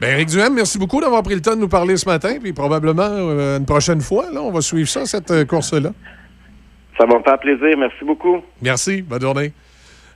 Ben, 0.00 0.10
Éric 0.12 0.28
Duhem, 0.28 0.54
merci 0.54 0.78
beaucoup 0.78 1.00
d'avoir 1.00 1.24
pris 1.24 1.34
le 1.34 1.40
temps 1.40 1.56
de 1.56 1.60
nous 1.60 1.68
parler 1.68 1.96
ce 1.96 2.08
matin. 2.08 2.36
Puis 2.40 2.52
probablement, 2.52 3.08
euh, 3.10 3.58
une 3.58 3.66
prochaine 3.66 4.00
fois, 4.00 4.26
là, 4.32 4.40
on 4.40 4.52
va 4.52 4.60
suivre 4.60 4.88
ça, 4.88 5.06
cette 5.06 5.30
euh, 5.32 5.44
course-là. 5.44 5.90
Ça 6.96 7.04
va 7.04 7.18
me 7.18 7.22
faire 7.22 7.38
plaisir. 7.38 7.76
Merci 7.76 8.04
beaucoup. 8.04 8.36
Merci. 8.62 9.02
Bonne 9.02 9.20
journée. 9.20 9.52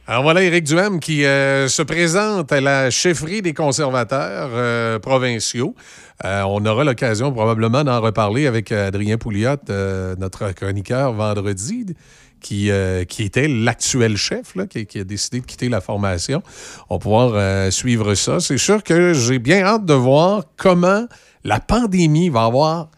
Alors 0.05 0.25
voilà 0.25 0.43
Éric 0.43 0.65
Duhem 0.65 0.99
qui 0.99 1.25
euh, 1.25 1.69
se 1.69 1.81
présente 1.81 2.51
à 2.51 2.61
la 2.61 2.91
chefferie 2.91 3.41
des 3.41 3.55
conservateurs 3.55 4.51
euh, 4.53 4.99
provinciaux. 4.99 5.77
Euh, 6.25 6.43
on 6.43 6.67
aura 6.67 6.83
l'occasion 6.83 7.31
probablement 7.31 7.85
d'en 7.85 8.01
reparler 8.01 8.49
avec 8.49 8.73
Adrien 8.73 9.17
Pouliot, 9.17 9.59
notre 10.19 10.53
chroniqueur, 10.55 11.13
vendredi, 11.13 11.87
qui, 12.43 12.71
euh, 12.71 13.05
qui 13.05 13.23
était 13.23 13.49
l'actuel 13.49 14.17
chef, 14.17 14.55
là, 14.57 14.67
qui, 14.67 14.85
qui 14.87 14.99
a 14.99 15.05
décidé 15.05 15.41
de 15.41 15.47
quitter 15.47 15.69
la 15.69 15.81
formation. 15.81 16.43
On 16.91 16.97
va 16.97 16.99
pouvoir 16.99 17.31
euh, 17.35 17.71
suivre 17.71 18.15
ça. 18.15 18.41
C'est 18.41 18.59
sûr 18.59 18.83
que 18.83 19.15
j'ai 19.15 19.39
bien 19.39 19.63
hâte 19.63 19.87
de 19.87 19.95
voir 19.95 20.45
comment 20.57 21.07
la 21.45 21.61
pandémie 21.61 22.29
va 22.29 22.45
avoir 22.45 22.89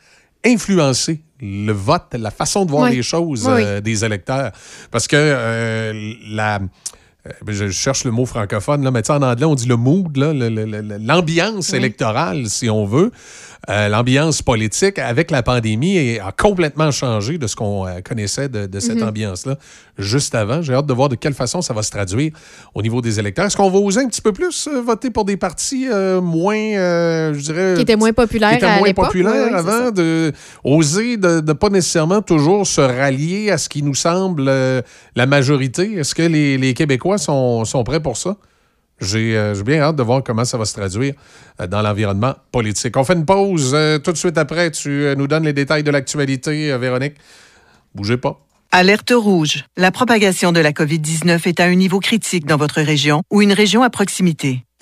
influencé 0.44 1.20
le 1.40 1.72
vote, 1.72 2.14
la 2.14 2.30
façon 2.30 2.64
de 2.64 2.70
voir 2.70 2.84
Oui. 2.84 2.96
les 2.96 3.02
choses 3.02 3.46
Oui, 3.46 3.62
euh, 3.62 3.80
des 3.80 4.04
électeurs. 4.04 4.50
Parce 4.90 5.06
que 5.06 5.92
la. 6.34 6.60
Euh, 7.26 7.30
Je 7.48 7.68
cherche 7.70 8.04
le 8.04 8.10
mot 8.10 8.26
francophone, 8.26 8.82
là, 8.84 8.90
mais 8.90 9.02
tu 9.02 9.06
sais, 9.08 9.12
en 9.12 9.22
anglais, 9.22 9.46
on 9.46 9.54
dit 9.54 9.66
le 9.66 9.76
mood, 9.76 10.16
l'ambiance 11.00 11.70
Oui. 11.72 11.78
électorale, 11.78 12.46
si 12.48 12.68
on 12.70 12.84
veut, 12.84 13.10
euh, 13.70 13.88
l'ambiance 13.88 14.42
politique 14.42 14.98
avec 14.98 15.30
la 15.30 15.42
pandémie 15.42 15.96
est- 15.96 16.20
a 16.20 16.32
complètement 16.32 16.90
changé 16.90 17.38
de 17.38 17.46
ce 17.46 17.56
qu'on 17.56 17.86
euh, 17.86 18.00
connaissait 18.06 18.48
de, 18.50 18.66
de 18.66 18.78
cette 18.80 18.96
Mhm. 19.00 19.08
ambiance-là 19.08 19.56
juste 19.96 20.34
avant. 20.34 20.60
J'ai 20.60 20.74
hâte 20.74 20.84
de 20.86 20.92
voir 20.92 21.08
de 21.08 21.14
quelle 21.14 21.32
façon 21.34 21.62
ça 21.62 21.72
va 21.72 21.82
se 21.82 21.90
traduire 21.90 22.32
au 22.74 22.82
niveau 22.82 23.00
des 23.00 23.18
électeurs. 23.18 23.46
Est-ce 23.46 23.56
qu'on 23.56 23.70
va 23.70 23.78
oser 23.78 24.00
un 24.00 24.08
petit 24.08 24.20
peu 24.20 24.32
plus 24.32 24.68
voter 24.84 25.08
pour 25.10 25.24
des 25.24 25.36
partis 25.38 25.86
euh, 25.90 26.20
moins, 26.20 26.56
euh, 26.56 27.32
je 27.32 27.40
dirais... 27.40 27.74
Qui 27.76 27.82
étaient 27.82 27.96
moins 27.96 28.12
populaires 28.12 28.50
qui 28.50 28.56
étaient 28.56 28.78
moins 28.78 28.92
populaires 28.92 29.48
oui, 29.50 29.54
avant, 29.54 29.90
de 29.90 30.32
oser 30.62 31.16
de 31.16 31.40
ne 31.40 31.52
pas 31.54 31.70
nécessairement 31.70 32.20
toujours 32.20 32.66
se 32.66 32.80
rallier 32.82 33.50
à 33.50 33.56
ce 33.56 33.68
qui 33.70 33.82
nous 33.82 33.94
semble 33.94 34.44
la 35.16 35.26
majorité? 35.26 35.94
Est-ce 35.94 36.14
que 36.14 36.22
les, 36.22 36.58
les 36.58 36.74
Québécois 36.74 37.13
sont, 37.18 37.64
prêts 37.84 38.00
pour 38.00 38.16
ça? 38.16 38.36
J'ai 39.00 39.36
euh, 39.36 39.54
j'ai 39.54 39.64
bien 39.64 39.80
hâte 39.80 39.96
de 39.96 40.02
voir 40.02 40.22
comment 40.22 40.44
ça 40.44 40.56
va 40.56 40.64
se 40.64 40.74
traduire 40.74 41.14
euh, 41.60 41.66
dans 41.66 41.82
l'environnement 41.82 42.34
politique. 42.52 42.96
On 42.96 43.04
fait 43.04 43.14
une 43.14 43.26
pause. 43.26 43.72
euh, 43.74 43.98
tout 43.98 44.12
de 44.12 44.16
suite 44.16 44.38
après, 44.38 44.70
tu 44.70 45.12
nous 45.16 45.26
donnes 45.26 45.44
les 45.44 45.52
détails 45.52 45.82
de 45.82 45.90
l'actualité, 45.90 46.76
Véronique. 46.78 47.14
Bougez 47.94 48.16
pas. 48.16 48.38
Alerte 48.70 49.12
rouge. 49.14 49.64
La 49.76 49.90
propagation 49.90 50.52
de 50.52 50.60
la 50.60 50.72
COVID-19 50.72 51.48
est 51.48 51.60
à 51.60 51.64
un 51.64 51.74
niveau 51.74 52.00
critique 52.00 52.46
dans 52.46 52.56
votre 52.56 52.80
région 52.82 53.22
ou 53.30 53.42
une 53.42 53.52
région 53.52 53.82
à 53.82 53.90
proximité. 53.90 54.64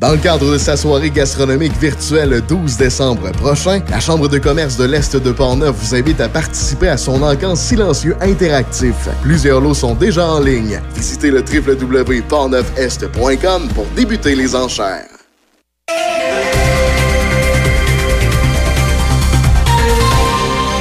Dans 0.00 0.10
le 0.10 0.18
cadre 0.18 0.52
de 0.52 0.58
sa 0.58 0.76
soirée 0.76 1.08
gastronomique 1.08 1.78
virtuelle 1.80 2.30
le 2.30 2.40
12 2.40 2.76
décembre 2.76 3.30
prochain, 3.30 3.80
la 3.88 4.00
Chambre 4.00 4.26
de 4.28 4.38
commerce 4.38 4.76
de 4.76 4.82
l'Est 4.84 5.16
de 5.16 5.30
Portneuf 5.30 5.76
vous 5.76 5.94
invite 5.94 6.20
à 6.20 6.28
participer 6.28 6.88
à 6.88 6.96
son 6.96 7.22
encamp 7.22 7.54
silencieux 7.54 8.16
interactif. 8.20 9.08
Plusieurs 9.22 9.60
lots 9.60 9.72
sont 9.72 9.94
déjà 9.94 10.26
en 10.26 10.40
ligne. 10.40 10.80
Visitez 10.96 11.30
le 11.30 11.42
www.portneufest.com 11.42 13.68
pour 13.72 13.86
débuter 13.94 14.34
les 14.34 14.56
enchères. 14.56 15.06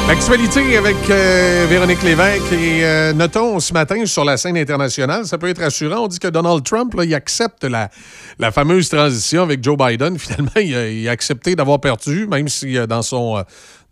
L'actualité 0.07 0.75
avec 0.77 0.97
euh, 1.09 1.65
Véronique 1.69 2.03
Lévesque 2.03 2.51
et 2.51 2.83
euh, 2.83 3.13
notons 3.13 3.59
ce 3.61 3.71
matin 3.71 4.05
sur 4.05 4.25
la 4.25 4.35
scène 4.35 4.57
internationale, 4.57 5.25
ça 5.25 5.37
peut 5.37 5.47
être 5.47 5.61
rassurant. 5.61 6.03
On 6.03 6.07
dit 6.07 6.19
que 6.19 6.27
Donald 6.27 6.61
Trump, 6.63 6.93
là, 6.93 7.05
il 7.05 7.15
accepte 7.15 7.63
la, 7.63 7.89
la 8.37 8.51
fameuse 8.51 8.89
transition 8.89 9.43
avec 9.43 9.63
Joe 9.63 9.77
Biden. 9.77 10.19
Finalement, 10.19 10.51
il 10.57 10.75
a, 10.75 10.89
il 10.89 11.07
a 11.07 11.11
accepté 11.11 11.55
d'avoir 11.55 11.79
perdu, 11.79 12.27
même 12.27 12.49
si 12.49 12.77
euh, 12.77 12.85
dans 12.85 13.01
son, 13.01 13.37
euh, 13.37 13.43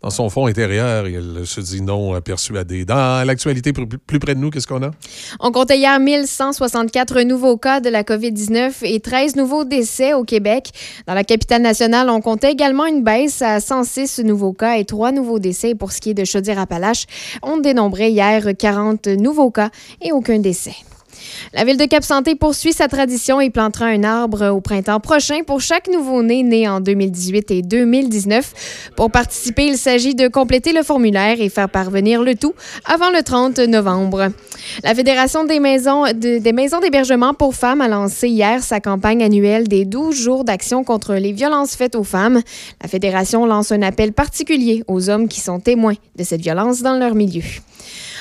dans 0.02 0.10
son 0.10 0.28
fond 0.30 0.46
intérieur, 0.46 1.06
il 1.06 1.46
se 1.46 1.60
dit 1.60 1.80
non 1.80 2.20
persuadé. 2.20 2.84
Dans 2.84 3.26
l'actualité 3.26 3.72
plus, 3.72 3.86
plus 3.86 4.18
près 4.18 4.34
de 4.34 4.40
nous, 4.40 4.50
qu'est-ce 4.50 4.66
qu'on 4.66 4.82
a? 4.82 4.90
On 5.40 5.52
comptait 5.52 5.78
hier 5.78 5.98
1164 6.00 7.20
nouveaux 7.22 7.56
cas 7.56 7.80
de 7.80 7.88
la 7.88 8.02
COVID-19 8.02 8.72
et 8.82 9.00
13 9.00 9.36
nouveaux 9.36 9.64
décès 9.64 10.14
au 10.14 10.24
Québec. 10.24 10.70
Dans 11.06 11.14
la 11.14 11.24
capitale 11.24 11.62
nationale, 11.62 12.10
on 12.10 12.20
comptait 12.20 12.52
également 12.52 12.86
une 12.86 13.04
baisse 13.04 13.42
à 13.42 13.60
106 13.60 14.20
nouveaux 14.20 14.52
cas 14.52 14.76
et 14.76 14.84
3 14.84 15.12
nouveaux 15.12 15.38
décès. 15.38 15.74
Pour 15.74 15.92
ce 15.92 16.00
qui 16.00 16.10
est 16.10 16.14
de 16.14 16.24
Chaudière-Appalaches, 16.24 17.06
on 17.42 17.58
dénombrait 17.58 18.10
hier 18.10 18.44
40 18.58 19.06
nouveaux 19.06 19.50
cas 19.50 19.70
et 20.00 20.12
aucun 20.12 20.38
décès. 20.38 20.74
La 21.54 21.64
ville 21.64 21.76
de 21.76 21.84
Cap-Santé 21.84 22.34
poursuit 22.34 22.72
sa 22.72 22.88
tradition 22.88 23.40
et 23.40 23.50
plantera 23.50 23.86
un 23.86 24.04
arbre 24.04 24.48
au 24.50 24.60
printemps 24.60 25.00
prochain 25.00 25.40
pour 25.46 25.60
chaque 25.60 25.88
nouveau-né 25.88 26.42
né 26.42 26.68
en 26.68 26.80
2018 26.80 27.50
et 27.50 27.62
2019. 27.62 28.90
Pour 28.96 29.10
participer, 29.10 29.66
il 29.66 29.76
s'agit 29.76 30.14
de 30.14 30.28
compléter 30.28 30.72
le 30.72 30.82
formulaire 30.82 31.40
et 31.40 31.48
faire 31.48 31.68
parvenir 31.68 32.22
le 32.22 32.34
tout 32.34 32.54
avant 32.84 33.10
le 33.10 33.22
30 33.22 33.58
novembre. 33.60 34.28
La 34.84 34.94
Fédération 34.94 35.44
des 35.44 35.60
maisons 35.60 36.04
de- 36.04 36.38
des 36.38 36.52
maisons 36.52 36.80
d'hébergement 36.80 37.34
pour 37.34 37.54
femmes 37.54 37.80
a 37.80 37.88
lancé 37.88 38.28
hier 38.28 38.62
sa 38.62 38.80
campagne 38.80 39.22
annuelle 39.22 39.68
des 39.68 39.84
12 39.84 40.14
jours 40.16 40.44
d'action 40.44 40.84
contre 40.84 41.14
les 41.14 41.32
violences 41.32 41.74
faites 41.76 41.94
aux 41.96 42.04
femmes. 42.04 42.40
La 42.82 42.88
Fédération 42.88 43.44
lance 43.46 43.72
un 43.72 43.82
appel 43.82 44.12
particulier 44.12 44.84
aux 44.88 45.10
hommes 45.10 45.28
qui 45.28 45.40
sont 45.40 45.60
témoins 45.60 45.94
de 46.16 46.24
cette 46.24 46.40
violence 46.40 46.82
dans 46.82 46.96
leur 46.98 47.14
milieu. 47.14 47.42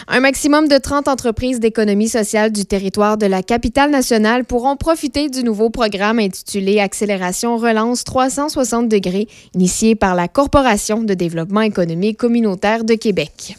Un 0.07 0.19
maximum 0.19 0.67
de 0.67 0.77
30 0.77 1.07
entreprises 1.07 1.59
d'économie 1.59 2.09
sociale 2.09 2.51
du 2.51 2.65
territoire 2.65 3.17
de 3.17 3.25
la 3.25 3.43
capitale 3.43 3.91
nationale 3.91 4.45
pourront 4.45 4.75
profiter 4.75 5.29
du 5.29 5.43
nouveau 5.43 5.69
programme 5.69 6.19
intitulé 6.19 6.79
Accélération 6.79 7.57
Relance 7.57 8.03
360 8.03 8.87
degrés, 8.87 9.27
initié 9.53 9.95
par 9.95 10.15
la 10.15 10.27
Corporation 10.27 11.03
de 11.03 11.13
développement 11.13 11.61
économique 11.61 12.17
communautaire 12.17 12.83
de 12.83 12.95
Québec. 12.95 13.55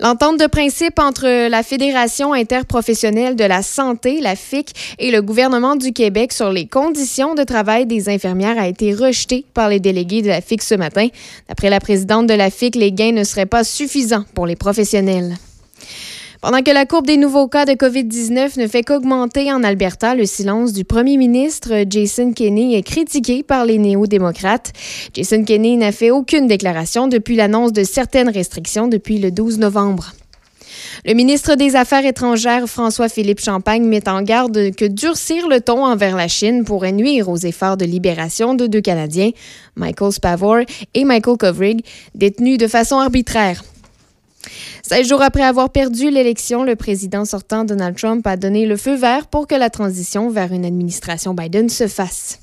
L'entente 0.00 0.38
de 0.38 0.46
principe 0.46 0.98
entre 0.98 1.48
la 1.48 1.62
Fédération 1.62 2.32
interprofessionnelle 2.32 3.36
de 3.36 3.44
la 3.44 3.62
santé, 3.62 4.20
la 4.20 4.36
FIC, 4.36 4.70
et 4.98 5.10
le 5.10 5.22
gouvernement 5.22 5.76
du 5.76 5.92
Québec 5.92 6.32
sur 6.32 6.50
les 6.50 6.66
conditions 6.66 7.34
de 7.34 7.44
travail 7.44 7.86
des 7.86 8.08
infirmières 8.08 8.58
a 8.58 8.68
été 8.68 8.94
rejetée 8.94 9.44
par 9.54 9.68
les 9.68 9.80
délégués 9.80 10.22
de 10.22 10.28
la 10.28 10.40
FIC 10.40 10.62
ce 10.62 10.74
matin. 10.74 11.08
D'après 11.48 11.70
la 11.70 11.80
présidente 11.80 12.26
de 12.26 12.34
la 12.34 12.50
FIC, 12.50 12.76
les 12.76 12.92
gains 12.92 13.12
ne 13.12 13.24
seraient 13.24 13.46
pas 13.46 13.64
suffisants 13.64 14.24
pour 14.34 14.46
les 14.46 14.56
professionnels. 14.56 15.36
Pendant 16.42 16.62
que 16.62 16.72
la 16.72 16.86
courbe 16.86 17.06
des 17.06 17.18
nouveaux 17.18 17.46
cas 17.46 17.66
de 17.66 17.74
COVID-19 17.74 18.58
ne 18.58 18.66
fait 18.66 18.82
qu'augmenter 18.82 19.52
en 19.52 19.62
Alberta, 19.62 20.16
le 20.16 20.26
silence 20.26 20.72
du 20.72 20.84
premier 20.84 21.16
ministre 21.16 21.84
Jason 21.88 22.32
Kenney 22.32 22.76
est 22.76 22.82
critiqué 22.82 23.44
par 23.44 23.64
les 23.64 23.78
néo-démocrates. 23.78 24.72
Jason 25.14 25.44
Kenney 25.44 25.76
n'a 25.76 25.92
fait 25.92 26.10
aucune 26.10 26.48
déclaration 26.48 27.06
depuis 27.06 27.36
l'annonce 27.36 27.72
de 27.72 27.84
certaines 27.84 28.28
restrictions 28.28 28.88
depuis 28.88 29.20
le 29.20 29.30
12 29.30 29.60
novembre. 29.60 30.14
Le 31.04 31.14
ministre 31.14 31.54
des 31.54 31.76
Affaires 31.76 32.04
étrangères, 32.04 32.66
François-Philippe 32.66 33.40
Champagne, 33.40 33.84
met 33.84 34.08
en 34.08 34.22
garde 34.22 34.74
que 34.74 34.84
durcir 34.84 35.46
le 35.46 35.60
ton 35.60 35.84
envers 35.84 36.16
la 36.16 36.26
Chine 36.26 36.64
pourrait 36.64 36.90
nuire 36.90 37.28
aux 37.28 37.36
efforts 37.36 37.76
de 37.76 37.84
libération 37.84 38.54
de 38.54 38.66
deux 38.66 38.80
Canadiens, 38.80 39.30
Michael 39.76 40.10
Spavor 40.10 40.58
et 40.94 41.04
Michael 41.04 41.36
Kovrig, 41.36 41.84
détenus 42.16 42.58
de 42.58 42.66
façon 42.66 42.96
arbitraire. 42.96 43.62
16 44.82 45.08
jours 45.08 45.22
après 45.22 45.42
avoir 45.42 45.70
perdu 45.70 46.10
l'élection, 46.10 46.64
le 46.64 46.76
président 46.76 47.24
sortant 47.24 47.64
Donald 47.64 47.96
Trump 47.96 48.26
a 48.26 48.36
donné 48.36 48.66
le 48.66 48.76
feu 48.76 48.94
vert 48.94 49.26
pour 49.26 49.46
que 49.46 49.54
la 49.54 49.70
transition 49.70 50.30
vers 50.30 50.52
une 50.52 50.64
administration 50.64 51.34
Biden 51.34 51.68
se 51.68 51.86
fasse. 51.86 52.38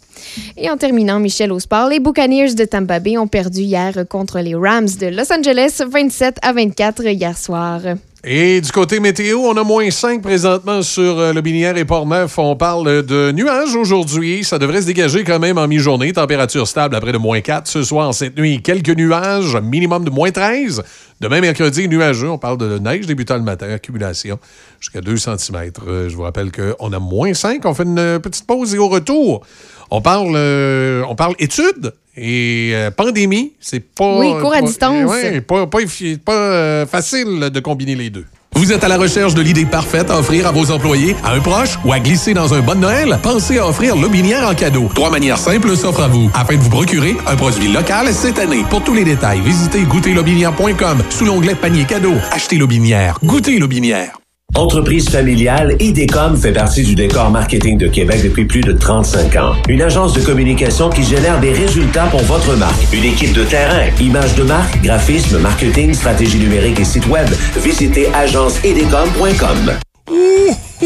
Et 0.58 0.70
en 0.70 0.78
terminant, 0.78 1.20
Michel 1.20 1.52
au 1.52 1.60
les 1.89 2.00
Buccaneers 2.00 2.54
de 2.54 2.66
Tampa 2.66 3.00
Bay 3.00 3.18
ont 3.18 3.28
perdu 3.28 3.62
hier 3.62 4.06
contre 4.10 4.39
les 4.39 4.56
Rams 4.56 4.89
de 5.00 5.08
Los 5.08 5.32
Angeles 5.32 5.82
27 5.88 6.38
à 6.41 6.54
24 6.54 7.06
hier 7.06 7.38
soir. 7.38 7.82
Et 8.26 8.59
du 8.59 8.70
côté 8.74 8.99
météo, 8.99 9.39
on 9.39 9.55
a 9.55 9.63
moins 9.63 9.89
5 9.89 10.22
présentement 10.22 10.82
sur 10.82 11.20
euh, 11.20 11.32
le 11.32 11.39
Binière 11.39 11.78
et 11.78 11.86
Port-Neuf. 11.86 12.38
On 12.38 12.57
parle 12.57 13.03
de 13.03 13.32
nuages 13.32 13.76
aujourd'hui. 13.76 14.43
Ça 14.43 14.59
devrait 14.59 14.82
se 14.82 14.88
dégager 14.88 15.24
quand 15.24 15.39
même 15.39 15.57
en 15.57 15.70
mi-journée. 15.70 16.11
Température 16.11 16.67
stable 16.67 16.97
après 16.97 17.13
de 17.13 17.17
moins 17.17 17.39
4. 17.39 17.65
Ce 17.65 17.82
soir, 17.82 18.13
cette 18.13 18.38
nuit, 18.38 18.61
quelques 18.61 18.89
nuages, 18.89 19.55
minimum 19.63 20.03
de 20.03 20.09
moins 20.09 20.32
13. 20.32 20.84
Demain, 21.22 21.39
mercredi, 21.39 21.88
nuageux. 21.88 22.30
On 22.30 22.38
parle 22.38 22.57
de 22.57 22.78
neige 22.78 23.05
débutant 23.05 23.38
le 23.38 23.43
matin, 23.43 23.70
accumulation 23.70 24.38
jusqu'à 24.82 24.99
2 24.99 25.15
cm. 25.15 25.72
je 25.88 26.13
vous 26.13 26.24
rappelle 26.24 26.51
qu'on 26.51 26.91
a 26.91 26.99
moins 26.99 27.34
5. 27.34 27.63
On 27.63 27.74
fait 27.74 27.84
une 27.84 27.99
euh, 27.99 28.20
petite 28.20 28.45
pause 28.45 28.76
et 28.76 28.80
au 28.80 28.89
retour, 28.89 29.45
on 29.91 30.01
parle, 30.01 30.34
euh, 30.36 31.03
on 31.07 31.15
parle 31.15 31.36
études 31.39 31.93
et 32.20 32.72
euh, 32.74 32.91
pandémie. 32.91 33.53
C'est 33.59 33.80
pas. 33.80 34.17
Oui, 34.20 34.32
cours 34.41 34.53
à 34.53 34.59
pas- 34.59 34.65
distance. 34.65 35.09
ouais, 35.09 35.41
pas, 35.41 35.65
pas, 35.67 36.32
euh, 36.32 36.86
facile 36.86 37.49
de 37.51 37.59
combiner 37.59 37.95
les 37.95 38.09
deux. 38.09 38.26
Vous 38.55 38.74
êtes 38.74 38.84
à 38.84 38.88
la 38.89 38.97
recherche 38.97 39.36
de 39.36 39.41
l'idée 39.41 39.65
parfaite 39.65 40.09
à 40.11 40.17
offrir 40.20 40.45
à 40.47 40.51
vos 40.51 40.72
employés, 40.72 41.15
à 41.24 41.34
un 41.34 41.39
proche 41.39 41.78
ou 41.86 41.93
à 41.93 41.99
glisser 41.99 42.34
dans 42.34 42.53
un 42.53 42.59
bon 42.59 42.78
Noël? 42.80 43.17
Pensez 43.24 43.57
à 43.59 43.67
offrir 43.67 43.95
Lobinière 43.95 44.45
en 44.45 44.53
cadeau. 44.55 44.89
Trois 44.93 45.09
manières 45.11 45.38
simples 45.38 45.78
s'offrent 45.78 46.01
à 46.01 46.07
vous 46.07 46.30
afin 46.34 46.55
de 46.55 46.59
vous 46.61 46.70
procurer 46.70 47.15
un 47.28 47.36
produit 47.38 47.72
local 47.72 48.07
cette 48.11 48.39
année. 48.39 48.65
Pour 48.70 48.84
tous 48.84 48.93
les 48.93 49.03
détails, 49.05 49.39
visitez 49.41 49.84
goûterlobinière.com 49.84 51.03
sous 51.09 51.26
l'onglet 51.26 51.55
panier 51.55 51.86
cadeau. 51.86 52.13
Achetez 52.32 52.57
Lobinière. 52.57 53.17
Goûtez 53.24 53.59
Lobinière. 53.59 54.17
Entreprise 54.56 55.10
familiale, 55.10 55.76
IDECOM 55.80 56.36
fait 56.36 56.52
partie 56.52 56.84
du 56.84 56.95
décor 56.95 57.30
marketing 57.30 57.78
de 57.78 57.88
Québec 57.88 58.22
depuis 58.24 58.45
plus 58.45 58.62
de 58.62 58.74
35 58.74 59.36
ans. 59.38 59.54
Une 59.70 59.82
agence 59.82 60.14
de 60.14 60.22
communication 60.22 60.89
qui 60.89 61.04
génère 61.04 61.39
des 61.39 61.54
résultats 61.54 62.08
pour 62.08 62.22
votre 62.24 62.56
marque. 62.56 62.91
Une 62.91 63.06
équipe 63.06 63.34
de 63.34 63.43
terrain, 63.43 63.88
images 64.02 64.36
de 64.36 64.43
marque, 64.43 64.82
graphisme, 64.82 65.39
marketing, 65.39 65.93
stratégie 65.93 66.39
numérique 66.39 66.80
et 66.80 66.86
site 66.86 67.08
web. 67.08 67.28
Visitez 67.58 68.08
agenceidecom.com. 68.14 69.80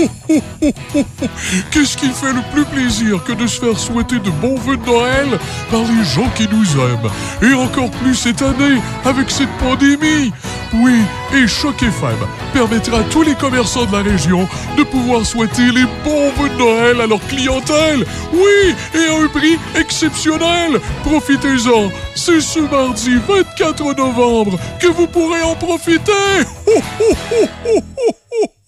Qu'est-ce 1.71 1.97
qui 1.97 2.09
fait 2.09 2.33
le 2.33 2.41
plus 2.51 2.65
plaisir 2.65 3.23
que 3.23 3.31
de 3.33 3.47
se 3.47 3.59
faire 3.59 3.79
souhaiter 3.79 4.19
de 4.19 4.29
bons 4.29 4.55
vœux 4.55 4.75
de 4.75 4.85
Noël 4.85 5.39
par 5.71 5.81
les 5.81 6.03
gens 6.03 6.29
qui 6.35 6.47
nous 6.51 6.65
aiment 6.79 7.09
Et 7.41 7.53
encore 7.53 7.89
plus 7.91 8.15
cette 8.15 8.41
année 8.41 8.81
avec 9.05 9.29
cette 9.31 9.51
pandémie 9.59 10.33
Oui, 10.73 10.99
et 11.33 11.47
Choc 11.47 11.81
FM 11.81 12.17
permettra 12.53 12.99
à 12.99 13.03
tous 13.03 13.21
les 13.21 13.35
commerçants 13.35 13.85
de 13.85 13.93
la 13.93 14.01
région 14.01 14.47
de 14.77 14.83
pouvoir 14.83 15.25
souhaiter 15.25 15.71
les 15.71 15.85
bons 16.03 16.31
vœux 16.37 16.49
de 16.49 16.57
Noël 16.57 16.99
à 17.01 17.07
leur 17.07 17.25
clientèle 17.27 18.05
Oui, 18.33 18.75
et 18.93 19.07
à 19.07 19.23
un 19.23 19.27
prix 19.27 19.57
exceptionnel 19.75 20.81
Profitez-en 21.03 21.91
C'est 22.15 22.41
ce 22.41 22.59
mardi 22.59 23.17
24 23.27 23.95
novembre 23.95 24.59
que 24.79 24.87
vous 24.87 25.07
pourrez 25.07 25.43
en 25.43 25.55
profiter 25.55 26.11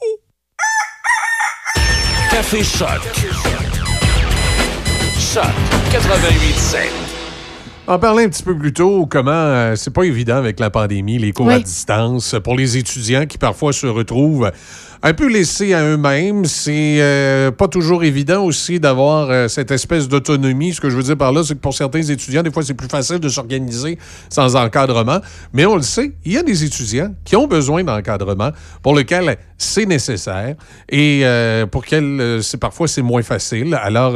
Café 2.32 2.64
Choc. 2.64 3.02
Choc 5.20 5.44
88.7. 5.92 7.06
En 7.88 8.00
parlait 8.00 8.24
un 8.24 8.30
petit 8.30 8.42
peu 8.42 8.58
plus 8.58 8.74
tôt, 8.74 9.06
comment 9.06 9.32
euh, 9.32 9.76
c'est 9.76 9.94
pas 9.94 10.04
évident 10.04 10.38
avec 10.38 10.60
la 10.60 10.72
pandémie, 10.72 11.20
les 11.20 11.32
cours 11.32 11.52
à 11.52 11.60
distance, 11.60 12.36
pour 12.44 12.56
les 12.56 12.78
étudiants 12.78 13.28
qui 13.28 13.38
parfois 13.38 13.74
se 13.74 13.86
retrouvent 13.86 14.52
un 15.06 15.14
peu 15.14 15.28
laissés 15.28 15.76
à 15.76 15.84
eux-mêmes. 15.84 16.46
C'est 16.46 16.98
euh, 17.00 17.52
pas 17.52 17.68
toujours 17.68 18.04
évident 18.04 18.44
aussi 18.44 18.80
d'avoir 18.80 19.30
euh, 19.30 19.48
cette 19.48 19.70
espèce 19.70 20.08
d'autonomie. 20.08 20.74
Ce 20.74 20.82
que 20.82 20.90
je 20.90 20.98
veux 20.98 21.04
dire 21.04 21.16
par 21.16 21.32
là, 21.32 21.44
c'est 21.44 21.54
que 21.54 21.60
pour 21.60 21.76
certains 21.76 22.02
étudiants, 22.02 22.42
des 22.42 22.50
fois, 22.50 22.64
c'est 22.64 22.74
plus 22.74 22.88
facile 22.88 23.20
de 23.20 23.30
s'organiser 23.30 24.00
sans 24.32 24.56
encadrement. 24.56 25.20
Mais 25.54 25.68
on 25.68 25.76
le 25.76 25.84
sait, 25.84 26.14
il 26.26 26.32
y 26.32 26.38
a 26.40 26.42
des 26.42 26.64
étudiants 26.64 27.14
qui 27.24 27.36
ont 27.36 27.46
besoin 27.46 27.84
d'encadrement 27.84 28.50
pour 28.82 28.96
lequel 28.96 29.38
c'est 29.60 29.86
nécessaire 29.86 30.56
et 30.90 31.22
euh, 31.24 31.68
pour 31.68 31.84
lequel 31.84 32.40
c'est 32.42 32.60
parfois 32.60 32.88
c'est 32.88 33.04
moins 33.04 33.22
facile. 33.22 33.78
Alors, 33.80 34.14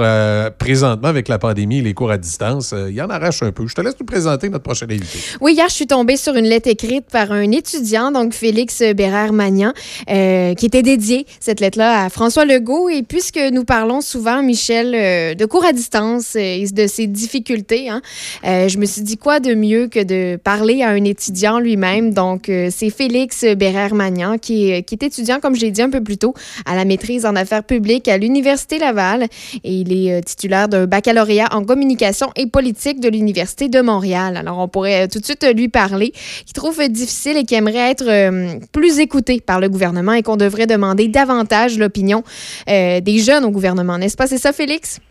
présentement, 0.57 1.09
avec 1.09 1.27
la 1.27 1.37
pandémie 1.37 1.81
les 1.81 1.93
cours 1.93 2.09
à 2.09 2.17
distance, 2.17 2.73
il 2.87 2.95
y 2.95 3.01
en 3.01 3.11
arrache 3.11 3.43
un 3.43 3.51
peu. 3.51 3.67
Je 3.67 3.75
te 3.75 3.81
laisse 3.81 3.95
nous 3.99 4.07
présenter 4.07 4.49
notre 4.49 4.63
prochain 4.63 4.87
invité. 4.89 5.19
Oui, 5.39 5.53
hier, 5.53 5.67
je 5.69 5.75
suis 5.75 5.87
tombée 5.87 6.17
sur 6.17 6.35
une 6.35 6.45
lettre 6.45 6.67
écrite 6.67 7.05
par 7.11 7.31
un 7.31 7.51
étudiant, 7.51 8.11
donc 8.11 8.33
Félix 8.33 8.81
Bérard-Magnan, 8.95 9.73
qui 10.07 10.65
était 10.65 10.78
dédié 10.81 11.25
cette 11.39 11.59
lettre-là 11.59 12.05
à 12.05 12.09
François 12.09 12.45
Legault. 12.45 12.89
Et 12.89 13.03
puisque 13.03 13.39
nous 13.51 13.63
parlons 13.63 14.01
souvent, 14.01 14.43
Michel, 14.43 14.93
euh, 14.95 15.33
de 15.35 15.45
cours 15.45 15.65
à 15.65 15.73
distance 15.73 16.35
euh, 16.35 16.39
et 16.39 16.67
de 16.71 16.87
ses 16.87 17.07
difficultés, 17.07 17.89
hein, 17.89 18.01
euh, 18.45 18.67
je 18.67 18.77
me 18.77 18.85
suis 18.85 19.01
dit 19.01 19.17
quoi 19.17 19.39
de 19.39 19.53
mieux 19.53 19.87
que 19.87 20.03
de 20.03 20.37
parler 20.37 20.81
à 20.81 20.89
un 20.89 21.03
étudiant 21.03 21.59
lui-même? 21.59 22.13
Donc, 22.13 22.51
c'est 22.71 22.89
Félix 22.89 23.43
Bérère-Magnan 23.43 24.37
qui 24.37 24.71
est, 24.71 24.83
qui 24.83 24.95
est 24.95 25.03
étudiant, 25.03 25.39
comme 25.39 25.55
je 25.55 25.61
l'ai 25.61 25.71
dit 25.71 25.81
un 25.81 25.89
peu 25.89 26.01
plus 26.01 26.17
tôt, 26.17 26.33
à 26.65 26.75
la 26.75 26.85
maîtrise 26.85 27.25
en 27.25 27.35
affaires 27.35 27.63
publiques 27.63 28.07
à 28.07 28.17
l'Université 28.17 28.79
Laval. 28.79 29.27
Et 29.63 29.73
il 29.73 29.91
est 29.93 30.21
titulaire 30.21 30.67
d'un 30.67 30.85
baccalauréat 30.85 31.49
en 31.51 31.63
communication 31.63 32.29
et 32.35 32.47
politique 32.47 32.99
de 32.99 33.09
l'Université 33.09 33.67
de 33.69 33.81
Montréal. 33.81 34.37
Alors, 34.37 34.59
on 34.59 34.67
pourrait 34.67 35.07
tout 35.07 35.19
de 35.19 35.25
suite 35.25 35.45
lui 35.55 35.69
parler, 35.69 36.13
qui 36.45 36.53
trouve 36.53 36.87
difficile 36.89 37.37
et 37.37 37.43
qui 37.43 37.55
aimerait 37.55 37.91
être 37.91 38.67
plus 38.71 38.99
écouté 38.99 39.41
par 39.41 39.59
le 39.59 39.69
gouvernement 39.69 40.13
et 40.13 40.23
qu'on 40.23 40.37
devrait 40.37 40.67
demander 40.69 41.07
davantage 41.07 41.77
l'opinion 41.77 42.23
euh, 42.69 43.01
des 43.01 43.19
jeunes 43.19 43.45
au 43.45 43.51
gouvernement, 43.51 43.97
n'est-ce 43.97 44.17
pas? 44.17 44.27
C'est 44.27 44.37
ça, 44.37 44.53
Félix? 44.53 45.01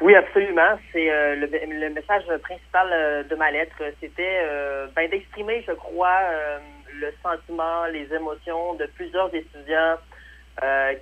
Oui, 0.00 0.14
absolument. 0.14 0.78
C'est 0.92 1.10
euh, 1.10 1.34
le, 1.36 1.90
message 1.90 2.24
principal 2.42 2.88
euh, 2.92 3.22
de 3.24 3.34
ma 3.34 3.50
lettre. 3.50 3.76
C'était 4.00 4.40
ben, 4.94 5.10
d'exprimer, 5.10 5.64
je 5.66 5.72
crois, 5.72 6.20
le 6.94 7.12
sentiment, 7.22 7.86
les 7.92 8.06
émotions 8.14 8.74
de 8.74 8.86
plusieurs 8.96 9.34
étudiants 9.34 9.96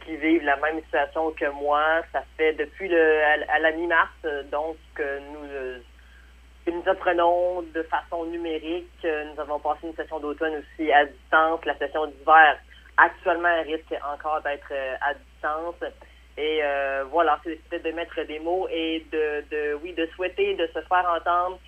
qui 0.05 0.17
vivent 0.17 0.45
la 0.45 0.57
même 0.57 0.81
situation 0.85 1.31
que 1.31 1.51
moi. 1.53 1.83
Ça 2.13 2.23
fait 2.37 2.53
depuis 2.55 2.89
le, 2.89 3.23
à, 3.55 3.59
la 3.59 3.73
mi-mars, 3.73 4.11
donc, 4.51 4.77
que 4.95 5.19
nous, 5.33 6.73
nous 6.73 6.83
apprenons 6.87 7.63
de 7.75 7.83
façon 7.85 8.27
numérique. 8.27 9.05
Nous 9.05 9.41
avons 9.41 9.59
passé 9.59 9.87
une 9.87 9.95
session 9.95 10.21
d'automne 10.21 10.55
aussi 10.57 10.93
à 10.93 11.05
distance, 11.07 11.65
la 11.65 11.77
session 11.79 12.07
d'hiver 12.07 12.57
actuellement 12.97 13.49
elle 13.49 13.67
risque 13.67 13.95
encore 14.13 14.41
d'être 14.43 14.73
euh, 14.73 14.97
à 15.01 15.15
distance. 15.15 15.93
Et 16.39 16.61
euh, 16.63 17.05
voilà, 17.11 17.41
c'est 17.45 17.83
de 17.83 17.91
mettre 17.93 18.23
des 18.27 18.39
mots 18.41 18.69
et 18.71 19.05
de, 19.11 19.45
de, 19.51 19.75
oui, 19.83 19.95
de 19.95 20.07
souhaiter 20.15 20.55
de 20.55 20.67
se 20.67 20.81
faire 20.81 21.07
entendre 21.17 21.59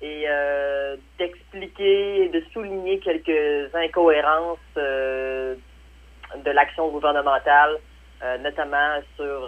et 0.00 0.24
euh, 0.26 0.96
d'expliquer 1.18 2.24
et 2.24 2.28
de 2.28 2.42
souligner 2.52 2.98
quelques 3.00 3.74
incohérences 3.74 4.58
de 4.76 6.50
l'action 6.50 6.88
gouvernementale, 6.88 7.78
notamment 8.40 9.00
sur 9.16 9.46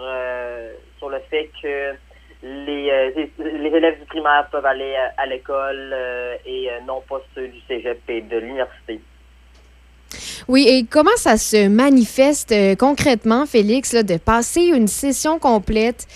sur 0.99 1.09
le 1.09 1.19
fait 1.29 1.49
que 1.61 1.95
les, 2.43 3.13
les 3.39 3.69
élèves 3.75 3.99
du 3.99 4.05
primaire 4.05 4.47
peuvent 4.51 4.65
aller 4.65 4.95
à, 5.17 5.25
l'école 5.25 5.95
et 6.45 6.69
non 6.85 7.01
pas 7.01 7.19
ceux 7.33 7.47
du 7.47 7.59
cégep 7.61 7.99
et 8.07 8.21
de 8.21 8.37
l'université. 8.37 9.01
Oui, 10.47 10.65
et 10.65 10.85
comment 10.89 11.15
ça 11.17 11.35
se 11.35 11.67
manifeste 11.67 12.53
euh, 12.53 12.75
concrètement, 12.75 13.45
Félix, 13.45 13.93
de 13.93 14.17
passer 14.17 14.61
une 14.61 14.87
session 14.87 15.39
complète 15.39 16.07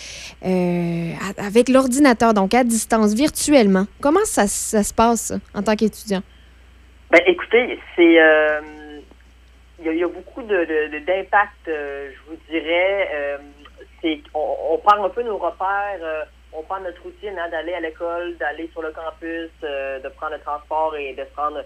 euh, 0.46 1.12
avec 1.38 1.68
l'ordinateur, 1.68 2.34
donc 2.34 2.54
à 2.54 2.64
distance, 2.64 3.14
virtuellement? 3.14 3.88
Comment 4.00 4.24
ça, 4.24 4.48
se 4.48 4.94
passe 4.94 5.34
en 5.54 5.62
tant 5.64 5.76
qu'étudiant? 5.76 6.22
Ben, 7.10 7.20
écoutez, 7.28 7.78
c'est. 7.98 8.22
Euh, 8.22 8.62
il 9.84 9.98
y, 9.98 10.04
a 10.04 10.08
beaucoup 10.08 10.44
d'impact, 10.44 11.66
je 11.66 12.30
vous 12.30 12.38
dirais. 12.50 13.40
c'est 14.00 14.22
on, 14.34 14.78
prend 14.78 15.04
un 15.04 15.10
peu 15.10 15.24
nos 15.24 15.38
repères 15.38 16.28
on 16.54 16.62
prend 16.62 16.80
notre 16.82 17.02
routine 17.02 17.34
hein, 17.40 17.50
d'aller 17.50 17.74
à 17.74 17.80
l'école, 17.80 18.38
d'aller 18.38 18.70
sur 18.74 18.84
le 18.84 18.92
campus, 18.92 19.50
de 19.64 20.08
prendre 20.10 20.34
le 20.34 20.42
transport 20.42 20.96
et 20.98 21.14
de 21.14 21.24
se 21.24 21.36
rendre 21.36 21.64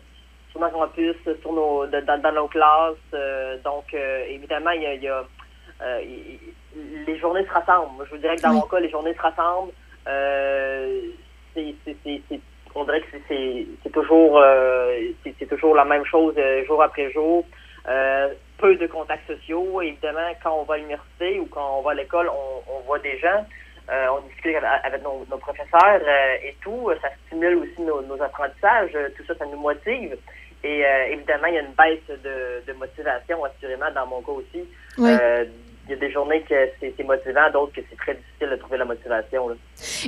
sur 0.55 0.61
nos 0.61 0.69
campus, 0.69 1.15
sur 1.41 1.53
nos, 1.53 1.85
dans, 1.85 2.33
nos 2.33 2.47
classes. 2.47 2.95
Euh, 3.13 3.57
donc, 3.63 3.93
euh, 3.93 4.25
évidemment, 4.29 4.71
il 4.71 5.03
y 5.03 5.07
a, 5.07 5.23
euh, 5.81 6.01
les 7.05 7.17
journées 7.19 7.45
se 7.45 7.51
rassemblent. 7.51 8.05
Je 8.05 8.11
vous 8.11 8.17
dirais 8.17 8.35
que 8.37 8.41
dans 8.41 8.53
mon 8.53 8.61
cas, 8.61 8.79
les 8.79 8.89
journées 8.89 9.13
se 9.13 9.21
rassemblent. 9.21 9.73
c'est, 11.53 11.75
on 12.73 12.83
dirait 12.83 13.01
que 13.01 13.17
c'est, 13.27 13.91
toujours, 13.91 14.41
c'est, 15.23 15.45
toujours 15.47 15.75
la 15.75 15.85
même 15.85 16.05
chose 16.05 16.35
jour 16.67 16.81
après 16.81 17.11
jour. 17.11 17.45
peu 18.57 18.75
de 18.75 18.87
contacts 18.87 19.27
sociaux. 19.27 19.81
Évidemment, 19.81 20.31
quand 20.43 20.59
on 20.59 20.63
va 20.63 20.75
à 20.75 20.77
l'université 20.77 21.39
ou 21.39 21.45
quand 21.45 21.79
on 21.79 21.81
va 21.81 21.91
à 21.91 21.95
l'école, 21.95 22.29
on, 22.29 22.79
voit 22.85 22.99
des 22.99 23.17
gens. 23.19 23.45
on 23.89 24.19
discute 24.27 24.57
avec 24.83 25.01
nos, 25.03 25.37
professeurs 25.37 26.01
et 26.43 26.55
tout. 26.61 26.91
Ça 27.01 27.09
stimule 27.25 27.55
aussi 27.55 27.81
nos, 27.81 28.01
nos 28.01 28.21
apprentissages. 28.21 28.91
Tout 29.15 29.23
ça, 29.25 29.35
ça 29.35 29.45
nous 29.45 29.59
motive. 29.59 30.17
Et 30.65 30.83
euh, 30.83 31.13
évidemment, 31.13 31.45
il 31.45 31.53
y 31.53 31.57
a 31.57 31.61
une 31.61 31.75
baisse 31.77 32.19
de, 32.23 32.73
motivation, 32.73 33.43
assurément, 33.45 33.85
dans 33.93 34.07
mon 34.07 34.21
cas 34.21 34.31
aussi. 34.31 34.65
Euh, 34.97 35.45
il 35.87 35.91
y 35.91 35.93
a 35.93 35.97
des 35.97 36.11
journées 36.11 36.41
que 36.41 36.55
c'est 36.79 37.03
motivant, 37.03 37.51
d'autres 37.53 37.73
que 37.73 37.81
c'est 37.87 37.97
très 37.97 38.15
difficile 38.15 38.49
de 38.49 38.55
trouver 38.55 38.79
la 38.79 38.85
motivation. 38.85 39.55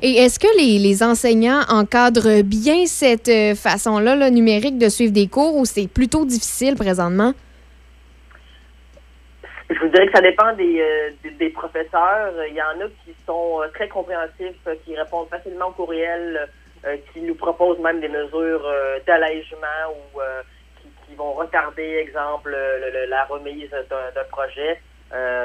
Et 0.01 0.16
est-ce 0.18 0.39
que 0.39 0.47
les, 0.58 1.03
enseignants 1.03 1.62
encadrent 1.70 2.41
bien 2.43 2.88
cette 2.88 3.30
euh, 3.30 3.53
façon-là, 3.53 4.32
numérique, 4.32 4.80
de 4.80 4.89
suivre 4.89 5.14
des 5.14 5.28
cours 5.28 5.55
ou 5.55 5.66
c'est 5.66 5.88
plutôt 5.88 6.26
difficile 6.26 6.74
présentement? 6.76 7.34
Je 9.70 9.78
vous 9.80 9.89
dirais 9.89 10.08
que 10.08 10.14
ça 10.14 10.22
dépend 10.22 10.53
des, 10.53 10.82
des, 11.38 11.49
professeurs. 11.49 12.34
Il 12.49 12.55
y 12.55 12.62
en 12.62 12.84
a 12.84 12.88
qui 13.05 13.14
sont 13.28 13.60
très 13.76 13.88
compréhensifs, 13.89 14.58
qui 14.86 14.95
répondent 14.95 15.28
facilement 15.30 15.68
au 15.68 15.74
courriel 15.74 16.39
euh, 16.41 16.45
qui 17.11 17.21
nous 17.21 17.35
proposent 17.35 17.79
même 17.79 17.99
des 17.99 18.07
mesures 18.07 18.65
euh, 18.65 18.99
d'allègement 19.05 19.89
ou 19.91 20.21
euh, 20.21 20.41
qui, 21.07 21.15
vont 21.15 21.33
retarder, 21.33 21.97
exemple, 21.97 22.55
la 23.09 23.23
remise 23.25 23.71
d'un 23.71 24.23
projet. 24.29 24.79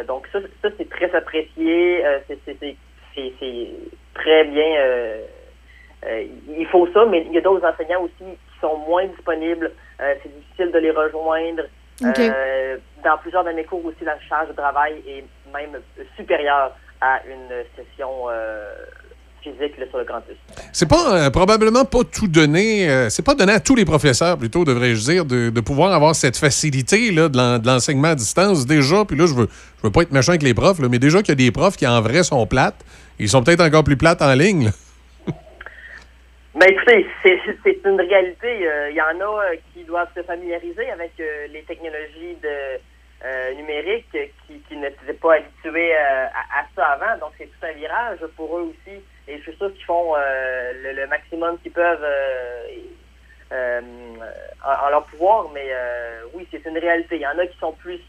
donc 0.07 0.27
ça, 0.33 0.41
ça 0.61 0.69
c'est 0.77 0.91
très 0.91 1.15
apprécié. 1.15 2.05
c'est 2.29 3.69
très 4.15 4.45
bien. 4.45 5.21
il 6.59 6.67
faut 6.67 6.87
ça, 6.93 7.07
mais 7.07 7.25
il 7.27 7.33
y 7.33 7.39
a 7.39 7.41
d'autres 7.41 7.67
enseignants 7.67 8.03
aussi 8.03 8.19
qui 8.19 8.61
sont 8.61 8.77
moins 8.77 9.07
disponibles. 9.07 9.73
c'est 9.99 10.35
difficile 10.37 10.73
de 10.73 10.79
les 10.79 10.91
rejoindre. 10.91 11.63
dans 12.03 13.19
plusieurs 13.23 13.45
de 13.45 13.53
mes 13.53 13.65
cours 13.65 13.85
aussi, 13.87 14.05
la 14.05 14.19
charge 14.29 14.49
de 14.49 14.55
travail 14.55 15.01
est 15.07 15.25
même 15.55 15.81
supérieure 16.17 16.73
à 17.01 17.21
une 17.25 17.65
session 17.77 18.27
physique 19.43 19.75
sur 19.89 19.99
le 19.99 20.05
campus. 20.05 20.37
C'est 20.73 20.89
pas 20.89 21.27
euh, 21.27 21.31
probablement 21.31 21.85
pas 21.85 22.05
tout 22.05 22.29
donné, 22.29 22.89
euh, 22.89 23.09
c'est 23.09 23.25
pas 23.25 23.35
donné 23.35 23.53
à 23.53 23.61
tous 23.61 23.75
les 23.75 23.85
professeurs, 23.85 24.39
plutôt, 24.39 24.65
devrais-je 24.65 25.01
dire, 25.01 25.25
de, 25.25 25.51
de, 25.51 25.61
pouvoir 25.61 25.93
avoir 25.93 26.15
cette 26.15 26.37
facilité 26.37 27.11
là, 27.11 27.29
de 27.29 27.67
l'enseignement 27.67 28.09
à 28.09 28.15
distance. 28.15 28.67
Déjà, 28.67 29.05
puis 29.05 29.17
là, 29.17 29.27
je 29.27 29.35
veux, 29.35 29.49
je 29.79 29.83
veux 29.83 29.93
pas 29.93 30.03
être 30.03 30.13
méchant 30.13 30.33
avec 30.33 30.43
les 30.43 30.55
profs, 30.55 30.79
là, 30.79 30.89
mais 30.91 30.99
déjà 30.99 31.19
qu'il 31.19 31.31
y 31.31 31.33
a 31.33 31.47
des 31.47 31.53
profs 31.53 31.77
qui 31.77 31.87
en 31.87 32.01
vrai 32.01 32.23
sont 32.23 32.47
plates, 32.47 32.85
ils 33.19 33.29
sont 33.29 33.43
peut-être 33.43 33.63
encore 33.63 33.85
plus 33.85 33.97
plates 33.97 34.23
en 34.23 34.35
ligne. 34.35 34.71
Mais 35.27 35.35
ben, 36.67 36.69
écoutez, 36.71 37.07
c'est 37.23 37.79
une 37.85 38.01
réalité. 38.01 38.67
Euh, 38.67 38.91
il 38.91 38.97
y 38.97 39.03
en 39.03 39.21
a 39.21 39.57
qui 39.75 39.85
doivent 39.85 40.11
se 40.17 40.23
familiariser 40.23 40.91
avec 40.91 41.13
les 41.53 41.63
technologies 41.63 42.37
de 42.43 42.81
euh, 43.25 43.55
numérique 43.55 44.11
qui, 44.11 44.59
qui 44.69 44.77
n'étaient 44.77 45.13
pas 45.13 45.35
habitués 45.35 45.95
euh, 45.95 46.27
à, 46.27 46.65
ça 46.75 46.87
avant. 46.87 47.21
Donc, 47.21 47.31
c'est 47.39 47.45
tout 47.45 47.67
un 47.67 47.71
virage 47.71 48.19
pour 48.37 48.59
eux 48.59 48.73
aussi. 48.75 48.99
Et 49.29 49.39
je 49.39 49.43
suis 49.43 49.57
sûr 49.57 49.73
qu'ils 49.73 49.85
font 49.85 50.15
euh, 50.17 50.93
le, 50.95 51.07
maximum 51.07 51.59
qu'ils 51.63 51.73
peuvent 51.73 52.07
en, 53.53 54.91
leur 54.91 55.05
pouvoir. 55.07 55.49
Mais 55.55 55.71
oui, 56.35 56.47
c'est 56.51 56.65
une 56.67 56.79
réalité. 56.79 57.17
Il 57.17 57.23
y 57.23 57.27
en 57.27 57.39
a 57.39 57.47
qui 57.47 57.59
sont 57.59 57.73
plus 57.73 58.01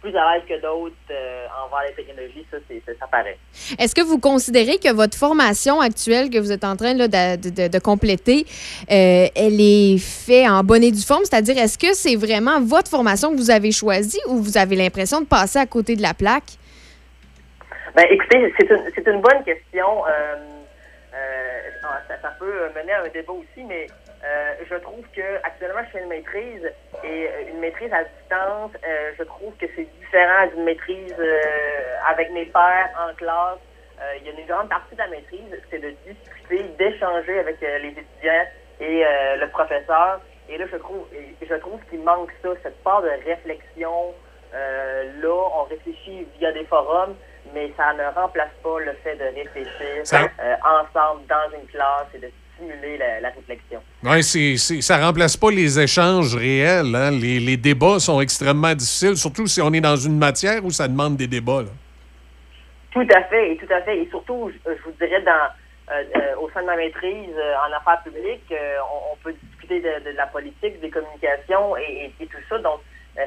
plus 0.00 0.16
à 0.16 0.34
l'aise 0.34 0.42
que 0.48 0.60
d'autres 0.60 0.94
euh, 1.10 1.46
envers 1.64 1.88
les 1.88 1.94
technologies, 1.94 2.46
ça, 2.50 2.58
ça 2.98 3.06
paraît. 3.06 3.38
Est-ce 3.78 3.94
que 3.94 4.00
vous 4.00 4.18
considérez 4.18 4.78
que 4.78 4.92
votre 4.92 5.16
formation 5.16 5.80
actuelle 5.80 6.30
que 6.30 6.38
vous 6.38 6.52
êtes 6.52 6.64
en 6.64 6.76
train 6.76 6.94
de, 6.94 7.06
de, 7.68 7.78
compléter, 7.78 8.46
euh, 8.90 9.26
elle 9.34 9.60
est 9.60 9.98
faite 9.98 10.48
en 10.48 10.64
bonne 10.64 10.82
et 10.82 10.90
due 10.90 11.02
forme? 11.02 11.24
C'est-à-dire, 11.24 11.58
est-ce 11.58 11.78
que 11.78 11.94
c'est 11.94 12.16
vraiment 12.16 12.60
votre 12.60 12.90
formation 12.90 13.32
que 13.32 13.36
vous 13.36 13.50
avez 13.50 13.72
choisie 13.72 14.20
ou 14.26 14.38
vous 14.38 14.56
avez 14.56 14.76
l'impression 14.76 15.20
de 15.20 15.26
passer 15.26 15.58
à 15.58 15.66
côté 15.66 15.96
de 15.96 16.02
la 16.02 16.14
plaque? 16.14 16.56
Ben, 17.94 18.06
écoutez, 18.10 18.52
c'est 18.58 18.70
une, 18.70 19.14
une, 19.14 19.20
bonne 19.20 19.44
question. 19.44 20.04
Euh, 20.06 20.36
ça, 22.08 22.14
ça, 22.22 22.30
peut 22.38 22.68
mener 22.74 22.92
à 22.92 23.02
un 23.02 23.08
débat 23.08 23.32
aussi, 23.32 23.64
mais 23.64 23.86
Euh, 24.22 24.52
je 24.68 24.74
trouve 24.76 25.02
que 25.16 25.36
actuellement 25.44 25.80
je 25.86 25.90
fais 25.92 26.02
une 26.02 26.08
maîtrise 26.08 26.70
et 27.02 27.26
euh, 27.26 27.50
une 27.52 27.58
maîtrise 27.58 27.90
à 27.90 28.04
distance, 28.04 28.70
euh, 28.86 29.12
je 29.18 29.22
trouve 29.24 29.56
que 29.56 29.64
c'est 29.74 29.88
différent 29.98 30.46
d'une 30.52 30.64
maîtrise 30.64 31.14
euh, 31.18 31.96
avec 32.06 32.30
mes 32.32 32.44
pairs 32.46 32.90
en 33.00 33.14
classe. 33.14 33.58
Euh, 33.98 34.16
il 34.20 34.26
y 34.26 34.28
a 34.28 34.38
une 34.38 34.46
grande 34.46 34.68
partie 34.68 34.94
de 34.94 35.00
la 35.00 35.08
maîtrise, 35.08 35.62
c'est 35.70 35.78
de 35.78 35.94
discuter, 36.06 36.64
d'échanger 36.78 37.38
avec 37.38 37.62
euh, 37.62 37.78
les 37.78 37.88
étudiants 37.88 38.46
et 38.80 39.06
euh, 39.06 39.36
le 39.36 39.48
professeur. 39.48 40.20
Et 40.50 40.58
là, 40.58 40.66
je 40.70 40.76
trouve, 40.76 41.06
je 41.40 41.54
trouve 41.54 41.80
qu'il 41.88 42.00
manque 42.00 42.30
ça, 42.42 42.50
cette 42.62 42.82
part 42.82 43.00
de 43.00 43.10
réflexion. 43.24 44.14
Euh, 44.52 45.12
là, 45.22 45.48
on 45.60 45.62
réfléchit 45.64 46.26
via 46.38 46.52
des 46.52 46.64
forums, 46.64 47.14
mais 47.54 47.72
ça 47.76 47.92
ne 47.94 48.04
remplace 48.20 48.50
pas 48.62 48.78
le 48.80 48.92
fait 49.02 49.16
de 49.16 49.24
réfléchir 49.34 50.04
Ça- 50.04 50.28
euh, 50.40 50.54
ensemble 50.64 51.22
dans 51.28 51.56
une 51.58 51.66
classe 51.68 52.06
et 52.14 52.18
de 52.18 52.30
stimuler 52.54 52.98
la, 52.98 53.20
la 53.20 53.28
réflexion. 53.30 53.80
Oui, 54.02 54.22
c'est, 54.22 54.56
c'est- 54.56 54.80
ça 54.80 54.98
remplace 55.04 55.36
pas 55.36 55.50
les 55.50 55.78
échanges 55.80 56.34
réels. 56.36 56.94
hein. 56.94 57.10
Les, 57.10 57.40
les 57.40 57.56
débats 57.56 57.98
sont 57.98 58.20
extrêmement 58.20 58.74
difficiles, 58.74 59.16
surtout 59.16 59.46
si 59.46 59.60
on 59.60 59.72
est 59.72 59.80
dans 59.80 59.96
une 59.96 60.18
matière 60.18 60.64
où 60.64 60.70
ça 60.70 60.86
demande 60.88 61.16
des 61.16 61.26
débats. 61.26 61.62
là. 61.62 61.68
Tout 62.92 63.06
à 63.14 63.22
fait, 63.24 63.52
et 63.52 63.56
tout 63.56 63.72
à 63.72 63.80
fait. 63.82 63.98
Et 63.98 64.08
surtout, 64.10 64.50
je, 64.52 64.72
je 64.74 64.82
vous 64.82 64.92
dirais, 65.00 65.22
dans, 65.22 65.48
euh, 65.92 66.02
euh, 66.16 66.36
au 66.40 66.50
sein 66.50 66.62
de 66.62 66.66
ma 66.66 66.76
maîtrise 66.76 67.34
en 67.68 67.72
affaires 67.76 68.02
publiques, 68.02 68.52
on, 68.52 69.12
on 69.12 69.16
peut 69.22 69.34
discuter 69.50 69.80
de, 69.80 70.10
de 70.10 70.16
la 70.16 70.26
politique, 70.26 70.80
des 70.80 70.90
communications 70.90 71.76
et, 71.76 72.10
et- 72.18 72.24
et 72.24 72.26
tout 72.26 72.36
ça. 72.48 72.58
Donc, 72.58 72.80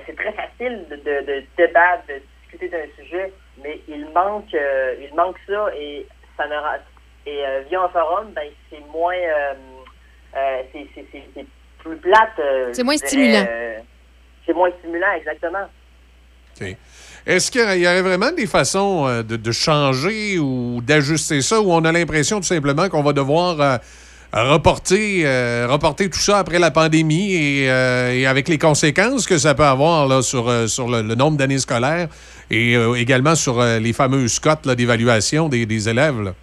c'est 0.06 0.16
très 0.16 0.34
facile 0.34 0.86
de, 0.90 0.96
de, 0.98 1.26
de 1.26 1.44
débattre, 1.58 2.04
de 2.10 2.22
discuter 2.42 2.68
d'un 2.70 2.86
sujet, 3.04 3.32
mais 3.62 3.82
il 3.88 4.06
manque, 4.14 4.54
euh, 4.54 4.96
il 5.02 5.14
manque 5.16 5.36
ça 5.48 5.68
et 5.78 6.08
ça 6.38 6.46
ne 6.48 6.54
et 7.26 7.46
euh, 7.46 7.62
via 7.70 7.82
un 7.84 7.90
forum, 7.90 8.28
ben 8.36 8.44
c'est 8.70 8.82
moins, 8.92 9.14
euh, 9.16 9.54
euh, 10.36 10.62
c'est, 10.74 10.88
c'est, 10.96 11.06
c'est, 11.12 11.24
c'est 11.36 11.46
plus 11.80 11.96
plate. 11.98 12.40
euh, 12.40 12.70
C'est 12.74 12.84
moins 12.84 12.96
dirais, 12.96 13.08
stimulant. 13.08 13.46
euh, 13.50 13.78
c'est 14.46 14.54
moins 14.54 14.70
stimulant, 14.80 15.12
exactement. 15.18 15.68
OK. 16.62 16.76
Est-ce 17.26 17.50
qu'il 17.52 17.62
y 17.62 17.88
aurait- 17.88 18.02
vraiment 18.02 18.32
des 18.32 18.48
façons 18.48 19.08
de, 19.24 19.38
de 19.38 19.52
changer 19.52 20.38
ou 20.40 20.82
d'ajuster 20.82 21.42
ça, 21.42 21.62
où 21.62 21.72
on 21.72 21.86
a 21.86 21.92
l'impression 21.92 22.38
tout 22.38 22.46
simplement 22.46 22.90
qu'on 22.90 23.02
va 23.04 23.14
devoir 23.14 23.60
euh, 23.62 23.78
reporter, 24.34 25.24
euh, 25.26 25.68
reporter 25.70 26.10
tout 26.10 26.20
ça 26.20 26.40
après 26.40 26.60
la 26.60 26.72
pandémie 26.72 27.34
et, 27.34 27.70
euh, 27.72 28.12
et 28.14 28.26
avec 28.26 28.48
les 28.50 28.58
conséquences 28.58 29.26
que 29.28 29.38
ça 29.38 29.56
peut 29.56 29.64
avoir 29.64 30.08
là, 30.08 30.22
sur, 30.22 30.52
sur 30.68 30.88
le, 30.90 31.02
le 31.02 31.16
nombre 31.16 31.38
d'années 31.38 31.60
scolaires 31.60 32.08
et 32.54 32.76
euh, 32.76 32.96
également 32.96 33.36
sur 33.36 33.60
euh, 33.60 33.80
les 33.80 33.94
fameuses 33.94 34.40
cotes 34.40 34.68
d'évaluation 34.68 35.50
des, 35.50 35.66
des 35.66 35.90
élèves? 35.90 36.22
là? 36.22 36.34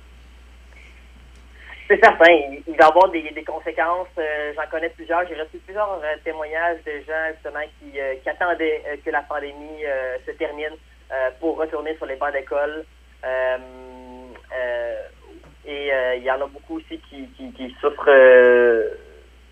C'est 1.88 2.00
certain, 2.04 2.32
il 2.68 2.76
va 2.78 2.84
y 2.84 2.88
avoir 2.88 3.08
des, 3.10 3.30
des 3.30 3.42
conséquences. 3.42 4.14
Euh, 4.16 4.52
J'en 4.54 4.68
connais 4.70 4.90
plusieurs. 4.90 5.26
J'ai 5.28 5.34
reçu 5.34 5.58
plusieurs 5.64 6.00
euh, 6.04 6.16
témoignages 6.24 6.78
de 6.86 6.92
gens 7.06 7.26
justement 7.34 7.66
qui, 7.78 7.98
euh, 7.98 8.14
qui 8.22 8.28
attendaient 8.28 8.82
euh, 8.86 8.96
que 9.04 9.10
la 9.10 9.22
pandémie 9.22 9.84
euh, 9.84 10.16
se 10.24 10.30
termine 10.32 10.76
euh, 11.10 11.30
pour 11.40 11.58
retourner 11.58 11.96
sur 11.96 12.06
les 12.06 12.14
bancs 12.14 12.32
d'école. 12.32 12.84
Euh, 13.24 13.58
euh, 14.56 15.02
et 15.66 15.92
euh, 15.92 16.14
il 16.16 16.22
y 16.22 16.30
en 16.30 16.40
a 16.40 16.46
beaucoup 16.46 16.76
aussi 16.76 17.00
qui, 17.10 17.26
qui, 17.36 17.52
qui 17.52 17.74
souffrent 17.80 18.08
euh, 18.08 18.90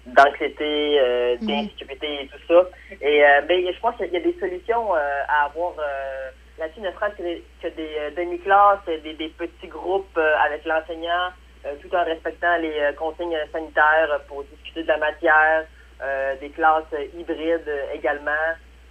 d'anxiété, 0.06 1.00
euh, 1.00 1.36
d'insécurité 1.42 2.22
et 2.22 2.28
tout 2.28 2.42
ça. 2.46 2.68
Et 3.02 3.24
euh, 3.24 3.40
ben, 3.48 3.64
je 3.66 3.80
pense 3.80 3.96
qu'il 3.96 4.12
y 4.12 4.16
a 4.16 4.20
des 4.20 4.36
solutions 4.38 4.94
euh, 4.94 4.98
à 5.28 5.46
avoir 5.46 5.72
euh, 5.78 6.30
là-dessus, 6.59 6.80
ne 6.80 6.90
serait-ce 6.92 7.16
que 7.16 7.22
des, 7.22 7.96
euh, 7.98 8.11
demi-classes, 8.16 8.84
des, 8.86 9.14
des 9.14 9.28
petits 9.28 9.68
groupes 9.68 10.16
euh, 10.16 10.34
avec 10.44 10.64
l'enseignant, 10.64 11.30
euh, 11.66 11.74
tout 11.80 11.94
en 11.94 12.04
respectant 12.04 12.56
les 12.59 12.78
euh, 12.80 12.92
consignes 12.92 13.38
sanitaires 13.52 14.20
pour 14.28 14.44
discuter 14.44 14.82
de 14.82 14.88
la 14.88 14.98
matière, 14.98 15.66
euh, 16.02 16.36
des 16.40 16.50
classes 16.50 16.84
euh, 16.92 17.06
hybrides 17.18 17.68
euh, 17.68 17.92
également, 17.94 18.30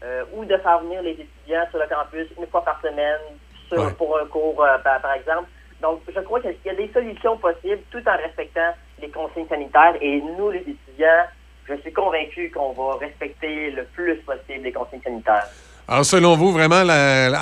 euh, 0.03 0.23
ou 0.33 0.45
de 0.45 0.57
faire 0.57 0.79
venir 0.79 1.01
les 1.01 1.11
étudiants 1.11 1.67
sur 1.69 1.79
le 1.79 1.87
campus 1.87 2.27
une 2.37 2.47
fois 2.47 2.63
par 2.63 2.81
semaine 2.81 3.19
sur, 3.67 3.95
pour 3.95 4.17
un 4.17 4.25
cours, 4.25 4.63
euh, 4.63 4.77
par, 4.79 5.01
par 5.01 5.13
exemple. 5.13 5.49
Donc, 5.81 6.01
je 6.13 6.19
crois 6.21 6.39
qu'il 6.41 6.55
y 6.65 6.69
a 6.69 6.73
des 6.73 6.91
solutions 6.91 7.37
possibles 7.37 7.81
tout 7.91 8.01
en 8.07 8.17
respectant 8.17 8.73
les 8.99 9.09
consignes 9.09 9.47
sanitaires. 9.47 9.95
Et 10.01 10.21
nous, 10.21 10.49
les 10.49 10.61
étudiants, 10.61 11.25
je 11.67 11.75
suis 11.75 11.93
convaincu 11.93 12.49
qu'on 12.49 12.71
va 12.73 12.95
respecter 12.95 13.71
le 13.71 13.83
plus 13.85 14.15
possible 14.17 14.63
les 14.63 14.71
consignes 14.71 15.01
sanitaires. 15.03 15.49
Alors, 15.89 16.03
selon 16.03 16.35
vous, 16.35 16.51
vraiment, 16.51 16.81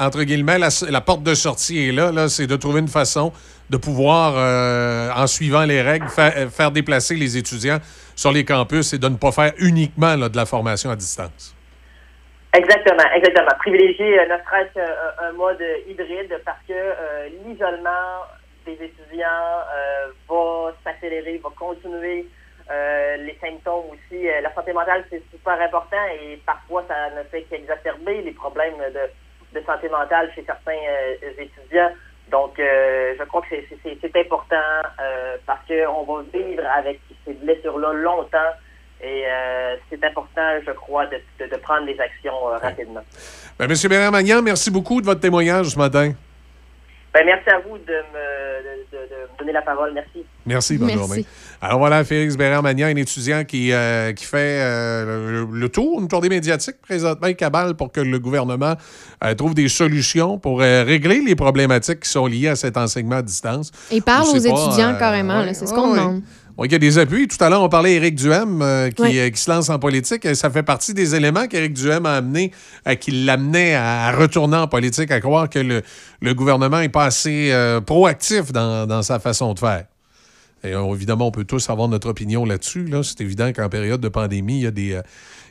entre 0.06 0.22
guillemets, 0.22 0.60
la, 0.60 1.02
porte 1.02 1.24
de 1.24 1.34
sortie 1.34 1.89
est 1.89 1.91
là. 1.91 2.12
là 2.12 2.30
c'est 2.30 2.46
de 2.46 2.56
trouver 2.56 2.80
une 2.80 2.88
façon 2.88 3.34
de 3.72 3.78
pouvoir, 3.78 4.36
euh, 4.38 5.10
en 5.16 5.26
suivant 5.26 5.64
les 5.64 5.82
règles, 5.82 6.06
euh, 6.20 6.48
faire 6.50 6.70
déplacer 6.70 7.16
les 7.16 7.38
étudiants 7.38 7.80
sur 8.16 8.32
les 8.32 8.46
campus 8.46 8.93
et 8.93 9.00
de 9.00 9.08
ne 9.10 9.16
pas 9.16 9.32
faire 9.32 9.54
uniquement 9.58 10.16
de 10.16 10.38
la 10.38 10.46
formation 10.46 10.91
à 10.91 10.96
distance. 10.96 11.56
Exactement, 12.54 13.12
exactement. 13.16 13.50
Privilégier 13.58 14.20
euh, 14.20 14.26
ne 14.26 14.38
serait-ce 14.43 14.80
un 15.24 15.32
mode 15.32 15.64
hybride 15.89 16.39
parce 16.46 16.60
que 16.68 16.74
euh, 16.74 17.28
l'isolement 17.43 18.22
des 18.68 18.74
étudiants 18.74 19.66
va 20.30 20.74
s'accélérer, 20.84 21.41
va 21.43 21.50
continuer. 21.58 22.28
Euh, 22.72 23.18
les 23.18 23.38
symptômes 23.39 23.86
aussi. 23.91 24.28
Euh, 24.28 24.41
la 24.41 24.51
santé 24.55 24.74
mentale, 24.74 25.05
c'est 25.11 25.22
super 25.32 25.59
important 25.61 26.03
et 26.20 26.41
parfois, 26.47 26.84
ça 26.88 26.95
ne 27.16 27.24
fait 27.30 27.43
qu'exacerber 27.43 28.24
les 28.24 28.32
problèmes 28.32 28.74
de, 28.93 29.59
de 29.59 29.63
santé 29.66 29.88
mentale 29.88 30.32
chez 30.34 30.43
certains 30.45 30.72
euh, 30.72 31.32
étudiants. 31.38 31.91
Donc, 32.32 32.57
euh, 32.59 33.13
je 33.20 33.24
crois 33.26 33.41
que 33.43 33.49
c'est- 33.51 34.18
important 34.18 34.55
euh, 35.01 35.38
parce 35.45 35.59
qu'on 35.68 36.03
va 36.05 36.24
vivre 36.34 36.63
avec 36.76 36.99
ces 37.26 37.34
blessures-là 37.34 37.93
longtemps 37.93 38.51
et 39.01 39.26
euh, 39.28 39.76
c'est 39.89 40.03
important, 40.03 40.49
je 40.66 40.72
crois, 40.72 41.05
de, 41.05 41.18
de- 41.39 41.45
de 41.51 41.55
prendre 41.57 41.86
des 41.86 41.99
actions 41.99 42.49
euh, 42.49 42.57
rapidement. 42.57 43.03
Ben, 43.59 43.68
Monsieur 43.68 43.89
Bérard-Magnan, 43.89 44.41
merci 44.41 44.72
beaucoup 44.72 45.01
de 45.01 45.05
votre 45.05 45.20
témoignage 45.22 45.68
ce 45.68 45.78
matin. 45.78 46.13
Ben, 47.13 47.26
merci 47.26 47.49
à 47.49 47.59
vous 47.59 47.78
de 47.78 47.84
me, 47.93 48.63
de, 48.63 48.97
de- 48.97 49.09
de 49.09 49.16
me 49.34 49.38
donner 49.38 49.51
la 49.53 49.61
parole. 49.61 49.93
Merci. 49.93 50.26
Merci, 50.45 50.78
bonne 50.78 50.88
Merci. 50.88 50.99
journée. 51.01 51.26
Alors 51.62 51.80
voilà, 51.80 52.03
Félix 52.03 52.38
Bérard-Magnan, 52.38 52.88
un 52.88 52.95
étudiant 52.95 53.43
qui, 53.43 53.72
euh, 53.72 54.12
qui 54.14 54.26
fait 54.26 54.60
euh, 54.62 55.45
le, 55.45 55.58
le 55.60 55.70
tour, 55.70 55.99
une 56.01 56.08
tournée 56.08 56.30
médiatique 56.30 56.76
présentement, 56.82 57.32
cabale 57.34 57.76
pour 57.76 57.91
que 57.91 58.01
le 58.01 58.20
gouvernement 58.20 58.76
euh, 59.24 59.34
trouve 59.36 59.56
des 59.56 59.68
solutions 59.70 60.38
pour 60.38 60.60
régler 60.60 61.22
les 61.26 61.36
problématiques 61.36 62.01
qui 62.01 62.10
sont 62.10 62.28
liées 62.28 62.49
à 62.49 62.56
cet 62.56 62.78
enseignement 62.78 63.18
à 63.18 63.22
distance. 63.22 63.72
Il 63.91 64.01
parle 64.01 64.28
aux 64.28 64.34
pas, 64.34 64.38
étudiants 64.39 64.95
carrément, 64.99 65.39
ouais, 65.39 65.53
c'est 65.53 65.66
ce 65.66 65.74
qu'on 65.74 65.91
ouais. 65.91 65.97
demande. 65.99 66.22
Il 66.64 66.72
y 66.72 66.76
a 66.76 66.80
des 66.80 66.97
appuis. 66.97 67.28
Tout 67.28 67.43
à 67.43 67.49
l'heure, 67.49 67.62
on 67.64 67.68
parlait 67.68 67.91
d'Éric 67.99 68.16
Duhem 68.16 68.62
euh, 68.62 68.89
qui, 68.89 69.01
Oui. 69.01 69.20
euh, 69.20 69.30
qui 69.30 69.41
se 69.41 69.51
lance 69.51 69.70
en 69.70 69.78
politique. 69.78 70.24
Et 70.26 70.36
Ça 70.36 70.49
fait 70.49 70.64
partie 70.64 70.93
des 70.93 71.14
éléments 71.14 71.47
qu'Éric 71.47 71.74
Duhem 71.74 72.06
a 72.06 72.14
amené, 72.16 72.51
euh, 72.88 72.95
qui 72.95 73.12
l'amenait 73.12 73.76
à, 73.76 74.06
à 74.08 74.12
retourner 74.14 74.56
en 74.56 74.68
politique, 74.68 75.12
à 75.12 75.20
croire 75.20 75.49
que 75.49 75.60
le, 75.60 75.82
le 76.22 76.34
gouvernement 76.34 76.80
n'est 76.80 76.88
pas 76.88 77.06
assez 77.06 77.51
proactif 77.86 78.53
dans, 78.53 78.88
dans 78.88 79.01
sa 79.01 79.20
façon 79.20 79.53
de 79.53 79.60
faire. 79.60 79.84
Et 80.66 80.74
euh, 80.74 80.93
évidemment, 80.93 81.28
on 81.28 81.32
peut 81.32 81.45
tous 81.45 81.70
avoir 81.70 81.88
notre 81.88 82.09
opinion 82.09 82.45
là-dessus. 82.45 82.86
Là. 82.86 83.01
C'est 83.03 83.22
évident 83.22 83.51
qu'en 83.53 83.70
période 83.70 84.01
de 84.01 84.09
pandémie, 84.09 84.57
il 84.57 84.63
y 84.63 84.68
a 84.68 84.72
des, 84.72 84.93
euh, 84.93 85.01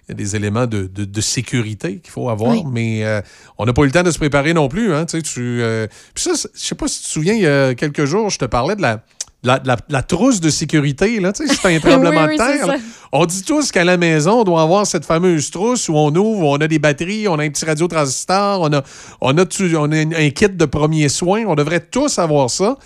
il 0.08 0.10
y 0.10 0.12
a 0.12 0.14
des 0.14 0.36
éléments 0.36 0.66
de, 0.66 0.82
de- 0.86 1.04
de 1.04 1.20
sécurité 1.20 1.98
qu'il 1.98 2.10
faut 2.10 2.28
avoir, 2.28 2.52
Oui. 2.52 2.62
mais 2.70 3.04
euh, 3.04 3.20
on 3.58 3.64
n'a 3.64 3.72
pas 3.72 3.82
eu 3.82 3.86
le 3.86 3.92
temps 3.92 4.02
de 4.02 4.10
se 4.10 4.18
préparer 4.18 4.52
non 4.52 4.68
plus. 4.68 4.92
Hein, 4.94 5.06
tu 5.06 5.20
euh, 5.36 5.86
puis 6.14 6.24
ça, 6.24 6.32
je 6.34 6.60
sais 6.60 6.74
pas 6.74 6.88
si 6.88 7.00
tu 7.00 7.06
te 7.06 7.10
souviens, 7.12 7.34
il 7.34 7.40
y 7.42 7.46
a 7.46 7.74
quelques 7.74 8.04
jours, 8.04 8.28
je 8.30 8.38
te 8.38 8.44
parlais 8.44 8.76
de 8.76 8.82
la, 8.82 10.02
trousse 10.02 10.40
de 10.40 10.50
sécurité. 10.50 11.20
Là, 11.20 11.32
tu 11.32 11.46
sais, 11.46 11.54
c'est 11.54 11.74
un 11.74 11.78
tremblement 11.80 12.24
Oui, 12.26 12.32
de 12.32 12.36
terre. 12.36 12.76
On 13.12 13.24
dit 13.26 13.42
tous 13.44 13.70
qu'à 13.72 13.84
la 13.84 13.96
maison, 13.96 14.40
on 14.40 14.44
doit 14.44 14.62
avoir 14.62 14.86
cette 14.86 15.04
fameuse 15.04 15.50
trousse 15.50 15.88
où 15.88 15.94
on 15.96 16.14
ouvre, 16.14 16.40
où 16.46 16.50
on 16.50 16.56
a 16.56 16.66
des 16.68 16.78
batteries, 16.78 17.28
on 17.28 17.38
a 17.38 17.44
un 17.44 17.50
petit 17.50 17.64
radiotransistor, 17.64 18.60
on 18.62 18.72
a, 18.72 18.82
on 19.20 19.36
a, 19.38 19.46
tu- 19.46 19.76
on 19.76 19.90
a 19.92 19.96
un, 19.96 20.12
un 20.12 20.30
kit 20.30 20.48
de 20.48 20.64
premiers 20.64 21.08
soins. 21.08 21.44
On 21.46 21.54
devrait 21.54 21.80
tous 21.80 22.18
avoir 22.18 22.50
ça. 22.50 22.76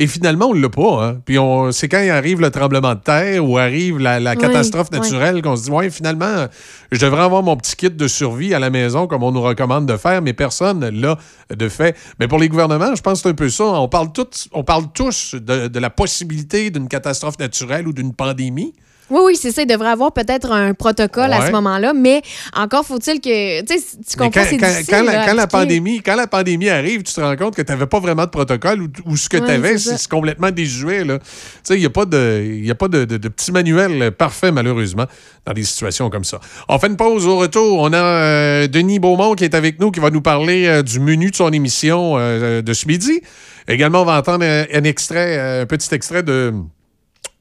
Et 0.00 0.06
finalement, 0.06 0.46
on 0.46 0.54
ne 0.54 0.60
l'a 0.62 0.68
pas. 0.68 1.04
hein. 1.04 1.20
Puis 1.24 1.40
on, 1.40 1.72
c'est 1.72 1.88
quand 1.88 2.00
il 2.00 2.10
arrive 2.10 2.40
le 2.40 2.50
tremblement 2.52 2.94
de 2.94 3.00
terre 3.00 3.44
ou 3.44 3.58
arrive 3.58 3.98
la, 3.98 4.36
catastrophe 4.36 4.88
oui. 4.92 4.98
naturelle 5.00 5.42
qu'on 5.42 5.56
se 5.56 5.64
dit, 5.64 5.70
ouais, 5.70 5.90
finalement, 5.90 6.46
je 6.92 7.00
devrais 7.00 7.22
avoir 7.22 7.42
mon 7.42 7.56
petit 7.56 7.74
kit 7.74 7.90
de 7.90 8.06
survie 8.06 8.54
à 8.54 8.60
la 8.60 8.70
maison 8.70 9.08
comme 9.08 9.24
on 9.24 9.32
nous 9.32 9.42
recommande 9.42 9.86
de 9.86 9.96
faire, 9.96 10.22
mais 10.22 10.34
personne 10.34 10.78
ne 10.78 10.90
l'a 10.90 11.18
de 11.54 11.68
fait. 11.68 11.96
Mais 12.20 12.28
pour 12.28 12.38
les 12.38 12.48
gouvernements, 12.48 12.94
je 12.94 13.02
pense 13.02 13.18
que 13.18 13.22
c'est 13.24 13.28
un 13.30 13.34
peu 13.34 13.48
ça. 13.50 13.64
On 13.64 13.88
parle, 13.88 14.12
tous- 14.12 14.48
on 14.52 14.62
parle 14.62 14.84
tous 14.94 15.34
de, 15.34 15.66
de 15.66 15.78
la 15.80 15.90
possibilité 15.90 16.70
d'une 16.70 16.86
catastrophe 16.86 17.38
naturelle 17.40 17.88
ou 17.88 17.92
d'une 17.92 18.14
pandémie. 18.14 18.74
Oui, 19.10 19.20
oui, 19.24 19.36
c'est 19.36 19.52
ça. 19.52 19.62
Il 19.62 19.66
devrait 19.66 19.88
avoir 19.88 20.12
peut-être 20.12 20.52
un 20.52 20.74
protocole 20.74 21.32
à 21.32 21.46
ce 21.46 21.52
moment-là, 21.52 21.92
mais 21.94 22.20
encore 22.54 22.84
faut-il 22.84 23.20
que. 23.20 23.62
Tu 23.62 24.16
comprends, 24.16 24.30
quand, 24.42 24.46
c'est 24.48 24.56
quand- 24.58 24.72
quand 24.88 25.02
la, 25.04 25.12
là, 25.12 25.22
à 25.22 25.26
quand 25.26 25.34
la 25.34 25.42
appliquer. 25.44 25.62
pandémie, 25.64 26.02
quand 26.02 26.16
la 26.16 26.26
pandémie 26.26 26.68
arrive, 26.68 27.02
tu 27.02 27.14
te 27.14 27.20
rends 27.20 27.36
compte 27.36 27.54
que 27.56 27.62
tu 27.62 27.72
n'avais 27.72 27.86
pas 27.86 28.00
vraiment 28.00 28.24
de 28.24 28.30
protocole 28.30 28.82
ou, 28.82 28.88
ou 29.06 29.16
ce 29.16 29.28
que 29.28 29.38
Ouais, 29.38 29.46
tu 29.46 29.50
avais, 29.52 29.78
c'est 29.78 30.06
complètement 30.08 30.50
déjoué. 30.50 31.04
là. 31.04 31.18
Tu 31.18 31.24
sais, 31.62 31.74
Il 31.76 31.80
n'y 31.80 31.86
a 31.86 31.90
pas, 31.90 32.04
de, 32.04 32.60
y 32.62 32.70
a 32.70 32.74
pas 32.74 32.88
de, 32.88 33.04
de- 33.04 33.16
de 33.16 33.28
petit 33.28 33.50
manuel 33.52 34.10
parfait, 34.12 34.52
malheureusement, 34.52 35.06
dans 35.46 35.52
des 35.52 35.64
situations 35.64 36.10
comme 36.10 36.24
ça. 36.24 36.38
On 36.68 36.78
fait 36.78 36.88
une 36.88 36.96
pause 36.96 37.26
au 37.26 37.38
retour. 37.38 37.78
On 37.80 37.92
a 37.92 37.96
euh, 37.96 38.66
Denis 38.66 38.98
Beaumont 38.98 39.34
qui 39.34 39.44
est 39.44 39.54
avec 39.54 39.80
nous, 39.80 39.90
qui 39.90 40.00
va 40.00 40.10
nous 40.10 40.20
parler 40.22 40.66
euh, 40.66 40.82
du 40.82 41.00
menu 41.00 41.30
de 41.30 41.36
son 41.36 41.50
émission 41.52 42.14
euh, 42.18 42.60
de 42.62 42.72
ce 42.74 42.86
midi. 42.86 43.20
Également, 43.66 44.02
on 44.02 44.04
va 44.04 44.18
entendre 44.18 44.44
un, 44.44 44.64
un 44.72 44.84
extrait, 44.84 45.60
un 45.62 45.66
petit 45.66 45.94
extrait 45.94 46.22
de 46.22 46.52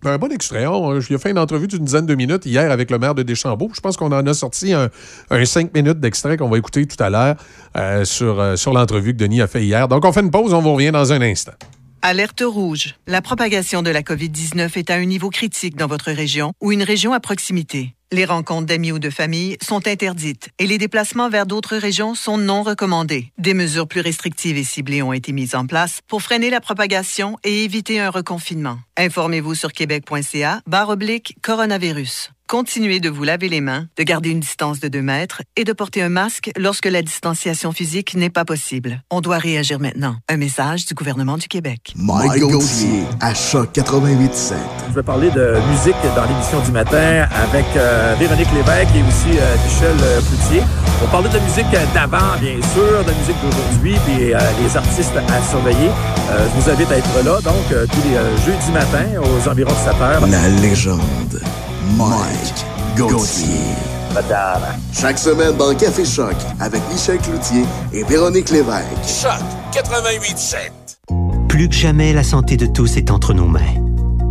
un 0.10 0.18
bon 0.18 0.32
extrait. 0.32 0.66
On, 0.68 1.00
j'ai 1.00 1.18
fait 1.18 1.32
une 1.32 1.40
entrevue 1.40 1.68
d'une 1.68 1.86
dizaine 1.86 2.06
de 2.06 2.16
minutes 2.16 2.46
hier 2.46 2.72
avec 2.72 2.92
le 2.92 3.00
maire 3.00 3.16
de 3.16 3.24
Deschambault. 3.24 3.72
Je 3.74 3.82
pense 3.82 3.98
qu'on 3.98 4.12
en 4.12 4.26
a 4.26 4.34
sorti 4.34 4.74
un, 4.74 4.90
un 5.30 5.46
cinq 5.46 5.74
minutes 5.74 6.00
d'extrait 6.00 6.38
qu'on 6.38 6.50
va 6.50 6.58
écouter 6.58 6.86
tout 6.86 7.02
à 7.02 7.10
l'heure 7.10 7.36
euh, 7.76 8.06
sur, 8.06 8.40
euh, 8.40 8.56
sur 8.56 8.74
l'entrevue 8.74 9.14
que 9.14 9.18
Denis 9.18 9.42
a 9.42 9.48
fait 9.48 9.64
hier. 9.64 9.88
Donc, 9.88 10.06
on 10.06 10.12
fait 10.12 10.22
une 10.22 10.32
pause, 10.32 10.54
on 10.54 10.62
vous 10.62 10.74
revient 10.74 10.92
dans 10.92 11.12
un 11.14 11.22
instant. 11.22 11.54
Alerte 12.02 12.44
rouge. 12.46 12.96
La 13.08 13.22
propagation 13.22 13.82
de 13.82 13.90
la 13.90 14.02
COVID-19 14.02 14.78
est 14.78 14.90
à 14.90 14.96
un 14.96 15.06
niveau 15.06 15.30
critique 15.30 15.76
dans 15.76 15.88
votre 15.88 16.12
région 16.12 16.54
ou 16.62 16.72
une 16.72 16.84
région 16.84 17.12
à 17.12 17.20
proximité. 17.20 17.97
Les 18.14 18.24
rencontres 18.24 18.68
d'amis 18.68 18.94
ou 18.94 19.00
de 19.00 19.10
famille 19.10 19.58
sont 19.62 19.86
interdites 19.86 20.50
et 20.60 20.66
les 20.66 20.78
déplacements 20.78 21.30
vers 21.30 21.46
d'autres 21.46 21.76
régions 21.76 22.16
sont 22.16 22.38
non 22.38 22.64
recommandés. 22.64 23.34
Des 23.38 23.54
mesures 23.54 23.86
plus 23.86 24.00
restrictives 24.00 24.56
et 24.56 24.64
ciblées 24.64 25.02
ont 25.02 25.12
été 25.12 25.34
mises 25.34 25.56
en 25.56 25.66
place 25.66 26.00
pour 26.08 26.22
freiner 26.22 26.50
la 26.50 26.62
propagation 26.62 27.38
et 27.44 27.66
éviter 27.66 28.00
un 28.00 28.10
reconfinement. 28.10 28.80
Informez-vous 28.96 29.56
sur 29.56 29.74
québec.ca 29.74 30.62
barre 30.66 30.90
oblique 30.90 31.36
coronavirus. 31.42 32.32
Continuez 32.48 33.02
de 33.02 33.10
vous 33.10 33.26
laver 33.26 33.50
les 33.50 33.60
mains, 33.60 33.88
de 33.98 34.04
garder 34.04 34.30
une 34.30 34.40
distance 34.40 34.80
de 34.80 34.88
2 34.88 35.02
mètres 35.02 35.42
et 35.58 35.66
de 35.66 35.74
porter 35.74 36.02
un 36.02 36.08
masque 36.08 36.50
lorsque 36.58 36.86
la 36.86 37.02
distanciation 37.02 37.74
physique 37.74 38.16
n'est 38.16 38.30
pas 38.30 38.46
possible. 38.46 39.04
On 39.12 39.20
doit 39.20 39.38
réagir 39.38 39.82
maintenant. 39.82 40.16
Un 40.30 40.38
message 40.38 40.86
du 40.86 40.94
gouvernement 40.94 41.38
du 41.38 41.50
Québec. 41.50 41.94
Mike 41.98 42.40
Gauthier, 42.40 43.04
à 43.20 43.34
Choc 43.34 43.72
88.7. 43.76 44.54
Je 44.88 44.96
vais 44.96 45.04
parler 45.04 45.30
de 45.32 45.58
musique 45.72 45.98
dans 46.16 46.24
l'émission 46.24 46.62
du 46.62 46.72
matin 46.72 47.28
avec 47.36 47.66
euh, 47.76 48.16
Véronique 48.18 48.54
Lévesque 48.54 48.96
et 48.96 49.04
aussi 49.04 49.38
euh, 49.38 49.56
Michel 49.66 49.98
euh, 50.02 50.22
Cloutier. 50.22 50.64
On 51.04 51.08
parlait 51.08 51.30
de 51.30 51.40
musique 51.40 51.70
d'avant, 51.94 52.40
bien 52.40 52.56
sûr, 52.74 53.04
de 53.04 53.12
musique 53.12 53.36
d'aujourd'hui, 53.44 53.96
puis 54.06 54.34
euh, 54.34 54.40
les 54.64 54.78
artistes 54.78 55.18
à 55.18 55.42
surveiller. 55.44 55.90
Euh, 56.32 56.48
je 56.48 56.62
vous 56.62 56.70
invite 56.70 56.92
à 56.92 56.98
être 56.98 57.24
là, 57.26 57.42
donc, 57.42 57.72
euh, 57.74 57.86
tous 57.86 58.10
les 58.10 58.16
euh, 58.16 58.38
jeudis 58.46 58.72
matins, 58.72 59.20
aux 59.22 59.50
environs 59.50 59.72
de 59.72 59.78
7 59.78 60.02
heures. 60.02 60.28
La 60.28 60.48
légende, 60.62 61.42
Mike 61.96 62.66
Gauthier. 62.98 63.48
Chaque 64.94 65.18
semaine 65.20 65.56
dans 65.58 65.74
Café 65.76 66.04
Choc 66.04 66.36
avec 66.60 66.82
Michel 66.92 67.18
Cloutier 67.20 67.64
et 67.94 68.04
Véronique 68.04 68.50
Lévesque. 68.50 68.88
Choc 69.06 69.40
88.7. 69.72 71.48
Plus 71.48 71.70
que 71.70 71.76
jamais, 71.76 72.14
la 72.14 72.24
santé 72.24 72.58
de 72.58 72.66
tous 72.66 72.98
est 72.98 73.12
entre 73.12 73.34
nos 73.34 73.48
mains. 73.48 73.62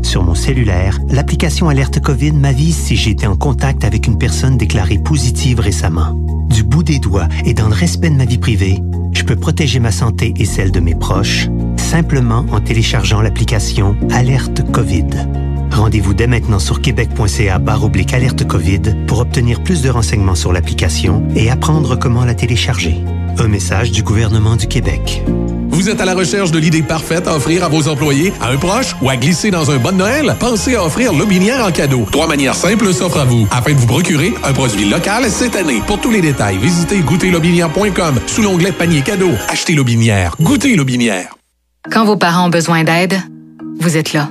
Sur 0.03 0.23
mon 0.25 0.35
cellulaire, 0.35 0.99
l'application 1.09 1.69
Alerte 1.69 2.01
COVID 2.01 2.33
m'avise 2.33 2.77
si 2.77 2.97
j'ai 2.97 3.13
été 3.13 3.27
en 3.27 3.37
contact 3.37 3.85
avec 3.85 4.07
une 4.07 4.19
personne 4.19 4.57
déclarée 4.57 4.99
positive 4.99 5.61
récemment. 5.61 6.15
Du 6.49 6.63
bout 6.63 6.83
des 6.83 6.99
doigts 6.99 7.29
et 7.45 7.55
dans 7.55 7.69
le 7.69 7.75
respect 7.75 8.11
de 8.11 8.17
ma 8.17 8.25
vie 8.25 8.39
privée, 8.39 8.83
je 9.13 9.23
peux 9.23 9.37
protéger 9.37 9.81
ma 9.81 9.93
santé 9.93 10.35
et 10.37 10.45
celle 10.45 10.73
de 10.73 10.81
mes 10.81 10.95
proches 10.95 11.49
simplement 11.77 12.45
en 12.51 12.61
téléchargeant 12.61 13.23
l'application 13.23 13.97
Alerte 14.11 14.71
COVID. 14.73 15.07
Rendez-vous 15.77 16.15
dès 16.15 16.27
maintenant 16.27 16.59
sur 16.59 16.81
québec.ca 16.81 17.61
oblique 17.83 18.15
alerte 18.15 18.47
COVID 18.47 18.81
pour 19.07 19.21
obtenir 19.21 19.63
plus 19.63 19.83
de 19.83 19.91
renseignements 19.91 20.35
sur 20.35 20.53
l'application 20.53 21.23
et 21.37 21.51
apprendre 21.51 21.97
comment 21.97 22.25
la 22.25 22.35
télécharger. 22.35 22.97
Un 23.39 23.49
message 23.49 23.91
du 23.93 24.03
gouvernement 24.03 24.57
du 24.57 24.67
Québec. 24.67 25.23
Vous 25.69 25.91
êtes 25.91 26.01
à 26.01 26.07
la 26.07 26.15
recherche 26.15 26.51
de 26.51 26.59
l'idée 26.59 26.83
parfaite 26.83 27.29
à 27.29 27.37
offrir 27.37 27.63
à 27.63 27.69
vos 27.69 27.89
employés, 27.89 28.33
à 28.41 28.49
un 28.49 28.57
proche 28.57 28.97
ou 29.03 29.11
à 29.11 29.17
glisser 29.17 29.51
dans 29.51 29.71
un 29.71 29.77
bon 29.77 29.95
Noël? 29.95 30.35
Pensez 30.41 30.77
à 30.77 30.83
offrir 30.83 31.13
Lobinière 31.13 31.63
en 31.63 31.71
cadeau. 31.71 32.07
Trois 32.11 32.27
manières 32.27 32.55
simples 32.55 32.95
s'offrent 32.95 33.21
à 33.21 33.27
vous 33.27 33.47
afin 33.51 33.75
de 33.75 33.79
vous 33.79 33.87
procurer 33.87 34.33
un 34.45 34.55
produit 34.55 34.89
local 34.89 35.25
cette 35.29 35.57
année. 35.57 35.83
Pour 35.87 36.01
tous 36.01 36.11
les 36.11 36.23
détails, 36.23 36.57
visitez 36.57 37.01
goûterlobinière.com 37.01 38.21
sous 38.27 38.41
l'onglet 38.41 38.73
panier 38.73 39.03
cadeau. 39.03 39.33
Achetez 39.49 39.75
Lobinière. 39.75 40.37
Goûtez 40.41 40.75
Lobinière. 40.75 41.37
Quand 41.93 42.07
vos 42.07 42.17
parents 42.17 42.47
ont 42.47 42.51
besoin 42.51 42.83
d'aide, 42.83 43.21
vous 43.79 43.99
êtes 43.99 44.15
là. 44.15 44.31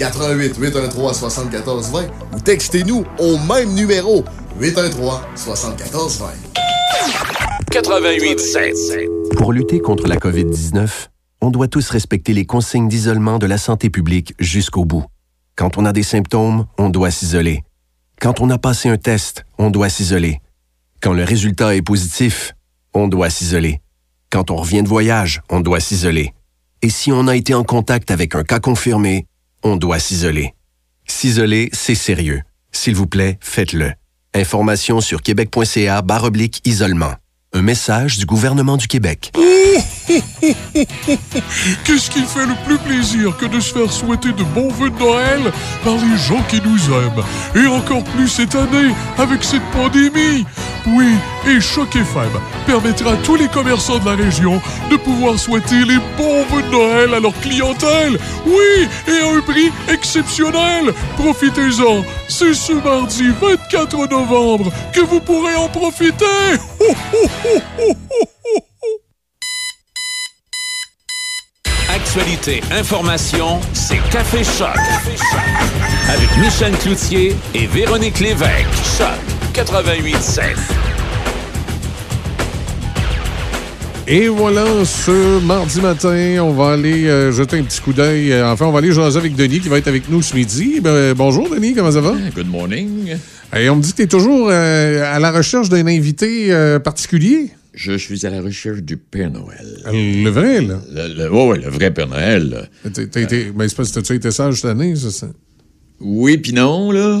88 0.00 0.56
813 0.56 1.18
74 1.18 1.90
20 1.92 2.08
ou 2.34 2.40
textez-nous 2.40 3.04
au 3.18 3.36
même 3.36 3.74
numéro 3.74 4.24
813 4.58 4.96
74 5.36 6.20
20. 6.20 6.26
88.7. 7.70 9.36
Pour 9.36 9.52
lutter 9.52 9.78
contre 9.80 10.08
la 10.08 10.16
COVID-19, 10.16 11.08
on 11.42 11.50
doit 11.50 11.68
tous 11.68 11.90
respecter 11.90 12.32
les 12.32 12.46
consignes 12.46 12.88
d'isolement 12.88 13.38
de 13.38 13.44
la 13.44 13.58
santé 13.58 13.90
publique 13.90 14.34
jusqu'au 14.38 14.86
bout. 14.86 15.04
Quand 15.54 15.76
on 15.76 15.84
a 15.84 15.92
des 15.92 16.02
symptômes, 16.02 16.64
on 16.78 16.88
doit 16.88 17.10
s'isoler. 17.10 17.62
Quand 18.22 18.40
on 18.40 18.48
a 18.48 18.56
passé 18.56 18.88
un 18.88 18.96
test, 18.96 19.44
on 19.58 19.68
doit 19.68 19.90
s'isoler. 19.90 20.40
Quand 21.02 21.12
le 21.12 21.24
résultat 21.24 21.76
est 21.76 21.82
positif, 21.82 22.54
on 22.94 23.06
doit 23.06 23.28
s'isoler. 23.28 23.82
Quand 24.30 24.50
on 24.50 24.56
revient 24.56 24.82
de 24.82 24.88
voyage, 24.88 25.42
on 25.50 25.60
doit 25.60 25.80
s'isoler. 25.80 26.32
Et 26.80 26.88
si 26.88 27.12
on 27.12 27.28
a 27.28 27.36
été 27.36 27.52
en 27.52 27.64
contact 27.64 28.10
avec 28.10 28.34
un 28.34 28.44
cas 28.44 28.60
confirmé, 28.60 29.26
on 29.62 29.76
doit 29.76 29.98
s'isoler. 29.98 30.54
S'isoler, 31.06 31.70
c'est 31.72 31.94
sérieux. 31.94 32.42
S'il 32.72 32.94
vous 32.94 33.06
plaît, 33.06 33.38
faites-le. 33.40 33.92
Information 34.34 35.00
sur 35.00 35.22
québec.ca 35.22 36.02
oblique 36.22 36.60
isolement. 36.64 37.14
Un 37.52 37.62
message 37.62 38.16
du 38.18 38.26
gouvernement 38.26 38.76
du 38.76 38.86
Québec. 38.86 39.32
Qu'est-ce 41.84 42.10
qui 42.10 42.22
fait 42.22 42.46
le 42.46 42.64
plus 42.64 42.78
plaisir 42.78 43.36
que 43.36 43.46
de 43.46 43.58
se 43.58 43.72
faire 43.74 43.92
souhaiter 43.92 44.32
de 44.32 44.44
bons 44.44 44.70
vœux 44.70 44.90
de 44.90 44.98
Noël 44.98 45.40
par 45.82 45.94
les 45.94 46.16
gens 46.16 46.42
qui 46.48 46.60
nous 46.62 46.78
aiment? 46.92 47.24
Et 47.56 47.66
encore 47.66 48.04
plus 48.04 48.28
cette 48.28 48.54
année, 48.54 48.94
avec 49.18 49.42
cette 49.42 49.68
pandémie 49.72 50.44
Oui, 50.86 51.14
et 51.46 51.60
Choc 51.60 51.94
FM 51.94 52.30
permettra 52.66 53.12
à 53.12 53.16
tous 53.16 53.36
les 53.36 53.48
commerçants 53.48 53.98
de 53.98 54.06
la 54.06 54.16
région 54.16 54.60
de 54.90 54.96
pouvoir 54.96 55.38
souhaiter 55.38 55.84
les 55.84 55.98
bons 56.16 56.44
vœux 56.50 56.62
de 56.62 56.70
Noël 56.70 57.14
à 57.14 57.20
leur 57.20 57.38
clientèle 57.40 58.18
Oui, 58.46 58.88
et 59.06 59.20
à 59.20 59.36
un 59.36 59.40
prix 59.40 59.70
exceptionnel 59.88 60.92
Profitez-en 61.16 62.04
C'est 62.28 62.54
ce 62.54 62.72
mardi 62.72 63.30
24 63.40 64.08
novembre 64.10 64.72
que 64.92 65.00
vous 65.00 65.20
pourrez 65.20 65.54
en 65.56 65.68
profiter. 65.68 66.24
Actualité, 71.88 72.62
information, 72.72 73.60
c'est 73.72 74.00
Café 74.10 74.42
Choc. 74.44 74.76
Avec 76.08 76.36
Michel 76.38 76.76
Cloutier 76.78 77.36
et 77.54 77.66
Véronique 77.66 78.20
Lévesque. 78.20 78.68
Choc 78.98 79.39
88.7. 79.64 80.56
Et 84.08 84.26
voilà, 84.28 84.64
ce 84.86 85.38
mardi 85.44 85.82
matin, 85.82 86.38
on 86.42 86.52
va 86.52 86.72
aller 86.72 87.06
euh, 87.06 87.30
jeter 87.30 87.58
un 87.58 87.62
petit 87.64 87.80
coup 87.82 87.92
d'œil. 87.92 88.32
Euh, 88.32 88.50
Enfin, 88.50 88.64
on 88.64 88.72
va 88.72 88.78
aller 88.78 88.90
jaser 88.92 89.18
avec 89.18 89.36
Denis 89.36 89.60
qui 89.60 89.68
va 89.68 89.76
être 89.76 89.86
avec 89.88 90.08
nous 90.08 90.22
ce 90.22 90.34
midi. 90.34 90.80
Ben, 90.80 91.12
bonjour 91.12 91.50
Denis, 91.50 91.74
comment 91.74 91.92
ça 91.92 92.00
va? 92.00 92.14
Good 92.34 92.48
morning. 92.48 93.16
Et 93.54 93.68
on 93.68 93.76
me 93.76 93.82
dit 93.82 93.90
que 93.90 93.96
tu 93.96 94.02
es 94.02 94.06
toujours 94.06 94.48
euh, 94.50 95.02
à 95.14 95.18
la 95.18 95.30
recherche 95.30 95.68
d'un 95.68 95.86
invité 95.86 96.52
euh, 96.54 96.78
particulier. 96.78 97.50
Je 97.74 97.92
suis 97.98 98.24
à 98.26 98.30
la 98.30 98.40
recherche 98.40 98.80
du 98.80 98.96
Père 98.96 99.30
Noël. 99.30 99.66
Le 99.92 100.30
vrai, 100.30 100.62
là? 100.62 100.80
Le, 100.90 101.24
le- 101.24 101.68
vrai 101.70 101.90
Père 101.92 102.08
Noël. 102.08 102.70
ben, 102.82 102.90
c'est 103.68 103.76
parce 103.76 103.92
que 103.92 104.00
tu 104.00 104.14
été 104.14 104.30
sage 104.30 104.54
cette 104.54 104.70
année, 104.70 104.94
c'est 104.96 105.10
ça? 105.10 105.26
Oui, 106.00 106.38
puis 106.38 106.54
non, 106.54 106.90
là. 106.92 107.20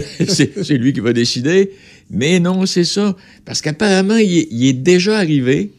C'est 0.28 0.76
lui 0.78 0.92
qui 0.92 1.00
va 1.00 1.12
décider. 1.12 1.70
Mais 2.10 2.38
non, 2.38 2.66
c'est 2.66 2.84
ça. 2.84 3.16
Parce 3.44 3.60
qu'apparemment, 3.60 4.16
il, 4.16 4.38
est- 4.38 4.48
il 4.50 4.66
est 4.68 4.72
déjà 4.72 5.18
arrivé 5.18 5.72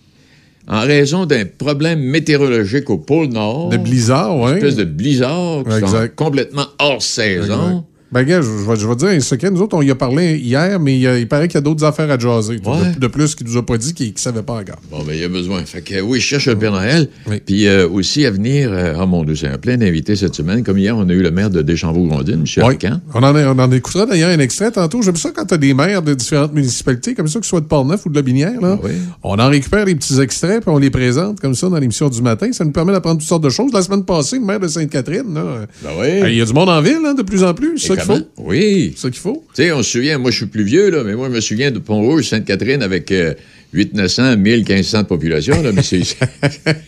en 0.67 0.81
raison 0.81 1.25
d'un 1.25 1.45
problème 1.45 1.99
météorologique 2.01 2.89
au 2.89 2.97
pôle 2.97 3.27
Nord. 3.29 3.69
De 3.69 3.77
blizzard, 3.77 4.37
oui. 4.37 4.51
Une 4.51 4.57
espèce 4.57 4.75
de 4.75 4.83
blizzard 4.83 5.63
qui 5.63 5.87
sont 5.87 6.09
complètement 6.15 6.65
hors 6.79 7.01
saison. 7.01 7.85
Ben, 8.11 8.23
gars, 8.23 8.41
je, 8.41 8.47
je 8.47 8.69
vais, 8.69 8.75
je 8.75 8.87
vais 8.87 8.95
dire 8.95 9.07
un 9.09 9.19
secret. 9.19 9.51
Nous 9.51 9.61
autres, 9.61 9.75
on 9.75 9.81
y 9.81 9.91
a 9.91 9.95
parlé 9.95 10.37
hier, 10.37 10.79
mais 10.79 10.97
il, 10.97 11.27
paraît 11.27 11.47
qu'il 11.47 11.55
y 11.55 11.57
a 11.57 11.61
d'autres 11.61 11.83
affaires 11.83 12.09
à 12.09 12.17
jaser. 12.17 12.57
De, 12.57 12.99
de 12.99 13.07
plus 13.07 13.35
qu'il 13.35 13.47
nous 13.47 13.57
a 13.57 13.65
pas 13.65 13.77
dit 13.77 13.93
qu'il 13.93 14.13
ne 14.13 14.17
savait 14.17 14.43
pas 14.43 14.53
encore. 14.53 14.77
Bon, 14.89 15.03
ben, 15.03 15.13
il 15.13 15.19
y 15.19 15.23
a 15.23 15.29
besoin. 15.29 15.63
Fait 15.65 15.81
que, 15.81 15.99
oui, 16.01 16.19
je 16.19 16.25
cherche 16.25 16.47
le 16.47 16.57
Père 16.57 16.71
Noël. 16.71 17.09
Puis 17.45 17.67
euh, 17.67 17.87
aussi 17.89 18.25
à 18.25 18.31
venir, 18.31 18.69
euh, 18.71 18.95
oh 19.01 19.05
mon 19.05 19.23
Dieu, 19.23 19.35
c'est 19.35 19.47
un 19.47 19.57
plein 19.57 19.77
d'invités 19.77 20.15
cette 20.15 20.35
semaine. 20.35 20.63
Comme 20.63 20.77
hier, 20.77 20.95
on 20.95 21.07
a 21.09 21.13
eu 21.13 21.21
le 21.21 21.31
maire 21.31 21.49
de 21.49 21.61
Deschambault-Grondines, 21.61 22.45
M. 22.45 22.63
Oui. 22.65 22.75
On 23.13 23.23
en, 23.23 23.35
on 23.35 23.59
en 23.59 23.71
écoutera 23.71 24.05
d'ailleurs 24.05 24.29
un 24.29 24.39
extrait 24.39 24.71
tantôt. 24.71 25.01
J'aime 25.01 25.15
ça 25.15 25.31
quand 25.35 25.45
tu 25.45 25.53
as 25.53 25.57
des 25.57 25.73
maires 25.73 26.01
de 26.01 26.13
différentes 26.13 26.53
municipalités, 26.53 27.13
comme 27.13 27.27
ça, 27.27 27.39
que 27.39 27.45
ce 27.45 27.49
soit 27.49 27.61
de 27.61 27.65
Portneuf 27.65 28.05
ou 28.05 28.09
de 28.09 28.15
Lobinière. 28.15 28.59
Là. 28.61 28.79
On 29.23 29.37
en 29.37 29.49
récupère 29.49 29.85
des 29.85 29.95
petits 29.95 30.19
extraits 30.19 30.61
puis 30.61 30.69
on 30.69 30.77
les 30.77 30.89
présente 30.89 31.39
comme 31.39 31.55
ça 31.55 31.69
dans 31.69 31.77
l'émission 31.77 32.09
du 32.09 32.21
matin. 32.21 32.49
Ça 32.51 32.63
nous 32.63 32.71
permet 32.71 32.93
d'apprendre 32.93 33.19
toutes 33.19 33.27
sortes 33.27 33.43
de 33.43 33.49
choses. 33.49 33.73
La 33.73 33.81
semaine 33.81 34.05
passée, 34.05 34.39
le 34.39 34.45
maire 34.45 34.59
de 34.59 34.67
Sainte-Catherine, 34.67 35.33
là, 35.33 35.41
euh, 35.85 36.25
il 36.29 36.35
y 36.35 36.41
a 36.41 36.45
du 36.45 36.53
monde 36.53 36.69
en 36.69 36.81
ville, 36.81 36.99
hein, 37.05 37.13
de 37.13 37.23
plus 37.23 37.43
en 37.43 37.53
plus. 37.53 37.77
Qu'il 38.03 38.15
faut. 38.15 38.21
Oui. 38.37 38.93
C'est 38.95 39.03
ça 39.03 39.09
qu'il 39.09 39.19
faut. 39.19 39.43
Tu 39.53 39.63
sais, 39.63 39.71
on 39.71 39.83
se 39.83 39.91
souvient, 39.91 40.17
moi, 40.17 40.31
je 40.31 40.37
suis 40.37 40.45
plus 40.45 40.63
vieux, 40.63 40.89
là, 40.89 41.03
mais 41.03 41.15
moi, 41.15 41.27
je 41.29 41.35
me 41.35 41.41
souviens 41.41 41.71
de 41.71 41.79
Pont-Rouge, 41.79 42.29
Sainte-Catherine, 42.29 42.81
avec 42.81 43.11
euh, 43.11 43.33
8 43.73 43.93
900, 43.93 44.37
1000, 44.37 44.59
1500 44.59 45.03
de 45.03 45.07
population, 45.07 45.61
là, 45.61 45.71
mais 45.73 45.83
c'est... 45.83 46.01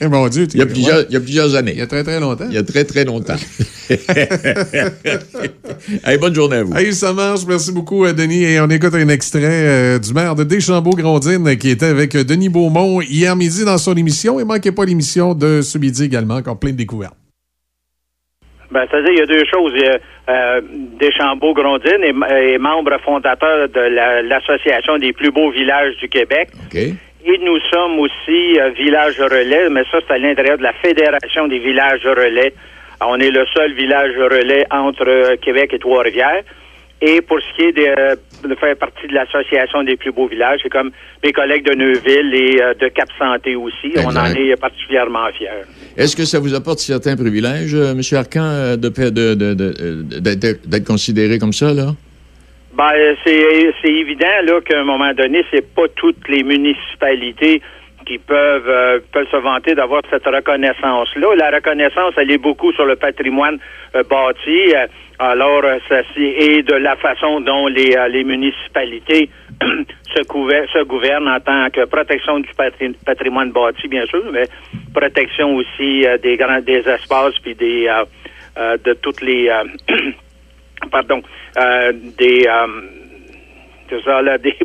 Mon 0.10 0.28
Dieu, 0.30 0.48
il 0.54 0.60
y, 0.60 0.62
a 0.62 0.66
plusieurs, 0.66 1.06
il 1.10 1.14
y 1.14 1.18
a 1.18 1.20
plusieurs 1.20 1.56
années. 1.56 1.74
Il 1.74 1.80
y 1.80 1.82
a 1.82 1.88
très, 1.88 2.04
très 2.04 2.20
longtemps. 2.20 2.46
Il 2.48 2.56
y 2.56 2.58
a 2.58 2.64
très, 2.64 2.86
très 2.86 3.06
longtemps. 3.06 3.36
bonne 6.20 6.36
journée 6.36 6.58
à 6.58 6.64
vous. 6.64 6.76
Hey, 6.76 6.94
ça 6.94 7.14
marche. 7.14 7.42
Merci 7.48 7.72
beaucoup, 7.72 8.06
euh, 8.06 8.14
Denis. 8.14 8.44
Et 8.44 8.62
on 8.62 8.70
écoute 8.70 8.94
un 8.96 9.10
extrait 9.10 9.42
euh, 9.44 10.00
du 10.00 10.14
maire 10.14 10.36
de 10.36 10.44
Deschambault-Grondines 10.44 11.48
euh, 11.48 11.56
qui 11.56 11.70
était 11.70 11.88
avec 11.88 12.16
Denis 12.16 12.50
Beaumont 12.50 13.02
hier 13.02 13.36
midi 13.36 13.66
dans 13.66 13.78
son 13.78 13.96
émission. 13.96 14.40
Et 14.40 14.46
manquez 14.46 14.72
pas 14.72 14.86
l'émission 14.86 15.34
de 15.34 15.62
ce 15.62 15.78
midi 15.78 16.04
également, 16.04 16.36
encore 16.36 16.60
plein 16.60 16.72
de 16.72 16.78
découvertes. 16.78 17.19
Ben, 18.72 18.86
c'est-à-dire, 18.90 19.12
il 19.14 19.20
y 19.20 19.22
a 19.22 19.26
deux 19.26 19.46
choses. 19.46 19.72
Il 19.76 19.82
y 19.84 19.88
a 19.88 19.98
euh, 20.30 20.62
Deschambault-Grondines 21.00 22.04
est, 22.04 22.54
est 22.54 22.58
membre 22.58 22.98
fondateur 23.04 23.68
de 23.70 23.80
la- 23.80 24.22
l'Association 24.22 24.98
des 24.98 25.12
plus 25.14 25.32
beaux 25.32 25.50
villages 25.50 25.96
du 25.98 26.08
Québec. 26.08 26.50
Et 27.26 27.38
nous 27.40 27.60
sommes 27.72 28.00
aussi 28.00 28.60
euh, 28.60 28.70
village 28.70 29.20
relais, 29.20 29.70
mais 29.70 29.84
ça, 29.92 29.98
c'est 30.08 30.14
à 30.14 30.18
l'intérieur 30.18 30.58
de 30.58 30.64
la 30.64 30.74
Fédération 30.74 31.48
des 31.48 31.60
villages 31.60 32.06
relais. 32.06 32.54
On 33.02 33.20
est 33.20 33.32
le 33.32 33.46
seul 33.56 33.74
village 33.74 34.12
relais 34.18 34.66
entre 34.72 35.08
euh, 35.08 35.36
Québec 35.42 35.72
et 35.74 35.80
Trois-Rivières. 35.80 36.44
Et 37.02 37.22
pour 37.22 37.40
ce 37.40 37.56
qui 37.56 37.62
est 37.68 37.72
de, 37.72 38.48
de 38.50 38.56
faire 38.56 38.76
partie 38.76 39.08
de 39.08 39.14
l'Association 39.14 39.84
des 39.84 39.96
plus 39.96 40.12
beaux 40.12 40.28
villages, 40.28 40.60
c'est 40.64 40.70
comme 40.70 40.92
mes 41.24 41.32
collègues 41.32 41.64
de 41.66 41.74
Neuville 41.74 42.34
et 42.36 42.62
euh, 42.62 42.74
de 42.74 42.90
Cap-Santé 42.90 43.56
aussi. 43.56 43.94
On 43.98 44.16
en 44.18 44.26
est 44.36 44.60
particulièrement 44.60 45.28
fiers. 45.38 45.48
Est-ce 45.96 46.16
que 46.16 46.26
ça 46.26 46.40
vous 46.40 46.54
apporte 46.54 46.80
certains 46.80 47.16
privilèges, 47.16 47.74
euh, 47.74 47.92
M. 47.94 48.02
Arcan, 48.14 48.44
euh, 48.44 48.76
de, 48.76 48.90
de, 48.90 49.34
de, 49.34 49.54
de- 49.54 50.20
d'être 50.20 50.68
d'être 50.68 50.86
considéré 50.88 51.40
comme 51.40 51.54
ça, 51.54 51.74
là? 51.74 51.96
Ben, 52.74 52.92
c'est 53.26 53.72
c'est 53.82 53.92
évident 53.92 54.38
là 54.44 54.60
qu'à 54.62 54.80
un 54.80 54.84
moment 54.84 55.14
donné, 55.14 55.44
c'est 55.52 55.68
pas 55.74 55.88
toutes 55.96 56.28
les 56.30 56.44
municipalités 56.44 57.62
qui 58.10 58.18
peuvent 58.18 58.68
euh, 58.68 59.00
peuvent 59.14 59.30
se 59.30 59.38
vanter 59.38 59.76
d'avoir 59.76 60.02
cette 60.10 60.26
reconnaissance-là. 60.26 61.36
La 61.38 61.52
reconnaissance, 61.52 62.14
elle 62.18 62.32
est 62.32 62.40
beaucoup 62.40 62.72
sur 62.74 62.86
le 62.86 62.96
patrimoine 62.96 63.60
euh, 63.96 64.02
bâti. 64.04 64.74
euh, 64.76 64.88
alors, 65.20 65.64
euh, 65.64 65.78
ça, 65.88 65.98
c'est- 66.16 66.22
et 66.48 66.64
de 66.64 66.74
la 66.74 66.96
façon 66.96 67.40
dont 67.42 67.68
les, 67.68 67.96
les 68.10 68.24
municipalités 68.24 69.30
se, 70.16 70.24
couver- 70.24 70.66
se 70.74 70.82
gouvernent 70.86 71.28
en 71.30 71.40
tant 71.40 71.70
que 71.70 71.86
protection 71.86 72.40
du 72.40 72.50
patri- 72.58 72.96
patrimoine 73.06 73.52
bâti, 73.52 73.88
bien 73.88 74.06
sûr, 74.08 74.24
mais 74.32 74.48
protection 74.92 75.56
aussi 75.56 76.06
des 76.24 76.36
grands 76.36 76.62
des 76.62 76.80
espaces 76.90 77.38
puis 77.44 77.54
des 77.54 77.88
de 78.58 78.94
toutes 78.94 79.22
les 79.22 79.52
pardon, 80.92 81.22
des, 82.18 82.48
ça, 84.06 84.22
là, 84.22 84.38
des 84.48 84.56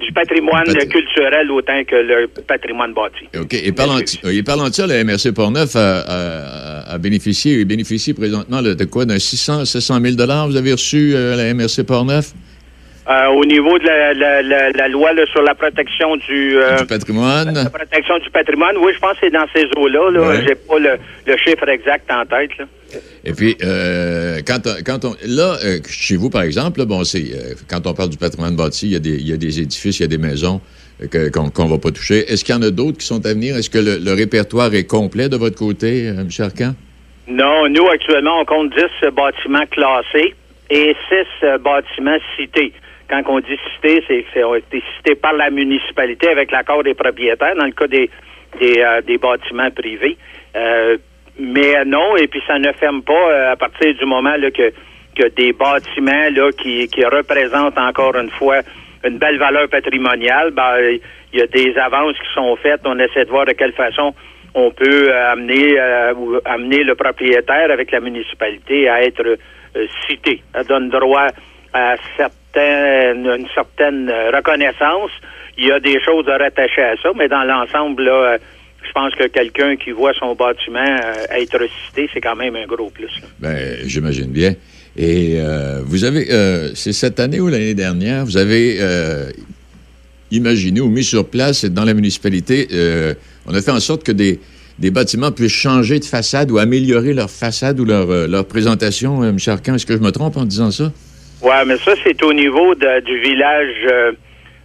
du 0.00 0.12
patrimoine 0.12 0.64
culturel 0.88 1.50
autant 1.50 1.82
que 1.84 1.96
le 1.96 2.26
patrimoine 2.46 2.92
bâti. 2.92 3.26
OK. 3.38 3.54
Et 3.54 3.72
parlant, 3.72 3.98
et 3.98 4.42
parlant 4.42 4.68
de 4.68 4.74
ça, 4.74 4.86
la 4.86 5.02
MRC 5.04 5.32
Portneuf 5.32 5.76
a, 5.76 6.00
a, 6.00 6.92
a 6.94 6.98
bénéficié 6.98 7.60
et 7.60 7.64
bénéficie 7.64 8.12
présentement 8.12 8.62
de 8.62 8.84
quoi? 8.84 9.04
D'un 9.04 9.18
600, 9.18 9.64
700 9.64 10.00
000 10.00 10.16
Vous 10.48 10.56
avez 10.56 10.72
reçu 10.72 11.12
euh, 11.14 11.36
la 11.36 11.54
MRC 11.54 11.84
Portneuf? 11.86 12.32
Euh, 13.06 13.26
au 13.28 13.44
niveau 13.44 13.78
de 13.78 13.84
la, 13.84 14.14
la, 14.14 14.40
la, 14.40 14.70
la 14.70 14.88
loi 14.88 15.12
là, 15.12 15.26
sur 15.26 15.42
la 15.42 15.54
protection 15.54 16.16
du, 16.16 16.56
euh, 16.56 16.78
Du 16.78 16.86
patrimoine? 16.86 17.52
la 17.52 17.68
protection 17.68 18.18
du 18.18 18.30
patrimoine, 18.30 18.78
oui, 18.78 18.92
je 18.94 18.98
pense 18.98 19.12
que 19.12 19.18
c'est 19.24 19.30
dans 19.30 19.44
ces 19.54 19.66
eaux-là. 19.76 20.10
Là, 20.10 20.20
Ouais. 20.28 20.44
J'ai 20.48 20.54
pas 20.54 20.78
le, 20.78 20.92
le 21.26 21.36
chiffre 21.36 21.68
exact 21.68 22.10
en 22.10 22.24
tête. 22.24 22.56
Là. 22.58 22.64
Et 23.24 23.32
puis, 23.34 23.56
euh, 23.62 24.38
quand, 24.46 24.66
on- 24.66 24.82
quand 24.86 25.04
on. 25.04 25.14
Là, 25.26 25.56
chez 25.86 26.16
vous, 26.16 26.30
par 26.30 26.42
exemple, 26.42 26.78
là, 26.78 26.86
bon, 26.86 27.04
c'est. 27.04 27.24
quand 27.68 27.86
on 27.86 27.92
parle 27.92 28.08
du 28.08 28.16
patrimoine 28.16 28.56
bâti, 28.56 28.86
il 28.86 28.92
y 28.92 28.96
a 28.96 29.00
des, 29.00 29.16
il 29.16 29.28
y 29.28 29.34
a 29.34 29.36
des 29.36 29.60
édifices, 29.60 29.98
il 29.98 30.02
y 30.02 30.06
a 30.06 30.08
des 30.08 30.16
maisons 30.18 30.62
que- 31.10 31.28
qu'on 31.30 31.50
qu'on 31.50 31.66
va 31.66 31.76
pas 31.76 31.90
toucher. 31.90 32.20
Est-ce 32.32 32.42
qu'il 32.42 32.54
y 32.54 32.58
en 32.58 32.62
a 32.62 32.70
d'autres 32.70 32.96
qui 32.98 33.06
sont 33.06 33.26
à 33.26 33.34
venir? 33.34 33.54
Est-ce 33.56 33.68
que 33.68 33.78
le, 33.78 33.98
le 33.98 34.12
répertoire 34.14 34.72
est 34.74 34.84
complet 34.86 35.28
de 35.28 35.36
votre 35.36 35.58
côté, 35.58 36.06
M. 36.06 36.28
Arcan? 36.38 36.74
Non, 37.28 37.68
nous, 37.68 37.86
actuellement, 37.88 38.40
on 38.40 38.44
compte 38.46 38.70
10 38.74 39.08
bâtiments 39.10 39.66
classés 39.70 40.34
et 40.70 40.94
6 41.10 41.46
bâtiments 41.62 42.18
cités. 42.38 42.72
Quand 43.08 43.22
on 43.26 43.40
dit 43.40 43.58
cités, 43.74 44.02
c'est 44.08 44.24
c'est 44.32 44.44
ont 44.44 44.54
été 44.54 44.82
cités 44.96 45.14
par 45.14 45.34
la 45.34 45.50
municipalité 45.50 46.28
avec 46.28 46.50
l'accord 46.50 46.82
des 46.82 46.94
propriétaires, 46.94 47.54
dans 47.56 47.66
le 47.66 47.72
cas 47.72 47.86
des, 47.86 48.10
des, 48.60 48.80
euh, 48.80 49.00
des 49.02 49.18
bâtiments 49.18 49.70
privés. 49.70 50.16
Euh, 50.56 50.96
mais 51.38 51.84
non, 51.84 52.16
et 52.16 52.28
puis 52.28 52.42
ça 52.46 52.58
ne 52.58 52.72
ferme 52.72 53.02
pas 53.02 53.12
euh, 53.12 53.52
à 53.52 53.56
partir 53.56 53.94
du 53.94 54.04
moment 54.04 54.36
là, 54.36 54.50
que, 54.50 54.72
que 55.16 55.28
des 55.34 55.52
bâtiments 55.52 56.28
là, 56.30 56.50
qui, 56.52 56.88
qui 56.88 57.04
représentent 57.04 57.78
encore 57.78 58.16
une 58.16 58.30
fois 58.30 58.60
une 59.04 59.18
belle 59.18 59.38
valeur 59.38 59.68
patrimoniale, 59.68 60.50
ben, 60.52 60.98
il 61.32 61.38
y 61.38 61.42
a 61.42 61.46
des 61.46 61.76
avances 61.76 62.16
qui 62.16 62.34
sont 62.34 62.56
faites. 62.56 62.80
On 62.84 62.98
essaie 62.98 63.24
de 63.24 63.30
voir 63.30 63.44
de 63.44 63.52
quelle 63.52 63.72
façon 63.72 64.14
on 64.54 64.70
peut 64.70 65.10
euh, 65.10 65.32
amener 65.32 65.78
euh, 65.78 66.14
ou 66.14 66.38
amener 66.44 66.84
le 66.84 66.94
propriétaire 66.94 67.70
avec 67.70 67.90
la 67.90 68.00
municipalité 68.00 68.88
à 68.88 69.02
être 69.02 69.26
euh, 69.26 69.86
cité. 70.06 70.42
Ça 70.54 70.62
donne 70.62 70.88
droit 70.88 71.26
à 71.72 71.96
une 72.60 73.46
certaine 73.54 74.08
euh, 74.08 74.30
reconnaissance. 74.30 75.10
Il 75.56 75.66
y 75.66 75.70
a 75.70 75.80
des 75.80 76.00
choses 76.02 76.28
à 76.28 76.36
rattacher 76.36 76.82
à 76.82 76.96
ça, 77.02 77.10
mais 77.16 77.28
dans 77.28 77.44
l'ensemble, 77.44 78.04
là, 78.04 78.12
euh, 78.12 78.38
je 78.86 78.92
pense 78.92 79.14
que 79.14 79.26
quelqu'un 79.28 79.76
qui 79.76 79.92
voit 79.92 80.12
son 80.14 80.34
bâtiment 80.34 80.84
euh, 80.84 81.36
être 81.36 81.58
cité, 81.86 82.08
c'est 82.12 82.20
quand 82.20 82.36
même 82.36 82.56
un 82.56 82.66
gros 82.66 82.90
plus. 82.90 83.10
Ben, 83.40 83.78
j'imagine 83.84 84.30
bien. 84.30 84.54
Et 84.96 85.38
vous 85.86 86.04
avez, 86.04 86.26
c'est 86.76 86.92
cette 86.92 87.18
année 87.18 87.40
ou 87.40 87.48
l'année 87.48 87.74
dernière, 87.74 88.24
vous 88.24 88.36
avez 88.36 88.78
imaginé 90.30 90.80
ou 90.80 90.88
mis 90.88 91.02
sur 91.02 91.28
place 91.28 91.64
dans 91.64 91.84
la 91.84 91.94
municipalité, 91.94 92.68
on 93.44 93.54
a 93.54 93.60
fait 93.60 93.72
en 93.72 93.80
sorte 93.80 94.04
que 94.04 94.12
des, 94.12 94.38
bâtiments 94.92 95.32
puissent 95.32 95.50
changer 95.50 95.98
de 95.98 96.04
façade 96.04 96.48
ou 96.52 96.58
améliorer 96.58 97.12
leur 97.12 97.28
façade 97.28 97.80
ou 97.80 97.84
leur, 97.84 98.06
leur 98.28 98.46
présentation. 98.46 99.24
M. 99.24 99.36
Arcan, 99.44 99.74
est-ce 99.74 99.86
que 99.86 99.94
je 99.94 100.00
me 100.00 100.12
trompe 100.12 100.36
en 100.36 100.44
disant 100.44 100.70
ça? 100.70 100.92
Ouais, 101.44 101.64
mais 101.66 101.76
ça, 101.78 101.92
c'est 102.02 102.22
au 102.22 102.32
niveau 102.32 102.74
de- 102.74 103.00
du 103.00 103.18
village 103.20 103.74
euh, 103.90 104.12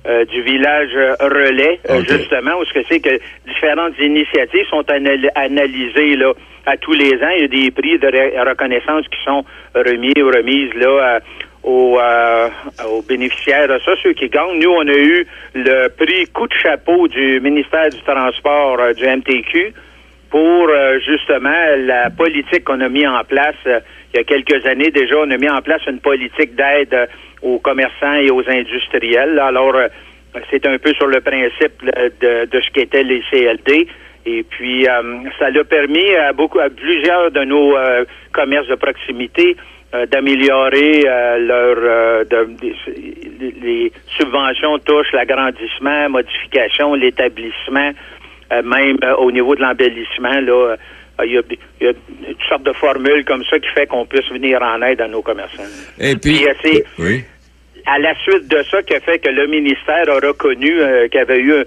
euh, 0.08 0.24
du 0.26 0.42
village 0.44 0.92
euh, 0.96 1.14
relais, 1.20 1.80
euh, 1.90 2.02
justement, 2.08 2.58
où 2.60 2.64
ce 2.66 2.74
que 2.74 2.80
c'est 2.88 3.02
que 3.02 3.20
différentes 3.46 4.00
initiatives 4.00 4.66
sont 4.70 4.90
anal- 4.90 5.30
analysées 5.36 6.16
là 6.16 6.32
à 6.66 6.78
tous 6.78 6.94
les 6.94 7.16
ans. 7.22 7.30
Il 7.36 7.42
y 7.42 7.44
a 7.44 7.48
des 7.50 7.72
prix 7.72 8.00
de 8.00 8.08
re- 8.08 8.50
reconnaissance 8.50 9.06
qui 9.10 9.22
sont 9.26 9.44
remis 9.76 10.14
ou 10.22 10.28
remises 10.28 10.74
là 10.76 11.20
aux, 11.64 12.00
euh, 12.00 12.48
aux 12.90 13.02
bénéficiaires. 13.02 13.68
Ça, 13.84 13.92
ceux 14.02 14.14
qui 14.14 14.30
gagnent. 14.30 14.60
Nous, 14.62 14.72
on 14.72 14.88
a 14.88 14.94
eu 14.98 15.28
le 15.54 15.90
prix 15.90 16.28
coup 16.28 16.48
de 16.48 16.54
chapeau 16.54 17.10
du 17.10 17.42
ministère 17.42 17.90
du 17.90 18.02
Transport 18.04 18.78
euh, 18.80 18.94
du 18.94 19.04
MTQ 19.06 19.74
pour 20.32 20.70
euh, 20.70 20.98
justement 21.06 21.60
la 21.80 22.10
politique 22.10 22.64
qu'on 22.64 22.80
a 22.80 22.88
mis 22.88 23.06
en 23.06 23.22
place 23.26 23.56
il 24.14 24.18
y 24.18 24.20
a 24.20 24.24
quelques 24.24 24.66
années 24.66 24.91
déjà. 24.91 25.16
On 25.18 25.30
a 25.32 25.38
mis 25.38 25.49
en 25.49 25.62
place 25.62 25.82
une 25.88 25.99
politique 25.99 26.55
d'aide 26.55 26.93
euh, 26.93 27.05
aux 27.41 27.60
commerçants 27.60 28.16
et 28.16 28.30
aux 28.32 28.43
industriels. 28.49 29.39
Alors, 29.39 29.76
euh, 29.76 29.88
c'est 30.49 30.66
un 30.68 30.78
peu 30.78 30.93
sur 30.93 31.07
le 31.07 31.22
principe 31.22 31.84
de, 32.22 32.45
de 32.45 32.62
ce 32.62 32.70
qu'étaient 32.72 33.03
les 33.03 33.22
CLD. 33.32 33.88
Et 34.26 34.43
puis, 34.43 34.88
euh, 34.88 35.01
ça 35.39 35.49
l'a 35.49 35.64
permis 35.64 36.14
à 36.16 36.34
beaucoup, 36.34 36.60
à 36.60 36.70
plusieurs 36.70 37.32
de 37.32 37.43
nos 37.45 37.76
commerces 38.34 38.68
de 38.68 38.76
proximité 38.76 39.55
d'améliorer 40.12 41.01
leur 41.39 42.26
de- 42.26 42.49
des- 42.62 42.76
les 43.62 43.91
subventions 44.18 44.78
touchent 44.80 45.12
l'agrandissement, 45.14 46.10
modification, 46.10 46.93
l'établissement, 46.93 47.91
même 48.64 48.97
au 49.18 49.32
niveau 49.32 49.55
de 49.55 49.62
l'embellissement 49.62 50.39
là. 50.41 50.76
Euh, 51.20 51.26
il 51.26 51.34
y, 51.34 51.38
a, 51.38 51.41
il 51.82 51.86
y 51.88 51.89
a 51.89 51.93
toutes 51.93 52.49
sortes 52.49 52.63
de 52.63 52.74
formules 52.74 53.24
comme 53.26 53.43
ça 53.49 53.59
qui 53.59 53.67
fait 53.70 53.88
qu'on 53.88 54.05
puisse 54.05 54.30
venir 54.32 54.61
en 54.61 54.82
aide 54.82 55.01
à 55.01 55.07
nos 55.07 55.22
commerçants. 55.22 55.63
Et 55.99 56.15
puis, 56.15 56.45
c'est 56.63 56.84
oui. 56.97 57.24
à 57.86 57.99
la 57.99 58.13
suite 58.24 58.47
de 58.47 58.63
ça 58.70 58.82
qui 58.84 58.93
a 58.95 58.99
fait 58.99 59.20
que 59.20 59.30
le 59.30 59.47
ministère 59.47 60.05
a 60.09 60.15
reconnu 60.28 60.80
euh, 60.80 61.07
qu'il 61.07 61.20
y 61.20 61.22
avait 61.22 61.39
eu 61.39 61.51
euh, 61.53 61.65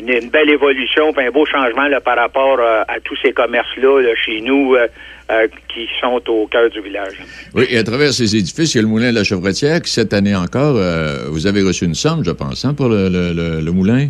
une, 0.00 0.08
une 0.08 0.30
belle 0.30 0.50
évolution, 0.50 1.12
puis 1.12 1.24
un 1.26 1.30
beau 1.30 1.46
changement 1.46 1.86
là, 1.86 2.00
par 2.00 2.16
rapport 2.16 2.58
euh, 2.58 2.82
à 2.88 2.98
tous 3.04 3.16
ces 3.22 3.32
commerces-là 3.32 4.00
là, 4.02 4.14
chez 4.24 4.40
nous, 4.40 4.74
euh, 4.74 4.86
qui 5.72 5.86
sont 6.00 6.20
au 6.28 6.48
cœur 6.48 6.68
du 6.70 6.80
village. 6.80 7.14
Oui, 7.54 7.64
et 7.70 7.78
à 7.78 7.84
travers 7.84 8.12
ces 8.12 8.34
édifices, 8.34 8.74
il 8.74 8.78
y 8.78 8.80
a 8.80 8.82
le 8.82 8.88
moulin 8.88 9.10
de 9.10 9.14
la 9.14 9.22
Chevretière, 9.22 9.80
qui 9.80 9.90
cette 9.92 10.12
année 10.12 10.34
encore, 10.34 10.74
vous 11.28 11.46
avez 11.46 11.62
reçu 11.62 11.84
une 11.84 11.94
somme, 11.94 12.24
je 12.24 12.32
pense, 12.32 12.64
hein, 12.64 12.74
pour 12.74 12.88
le, 12.88 13.08
le- 13.08 13.32
le- 13.32 13.60
le 13.60 13.70
moulin? 13.70 14.08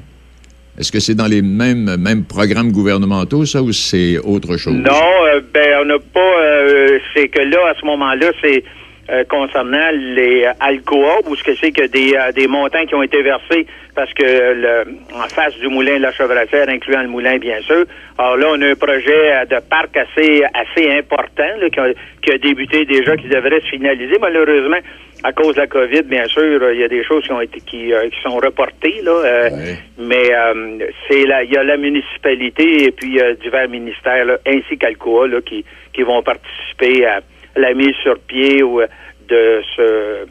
Est-ce 0.81 0.91
que 0.91 0.99
c'est 0.99 1.15
dans 1.15 1.27
les 1.27 1.43
mêmes, 1.43 1.95
mêmes 1.99 2.25
programmes 2.25 2.73
gouvernementaux, 2.73 3.45
ça, 3.45 3.61
ou 3.63 3.71
c'est 3.71 4.17
autre 4.17 4.57
chose? 4.57 4.73
Non, 4.73 5.27
euh, 5.27 5.43
ben 5.53 5.77
on 5.83 5.85
n'a 5.85 5.99
pas. 5.99 6.21
euh, 6.21 6.99
c'est 7.13 7.29
que 7.29 7.41
là, 7.41 7.59
à 7.71 7.79
ce 7.79 7.85
moment-là, 7.85 8.33
c'est 8.43 8.65
euh, 9.11 9.25
concernant 9.25 9.91
les 9.93 10.45
euh, 10.45 10.53
Alcoa, 10.61 11.19
ou 11.27 11.35
ce 11.37 11.43
que 11.43 11.55
c'est 11.57 11.73
que 11.73 11.87
des, 11.87 12.15
euh, 12.15 12.33
des 12.33 12.47
montants 12.47 12.85
qui 12.87 12.95
ont 12.95 13.03
été 13.03 13.23
versés 13.23 13.67
parce 13.95 14.13
que 14.15 14.23
le, 14.23 14.85
en 15.15 15.29
face 15.29 15.55
du 15.59 15.69
moulin 15.69 15.97
de 15.99 16.03
la 16.03 16.13
Chevretière, 16.13 16.69
incluant 16.69 17.03
le 17.03 17.09
moulin, 17.09 17.39
bien 17.39 17.61
sûr. 17.63 17.85
Alors 18.19 18.37
là, 18.37 18.47
on 18.51 18.63
a 18.63 18.69
un 18.69 18.75
projet 18.77 19.33
euh, 19.33 19.45
de 19.47 19.59
parc 19.69 19.97
assez 19.97 20.43
assez 20.55 20.91
important 20.93 21.51
là, 21.61 21.69
qui, 21.71 21.81
a, 21.81 21.87
qui 22.23 22.33
a 22.33 22.39
débuté 22.39 22.85
déjà, 22.85 23.17
qui 23.17 23.29
devrait 23.29 23.61
se 23.61 23.67
finaliser. 23.67 24.17
Malheureusement, 24.21 24.79
à 25.23 25.33
cause 25.33 25.55
de 25.57 25.61
la 25.61 25.67
COVID, 25.67 26.03
bien 26.03 26.27
sûr, 26.29 26.71
il 26.73 26.81
y 26.81 26.85
a 26.85 26.89
des 26.89 27.05
choses 27.05 27.25
qui 27.25 27.33
ont 27.33 27.41
été 27.41 27.61
qui, 27.61 27.93
euh, 27.93 28.09
qui 28.09 28.21
sont 28.23 28.37
reportées 28.37 29.01
là. 29.03 29.13
euh, 29.13 29.51
Mais 29.99 30.33
euh, 30.33 30.79
c'est 31.09 31.25
la, 31.27 31.43
il 31.43 31.53
y 31.53 31.57
a 31.57 31.65
la 31.65 31.77
municipalité 31.77 32.85
et 32.85 32.91
puis 32.93 33.21
euh, 33.21 33.35
divers 33.43 33.69
ministères 33.69 34.25
là, 34.25 34.39
ainsi 34.47 34.79
qu'Alcoa 34.79 35.27
là, 35.27 35.41
qui 35.43 35.65
qui 35.93 36.03
vont 36.03 36.23
participer 36.23 37.05
à 37.05 37.21
la 37.57 37.75
mise 37.75 37.95
sur 38.03 38.19
pied 38.21 38.63
ou, 38.63 38.81
euh, 38.81 38.87
de 39.29 39.63
ce 39.77 40.27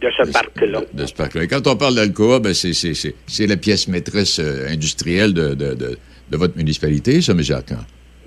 de 0.00 0.10
ce 0.10 0.30
parc-là. 0.30 0.80
de 0.92 1.06
ce 1.06 1.14
parc-là. 1.14 1.44
Et 1.44 1.48
quand 1.48 1.66
on 1.66 1.76
parle 1.76 1.94
d'Alcoa, 1.94 2.38
ben 2.38 2.52
c'est, 2.52 2.74
c'est, 2.74 2.92
c'est, 2.94 3.14
c'est 3.26 3.46
la 3.46 3.56
pièce 3.56 3.88
maîtresse 3.88 4.38
euh, 4.38 4.68
industrielle 4.68 5.32
de, 5.32 5.54
de, 5.54 5.74
de, 5.74 5.98
de 6.30 6.36
votre 6.36 6.56
municipalité, 6.56 7.22
ça, 7.22 7.32
M. 7.32 7.40
Arcan? 7.50 7.76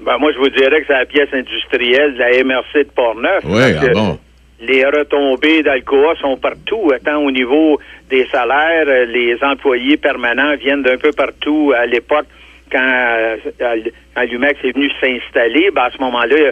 Ben, 0.03 0.17
moi, 0.17 0.31
je 0.33 0.39
vous 0.39 0.49
dirais 0.49 0.81
que 0.81 0.87
c'est 0.87 0.93
la 0.93 1.05
pièce 1.05 1.29
industrielle 1.31 2.13
de 2.15 2.19
la 2.19 2.43
MRC 2.43 2.85
de 2.85 2.89
Portneuf. 2.95 3.43
Oui, 3.45 3.61
ah 3.79 3.87
bon. 3.93 4.19
Les 4.61 4.83
retombées 4.83 5.63
d'Alcoa 5.63 6.15
sont 6.19 6.35
partout, 6.37 6.91
tant 7.05 7.23
au 7.23 7.31
niveau 7.31 7.79
des 8.09 8.25
salaires, 8.27 8.87
euh, 8.87 9.05
les 9.05 9.37
employés 9.41 9.95
permanents 9.95 10.55
viennent 10.57 10.83
d'un 10.83 10.97
peu 10.97 11.11
partout 11.11 11.71
à 11.77 11.85
l'époque. 11.85 12.25
Quand, 12.71 12.79
euh, 12.81 13.37
quand 13.59 14.21
l'UMEX 14.23 14.59
est 14.63 14.75
venu 14.75 14.89
s'installer, 15.01 15.71
ben, 15.71 15.83
à 15.83 15.91
ce 15.91 15.97
moment-là, 16.01 16.51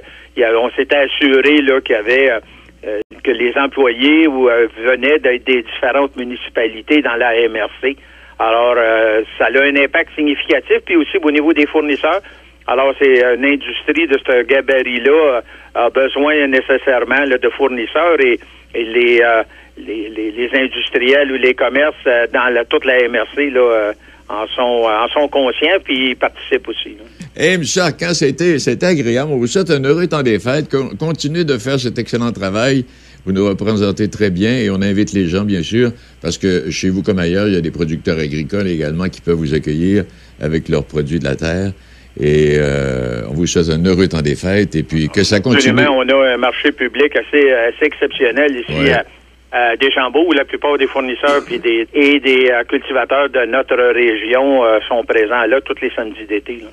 on 0.60 0.70
s'était 0.72 0.98
assuré 0.98 1.56
qu'il 1.84 1.96
y 1.96 2.00
avait 2.00 2.32
euh, 2.32 2.40
euh, 2.86 3.00
que 3.24 3.32
les 3.32 3.54
employés 3.58 4.28
ou, 4.28 4.50
euh, 4.50 4.68
venaient 4.84 5.20
de- 5.20 5.38
des 5.44 5.64
différentes 5.64 6.16
municipalités 6.16 7.02
dans 7.02 7.16
la 7.16 7.34
MRC. 7.48 7.98
Alors, 8.40 8.76
euh, 8.78 9.24
ça 9.38 9.46
a 9.46 9.62
un 9.64 9.76
impact 9.76 10.12
significatif, 10.16 10.78
puis 10.86 10.96
aussi 10.96 11.18
au 11.22 11.32
niveau 11.32 11.54
des 11.54 11.66
fournisseurs. 11.66 12.22
Alors, 12.68 12.94
c'est 13.00 13.24
une 13.36 13.46
industrie 13.46 14.08
de 14.08 14.18
ce 14.26 14.44
gabarit-là 14.44 15.12
euh, 15.12 15.42
a 15.76 15.90
besoin 15.90 16.46
nécessairement 16.48 17.24
là, 17.26 17.38
de 17.38 17.50
fournisseurs 17.50 18.20
et, 18.20 18.40
et 18.76 18.84
les, 18.84 19.22
euh, 19.22 19.44
les, 19.78 20.10
les, 20.10 20.50
industriels 20.54 21.32
ou 21.32 21.36
les 21.36 21.54
commerces 21.54 21.96
euh, 22.06 22.28
dans 22.34 22.50
la, 22.54 22.66
toute 22.66 22.86
la 22.86 23.08
MRC 23.08 23.50
là, 23.52 23.60
euh, 23.62 23.94
en, 24.30 24.46
sont, 24.56 24.62
en 24.90 25.08
sont 25.10 25.28
conscients 25.30 25.80
puis 25.84 26.10
ils 26.12 26.16
participent 26.16 26.68
aussi. 26.68 26.96
Eh, 27.36 27.54
M. 27.54 27.64
Arcan, 27.78 28.14
c'était, 28.14 28.60
c'était 28.60 28.86
agréable. 28.88 29.32
On 29.32 29.38
vous 29.38 29.48
souhaite 29.48 29.70
un 29.72 29.84
heureux 29.84 30.08
temps 30.08 30.24
des 30.24 30.40
fêtes. 30.40 30.70
Con- 30.70 30.92
Continuez 30.98 31.44
de 31.44 31.58
faire 31.58 31.80
cet 31.80 31.98
excellent 32.00 32.32
travail. 32.32 32.86
Vous 33.26 33.32
nous 33.34 33.46
représentez 33.46 34.10
très 34.10 34.30
bien 34.30 34.58
et 34.58 34.70
on 34.70 34.82
invite 34.82 35.12
les 35.12 35.28
gens, 35.28 35.44
bien 35.44 35.62
sûr, 35.62 35.92
parce 36.22 36.38
que 36.38 36.70
chez 36.72 36.90
vous 36.90 37.04
comme 37.04 37.20
ailleurs, 37.20 37.48
il 37.48 37.54
y 37.54 37.58
a 37.58 37.62
des 37.62 37.72
producteurs 37.72 38.18
agricoles 38.20 38.68
également 38.68 39.10
qui 39.10 39.20
peuvent 39.22 39.36
vous 39.36 39.54
accueillir 39.54 40.06
avec 40.40 40.70
leurs 40.70 40.86
produits 40.86 41.20
de 41.20 41.26
la 41.26 41.36
terre. 41.36 41.74
Et 42.20 42.54
euh, 42.58 43.22
on 43.30 43.34
vous 43.34 43.46
souhaite 43.46 43.70
un 43.70 43.84
heureux 43.86 44.08
temps 44.08 44.22
des 44.22 44.36
fêtes 44.36 44.76
et 44.76 44.82
puis 44.84 45.08
que 45.10 45.24
ça 45.24 45.40
continue. 45.40 45.72
Absolument, 45.80 45.98
on 45.98 46.08
a 46.10 46.34
un 46.34 46.38
marché 46.38 46.72
public 46.72 47.16
assez, 47.16 47.52
assez 47.52 47.86
exceptionnel 47.86 48.56
ici 48.56 48.80
Ouais. 48.80 48.92
à, 48.94 49.06
à 49.52 49.76
Deschambault, 49.78 50.26
où 50.28 50.34
la 50.34 50.46
plupart 50.46 50.78
des 50.78 50.88
fournisseurs 50.88 51.42
puis 51.46 51.60
des, 51.60 51.88
et 51.94 52.20
des 52.20 52.50
euh, 52.52 52.64
cultivateurs 52.66 53.30
de 53.30 53.46
notre 53.46 53.76
région 53.94 54.64
euh, 54.66 54.80
sont 54.88 55.04
présents 55.06 55.46
là 55.46 55.62
tous 55.62 55.76
les 55.82 55.90
samedis 55.96 56.26
d'été. 56.28 56.64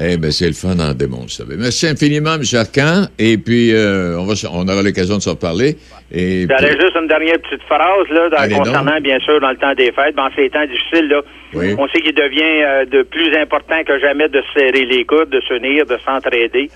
Eh 0.00 0.16
bien, 0.18 0.30
c'est 0.30 0.46
le 0.46 0.52
fun 0.52 0.78
en 0.78 0.94
démontre 0.94 1.30
ça. 1.32 1.42
Ben, 1.44 1.56
Merci 1.58 1.88
infiniment, 1.88 2.34
M. 2.36 2.42
Arcan. 2.54 3.06
Et 3.18 3.36
puis, 3.36 3.74
euh, 3.74 4.16
on, 4.20 4.24
va, 4.24 4.34
on 4.52 4.62
aura 4.68 4.82
l'occasion 4.84 5.16
de 5.16 5.20
se 5.22 5.30
reparler. 5.30 5.74
Et 6.12 6.46
J'aurais 6.48 6.78
juste 6.80 6.94
une 6.94 7.08
dernière 7.08 7.40
petite 7.40 7.62
phrase 7.64 8.06
là, 8.10 8.28
dans- 8.30 8.36
Allez 8.36 8.54
concernant 8.54 9.00
bien 9.00 9.18
sûr 9.18 9.40
dans 9.40 9.50
le 9.50 9.56
temps 9.56 9.74
des 9.74 9.90
fêtes, 9.90 10.14
dans 10.14 10.30
ces 10.36 10.48
temps 10.50 10.64
difficiles 10.66 11.08
là, 11.08 11.22
Oui. 11.54 11.74
on 11.76 11.88
sait 11.88 12.00
qu'il 12.02 12.14
devient 12.14 12.62
euh, 12.62 12.84
de 12.84 13.02
plus 13.02 13.36
important 13.36 13.82
que 13.84 13.98
jamais 13.98 14.28
de 14.28 14.40
se 14.42 14.60
serrer 14.60 14.84
les 14.84 15.04
coudes, 15.04 15.30
de 15.30 15.40
s'unir, 15.40 15.84
de 15.86 15.96
s'entraider. 16.06 16.70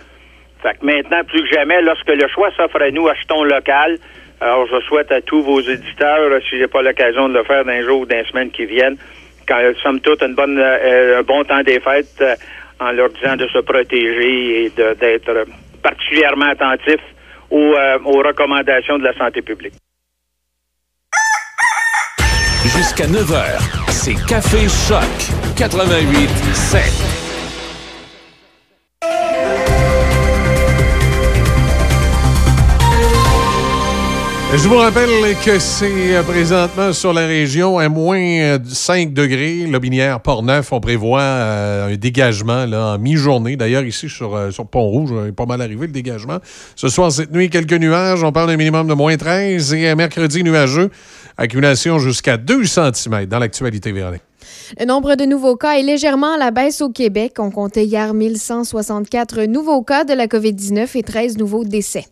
Fait 0.62 0.72
que 0.80 0.84
maintenant 0.84 1.22
plus 1.28 1.42
que 1.42 1.54
jamais, 1.54 1.82
lorsque 1.82 2.08
le 2.08 2.26
choix 2.34 2.50
s'offre 2.56 2.82
à 2.82 2.90
nous, 2.90 3.06
achetons 3.06 3.44
local. 3.44 3.98
Alors 4.44 4.66
je 4.66 4.78
souhaite 4.80 5.10
à 5.10 5.22
tous 5.22 5.42
vos 5.42 5.58
éditeurs, 5.62 6.30
euh, 6.30 6.38
si 6.50 6.58
j'ai 6.58 6.66
pas 6.66 6.82
l'occasion 6.82 7.30
de 7.30 7.38
le 7.38 7.44
faire 7.44 7.64
d'un 7.64 7.80
jour 7.82 8.00
ou 8.00 8.04
d'un 8.06 8.22
semaine 8.24 8.50
qui 8.50 8.66
viennent, 8.66 8.98
quand 9.48 9.58
somme 9.82 10.00
toute 10.00 10.22
une 10.22 10.34
bonne, 10.34 10.58
euh, 10.58 11.20
un 11.20 11.22
bon 11.22 11.42
temps 11.44 11.62
des 11.62 11.80
fêtes, 11.80 12.20
euh, 12.20 12.36
en 12.78 12.92
leur 12.92 13.08
disant 13.08 13.36
de 13.36 13.48
se 13.48 13.60
protéger 13.60 14.66
et 14.66 14.70
d'être 14.70 15.46
particulièrement 15.82 16.50
attentifs 16.50 17.00
aux, 17.50 17.74
aux 18.04 18.18
recommandations 18.18 18.98
de 18.98 19.04
la 19.04 19.14
santé 19.14 19.40
publique. 19.40 19.72
Jusqu'à 22.64 23.06
9h, 23.06 23.88
c'est 23.88 24.26
Café 24.26 24.68
Choc 24.68 25.56
88 25.56 26.28
7. 26.52 27.24
Je 34.56 34.68
vous 34.68 34.76
rappelle 34.76 35.34
que 35.44 35.58
c'est 35.58 36.14
euh, 36.14 36.22
présentement 36.22 36.92
sur 36.92 37.12
la 37.12 37.26
région 37.26 37.76
à 37.80 37.88
moins 37.88 38.20
euh, 38.20 38.58
5 38.64 39.12
degrés. 39.12 39.66
Lobinière, 39.66 40.20
Port-Neuf, 40.20 40.72
on 40.72 40.78
prévoit 40.78 41.22
euh, 41.22 41.92
un 41.92 41.96
dégagement 41.96 42.64
là, 42.64 42.94
en 42.94 42.98
mi-journée. 42.98 43.56
D'ailleurs, 43.56 43.82
ici 43.82 44.08
sur, 44.08 44.36
euh, 44.36 44.50
Pont-Rouge, 44.70 45.10
il 45.24 45.28
est 45.30 45.32
pas 45.32 45.46
mal 45.46 45.60
arrivé 45.60 45.88
le 45.88 45.92
dégagement. 45.92 46.38
Ce 46.76 46.88
soir, 46.88 47.10
cette 47.10 47.32
nuit, 47.32 47.50
quelques 47.50 47.72
nuages. 47.72 48.22
On 48.22 48.30
parle 48.30 48.48
d'un 48.48 48.56
minimum 48.56 48.86
de 48.86 48.94
moins 48.94 49.16
13 49.16 49.74
et 49.74 49.92
mercredi 49.96 50.44
nuageux. 50.44 50.90
Accumulation 51.36 51.98
jusqu'à 51.98 52.36
2 52.36 52.64
cm 52.64 53.26
dans 53.26 53.40
l'actualité, 53.40 53.90
Véronique. 53.90 54.22
Le 54.78 54.86
nombre 54.86 55.14
de 55.14 55.24
nouveaux 55.24 55.56
cas 55.56 55.78
est 55.78 55.82
légèrement 55.82 56.34
à 56.34 56.38
la 56.38 56.50
baisse 56.50 56.80
au 56.80 56.88
Québec. 56.88 57.34
On 57.38 57.50
comptait 57.50 57.84
hier 57.84 58.14
1164 58.14 59.42
nouveaux 59.44 59.82
cas 59.82 60.04
de 60.04 60.12
la 60.12 60.26
COVID-19 60.26 60.96
et 60.96 61.02
13 61.02 61.38
nouveaux 61.38 61.64
décès. 61.64 62.06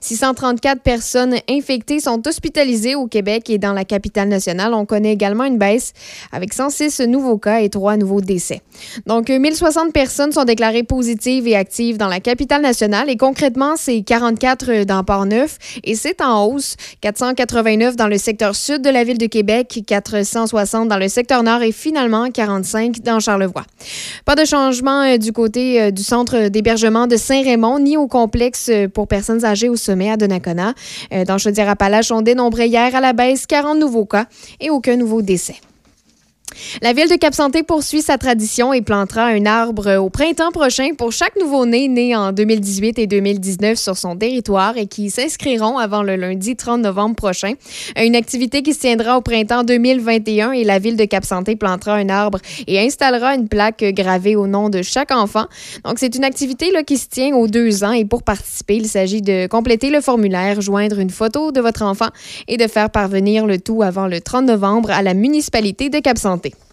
634 0.00 0.82
personnes 0.82 1.36
infectées 1.48 2.00
sont 2.00 2.26
hospitalisées 2.26 2.94
au 2.94 3.06
Québec 3.06 3.50
et 3.50 3.58
dans 3.58 3.72
la 3.72 3.84
capitale 3.84 4.28
nationale, 4.28 4.74
on 4.74 4.86
connaît 4.86 5.12
également 5.12 5.44
une 5.44 5.58
baisse 5.58 5.92
avec 6.32 6.52
106 6.52 7.00
nouveaux 7.00 7.38
cas 7.38 7.60
et 7.60 7.68
3 7.68 7.96
nouveaux 7.96 8.20
décès. 8.20 8.60
Donc, 9.06 9.28
1060 9.28 9.92
personnes 9.92 10.32
sont 10.32 10.44
déclarées 10.44 10.82
positives 10.82 11.46
et 11.48 11.56
actives 11.56 11.96
dans 11.96 12.08
la 12.08 12.20
capitale 12.20 12.62
nationale 12.62 13.10
et 13.10 13.16
concrètement, 13.16 13.74
c'est 13.76 14.02
44 14.02 14.84
dans 14.84 15.02
Port-Neuf 15.04 15.58
et 15.84 15.94
c'est 15.94 16.20
en 16.20 16.44
hausse. 16.44 16.76
489 17.00 17.96
dans 17.96 18.08
le 18.08 18.18
secteur 18.18 18.54
sud 18.54 18.82
de 18.82 18.90
la 18.90 19.04
ville 19.04 19.18
de 19.18 19.26
Québec, 19.26 19.82
460 19.86 20.88
dans 20.88 20.98
le 20.98 21.08
secteur 21.08 21.42
nord 21.42 21.62
et 21.62 21.72
finalement 21.76 22.30
45 22.30 23.00
dans 23.02 23.20
Charlevoix. 23.20 23.64
Pas 24.24 24.34
de 24.34 24.44
changement 24.44 25.02
euh, 25.02 25.18
du 25.18 25.32
côté 25.32 25.80
euh, 25.80 25.90
du 25.90 26.02
centre 26.02 26.48
d'hébergement 26.48 27.06
de 27.06 27.16
Saint-Raymond 27.16 27.78
ni 27.80 27.96
au 27.96 28.06
complexe 28.08 28.68
euh, 28.72 28.88
pour 28.88 29.06
personnes 29.06 29.44
âgées 29.44 29.68
au 29.68 29.76
sommet 29.76 30.10
à 30.10 30.16
Donnacona. 30.16 30.74
Dans 31.26 31.38
Chaudière-Appalaches, 31.38 32.10
on 32.10 32.22
dénombrait 32.22 32.68
hier 32.68 32.94
à 32.94 33.00
la 33.00 33.12
baisse 33.12 33.46
40 33.46 33.78
nouveaux 33.78 34.06
cas 34.06 34.26
et 34.60 34.70
aucun 34.70 34.96
nouveau 34.96 35.22
décès. 35.22 35.56
La 36.82 36.92
ville 36.92 37.08
de 37.08 37.16
Cap-Santé 37.16 37.62
poursuit 37.62 38.02
sa 38.02 38.18
tradition 38.18 38.72
et 38.72 38.80
plantera 38.80 39.26
un 39.26 39.46
arbre 39.46 39.96
au 39.96 40.10
printemps 40.10 40.52
prochain 40.52 40.90
pour 40.96 41.10
chaque 41.10 41.36
nouveau-né 41.40 41.88
né 41.88 42.14
en 42.14 42.32
2018 42.32 42.98
et 42.98 43.06
2019 43.06 43.78
sur 43.78 43.96
son 43.96 44.16
territoire 44.16 44.76
et 44.76 44.86
qui 44.86 45.10
s'inscriront 45.10 45.78
avant 45.78 46.02
le 46.02 46.16
lundi 46.16 46.54
30 46.54 46.82
novembre 46.82 47.16
prochain. 47.16 47.54
Une 47.96 48.14
activité 48.14 48.62
qui 48.62 48.74
se 48.74 48.80
tiendra 48.80 49.18
au 49.18 49.22
printemps 49.22 49.64
2021 49.64 50.52
et 50.52 50.64
la 50.64 50.78
ville 50.78 50.96
de 50.96 51.04
Cap-Santé 51.04 51.56
plantera 51.56 51.94
un 51.94 52.08
arbre 52.08 52.38
et 52.66 52.78
installera 52.78 53.34
une 53.34 53.48
plaque 53.48 53.84
gravée 53.94 54.36
au 54.36 54.46
nom 54.46 54.68
de 54.68 54.82
chaque 54.82 55.12
enfant. 55.12 55.46
Donc, 55.84 55.98
c'est 55.98 56.14
une 56.14 56.24
activité 56.24 56.70
là, 56.70 56.82
qui 56.82 56.98
se 56.98 57.08
tient 57.08 57.34
aux 57.34 57.48
deux 57.48 57.84
ans 57.84 57.92
et 57.92 58.04
pour 58.04 58.22
participer, 58.22 58.76
il 58.76 58.88
s'agit 58.88 59.22
de 59.22 59.46
compléter 59.46 59.90
le 59.90 60.00
formulaire, 60.00 60.60
joindre 60.60 61.00
une 61.00 61.10
photo 61.10 61.52
de 61.52 61.60
votre 61.60 61.82
enfant 61.82 62.08
et 62.48 62.56
de 62.56 62.66
faire 62.66 62.90
parvenir 62.90 63.46
le 63.46 63.58
tout 63.58 63.82
avant 63.82 64.06
le 64.06 64.20
30 64.20 64.46
novembre 64.46 64.90
à 64.90 65.02
la 65.02 65.14
municipalité 65.14 65.90
de 65.90 65.98
Cap-Santé 65.98 66.35
santé. 66.36 66.65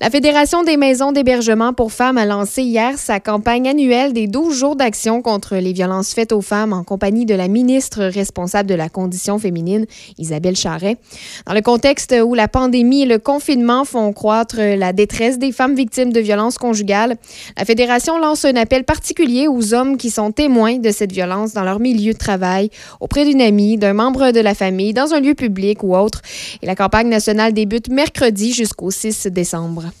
La 0.00 0.10
Fédération 0.10 0.62
des 0.62 0.76
maisons 0.76 1.12
d'hébergement 1.12 1.72
pour 1.72 1.90
femmes 1.90 2.18
a 2.18 2.26
lancé 2.26 2.62
hier 2.62 2.98
sa 2.98 3.18
campagne 3.18 3.66
annuelle 3.66 4.12
des 4.12 4.26
12 4.26 4.54
jours 4.54 4.76
d'action 4.76 5.22
contre 5.22 5.56
les 5.56 5.72
violences 5.72 6.12
faites 6.12 6.32
aux 6.32 6.42
femmes 6.42 6.74
en 6.74 6.84
compagnie 6.84 7.24
de 7.24 7.34
la 7.34 7.48
ministre 7.48 8.04
responsable 8.04 8.68
de 8.68 8.74
la 8.74 8.90
condition 8.90 9.38
féminine, 9.38 9.86
Isabelle 10.18 10.56
Charret. 10.56 10.98
Dans 11.46 11.54
le 11.54 11.62
contexte 11.62 12.14
où 12.22 12.34
la 12.34 12.46
pandémie 12.46 13.02
et 13.02 13.06
le 13.06 13.18
confinement 13.18 13.86
font 13.86 14.12
croître 14.12 14.58
la 14.58 14.92
détresse 14.92 15.38
des 15.38 15.50
femmes 15.52 15.74
victimes 15.74 16.12
de 16.12 16.20
violences 16.20 16.58
conjugales, 16.58 17.16
la 17.56 17.64
Fédération 17.64 18.18
lance 18.18 18.44
un 18.44 18.56
appel 18.56 18.84
particulier 18.84 19.48
aux 19.48 19.72
hommes 19.72 19.96
qui 19.96 20.10
sont 20.10 20.30
témoins 20.30 20.76
de 20.76 20.90
cette 20.90 21.12
violence 21.12 21.54
dans 21.54 21.64
leur 21.64 21.80
milieu 21.80 22.12
de 22.12 22.18
travail, 22.18 22.68
auprès 23.00 23.24
d'une 23.24 23.40
amie, 23.40 23.78
d'un 23.78 23.94
membre 23.94 24.32
de 24.32 24.40
la 24.40 24.54
famille, 24.54 24.92
dans 24.92 25.14
un 25.14 25.20
lieu 25.20 25.34
public 25.34 25.82
ou 25.82 25.96
autre. 25.96 26.20
Et 26.60 26.66
la 26.66 26.74
campagne 26.74 27.08
nationale 27.08 27.54
débute 27.54 27.88
mercredi 27.88 28.52
jusqu'au 28.52 28.90
6 28.90 29.28
décembre 29.28 29.45
décembre. 29.46 29.92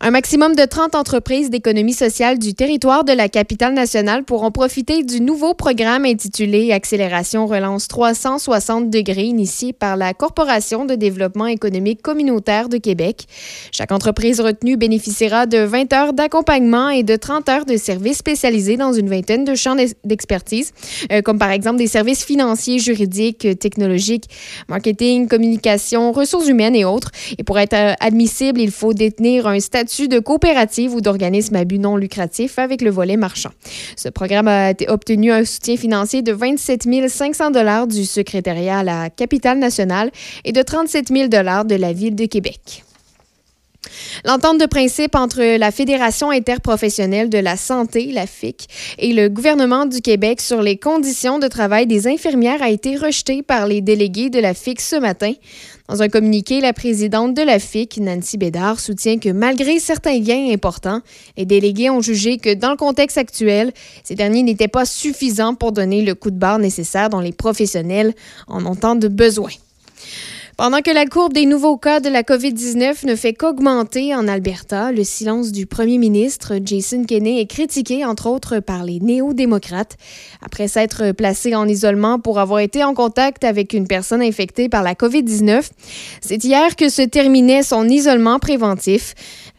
Un 0.00 0.10
maximum 0.10 0.54
de 0.56 0.64
30 0.64 0.94
entreprises 0.94 1.50
d'économie 1.50 1.92
sociale 1.92 2.38
du 2.38 2.54
territoire 2.54 3.04
de 3.04 3.12
la 3.12 3.28
capitale 3.28 3.74
nationale 3.74 4.24
pourront 4.24 4.50
profiter 4.50 5.04
du 5.04 5.20
nouveau 5.20 5.54
programme 5.54 6.04
intitulé 6.04 6.72
Accélération 6.72 7.46
Relance 7.46 7.88
360 7.88 8.90
degrés 8.90 9.24
initié 9.24 9.72
par 9.72 9.96
la 9.96 10.14
Corporation 10.14 10.84
de 10.84 10.94
développement 10.94 11.46
économique 11.46 12.02
communautaire 12.02 12.68
de 12.68 12.78
Québec. 12.78 13.26
Chaque 13.70 13.92
entreprise 13.92 14.40
retenue 14.40 14.76
bénéficiera 14.76 15.46
de 15.46 15.58
20 15.58 15.92
heures 15.92 16.12
d'accompagnement 16.12 16.88
et 16.88 17.02
de 17.02 17.16
30 17.16 17.48
heures 17.48 17.66
de 17.66 17.76
services 17.76 18.18
spécialisés 18.18 18.76
dans 18.76 18.92
une 18.92 19.08
vingtaine 19.08 19.44
de 19.44 19.54
champs 19.54 19.76
d'expertise, 20.04 20.72
euh, 21.12 21.22
comme 21.22 21.38
par 21.38 21.50
exemple 21.50 21.76
des 21.76 21.86
services 21.86 22.24
financiers, 22.24 22.78
juridiques, 22.78 23.58
technologiques, 23.58 24.28
marketing, 24.68 25.28
communication, 25.28 26.12
ressources 26.12 26.48
humaines 26.48 26.74
et 26.74 26.84
autres. 26.84 27.10
Et 27.38 27.44
pour 27.44 27.58
être 27.58 27.74
euh, 27.74 27.94
admissible, 28.00 28.60
il 28.60 28.70
faut 28.70 28.94
détenir 28.94 29.46
un 29.46 29.60
statut 29.60 29.81
de 30.08 30.18
coopérative 30.18 30.94
ou 30.94 31.00
d'organisme 31.00 31.56
à 31.56 31.64
but 31.64 31.78
non 31.78 31.96
lucratif 31.96 32.58
avec 32.58 32.82
le 32.82 32.90
volet 32.90 33.16
marchand. 33.16 33.50
Ce 33.96 34.08
programme 34.08 34.48
a 34.48 34.72
obtenu 34.88 35.32
un 35.32 35.44
soutien 35.44 35.76
financier 35.76 36.22
de 36.22 36.32
27 36.32 37.08
500 37.08 37.86
du 37.86 38.04
secrétariat 38.04 38.78
à 38.78 38.82
la 38.82 39.10
capitale 39.10 39.58
nationale 39.58 40.10
et 40.44 40.52
de 40.52 40.62
37 40.62 41.08
000 41.08 41.28
de 41.28 41.74
la 41.74 41.92
ville 41.92 42.14
de 42.14 42.26
Québec. 42.26 42.84
L'entente 44.24 44.58
de 44.58 44.66
principe 44.66 45.14
entre 45.14 45.56
la 45.58 45.70
Fédération 45.70 46.30
interprofessionnelle 46.30 47.28
de 47.28 47.38
la 47.38 47.56
santé, 47.56 48.12
la 48.12 48.26
FIC, 48.26 48.68
et 48.98 49.12
le 49.12 49.28
gouvernement 49.28 49.86
du 49.86 50.00
Québec 50.00 50.40
sur 50.40 50.62
les 50.62 50.76
conditions 50.76 51.38
de 51.38 51.48
travail 51.48 51.86
des 51.86 52.06
infirmières 52.06 52.62
a 52.62 52.70
été 52.70 52.96
rejetée 52.96 53.42
par 53.42 53.66
les 53.66 53.80
délégués 53.80 54.30
de 54.30 54.38
la 54.38 54.54
FIC 54.54 54.80
ce 54.80 54.96
matin. 54.96 55.32
Dans 55.88 56.00
un 56.00 56.08
communiqué, 56.08 56.60
la 56.60 56.72
présidente 56.72 57.34
de 57.34 57.42
la 57.42 57.58
FIC, 57.58 57.98
Nancy 57.98 58.38
Bédard, 58.38 58.80
soutient 58.80 59.18
que 59.18 59.28
malgré 59.28 59.78
certains 59.78 60.20
gains 60.20 60.50
importants, 60.52 61.00
les 61.36 61.44
délégués 61.44 61.90
ont 61.90 62.00
jugé 62.00 62.38
que 62.38 62.54
dans 62.54 62.70
le 62.70 62.76
contexte 62.76 63.18
actuel, 63.18 63.72
ces 64.04 64.14
derniers 64.14 64.42
n'étaient 64.42 64.68
pas 64.68 64.84
suffisants 64.84 65.54
pour 65.54 65.72
donner 65.72 66.02
le 66.02 66.14
coup 66.14 66.30
de 66.30 66.38
barre 66.38 66.58
nécessaire 66.58 67.10
dont 67.10 67.20
les 67.20 67.32
professionnels 67.32 68.14
en 68.46 68.64
ont 68.64 68.76
tant 68.76 68.94
de 68.94 69.08
besoin. 69.08 69.50
Pendant 70.58 70.82
que 70.82 70.90
la 70.90 71.06
courbe 71.06 71.32
des 71.32 71.46
nouveaux 71.46 71.78
cas 71.78 72.00
de 72.00 72.10
la 72.10 72.22
COVID-19 72.22 73.06
ne 73.06 73.16
fait 73.16 73.32
qu'augmenter 73.32 74.14
en 74.14 74.28
Alberta, 74.28 74.92
le 74.92 75.02
silence 75.02 75.50
du 75.50 75.64
premier 75.64 75.96
ministre 75.96 76.58
Jason 76.62 77.04
Kenney 77.04 77.40
est 77.40 77.46
critiqué, 77.46 78.04
entre 78.04 78.28
autres, 78.28 78.60
par 78.60 78.84
les 78.84 79.00
néo-démocrates. 79.00 79.96
Après 80.42 80.68
s'être 80.68 81.12
placé 81.12 81.54
en 81.54 81.66
isolement 81.66 82.18
pour 82.18 82.38
avoir 82.38 82.60
été 82.60 82.84
en 82.84 82.92
contact 82.92 83.44
avec 83.44 83.72
une 83.72 83.86
personne 83.86 84.20
infectée 84.20 84.68
par 84.68 84.82
la 84.82 84.92
COVID-19, 84.92 85.70
c'est 86.20 86.44
hier 86.44 86.76
que 86.76 86.90
se 86.90 87.02
terminait 87.02 87.62
son 87.62 87.88
isolement 87.88 88.38
préventif. 88.38 89.14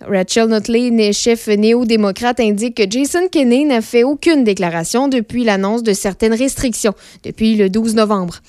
Rachel 0.08 0.48
Notley, 0.48 1.14
chef 1.14 1.48
néo-démocrate, 1.48 2.40
indique 2.40 2.76
que 2.76 2.84
Jason 2.90 3.28
Kenney 3.32 3.66
n'a 3.66 3.82
fait 3.82 4.04
aucune 4.04 4.44
déclaration 4.44 5.08
depuis 5.08 5.44
l'annonce 5.44 5.84
de 5.84 5.94
certaines 5.94 6.34
restrictions, 6.34 6.94
depuis 7.24 7.56
le 7.56 7.70
12 7.70 7.96
novembre. 7.96 8.40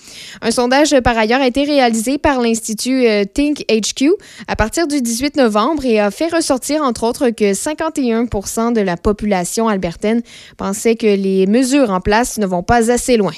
Un 0.42 0.50
sondage, 0.50 0.98
par 1.00 1.16
ailleurs, 1.16 1.40
a 1.40 1.46
été 1.46 1.64
réalisé 1.64 2.18
par 2.18 2.40
l'Institut 2.40 3.06
euh, 3.06 3.24
Think 3.24 3.64
HQ 3.70 4.10
à 4.48 4.56
partir 4.56 4.86
du 4.86 5.00
18 5.00 5.36
novembre 5.36 5.84
et 5.84 6.00
a 6.00 6.10
fait 6.10 6.28
ressortir, 6.28 6.82
entre 6.82 7.04
autres, 7.04 7.30
que 7.30 7.54
51 7.54 8.24
de 8.72 8.80
la 8.80 8.96
population 8.96 9.68
albertaine 9.68 10.22
pensait 10.56 10.96
que 10.96 11.06
les 11.06 11.46
mesures 11.46 11.90
en 11.90 12.00
place 12.00 12.38
ne 12.38 12.46
vont 12.46 12.62
pas 12.62 12.90
assez 12.90 13.16
loin. 13.16 13.32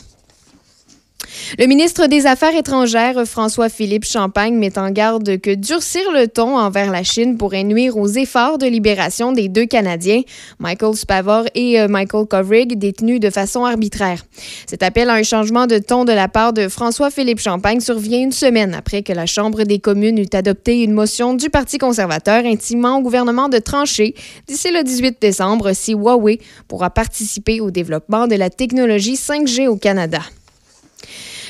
Le 1.58 1.66
ministre 1.66 2.06
des 2.06 2.26
Affaires 2.26 2.54
étrangères, 2.54 3.24
François-Philippe 3.26 4.04
Champagne, 4.04 4.54
met 4.54 4.78
en 4.78 4.90
garde 4.90 5.40
que 5.40 5.54
durcir 5.54 6.02
le 6.12 6.28
ton 6.28 6.58
envers 6.58 6.90
la 6.90 7.02
Chine 7.02 7.36
pourrait 7.36 7.64
nuire 7.64 7.96
aux 7.96 8.08
efforts 8.08 8.58
de 8.58 8.66
libération 8.66 9.32
des 9.32 9.48
deux 9.48 9.66
Canadiens, 9.66 10.22
Michael 10.58 10.94
Spavor 10.94 11.44
et 11.54 11.80
euh, 11.80 11.88
Michael 11.88 12.26
Kovrig, 12.26 12.78
détenus 12.78 13.20
de 13.20 13.30
façon 13.30 13.64
arbitraire. 13.64 14.24
Cet 14.66 14.82
appel 14.82 15.10
à 15.10 15.14
un 15.14 15.22
changement 15.22 15.66
de 15.66 15.78
ton 15.78 16.04
de 16.04 16.12
la 16.12 16.28
part 16.28 16.52
de 16.52 16.68
François-Philippe 16.68 17.40
Champagne 17.40 17.80
survient 17.80 18.20
une 18.20 18.32
semaine 18.32 18.74
après 18.74 19.02
que 19.02 19.12
la 19.12 19.26
Chambre 19.26 19.64
des 19.64 19.78
communes 19.78 20.18
eut 20.18 20.34
adopté 20.36 20.82
une 20.82 20.92
motion 20.92 21.34
du 21.34 21.50
Parti 21.50 21.78
conservateur 21.78 22.44
intimant 22.44 22.98
au 22.98 23.02
gouvernement 23.02 23.48
de 23.48 23.58
trancher 23.58 24.14
d'ici 24.46 24.70
le 24.70 24.82
18 24.82 25.16
décembre 25.20 25.72
si 25.72 25.92
Huawei 25.92 26.40
pourra 26.68 26.90
participer 26.90 27.60
au 27.60 27.70
développement 27.70 28.26
de 28.26 28.34
la 28.36 28.50
technologie 28.50 29.14
5G 29.14 29.68
au 29.68 29.76
Canada. 29.76 30.20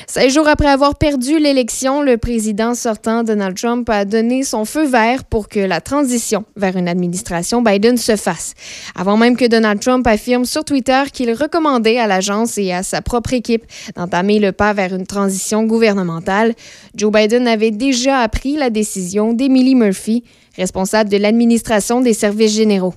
16 0.09 0.33
jours 0.33 0.47
après 0.47 0.69
avoir 0.69 0.95
perdu 0.95 1.37
l'élection, 1.37 2.01
le 2.01 2.17
président 2.17 2.75
sortant 2.75 3.23
Donald 3.23 3.57
Trump 3.57 3.89
a 3.89 4.05
donné 4.05 4.43
son 4.43 4.63
feu 4.63 4.85
vert 4.85 5.25
pour 5.25 5.49
que 5.49 5.59
la 5.59 5.81
transition 5.81 6.45
vers 6.55 6.77
une 6.77 6.87
administration 6.87 7.61
Biden 7.61 7.97
se 7.97 8.15
fasse. 8.15 8.53
Avant 8.95 9.17
même 9.17 9.35
que 9.35 9.45
Donald 9.45 9.81
Trump 9.81 10.07
affirme 10.07 10.45
sur 10.45 10.63
Twitter 10.63 11.03
qu'il 11.11 11.33
recommandait 11.33 11.99
à 11.99 12.07
l'agence 12.07 12.57
et 12.57 12.71
à 12.71 12.83
sa 12.83 13.01
propre 13.01 13.33
équipe 13.33 13.65
d'entamer 13.95 14.39
le 14.39 14.51
pas 14.51 14.73
vers 14.73 14.93
une 14.93 15.05
transition 15.05 15.63
gouvernementale, 15.63 16.53
Joe 16.95 17.11
Biden 17.11 17.47
avait 17.47 17.71
déjà 17.71 18.19
appris 18.19 18.55
la 18.55 18.69
décision 18.69 19.33
d'Emily 19.33 19.75
Murphy, 19.75 20.23
responsable 20.57 21.09
de 21.09 21.17
l'administration 21.17 22.01
des 22.01 22.13
services 22.13 22.53
généraux. 22.53 22.93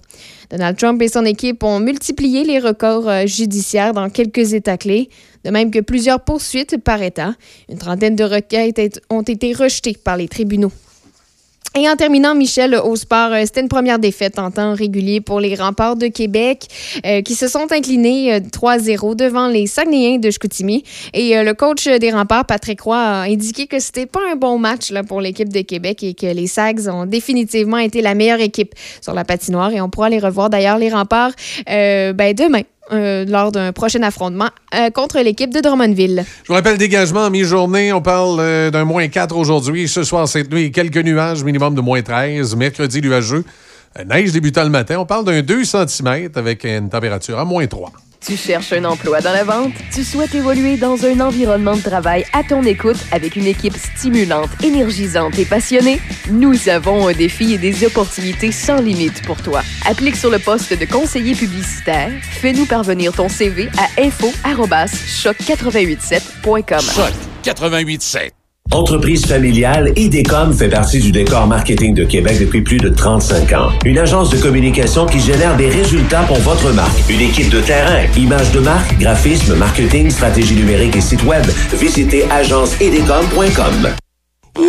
Donald 0.51 0.77
Trump 0.77 1.01
et 1.03 1.09
son 1.09 1.25
équipe 1.25 1.63
ont 1.63 1.79
multiplié 1.79 2.45
les 2.45 2.59
records 2.59 3.09
euh, 3.09 3.27
judiciaires 3.27 3.93
dans 3.93 4.11
quelques 4.11 4.53
États 4.53 4.79
clés, 4.79 5.09
de 5.45 5.51
même 5.51 5.71
que 5.71 5.79
plusieurs 5.79 6.21
poursuites 6.21 6.79
par 6.79 7.03
État. 7.03 7.35
Une 7.69 7.79
trentaine 7.79 8.17
de 8.17 8.25
requêtes 8.25 9.01
ont 9.11 9.23
été 9.23 9.53
rejetées 9.53 9.97
par 10.03 10.17
les 10.17 10.29
tribunaux. 10.29 10.73
Et 11.79 11.89
en 11.89 11.95
terminant, 11.95 12.35
Michel, 12.35 12.75
au 12.75 12.97
sport, 12.97 13.31
euh, 13.33 13.43
c'était 13.45 13.61
une 13.61 13.68
première 13.68 14.01
défaite 14.01 14.41
en 14.41 14.51
temps 14.51 14.75
régulier 14.75 15.21
pour 15.21 15.39
les 15.39 15.55
remparts 15.55 15.95
de 15.95 16.09
Québec 16.09 16.66
euh, 17.07 17.23
qui 17.23 17.37
se 17.37 17.47
sont 17.47 17.71
inclinés 17.71 18.41
3-0 18.41 19.14
devant 19.14 19.47
les 19.47 19.68
Saguenayens 19.68 20.18
de 20.18 20.31
Chicoutimi. 20.33 20.83
Et 21.14 21.41
le 21.41 21.55
coach 21.55 21.87
des 21.87 22.11
remparts, 22.11 22.45
Patrick 22.45 22.81
Roy, 22.81 22.97
a 22.97 23.21
indiqué 23.23 23.68
que 23.68 23.79
c'était 23.79 24.07
pas 24.07 24.21
un 24.33 24.35
bon 24.35 24.59
match 24.59 24.91
là, 24.91 25.05
pour 25.05 25.21
l'équipe 25.21 25.49
de 25.49 25.61
Québec 25.61 26.03
et 26.03 26.14
que 26.14 26.27
les 26.27 26.49
Sags 26.49 26.89
ont 26.89 27.07
définitivement 27.07 27.79
été 27.79 28.03
la 28.03 28.14
meilleure 28.14 28.41
équipe 28.41 28.75
sur 29.01 29.14
la 29.14 29.25
patinoire. 29.25 29.73
Et 29.73 29.81
on 29.81 29.89
pourra 29.89 30.11
les 30.11 30.18
revoir 30.18 30.51
d'ailleurs, 30.51 30.79
les 30.79 30.91
remparts, 30.91 31.33
ben, 31.66 32.35
demain 32.35 32.62
euh, 32.93 33.24
lors 33.24 33.53
d'un 33.53 33.72
prochain 33.72 34.03
affrontement 34.03 34.49
euh, 34.74 34.91
contre 34.91 35.20
l'équipe 35.20 35.53
de 35.55 35.61
Drummondville. 35.61 36.24
Je 36.43 36.49
vous 36.49 36.55
rappelle, 36.55 36.78
dégagement 36.78 37.20
en 37.20 37.30
mi-journée, 37.30 37.93
on 37.93 38.03
parle 38.03 38.38
euh, 38.41 38.70
d'un 38.70 38.84
moins 38.84 39.07
4 39.09 39.36
aujourd'hui. 39.36 39.88
Ce 39.88 40.03
soir, 40.03 40.26
cette 40.26 40.53
nuit, 40.53 40.72
quelques 40.72 40.97
nuages, 40.99 41.45
minimum 41.45 41.74
de 41.74 41.80
moins 41.80 42.03
13. 42.03 42.57
Mercredi, 42.57 43.01
nuageux. 43.01 43.45
Neige 44.07 44.32
débutant 44.32 44.64
le 44.64 44.70
matin. 44.70 44.97
On 44.99 45.07
parle 45.07 45.24
d'un 45.24 45.43
2 45.43 45.64
cm 45.64 46.30
avec 46.34 46.64
une 46.64 46.88
température 46.88 47.38
à 47.38 47.45
moins 47.45 47.66
3. 47.66 47.93
Tu 48.25 48.37
cherches 48.37 48.73
un 48.73 48.85
emploi 48.85 49.21
dans 49.21 49.33
la 49.33 49.43
vente? 49.45 49.73
Tu 49.93 50.05
souhaites 50.05 50.35
évoluer 50.35 50.77
dans 50.77 51.05
un 51.07 51.21
environnement 51.21 51.77
de 51.77 51.83
travail 51.83 52.25
à 52.33 52.43
ton 52.45 52.62
écoute 52.64 52.99
avec 53.12 53.35
une 53.35 53.47
équipe 53.47 53.77
stimulante, 53.77 54.51
énergisante 54.62 55.39
et 55.39 55.47
passionnée? 55.47 56.01
Nous 56.31 56.68
avons 56.68 57.09
un 57.09 57.12
défi 57.12 57.55
et 57.55 57.59
des 57.59 57.85
opportunités 57.85 58.53
sans 58.53 58.81
limite 58.81 59.23
pour 59.23 59.43
toi. 59.43 59.62
Applique 59.87 60.16
sur 60.16 60.31
le 60.31 60.39
poste 60.39 60.79
de 60.79 60.85
conseiller 60.85 61.35
publicitaire. 61.35 62.12
Fais-nous 62.23 62.66
parvenir 62.66 63.12
ton 63.12 63.29
CV 63.29 63.68
à 63.79 63.89
info-choc887.com. 64.01 66.81
Choc 66.81 67.12
887. 67.45 68.39
Entreprise 68.73 69.27
familiale, 69.27 69.93
IDECOM 69.97 70.53
fait 70.53 70.68
partie 70.68 71.01
du 71.01 71.11
décor 71.11 71.47
marketing 71.49 71.93
de 71.93 72.05
Québec 72.05 72.39
depuis 72.39 72.61
plus 72.61 72.79
de 72.79 72.89
35 72.89 73.53
ans. 73.53 73.71
Une 73.85 73.99
agence 73.99 74.31
de 74.31 74.39
communication 74.39 75.07
qui 75.07 75.18
génère 75.18 75.57
des 75.57 75.68
résultats 75.68 76.23
pour 76.23 76.39
votre 76.39 76.73
marque. 76.73 76.97
Une 77.09 77.21
équipe 77.21 77.51
de 77.51 77.61
terrain, 77.61 78.05
images 78.16 78.53
de 78.53 78.61
marque, 78.61 78.97
graphisme, 78.99 79.57
marketing, 79.57 80.09
stratégie 80.11 80.55
numérique 80.55 80.95
et 80.95 81.01
site 81.01 81.25
web. 81.25 81.45
Visitez 81.73 82.25
agenceidecom.com. 82.31 83.91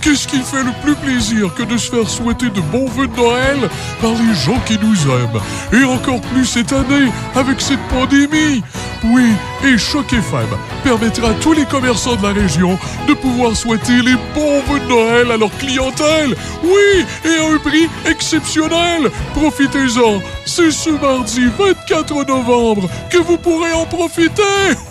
Qu'est-ce 0.00 0.26
qui 0.26 0.40
fait 0.40 0.62
le 0.62 0.72
plus 0.82 0.94
plaisir 0.96 1.54
que 1.54 1.62
de 1.62 1.76
se 1.76 1.90
faire 1.90 2.08
souhaiter 2.08 2.48
de 2.50 2.60
bons 2.60 2.86
vœux 2.86 3.06
de 3.06 3.16
Noël 3.16 3.68
par 4.00 4.10
les 4.12 4.34
gens 4.34 4.58
qui 4.66 4.76
nous 4.78 4.96
aiment 5.10 5.40
Et 5.72 5.84
encore 5.84 6.20
plus 6.20 6.44
cette 6.44 6.72
année 6.72 7.10
avec 7.34 7.60
cette 7.60 7.80
pandémie 7.88 8.62
Oui, 9.04 9.30
et 9.64 9.78
Choc 9.78 10.12
FM 10.12 10.48
permettra 10.82 11.30
à 11.30 11.34
tous 11.34 11.52
les 11.52 11.64
commerçants 11.66 12.16
de 12.16 12.22
la 12.24 12.32
région 12.32 12.76
de 13.06 13.14
pouvoir 13.14 13.54
souhaiter 13.54 14.02
les 14.02 14.16
bons 14.34 14.60
vœux 14.68 14.80
de 14.80 14.88
Noël 14.88 15.30
à 15.30 15.36
leur 15.36 15.56
clientèle 15.58 16.34
Oui, 16.64 17.04
et 17.24 17.38
à 17.38 17.46
un 17.54 17.58
prix 17.58 17.88
exceptionnel 18.06 19.08
Profitez-en 19.34 20.20
C'est 20.44 20.72
ce 20.72 20.90
mardi 20.90 21.46
24 21.58 22.24
novembre 22.26 22.88
que 23.10 23.18
vous 23.18 23.38
pourrez 23.38 23.72
en 23.72 23.86
profiter 23.86 24.42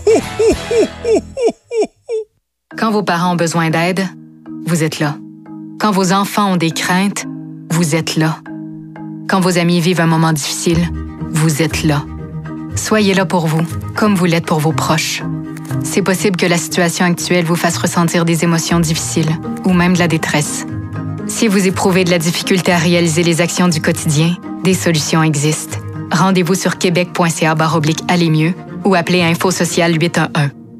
Quand 2.77 2.91
vos 2.91 3.03
parents 3.03 3.33
ont 3.33 3.37
besoin 3.37 3.69
d'aide, 3.69 4.05
vous 4.65 4.83
êtes 4.83 4.99
là. 4.99 5.15
Quand 5.79 5.91
vos 5.91 6.11
enfants 6.11 6.53
ont 6.53 6.57
des 6.57 6.71
craintes, 6.71 7.25
vous 7.69 7.95
êtes 7.95 8.17
là. 8.17 8.39
Quand 9.29 9.39
vos 9.39 9.57
amis 9.57 9.79
vivent 9.79 10.01
un 10.01 10.07
moment 10.07 10.33
difficile, 10.33 10.89
vous 11.31 11.61
êtes 11.61 11.83
là. 11.83 12.03
Soyez 12.75 13.13
là 13.13 13.25
pour 13.25 13.47
vous, 13.47 13.61
comme 13.95 14.15
vous 14.15 14.25
l'êtes 14.25 14.45
pour 14.45 14.59
vos 14.59 14.73
proches. 14.73 15.23
C'est 15.83 16.01
possible 16.01 16.35
que 16.35 16.45
la 16.45 16.57
situation 16.57 17.05
actuelle 17.05 17.45
vous 17.45 17.55
fasse 17.55 17.77
ressentir 17.77 18.25
des 18.25 18.43
émotions 18.43 18.81
difficiles 18.81 19.31
ou 19.63 19.71
même 19.71 19.93
de 19.93 19.99
la 19.99 20.09
détresse. 20.09 20.65
Si 21.27 21.47
vous 21.47 21.67
éprouvez 21.67 22.03
de 22.03 22.11
la 22.11 22.19
difficulté 22.19 22.73
à 22.73 22.77
réaliser 22.77 23.23
les 23.23 23.39
actions 23.39 23.69
du 23.69 23.81
quotidien, 23.81 24.35
des 24.63 24.73
solutions 24.73 25.23
existent. 25.23 25.77
Rendez-vous 26.11 26.55
sur 26.55 26.77
québec.ca 26.77 27.55
aller 28.09 28.29
mieux 28.29 28.53
ou 28.83 28.95
appelez 28.95 29.23
Info 29.23 29.49
Social 29.49 29.93
811. 29.93 30.64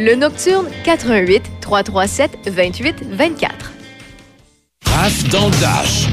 Le 0.00 0.14
Nocturne 0.14 0.68
88 0.84 1.42
337 1.60 2.38
28 2.46 3.02
24. 3.10 3.72
Raph 4.86 5.24
Dash. 5.28 6.06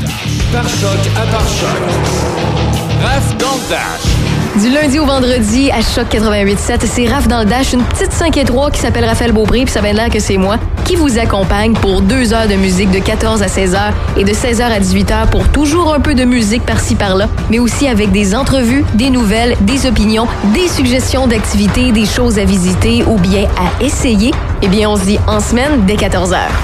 Par 0.52 0.68
choc 0.68 1.00
à 1.16 1.28
par 1.28 1.48
choc. 1.48 2.75
Raph 3.02 3.38
dans 3.38 3.56
le 3.56 3.70
Dash. 3.70 4.64
Du 4.64 4.70
lundi 4.70 5.00
au 5.00 5.06
vendredi 5.06 5.70
à 5.72 5.82
Choc 5.82 6.08
88.7, 6.12 6.86
c'est 6.86 7.08
Raph 7.08 7.28
dans 7.28 7.40
le 7.40 7.46
Dash, 7.46 7.74
une 7.74 7.84
petite 7.84 8.14
5 8.14 8.38
et 8.38 8.46
3 8.46 8.72
qui 8.72 8.80
s'appelle 8.80 9.04
Raphaël 9.04 9.34
Beaupré, 9.34 9.66
puis 9.66 9.74
ça 9.74 9.82
vient 9.82 9.92
de 9.92 9.98
l'air 9.98 10.10
que 10.10 10.20
c'est 10.20 10.38
moi, 10.38 10.58
qui 10.86 10.96
vous 10.96 11.18
accompagne 11.18 11.74
pour 11.74 12.02
deux 12.02 12.34
heures 12.34 12.48
de 12.48 12.56
musique 12.56 12.90
de 12.92 13.00
14 13.00 13.42
à 13.42 13.48
16 13.48 13.76
heures 13.76 13.94
et 14.18 14.24
de 14.24 14.34
16 14.34 14.62
heures 14.62 14.72
à 14.72 14.80
18 14.80 15.12
heures 15.12 15.30
pour 15.30 15.50
toujours 15.50 15.94
un 15.94 16.00
peu 16.00 16.16
de 16.16 16.24
musique 16.24 16.64
par-ci 16.64 16.96
par-là, 16.96 17.28
mais 17.50 17.60
aussi 17.60 17.88
avec 17.88 18.12
des 18.12 18.34
entrevues, 18.34 18.86
des 18.94 19.10
nouvelles, 19.10 19.58
des 19.62 19.86
opinions, 19.88 20.28
des 20.54 20.68
suggestions 20.68 21.28
d'activités, 21.28 21.92
des 21.92 22.06
choses 22.06 22.40
à 22.40 22.46
visiter 22.46 23.04
ou 23.04 23.18
bien 23.18 23.48
à 23.58 23.84
essayer. 23.84 24.32
Eh 24.62 24.68
bien, 24.68 24.90
on 24.90 24.96
se 24.96 25.04
dit 25.04 25.20
en 25.28 25.42
semaine 25.42 25.86
dès 25.86 25.98
14 25.98 26.34
heures. 26.34 26.62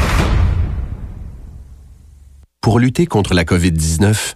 Pour 2.62 2.80
lutter 2.80 3.06
contre 3.06 3.34
la 3.34 3.44
COVID-19, 3.44 4.36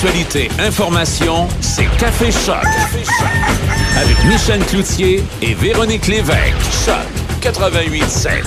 Actualité, 0.00 0.48
information, 0.60 1.48
c'est 1.60 1.88
Café 1.98 2.30
Choc. 2.30 2.64
Avec 3.96 4.24
Michel 4.26 4.64
Cloutier 4.66 5.24
et 5.42 5.54
Véronique 5.54 6.06
Lévesque. 6.06 6.54
Choc 6.84 6.94
88.7. 7.42 8.44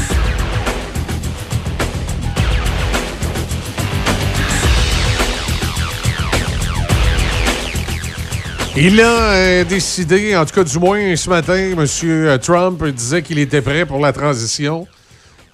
Il 8.77 9.01
a 9.01 9.03
euh, 9.03 9.63
décidé, 9.65 10.37
en 10.37 10.45
tout 10.45 10.55
cas 10.55 10.63
du 10.63 10.79
moins 10.79 11.17
ce 11.17 11.29
matin, 11.29 11.75
M. 11.77 12.39
Trump 12.39 12.81
disait 12.85 13.23
qu'il 13.23 13.39
était 13.39 13.61
prêt 13.61 13.85
pour 13.85 13.99
la 13.99 14.13
transition. 14.13 14.87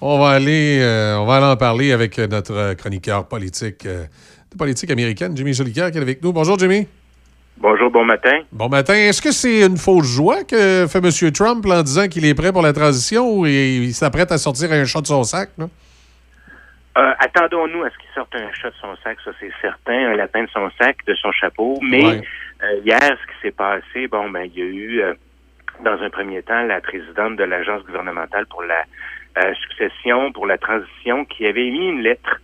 On 0.00 0.20
va 0.20 0.28
aller, 0.28 0.78
euh, 0.80 1.16
on 1.16 1.26
va 1.26 1.50
en 1.50 1.56
parler 1.56 1.90
avec 1.90 2.18
notre 2.18 2.74
chroniqueur 2.74 3.26
politique 3.26 3.84
euh, 3.84 4.04
de 4.52 4.56
politique 4.56 4.90
américaine, 4.90 5.36
Jimmy 5.36 5.52
Jolicoeur, 5.52 5.90
qui 5.90 5.98
est 5.98 6.02
avec 6.02 6.22
nous. 6.22 6.32
Bonjour, 6.32 6.58
Jimmy. 6.58 6.86
Bonjour, 7.58 7.90
bon 7.90 8.04
matin. 8.04 8.40
Bon 8.52 8.68
matin. 8.68 8.94
Est-ce 8.94 9.20
que 9.20 9.32
c'est 9.32 9.66
une 9.66 9.76
fausse 9.76 10.06
joie 10.06 10.44
que 10.44 10.86
fait 10.86 10.98
M. 10.98 11.32
Trump 11.32 11.66
en 11.66 11.82
disant 11.82 12.06
qu'il 12.06 12.24
est 12.24 12.34
prêt 12.34 12.52
pour 12.52 12.62
la 12.62 12.72
transition 12.72 13.28
ou 13.32 13.46
il 13.46 13.92
s'apprête 13.92 14.30
à 14.30 14.38
sortir 14.38 14.70
un 14.72 14.84
chat 14.84 15.00
de 15.00 15.06
son 15.06 15.24
sac? 15.24 15.50
Là? 15.58 15.66
Euh, 16.98 17.12
attendons-nous 17.18 17.82
à 17.82 17.90
ce 17.90 17.98
qu'il 17.98 18.10
sorte 18.14 18.34
un 18.34 18.52
chat 18.52 18.70
de 18.70 18.74
son 18.80 18.96
sac, 19.02 19.18
ça 19.24 19.30
c'est 19.38 19.52
certain, 19.60 20.12
un 20.12 20.16
lapin 20.16 20.44
de 20.44 20.48
son 20.50 20.70
sac, 20.80 20.96
de 21.06 21.14
son 21.14 21.32
chapeau. 21.32 21.78
Mais 21.82 22.04
euh, 22.04 22.80
hier, 22.84 23.00
ce 23.00 23.26
qui 23.32 23.40
s'est 23.42 23.50
passé, 23.52 24.08
bon, 24.08 24.30
ben, 24.30 24.42
il 24.42 24.58
y 24.58 24.62
a 24.62 24.64
eu, 24.64 25.00
euh, 25.02 25.14
dans 25.84 26.00
un 26.00 26.10
premier 26.10 26.42
temps, 26.42 26.62
la 26.62 26.80
présidente 26.80 27.36
de 27.36 27.44
l'agence 27.44 27.84
gouvernementale 27.84 28.46
pour 28.46 28.62
la 28.62 28.84
succession, 29.54 30.32
pour 30.32 30.46
la 30.46 30.58
transition, 30.58 31.24
qui 31.24 31.46
avait 31.46 31.66
émis 31.66 31.90
une 31.90 32.02
lettre 32.02 32.40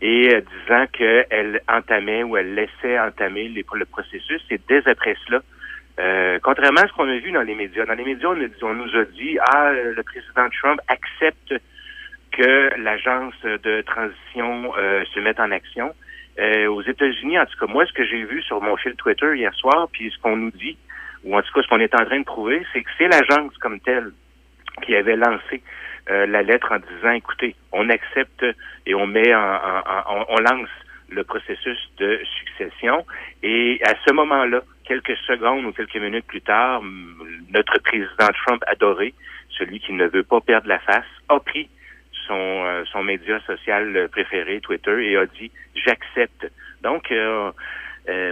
et 0.00 0.28
disant 0.28 0.86
qu'elle 0.92 1.60
entamait 1.68 2.22
ou 2.22 2.36
elle 2.36 2.54
laissait 2.54 2.98
entamer 2.98 3.48
le 3.48 3.84
processus. 3.84 4.42
Et 4.50 4.60
dès 4.68 4.86
après 4.88 5.16
cela, 5.26 5.40
contrairement 6.42 6.82
à 6.82 6.88
ce 6.88 6.92
qu'on 6.92 7.08
a 7.08 7.18
vu 7.18 7.32
dans 7.32 7.42
les 7.42 7.54
médias, 7.54 7.86
dans 7.86 7.94
les 7.94 8.04
médias, 8.04 8.28
on, 8.28 8.74
nous 8.74 8.96
a 8.96 9.04
dit, 9.04 9.38
ah, 9.40 9.72
le 9.72 10.02
président 10.02 10.48
Trump 10.50 10.80
accepte 10.88 11.54
que 12.36 12.70
l'agence 12.80 13.34
de 13.42 13.80
transition 13.82 14.72
euh, 14.76 15.04
se 15.14 15.20
mette 15.20 15.40
en 15.40 15.50
action. 15.50 15.94
Euh, 16.38 16.66
aux 16.66 16.82
États-Unis, 16.82 17.38
en 17.38 17.46
tout 17.46 17.58
cas, 17.58 17.66
moi, 17.66 17.86
ce 17.86 17.92
que 17.94 18.04
j'ai 18.04 18.24
vu 18.24 18.42
sur 18.42 18.60
mon 18.60 18.76
fil 18.76 18.94
Twitter 18.96 19.36
hier 19.36 19.54
soir, 19.54 19.88
puis 19.90 20.10
ce 20.10 20.20
qu'on 20.20 20.36
nous 20.36 20.50
dit, 20.50 20.76
ou 21.24 21.34
en 21.34 21.40
tout 21.40 21.52
cas 21.54 21.62
ce 21.62 21.68
qu'on 21.68 21.80
est 21.80 21.94
en 21.94 22.04
train 22.04 22.20
de 22.20 22.24
prouver, 22.24 22.62
c'est 22.72 22.82
que 22.82 22.90
c'est 22.98 23.08
l'agence 23.08 23.56
comme 23.58 23.80
telle 23.80 24.12
qui 24.82 24.94
avait 24.94 25.16
lancé 25.16 25.62
euh, 26.10 26.26
la 26.26 26.42
lettre 26.42 26.72
en 26.72 26.78
disant, 26.78 27.12
écoutez, 27.12 27.56
on 27.72 27.88
accepte 27.88 28.44
et 28.86 28.94
on 28.94 29.06
met 29.06 29.34
en, 29.34 29.40
en, 29.40 30.24
on 30.28 30.38
lance 30.38 30.68
le 31.08 31.24
processus 31.24 31.78
de 31.98 32.20
succession. 32.38 33.06
Et 33.42 33.80
à 33.84 33.94
ce 34.06 34.12
moment-là, 34.12 34.62
quelques 34.84 35.16
secondes 35.26 35.64
ou 35.64 35.72
quelques 35.72 35.96
minutes 35.96 36.26
plus 36.26 36.42
tard, 36.42 36.82
notre 37.50 37.78
président 37.80 38.28
Trump 38.44 38.62
adoré, 38.66 39.14
celui 39.50 39.80
qui 39.80 39.92
ne 39.92 40.06
veut 40.06 40.24
pas 40.24 40.40
perdre 40.40 40.68
la 40.68 40.78
face, 40.80 41.04
a 41.28 41.40
pris 41.40 41.68
son, 42.26 42.34
euh, 42.34 42.84
son 42.92 43.02
média 43.02 43.40
social 43.40 44.08
préféré, 44.10 44.60
Twitter, 44.60 45.10
et 45.10 45.16
a 45.16 45.26
dit 45.26 45.50
j'accepte. 45.74 46.50
Donc, 46.82 47.10
euh, 47.10 47.50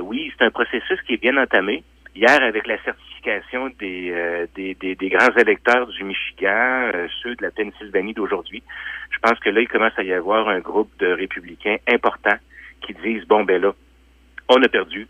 oui, 0.00 0.32
c'est 0.36 0.44
un 0.44 0.50
processus 0.50 1.00
qui 1.02 1.14
est 1.14 1.20
bien 1.20 1.36
entamé. 1.36 1.82
Hier, 2.14 2.42
avec 2.42 2.66
la 2.66 2.80
certification 2.82 3.70
des, 3.80 4.46
des, 4.54 4.74
des, 4.74 5.08
grands 5.08 5.34
électeurs 5.36 5.86
du 5.88 6.04
Michigan, 6.04 6.90
ceux 7.22 7.34
de 7.34 7.42
la 7.42 7.50
Pennsylvanie 7.50 8.14
d'aujourd'hui, 8.14 8.62
je 9.10 9.18
pense 9.18 9.38
que 9.40 9.50
là, 9.50 9.60
il 9.60 9.68
commence 9.68 9.98
à 9.98 10.04
y 10.04 10.12
avoir 10.12 10.48
un 10.48 10.60
groupe 10.60 10.90
de 10.98 11.08
républicains 11.08 11.76
importants 11.88 12.38
qui 12.82 12.94
disent, 12.94 13.24
bon, 13.26 13.44
ben 13.44 13.60
là, 13.60 13.72
on 14.48 14.62
a 14.62 14.68
perdu, 14.68 15.08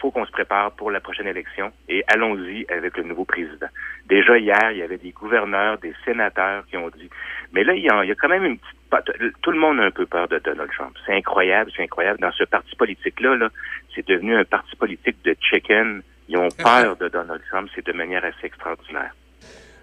faut 0.00 0.10
qu'on 0.10 0.24
se 0.24 0.30
prépare 0.30 0.72
pour 0.72 0.90
la 0.90 1.00
prochaine 1.00 1.26
élection 1.26 1.72
et 1.88 2.04
allons-y 2.06 2.66
avec 2.68 2.96
le 2.96 3.02
nouveau 3.02 3.24
président. 3.24 3.66
Déjà 4.06 4.38
hier, 4.38 4.70
il 4.72 4.78
y 4.78 4.82
avait 4.82 4.98
des 4.98 5.10
gouverneurs, 5.10 5.78
des 5.78 5.94
sénateurs 6.04 6.64
qui 6.66 6.76
ont 6.76 6.88
dit, 6.90 7.10
mais 7.52 7.64
là, 7.64 7.74
il 7.74 7.82
y 7.82 7.88
a, 7.88 7.98
a 7.98 8.14
quand 8.14 8.28
même 8.28 8.44
une 8.44 8.58
petite... 8.58 9.34
Tout 9.42 9.50
le 9.50 9.58
monde 9.58 9.80
a 9.80 9.84
un 9.84 9.90
peu 9.90 10.06
peur 10.06 10.28
de 10.28 10.38
Donald 10.38 10.70
Trump. 10.70 10.96
C'est 11.04 11.14
incroyable, 11.14 11.70
c'est 11.76 11.82
incroyable. 11.82 12.20
Dans 12.20 12.32
ce 12.32 12.44
parti 12.44 12.74
politique-là, 12.76 13.36
-là, 13.36 13.48
c'est 13.94 14.06
devenu 14.06 14.34
un 14.34 14.44
parti 14.44 14.76
politique 14.76 15.16
de 15.24 15.36
chicken. 15.40 16.02
Ils 16.28 16.36
ont 16.36 16.48
peur 16.50 16.96
de 16.96 17.08
Donald 17.08 17.40
Trump. 17.50 17.68
C'est 17.74 17.86
de 17.86 17.92
manière 17.92 18.24
assez 18.24 18.46
extraordinaire. 18.46 19.12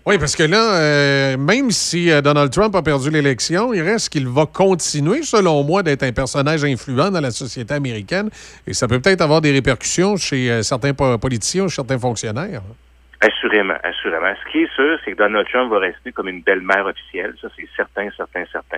Oui, 0.05 0.19
parce 0.19 0.35
que 0.35 0.43
là, 0.43 0.75
euh, 0.75 1.37
même 1.37 1.71
si 1.71 2.11
euh, 2.11 2.21
Donald 2.21 2.51
Trump 2.51 2.75
a 2.75 2.83
perdu 2.83 3.09
l'élection, 3.09 3.73
il 3.73 3.81
reste 3.81 4.09
qu'il 4.09 4.27
va 4.27 4.45
continuer, 4.45 5.23
selon 5.23 5.63
moi, 5.63 5.81
d'être 5.81 6.03
un 6.03 6.11
personnage 6.11 6.63
influent 6.63 7.09
dans 7.09 7.21
la 7.21 7.31
société 7.31 7.73
américaine. 7.73 8.29
Et 8.67 8.73
ça 8.75 8.87
peut 8.87 8.99
peut-être 8.99 9.21
avoir 9.21 9.41
des 9.41 9.51
répercussions 9.51 10.15
chez 10.15 10.51
euh, 10.51 10.61
certains 10.61 10.93
po- 10.93 11.17
politiciens 11.17 11.67
certains 11.69 11.97
fonctionnaires. 11.97 12.61
Assurément, 13.19 13.77
assurément. 13.83 14.31
Ce 14.45 14.51
qui 14.51 14.59
est 14.59 14.75
sûr, 14.75 14.99
c'est 15.03 15.13
que 15.13 15.17
Donald 15.17 15.47
Trump 15.47 15.71
va 15.71 15.79
rester 15.79 16.11
comme 16.11 16.27
une 16.27 16.43
belle-mère 16.43 16.85
officielle. 16.85 17.33
Ça, 17.41 17.47
c'est 17.57 17.67
certain, 17.75 18.07
certain, 18.15 18.43
certain. 18.51 18.77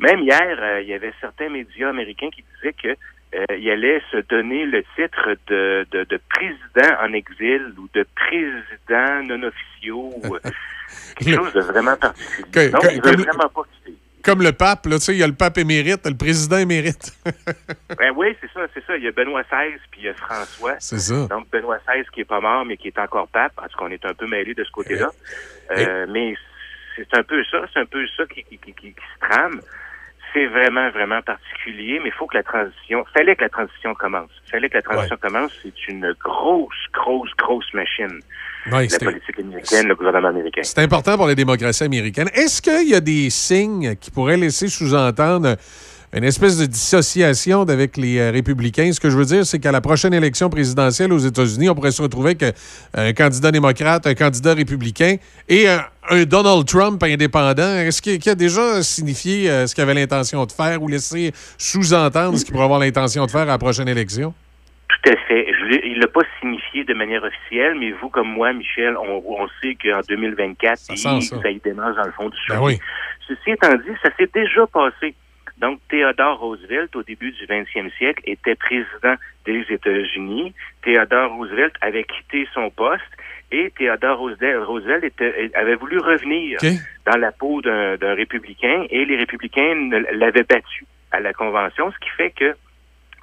Même 0.00 0.18
hier, 0.18 0.80
il 0.82 0.88
y 0.88 0.94
avait 0.94 1.12
certains 1.20 1.48
médias 1.48 1.90
américains 1.90 2.30
qui 2.34 2.42
disaient 2.56 2.72
que 2.72 2.98
euh, 3.34 3.44
il 3.56 3.70
allait 3.70 4.02
se 4.10 4.18
donner 4.28 4.66
le 4.66 4.82
titre 4.96 5.36
de, 5.48 5.86
de, 5.90 6.04
de 6.04 6.20
président 6.30 6.96
en 7.02 7.12
exil 7.12 7.72
ou 7.78 7.88
de 7.94 8.04
président 8.14 9.22
non 9.24 9.42
officiaux 9.46 10.12
ou 10.22 10.34
euh, 10.34 10.38
quelque 11.18 11.36
chose 11.36 11.52
de 11.52 11.60
vraiment 11.60 11.96
particulier. 11.96 12.50
Que- 12.52 12.70
Donc, 12.72 12.82
que- 12.82 12.88
il 12.88 12.94
veut 12.96 13.00
comme- 13.02 13.22
vraiment 13.24 13.48
pas 13.48 13.62
quitter. 13.72 13.96
Comme 14.22 14.42
le 14.42 14.52
pape, 14.52 14.84
là, 14.84 14.98
tu 14.98 15.04
sais, 15.06 15.14
il 15.14 15.18
y 15.18 15.22
a 15.22 15.26
le 15.26 15.32
pape 15.32 15.56
émérite, 15.56 16.06
le 16.06 16.14
président 16.16 16.58
émérite. 16.58 17.12
Ben 17.98 18.12
oui, 18.16 18.36
c'est 18.40 18.50
ça, 18.52 18.66
c'est 18.74 18.84
ça. 18.86 18.96
Il 18.96 19.04
y 19.04 19.08
a 19.08 19.12
Benoît 19.12 19.42
XVI 19.44 19.76
puis 19.90 20.00
il 20.02 20.04
y 20.04 20.08
a 20.08 20.14
François. 20.14 20.76
C'est 20.78 20.98
ça. 20.98 21.26
Donc 21.28 21.48
Benoît 21.50 21.78
XVI 21.88 22.04
qui 22.12 22.20
est 22.20 22.24
pas 22.24 22.40
mort 22.40 22.64
mais 22.66 22.76
qui 22.76 22.88
est 22.88 22.98
encore 22.98 23.28
pape, 23.28 23.52
parce 23.56 23.74
qu'on 23.74 23.88
est 23.90 24.04
un 24.04 24.12
peu 24.14 24.26
mêlé 24.26 24.54
de 24.54 24.62
ce 24.64 24.70
côté-là. 24.70 25.10
Euh, 25.70 26.06
mais 26.10 26.34
c'est 26.96 27.12
un 27.14 27.22
peu 27.22 27.42
ça, 27.44 27.62
c'est 27.72 27.80
un 27.80 27.86
peu 27.86 28.06
ça 28.16 28.24
qui, 28.26 28.42
qui- 28.44 28.72
qui 28.74 28.88
se 28.94 29.26
trame. 29.28 29.60
C'est 30.32 30.46
vraiment, 30.46 30.90
vraiment 30.90 31.22
particulier, 31.22 31.98
mais 32.00 32.10
il 32.10 32.12
faut 32.12 32.26
que 32.26 32.36
la 32.36 32.42
transition, 32.42 33.04
fallait 33.12 33.34
que 33.34 33.42
la 33.42 33.48
transition 33.48 33.94
commence. 33.94 34.30
Fallait 34.50 34.68
que 34.68 34.76
la 34.76 34.82
transition 34.82 35.16
commence. 35.20 35.52
C'est 35.62 35.88
une 35.88 36.14
grosse, 36.22 36.86
grosse, 36.92 37.30
grosse 37.36 37.72
machine. 37.74 38.20
Ouais, 38.70 38.86
la 38.86 38.98
politique 38.98 39.38
américaine, 39.38 39.88
le 39.88 39.94
gouvernement 39.94 40.28
américain. 40.28 40.62
C'est 40.62 40.80
important 40.80 41.16
pour 41.16 41.26
la 41.26 41.34
démocratie 41.34 41.82
américaine. 41.82 42.28
Est-ce 42.34 42.62
qu'il 42.62 42.88
y 42.88 42.94
a 42.94 43.00
des 43.00 43.30
signes 43.30 43.96
qui 43.96 44.10
pourraient 44.10 44.36
laisser 44.36 44.68
sous-entendre 44.68 45.56
une 46.12 46.24
espèce 46.24 46.58
de 46.58 46.66
dissociation 46.66 47.62
avec 47.62 47.96
les 47.96 48.18
euh, 48.18 48.30
républicains? 48.32 48.90
Ce 48.92 48.98
que 49.00 49.10
je 49.10 49.16
veux 49.16 49.24
dire, 49.24 49.46
c'est 49.46 49.58
qu'à 49.60 49.70
la 49.72 49.80
prochaine 49.80 50.12
élection 50.12 50.50
présidentielle 50.50 51.12
aux 51.12 51.18
États-Unis, 51.18 51.68
on 51.70 51.74
pourrait 51.74 51.92
se 51.92 52.02
retrouver 52.02 52.30
avec 52.30 52.42
euh, 52.42 52.52
un 52.94 53.12
candidat 53.12 53.52
démocrate, 53.52 54.06
un 54.06 54.14
candidat 54.14 54.54
républicain 54.54 55.16
et 55.48 55.68
un, 55.68 55.84
un 56.10 56.24
Donald 56.24 56.66
Trump 56.66 57.02
indépendant. 57.04 57.76
Est-ce 57.76 58.02
qu'il 58.02 58.28
a 58.28 58.34
déjà 58.34 58.82
signifié 58.82 59.48
euh, 59.50 59.66
ce 59.68 59.74
qu'il 59.74 59.82
avait 59.84 59.94
l'intention 59.94 60.44
de 60.46 60.52
faire 60.52 60.82
ou 60.82 60.88
laissé 60.88 61.32
sous-entendre 61.58 62.36
ce 62.38 62.44
qu'il 62.44 62.52
pourrait 62.52 62.64
avoir 62.64 62.80
l'intention 62.80 63.24
de 63.26 63.30
faire 63.30 63.42
à 63.42 63.44
la 63.46 63.58
prochaine 63.58 63.88
élection? 63.88 64.34
Tout 64.88 65.10
à 65.12 65.16
fait. 65.28 65.46
Je 65.48 65.86
il 65.86 66.00
l'a 66.00 66.08
pas 66.08 66.22
signifié 66.40 66.82
de 66.82 66.94
manière 66.94 67.22
officielle, 67.22 67.76
mais 67.78 67.92
vous 67.92 68.08
comme 68.08 68.28
moi, 68.32 68.52
Michel, 68.52 68.96
on, 68.96 69.22
on 69.28 69.46
sait 69.62 69.76
qu'en 69.80 70.00
2024, 70.08 70.76
sent 70.78 70.92
il- 70.96 71.22
ça. 71.22 71.36
y 71.50 71.60
dénonce 71.60 71.94
dans 71.94 72.04
le 72.04 72.12
fond 72.12 72.28
du 72.28 72.36
Ben 72.48 72.56
chemin. 72.56 72.66
oui. 72.66 72.78
Ceci 73.28 73.50
étant 73.52 73.72
dit, 73.74 73.94
ça 74.02 74.10
s'est 74.18 74.28
déjà 74.34 74.66
passé. 74.66 75.14
Donc, 75.60 75.78
Theodore 75.90 76.38
Roosevelt, 76.40 76.94
au 76.96 77.02
début 77.02 77.32
du 77.32 77.44
20e 77.46 77.90
siècle, 77.98 78.22
était 78.24 78.54
président 78.54 79.14
des 79.44 79.64
États-Unis. 79.68 80.54
Theodore 80.82 81.34
Roosevelt 81.34 81.74
avait 81.82 82.04
quitté 82.04 82.48
son 82.54 82.70
poste 82.70 83.02
et 83.52 83.70
Theodore 83.76 84.18
Roosevelt, 84.18 85.04
était- 85.04 85.50
avait 85.54 85.74
voulu 85.74 85.98
revenir 85.98 86.58
dans 87.04 87.18
la 87.18 87.32
peau 87.32 87.60
d'un 87.62 88.14
républicain 88.14 88.86
et 88.90 89.04
les 89.04 89.16
républicains 89.16 89.90
l'avaient 90.12 90.44
battu 90.44 90.84
à 91.12 91.20
la 91.20 91.32
convention, 91.32 91.90
ce 91.92 91.98
qui 91.98 92.10
fait 92.16 92.30
que 92.30 92.54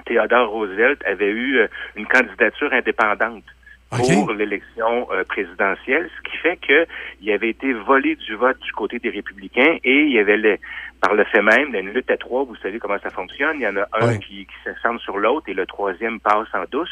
Theodore 0.05 0.49
Roosevelt 0.49 1.01
avait 1.05 1.31
eu 1.31 1.57
euh, 1.57 1.67
une 1.95 2.05
candidature 2.05 2.71
indépendante 2.71 3.43
pour 3.89 4.33
l'élection 4.33 5.07
euh, 5.13 5.23
présidentielle, 5.23 6.09
ce 6.17 6.29
qui 6.29 6.37
fait 6.37 6.57
que 6.57 6.85
il 7.21 7.31
avait 7.31 7.49
été 7.49 7.71
volé 7.73 8.15
du 8.15 8.35
vote 8.35 8.59
du 8.59 8.71
côté 8.73 8.99
des 8.99 9.09
républicains 9.09 9.77
et 9.83 10.01
il 10.01 10.11
y 10.11 10.19
avait 10.19 10.35
le, 10.37 10.57
par 11.01 11.13
le 11.15 11.23
fait 11.25 11.41
même 11.41 11.73
une 11.75 11.93
lutte 11.93 12.09
à 12.11 12.17
trois, 12.17 12.43
vous 12.43 12.55
savez 12.57 12.79
comment 12.79 12.99
ça 12.99 13.09
fonctionne, 13.09 13.57
il 13.59 13.63
y 13.63 13.67
en 13.67 13.77
a 13.77 13.87
un 13.93 14.17
qui, 14.19 14.45
qui 14.45 14.55
s'assemble 14.63 14.99
sur 14.99 15.17
l'autre 15.17 15.47
et 15.49 15.53
le 15.53 15.65
troisième 15.65 16.19
passe 16.19 16.47
en 16.53 16.63
douce. 16.71 16.91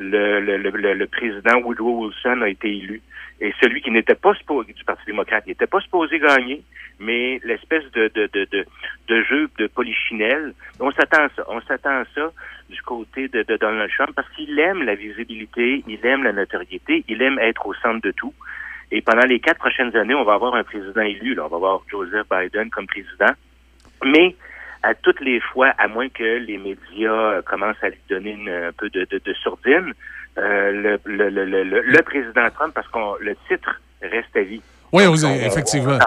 Le, 0.00 0.38
le, 0.40 0.58
le, 0.58 0.70
le- 0.70 0.94
le 0.94 1.06
président 1.08 1.56
Woodrow 1.58 2.04
Wilson 2.06 2.42
a 2.42 2.48
été 2.48 2.68
élu. 2.68 3.02
Et 3.40 3.52
celui 3.60 3.80
qui 3.82 3.90
n'était 3.90 4.14
pas 4.14 4.34
supposé, 4.34 4.72
du 4.72 4.84
Parti 4.84 5.02
démocrate, 5.06 5.42
il 5.46 5.50
n'était 5.50 5.66
pas 5.66 5.80
supposé 5.80 6.18
gagner, 6.20 6.62
mais 7.00 7.40
l'espèce 7.44 7.84
de, 7.92 8.08
de, 8.14 8.28
de, 8.32 8.44
de, 8.50 8.64
de 9.08 9.22
jeu 9.24 9.48
de 9.58 9.66
polichinelle, 9.66 10.54
on 10.80 10.90
s'attend 10.92 11.24
à 11.24 11.28
ça. 11.34 11.44
On 11.48 11.60
s'attend 11.62 12.00
à 12.00 12.04
ça 12.14 12.32
du 12.68 12.80
côté 12.82 13.26
de, 13.28 13.42
de 13.42 13.56
Donald 13.56 13.90
Trump 13.96 14.10
parce 14.14 14.28
qu'il 14.36 14.56
aime 14.58 14.82
la 14.84 14.94
visibilité, 14.94 15.82
il 15.88 16.04
aime 16.06 16.22
la 16.24 16.32
notoriété, 16.32 17.04
il 17.08 17.20
aime 17.22 17.38
être 17.40 17.66
au 17.66 17.74
centre 17.74 18.00
de 18.02 18.10
tout. 18.12 18.34
Et 18.90 19.02
pendant 19.02 19.26
les 19.26 19.38
quatre 19.40 19.58
prochaines 19.58 19.94
années, 19.96 20.14
on 20.14 20.24
va 20.24 20.34
avoir 20.34 20.54
un 20.54 20.64
président 20.64 21.02
élu. 21.02 21.34
Là. 21.34 21.44
On 21.44 21.48
va 21.48 21.56
avoir 21.56 21.82
Joseph 21.90 22.26
Biden 22.30 22.70
comme 22.70 22.86
président. 22.86 23.32
Mais 24.04 24.34
à 24.82 24.94
toutes 24.94 25.20
les 25.20 25.40
fois, 25.40 25.68
à 25.78 25.88
moins 25.88 26.08
que 26.08 26.22
les 26.38 26.56
médias 26.56 27.12
euh, 27.12 27.42
commencent 27.42 27.82
à 27.82 27.88
lui 27.90 27.98
donner 28.08 28.30
une- 28.32 28.48
un 28.48 28.72
peu 28.72 28.88
de, 28.90 29.06
de, 29.10 29.20
de 29.24 29.32
sourdine, 29.34 29.92
euh, 30.38 30.98
le, 31.04 31.28
le, 31.28 31.28
le, 31.44 31.64
le, 31.82 32.02
président 32.02 32.48
Trump, 32.54 32.72
parce 32.74 32.86
que 32.88 33.22
le 33.24 33.34
titre 33.48 33.80
reste 34.00 34.36
à 34.36 34.42
vie. 34.42 34.62
Oui, 34.92 35.02
on 35.06 35.14
effectivement. 35.44 35.98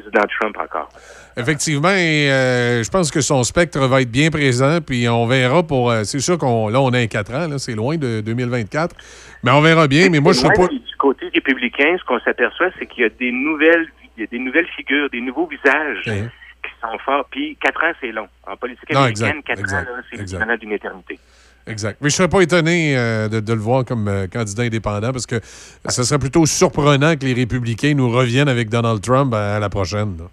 Président 0.00 0.26
Trump 0.38 0.56
encore. 0.58 0.88
Effectivement, 1.36 1.90
et 1.90 2.30
euh, 2.30 2.82
je 2.82 2.90
pense 2.90 3.10
que 3.10 3.20
son 3.20 3.42
spectre 3.42 3.78
va 3.86 4.02
être 4.02 4.10
bien 4.10 4.30
présent, 4.30 4.78
puis 4.80 5.08
on 5.08 5.26
verra 5.26 5.62
pour. 5.62 5.90
euh, 5.90 6.04
c'est 6.04 6.20
sûr 6.20 6.38
qu'on 6.38 6.68
là, 6.68 6.80
on 6.80 6.92
a 6.92 6.98
un 6.98 7.06
4 7.06 7.34
ans, 7.34 7.48
là, 7.48 7.58
c'est 7.58 7.74
loin 7.74 7.96
de 7.96 8.20
2024, 8.20 8.94
mais 9.42 9.50
on 9.50 9.60
verra 9.60 9.88
bien. 9.88 10.08
Mais 10.10 10.20
moi, 10.20 10.32
je 10.32 10.38
serais 10.38 10.54
pas. 10.54 10.68
Du 10.68 10.96
côté 10.98 11.26
républicain, 11.34 11.96
ce 11.98 12.04
qu'on 12.04 12.20
s'aperçoit, 12.20 12.70
c'est 12.78 12.86
qu'il 12.86 13.02
y 13.02 13.06
a 13.06 13.10
des 13.10 13.32
nouvelles, 13.32 13.88
il 14.16 14.20
y 14.20 14.24
a 14.24 14.26
des 14.26 14.38
nouvelles 14.38 14.68
figures, 14.76 15.10
des 15.10 15.20
nouveaux 15.20 15.46
visages 15.46 16.02
qui 16.04 16.70
sont 16.80 16.98
forts. 17.04 17.26
Puis 17.30 17.56
quatre 17.60 17.82
ans, 17.84 17.92
c'est 18.00 18.12
long. 18.12 18.28
En 18.46 18.56
politique 18.56 18.90
Non, 18.92 19.00
américaine, 19.00 19.26
exact, 19.28 19.46
quatre 19.46 19.60
exact, 19.60 19.88
ans, 19.90 20.02
c'est 20.10 20.16
l'équivalent 20.18 20.56
d'une 20.56 20.72
éternité. 20.72 21.18
Exact. 21.66 21.98
Mais 22.00 22.10
je 22.10 22.14
ne 22.14 22.16
serais 22.16 22.28
pas 22.28 22.42
étonné 22.42 22.96
euh, 22.96 23.28
de, 23.28 23.52
le 23.52 23.58
voir 23.58 23.84
comme 23.84 24.06
euh, 24.06 24.26
candidat 24.26 24.64
indépendant 24.64 25.12
parce 25.12 25.26
que 25.26 25.40
ce 25.40 26.02
serait 26.02 26.18
plutôt 26.18 26.44
surprenant 26.44 27.16
que 27.16 27.24
les 27.24 27.32
républicains 27.32 27.94
nous 27.94 28.10
reviennent 28.10 28.48
avec 28.48 28.68
Donald 28.68 29.00
Trump 29.00 29.32
à, 29.32 29.58
la 29.58 29.68
prochaine. 29.70 30.16
là. 30.18 30.24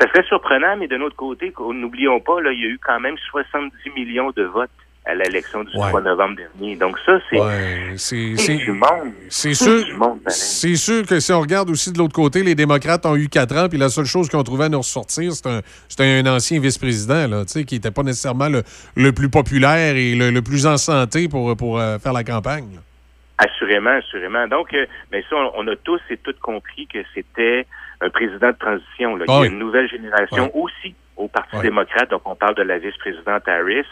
Ça 0.00 0.08
serait 0.08 0.24
surprenant, 0.24 0.76
mais 0.76 0.88
de 0.88 0.96
notre 0.96 1.16
côté, 1.16 1.54
n'oublions 1.58 2.20
pas, 2.20 2.38
il 2.52 2.60
y 2.60 2.64
a 2.64 2.68
eu 2.68 2.78
quand 2.84 3.00
même 3.00 3.16
70 3.30 3.72
millions 3.94 4.30
de 4.36 4.42
votes 4.42 4.70
à 5.06 5.14
l'élection 5.14 5.62
du 5.62 5.72
3 5.72 6.00
novembre 6.02 6.36
dernier. 6.36 6.76
Donc 6.76 6.98
ça, 7.06 7.18
c'est 7.30 7.38
c'est 7.96 8.36
c'est 8.36 8.56
du 8.56 8.72
monde. 8.72 9.12
C'est 9.28 9.54
sûr, 9.54 9.84
c'est 10.28 10.74
sûr 10.74 11.06
que 11.06 11.20
si 11.20 11.32
on 11.32 11.40
regarde 11.40 11.70
aussi 11.70 11.92
de 11.92 11.98
l'autre 11.98 12.14
côté, 12.14 12.42
les 12.42 12.54
démocrates 12.54 13.06
ont 13.06 13.16
eu 13.16 13.28
quatre 13.28 13.56
ans, 13.56 13.68
puis 13.68 13.78
la 13.78 13.88
seule 13.88 14.04
chose 14.04 14.28
qu'ils 14.28 14.38
ont 14.38 14.42
trouvé 14.44 14.64
à 14.64 14.68
nous 14.68 14.78
ressortir, 14.78 15.32
c'est 15.32 15.46
un, 16.00 16.26
un 16.26 16.26
ancien 16.34 16.60
vice-président, 16.60 17.28
là, 17.28 17.44
qui 17.44 17.74
n'était 17.76 17.90
pas 17.92 18.02
nécessairement 18.02 18.48
le, 18.48 18.62
le 18.96 19.12
plus 19.12 19.28
populaire 19.30 19.94
et 19.96 20.14
le, 20.14 20.30
le 20.30 20.42
plus 20.42 20.66
en 20.66 20.76
santé 20.76 21.28
pour, 21.28 21.56
pour 21.56 21.78
euh, 21.78 21.98
faire 21.98 22.12
la 22.12 22.24
campagne. 22.24 22.66
là. 22.74 22.80
Assurément, 23.38 23.90
assurément. 23.90 24.48
Donc, 24.48 24.72
euh, 24.74 24.86
mais 25.12 25.22
ça, 25.28 25.36
on, 25.36 25.52
on 25.64 25.68
a 25.68 25.76
tous 25.76 26.00
et 26.10 26.16
toutes 26.16 26.40
compris 26.40 26.86
que 26.86 26.98
c'était 27.14 27.66
un 28.00 28.08
président 28.10 28.48
de 28.48 28.56
transition. 28.58 29.14
Là. 29.16 29.24
Il 29.28 29.30
y 29.30 29.34
Ah 29.36 29.40
a 29.42 29.46
une 29.46 29.58
nouvelle 29.58 29.88
génération 29.88 30.50
aussi 30.56 30.94
au 31.16 31.28
Parti 31.28 31.56
démocrate. 31.62 32.10
Donc, 32.10 32.22
on 32.24 32.34
parle 32.34 32.54
de 32.54 32.62
la 32.62 32.78
vice-présidente 32.78 33.46
Harris. 33.46 33.84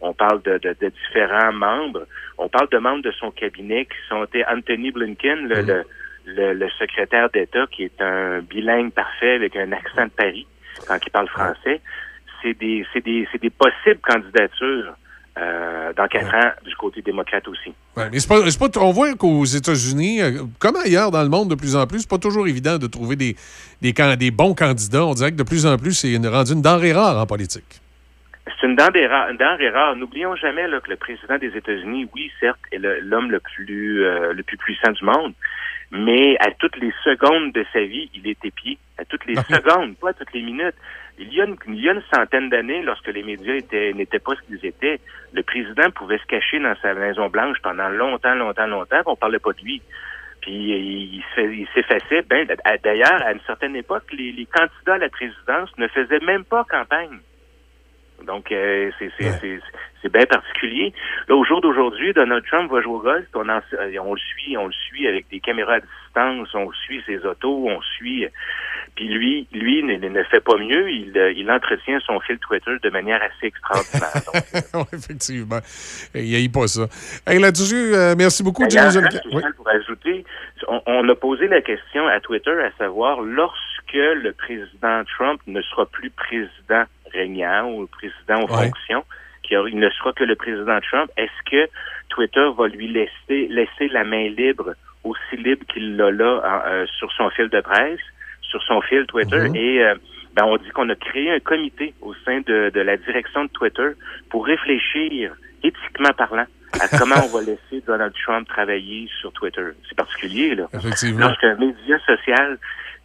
On 0.00 0.12
parle 0.14 0.42
de, 0.42 0.58
de- 0.58 0.76
de 0.80 0.88
différents 0.88 1.52
membres. 1.52 2.06
On 2.38 2.48
parle 2.48 2.68
de 2.70 2.78
membres 2.78 3.02
de 3.02 3.12
son 3.12 3.30
cabinet 3.30 3.84
qui 3.84 3.96
sont 4.08 4.26
Anthony 4.50 4.90
Blinken, 4.92 5.46
le, 5.48 5.60
le, 5.62 5.84
le- 6.26 6.52
le 6.54 6.68
secrétaire 6.78 7.28
d'État, 7.30 7.66
qui 7.70 7.84
est 7.84 8.00
un 8.00 8.40
bilingue 8.40 8.92
parfait 8.92 9.34
avec 9.34 9.56
un 9.56 9.70
accent 9.72 10.04
de 10.06 10.10
Paris 10.10 10.46
quand 10.88 10.98
il 11.04 11.10
parle 11.10 11.28
français. 11.28 11.80
C'est 12.42 12.58
des, 12.58 12.86
c'est 12.92 13.04
des, 13.04 13.28
c'est 13.30 13.40
des 13.42 13.50
possibles 13.50 14.00
candidatures 14.00 14.94
euh, 15.38 15.92
dans 15.92 16.06
quatre 16.08 16.34
ans 16.34 16.50
du 16.64 16.74
côté 16.76 17.02
démocrate 17.02 17.46
aussi. 17.48 17.72
Ouais, 17.96 18.08
mais 18.10 18.18
c'est 18.18 18.28
pas, 18.28 18.50
c'est 18.50 18.58
pas- 18.58 18.80
on 18.80 18.92
voit 18.92 19.14
qu'aux 19.14 19.44
États-Unis, 19.44 20.22
euh, 20.22 20.42
comme 20.58 20.76
ailleurs 20.76 21.10
dans 21.10 21.22
le 21.22 21.28
monde 21.28 21.50
de 21.50 21.54
plus 21.54 21.76
en 21.76 21.86
plus, 21.86 22.00
c'est 22.00 22.08
pas 22.10 22.18
toujours 22.18 22.48
évident 22.48 22.78
de 22.78 22.86
trouver 22.86 23.16
des, 23.16 23.36
des, 23.82 23.92
des 24.16 24.30
bons 24.30 24.54
candidats. 24.54 25.04
On 25.04 25.12
dirait 25.12 25.32
que 25.32 25.36
de 25.36 25.42
plus 25.42 25.66
en 25.66 25.76
plus, 25.76 25.92
c'est 25.92 26.12
une, 26.12 26.26
rendu 26.26 26.52
une 26.52 26.62
denrée 26.62 26.92
rare 26.92 27.18
en 27.18 27.26
politique. 27.26 27.79
C'est 28.46 28.66
une 28.66 28.76
denrée 28.76 29.06
rare. 29.06 29.96
N'oublions 29.96 30.34
jamais 30.36 30.66
là, 30.66 30.80
que 30.80 30.90
le 30.90 30.96
président 30.96 31.38
des 31.38 31.56
États-Unis, 31.56 32.08
oui, 32.14 32.30
certes, 32.40 32.60
est 32.72 32.78
l'homme 32.78 33.30
le 33.30 33.40
plus 33.40 34.04
euh, 34.04 34.32
le 34.32 34.42
plus 34.42 34.56
puissant 34.56 34.92
du 34.92 35.04
monde, 35.04 35.34
mais 35.90 36.36
à 36.40 36.50
toutes 36.58 36.76
les 36.76 36.92
secondes 37.04 37.52
de 37.52 37.64
sa 37.72 37.80
vie, 37.80 38.10
il 38.14 38.28
est 38.28 38.42
épié. 38.44 38.78
À 38.98 39.04
toutes 39.04 39.24
les 39.26 39.34
secondes, 39.48 39.96
pas 39.96 40.10
à 40.10 40.12
toutes 40.14 40.32
les 40.32 40.42
minutes. 40.42 40.74
Il 41.18 41.32
y 41.32 41.40
a 41.40 41.44
une, 41.44 41.56
il 41.68 41.80
y 41.80 41.88
a 41.88 41.92
une 41.92 42.02
centaine 42.12 42.48
d'années, 42.48 42.82
lorsque 42.82 43.08
les 43.08 43.22
médias 43.22 43.54
étaient 43.54 43.92
n'étaient 43.92 44.18
pas 44.18 44.32
ce 44.34 44.42
qu'ils 44.46 44.64
étaient, 44.64 45.00
le 45.32 45.42
président 45.42 45.90
pouvait 45.90 46.18
se 46.18 46.26
cacher 46.26 46.58
dans 46.60 46.74
sa 46.80 46.94
Maison 46.94 47.28
Blanche 47.28 47.58
pendant 47.62 47.88
longtemps, 47.88 48.34
longtemps, 48.34 48.66
longtemps, 48.66 49.02
puis 49.02 49.12
on 49.12 49.16
parlait 49.16 49.38
pas 49.38 49.52
de 49.52 49.62
lui. 49.62 49.82
Puis 50.40 50.52
il, 50.52 51.22
s'effaçait. 51.74 52.22
Ben, 52.22 52.48
d'ailleurs, 52.82 53.22
à 53.22 53.32
une 53.32 53.40
certaine 53.40 53.76
époque, 53.76 54.04
les, 54.12 54.32
les 54.32 54.46
candidats 54.46 54.94
à 54.94 54.98
la 54.98 55.10
présidence 55.10 55.70
ne 55.76 55.86
faisaient 55.88 56.20
même 56.20 56.44
pas 56.44 56.64
campagne. 56.64 57.18
Donc, 58.26 58.52
euh, 58.52 58.90
c'est 58.98 59.10
c'est- 59.18 59.32
c'est- 59.40 59.60
c'est 60.02 60.12
bien 60.12 60.24
particulier. 60.26 60.92
Là, 61.28 61.36
au 61.36 61.44
jour 61.44 61.60
d'aujourd'hui, 61.60 62.12
Donald 62.12 62.44
Trump 62.46 62.70
va 62.70 62.80
jouer 62.80 62.92
au 62.94 63.00
golf. 63.00 63.24
On, 63.34 63.48
en- 63.48 63.60
euh, 63.74 63.98
on 64.02 64.14
le 64.14 64.20
suit, 64.20 64.56
on 64.56 64.66
le 64.66 64.72
suit 64.72 65.06
avec 65.06 65.28
des 65.30 65.40
caméras 65.40 65.74
à 65.74 65.80
distance, 65.80 66.54
on 66.54 66.70
suit 66.72 67.02
ses 67.06 67.18
autos, 67.26 67.66
on 67.68 67.80
suit. 67.82 68.26
Puis 68.96 69.08
lui, 69.08 69.46
lui 69.52 69.82
ne, 69.84 69.96
ne 69.96 70.22
fait 70.24 70.40
pas 70.40 70.56
mieux. 70.56 70.90
Il, 70.90 71.16
euh, 71.16 71.32
il 71.32 71.50
entretient 71.50 71.98
son 72.00 72.18
fil 72.20 72.38
Twitter 72.38 72.72
de 72.82 72.90
manière 72.90 73.20
assez 73.22 73.46
extraordinaire. 73.46 74.12
Donc, 74.74 74.86
Oui, 74.92 74.98
effectivement. 74.98 75.60
Il 76.14 76.24
n'y 76.24 76.44
a 76.44 76.48
pas 76.52 76.66
ça. 76.66 76.86
Hey, 77.26 77.38
Là-dessus, 77.38 77.94
euh, 77.94 78.14
merci 78.16 78.42
beaucoup, 78.42 78.64
Jimmy 78.68 78.90
Jolicoeur. 78.90 79.20
Michel, 79.26 79.54
pour 79.54 79.68
ajouter, 79.68 80.24
on, 80.68 80.80
on 80.86 81.08
a 81.08 81.14
posé 81.14 81.46
la 81.48 81.60
question 81.62 82.06
à 82.08 82.20
Twitter 82.20 82.50
à 82.62 82.70
savoir 82.78 83.20
lorsque 83.20 83.92
le 83.92 84.32
président 84.32 85.02
Trump 85.16 85.40
ne 85.46 85.60
sera 85.62 85.86
plus 85.86 86.10
président 86.10 86.84
régnant 87.12 87.70
ou 87.72 87.86
président 87.86 88.42
aux 88.44 88.52
Ouais. 88.54 88.66
fonctions, 88.66 89.04
aura- 89.52 89.68
il 89.68 89.78
ne 89.78 89.90
sera 89.90 90.12
que 90.12 90.22
le 90.24 90.36
président 90.36 90.78
Trump, 90.80 91.10
est-ce 91.16 91.50
que 91.50 91.68
Twitter 92.08 92.46
va 92.56 92.68
lui 92.68 92.86
laisser, 92.88 93.48
laisser 93.48 93.88
la 93.88 94.04
main 94.04 94.28
libre, 94.28 94.74
aussi 95.02 95.36
libre 95.36 95.64
qu'il 95.72 95.96
l'a 95.96 96.10
là 96.10 96.62
euh, 96.66 96.86
sur 96.98 97.10
son 97.12 97.30
fil 97.30 97.48
de 97.48 97.60
presse, 97.60 97.98
sur 98.42 98.62
son 98.62 98.80
fil 98.82 99.06
Twitter? 99.06 99.48
Mhm. 99.48 99.56
Et 99.56 99.82
euh, 99.84 99.94
ben, 100.34 100.44
on 100.44 100.56
dit 100.56 100.68
qu'on 100.70 100.88
a 100.88 100.94
créé 100.94 101.32
un 101.32 101.40
comité 101.40 101.94
au 102.00 102.14
sein 102.24 102.40
de, 102.46 102.70
de 102.72 102.80
la 102.80 102.96
direction 102.96 103.44
de 103.44 103.50
Twitter 103.50 103.88
pour 104.30 104.46
réfléchir, 104.46 105.32
éthiquement 105.64 106.12
parlant, 106.16 106.46
à 106.80 106.86
comment 106.98 107.16
on 107.24 107.36
va 107.36 107.40
laisser 107.44 107.84
Donald 107.84 108.12
Trump 108.24 108.46
travailler 108.46 109.08
sur 109.20 109.32
Twitter. 109.32 109.62
C'est 109.88 109.96
particulier, 109.96 110.54
là. 110.54 110.68
Effectivement. 110.74 111.26
Lorsqu'un 111.26 111.56
média 111.56 111.98
social 112.06 112.56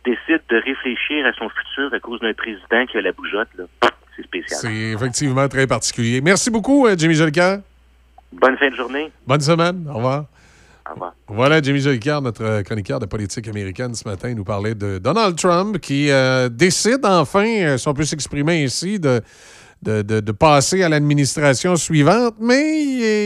décide 0.06 0.42
de 0.50 0.58
réfléchir 0.58 1.26
à 1.26 1.34
son 1.34 1.50
futur 1.50 1.92
à 1.92 2.00
cause 2.00 2.20
d'un 2.20 2.34
président 2.36 2.86
qui 2.86 2.98
a 2.98 3.02
la 3.02 3.12
bougeotte, 3.12 3.50
là, 3.58 3.64
c'est 4.16 4.24
spécial. 4.24 4.60
C'est 4.62 4.74
effectivement 4.94 5.48
très 5.48 5.68
particulier. 5.68 6.22
Merci 6.22 6.50
beaucoup, 6.50 6.88
euh, 6.88 6.96
Jimmy 6.98 7.16
Jolicoeur. 7.16 7.60
Bonne 8.34 8.58
fin 8.58 8.70
de 8.70 8.76
journée. 8.76 9.12
Bonne 9.26 9.42
semaine. 9.42 9.86
Au 9.90 9.96
revoir. 9.96 10.26
Au 10.90 10.94
revoir. 10.94 11.14
Voilà, 11.28 11.62
Jimmy 11.62 11.80
Jolicoeur, 11.80 12.22
notre 12.22 12.44
euh, 12.44 12.62
chroniqueur 12.64 13.00
de 13.00 13.06
politique 13.06 13.48
américaine 13.48 13.96
ce 13.96 14.08
matin, 14.08 14.34
nous 14.34 14.44
parlait 14.44 14.76
de 14.76 14.98
Donald 15.00 15.36
Trump 15.36 15.80
qui 15.80 16.12
euh, 16.12 16.48
décide 16.50 17.06
enfin, 17.06 17.78
si 17.78 17.88
on 17.88 17.94
peut 17.94 18.04
s'exprimer 18.06 18.64
ainsi, 18.64 19.00
de, 19.00 19.22
de, 19.82 20.02
de- 20.04 20.20
de 20.20 20.32
passer 20.32 20.84
à 20.84 20.90
l'administration 20.90 21.76
suivante, 21.76 22.36
mais 22.40 22.84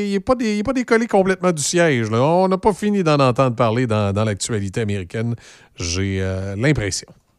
il 0.07 0.11
n'est 0.14 0.20
pas, 0.64 0.74
décollé 0.74 1.06
complètement 1.07 1.52
du 1.52 1.61
siège. 1.61 2.10
là. 2.10 2.22
On 2.22 2.48
n'a 2.48 2.57
pas 2.57 2.74
fini 2.74 3.03
d'en 3.03 3.20
entendre 3.20 3.56
parler 3.56 3.86
dans, 3.88 4.14
dans 4.14 4.24
l'actualité 4.24 4.82
américaine, 4.82 5.36
j'ai 5.76 6.20
euh, 6.22 6.56
l'impression. 6.57 7.07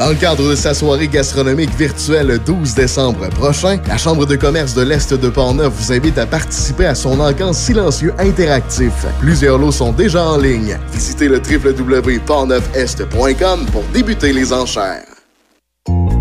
Dans 0.00 0.08
le 0.08 0.14
cadre 0.14 0.48
de 0.48 0.54
sa 0.54 0.72
soirée 0.72 1.08
gastronomique 1.08 1.76
virtuelle 1.76 2.28
le 2.28 2.38
12 2.38 2.74
décembre 2.74 3.28
prochain, 3.28 3.76
la 3.86 3.98
Chambre 3.98 4.24
de 4.24 4.34
commerce 4.34 4.72
de 4.72 4.80
l'Est 4.80 5.12
de 5.12 5.28
Portneuf 5.28 5.74
vous 5.74 5.92
invite 5.92 6.16
à 6.16 6.24
participer 6.24 6.86
à 6.86 6.94
son 6.94 7.20
encan 7.20 7.52
silencieux 7.52 8.14
interactif. 8.18 8.94
Plusieurs 9.18 9.58
lots 9.58 9.72
sont 9.72 9.92
déjà 9.92 10.26
en 10.26 10.38
ligne. 10.38 10.78
Visitez 10.90 11.28
le 11.28 11.36
www.portneufest.com 11.36 13.66
pour 13.70 13.82
débuter 13.92 14.32
les 14.32 14.54
enchères. 14.54 15.04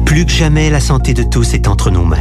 Plus 0.05 0.25
que 0.25 0.31
jamais, 0.31 0.69
la 0.69 0.81
santé 0.81 1.13
de 1.13 1.23
tous 1.23 1.53
est 1.53 1.69
entre 1.69 1.89
nos 1.89 2.03
mains. 2.03 2.17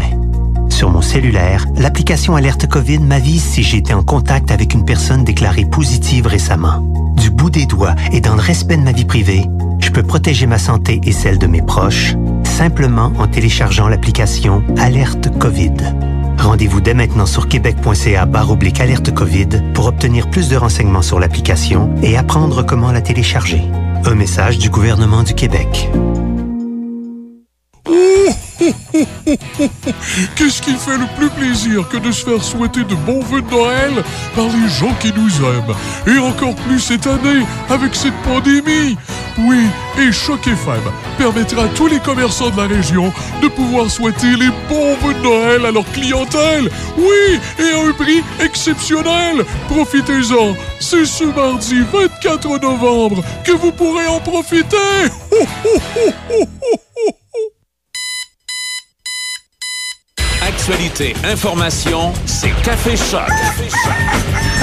Sur 0.68 0.90
mon 0.90 1.02
cellulaire, 1.02 1.66
l'application 1.76 2.36
Alerte 2.36 2.68
COVID 2.68 3.01
m'avise 3.01 3.43
si 3.43 3.64
j'ai 3.64 3.78
été 3.78 3.94
en 3.94 4.05
contact 4.05 4.52
avec 4.52 4.74
une 4.74 4.85
personne 4.85 5.24
déclarée 5.24 5.64
positive 5.64 6.28
récemment. 6.28 6.86
Du 7.16 7.30
bout 7.30 7.51
des 7.51 7.66
doigts 7.66 7.97
et 8.12 8.20
dans 8.20 8.36
le 8.36 8.43
respect 8.43 8.76
de 8.76 8.82
ma 8.82 8.93
vie 8.93 9.06
privée, 9.06 9.43
je 9.78 9.90
peux 9.90 10.02
protéger 10.02 10.46
ma 10.46 10.59
santé 10.59 11.00
et 11.05 11.12
celle 11.12 11.38
de 11.38 11.46
mes 11.46 11.62
proches 11.62 12.14
simplement 12.44 13.12
en 13.18 13.28
téléchargeant 13.28 13.88
l'application 13.88 14.64
Alerte 14.76 15.28
COVID. 15.38 15.74
Rendez-vous 16.38 16.80
dès 16.80 16.94
maintenant 16.94 17.26
sur 17.26 17.48
québec.ca 17.48 18.26
barre 18.26 18.50
oblique 18.50 18.80
alerte 18.80 19.12
COVID 19.12 19.48
pour 19.74 19.86
obtenir 19.86 20.28
plus 20.30 20.48
de 20.48 20.56
renseignements 20.56 21.02
sur 21.02 21.20
l'application 21.20 21.94
et 22.02 22.16
apprendre 22.16 22.64
comment 22.64 22.92
la 22.92 23.00
télécharger. 23.00 23.62
Un 24.05 24.14
message 24.14 24.59
du 24.59 24.70
gouvernement 24.70 25.22
du 25.22 25.34
Québec. 25.34 25.88
Qu'est-ce 30.36 30.62
qui 30.62 30.74
fait 30.74 30.97
le 30.98 31.06
plus 31.16 31.28
plaisir 31.30 31.89
que 31.89 31.97
de 31.98 32.10
se 32.10 32.24
faire 32.24 32.43
souhaiter 32.43 32.82
de 32.82 32.94
bons 32.94 33.20
vœux 33.20 33.43
de 33.43 33.51
Noël 33.51 33.93
par 34.35 34.47
les 34.47 34.68
gens 34.68 34.93
qui 35.01 35.12
nous 35.12 35.30
aiment 35.44 35.74
Et 36.06 36.18
encore 36.18 36.55
plus 36.56 36.80
cette 36.80 37.06
année 37.06 37.44
avec 37.68 37.94
cette 37.94 38.16
pandémie 38.24 38.97
Oui, 39.39 39.66
et 39.98 40.10
Choc 40.10 40.47
FM 40.47 40.80
permettra 41.18 41.64
à 41.64 41.68
tous 41.68 41.86
les 41.86 42.01
commerçants 42.01 42.51
de 42.51 42.56
la 42.56 42.66
région 42.66 43.12
de 43.43 43.48
pouvoir 43.48 43.90
souhaiter 43.90 44.35
les 44.36 44.51
bons 44.68 44.97
vœux 45.02 45.14
de 45.14 45.22
Noël 45.22 45.66
à 45.66 45.70
leur 45.70 45.85
clientèle 45.93 46.68
Oui, 46.97 47.39
et 47.59 47.72
à 47.74 47.80
un 47.89 47.93
prix 47.93 48.22
exceptionnel 48.40 49.44
Profitez-en 49.68 50.56
C'est 50.80 51.05
ce 51.05 51.24
mardi 51.24 51.82
24 51.93 52.59
novembre 52.60 53.22
que 53.44 53.52
vous 53.52 53.70
pourrez 53.72 54.06
en 54.09 54.18
profiter 54.20 54.76
C'est 62.26 62.52
Café 62.62 62.94
Choc. 62.94 63.22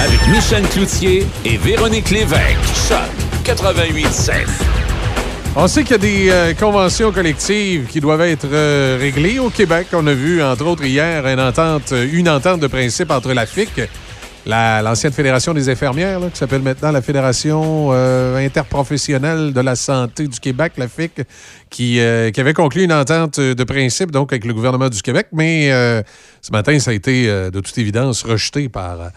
Avec 0.00 0.20
Michel 0.28 0.62
Cloutier 0.68 1.26
et 1.44 1.56
Véronique 1.56 2.10
Lévesque. 2.10 2.58
Choc 2.88 2.98
88.7. 3.44 4.46
On 5.56 5.66
sait 5.66 5.82
qu'il 5.82 5.92
y 5.92 5.94
a 5.94 5.98
des 5.98 6.30
euh, 6.30 6.54
conventions 6.54 7.10
collectives 7.10 7.86
qui 7.86 8.00
doivent 8.00 8.20
être 8.20 8.46
euh, 8.52 8.96
réglées 9.00 9.40
au 9.40 9.50
Québec. 9.50 9.88
On 9.94 10.06
a 10.06 10.14
vu, 10.14 10.40
entre 10.42 10.66
autres, 10.66 10.84
hier, 10.84 11.26
une 11.26 11.40
entente, 11.40 11.92
une 12.12 12.28
entente 12.28 12.60
de 12.60 12.68
principe 12.68 13.10
entre 13.10 13.32
la 13.32 13.44
FIC, 13.44 13.80
la- 14.46 14.80
l'ancienne 14.82 15.12
Fédération 15.12 15.52
des 15.52 15.68
infirmières, 15.68 16.20
là, 16.20 16.28
qui 16.30 16.38
s'appelle 16.38 16.62
maintenant 16.62 16.90
la 16.92 17.02
Fédération 17.02 17.88
euh, 17.92 18.36
interprofessionnelle 18.44 19.52
de 19.52 19.60
la 19.60 19.74
santé 19.76 20.28
du 20.28 20.38
Québec, 20.40 20.72
la 20.76 20.88
FIC, 20.88 21.22
qui, 21.68 22.00
euh, 22.00 22.30
qui 22.30 22.40
avait 22.40 22.54
conclu 22.54 22.84
une 22.84 22.92
entente 22.92 23.40
de 23.40 23.64
principe 23.64 24.10
donc 24.10 24.32
avec 24.32 24.44
le 24.44 24.54
gouvernement 24.54 24.88
du 24.88 25.02
Québec. 25.02 25.26
Mais 25.32 25.72
euh, 25.72 26.02
ce 26.40 26.52
matin, 26.52 26.78
ça 26.78 26.92
a 26.92 26.94
été, 26.94 27.26
de 27.26 27.60
toute 27.60 27.76
évidence, 27.78 28.22
rejeté 28.22 28.68
par, 28.68 29.10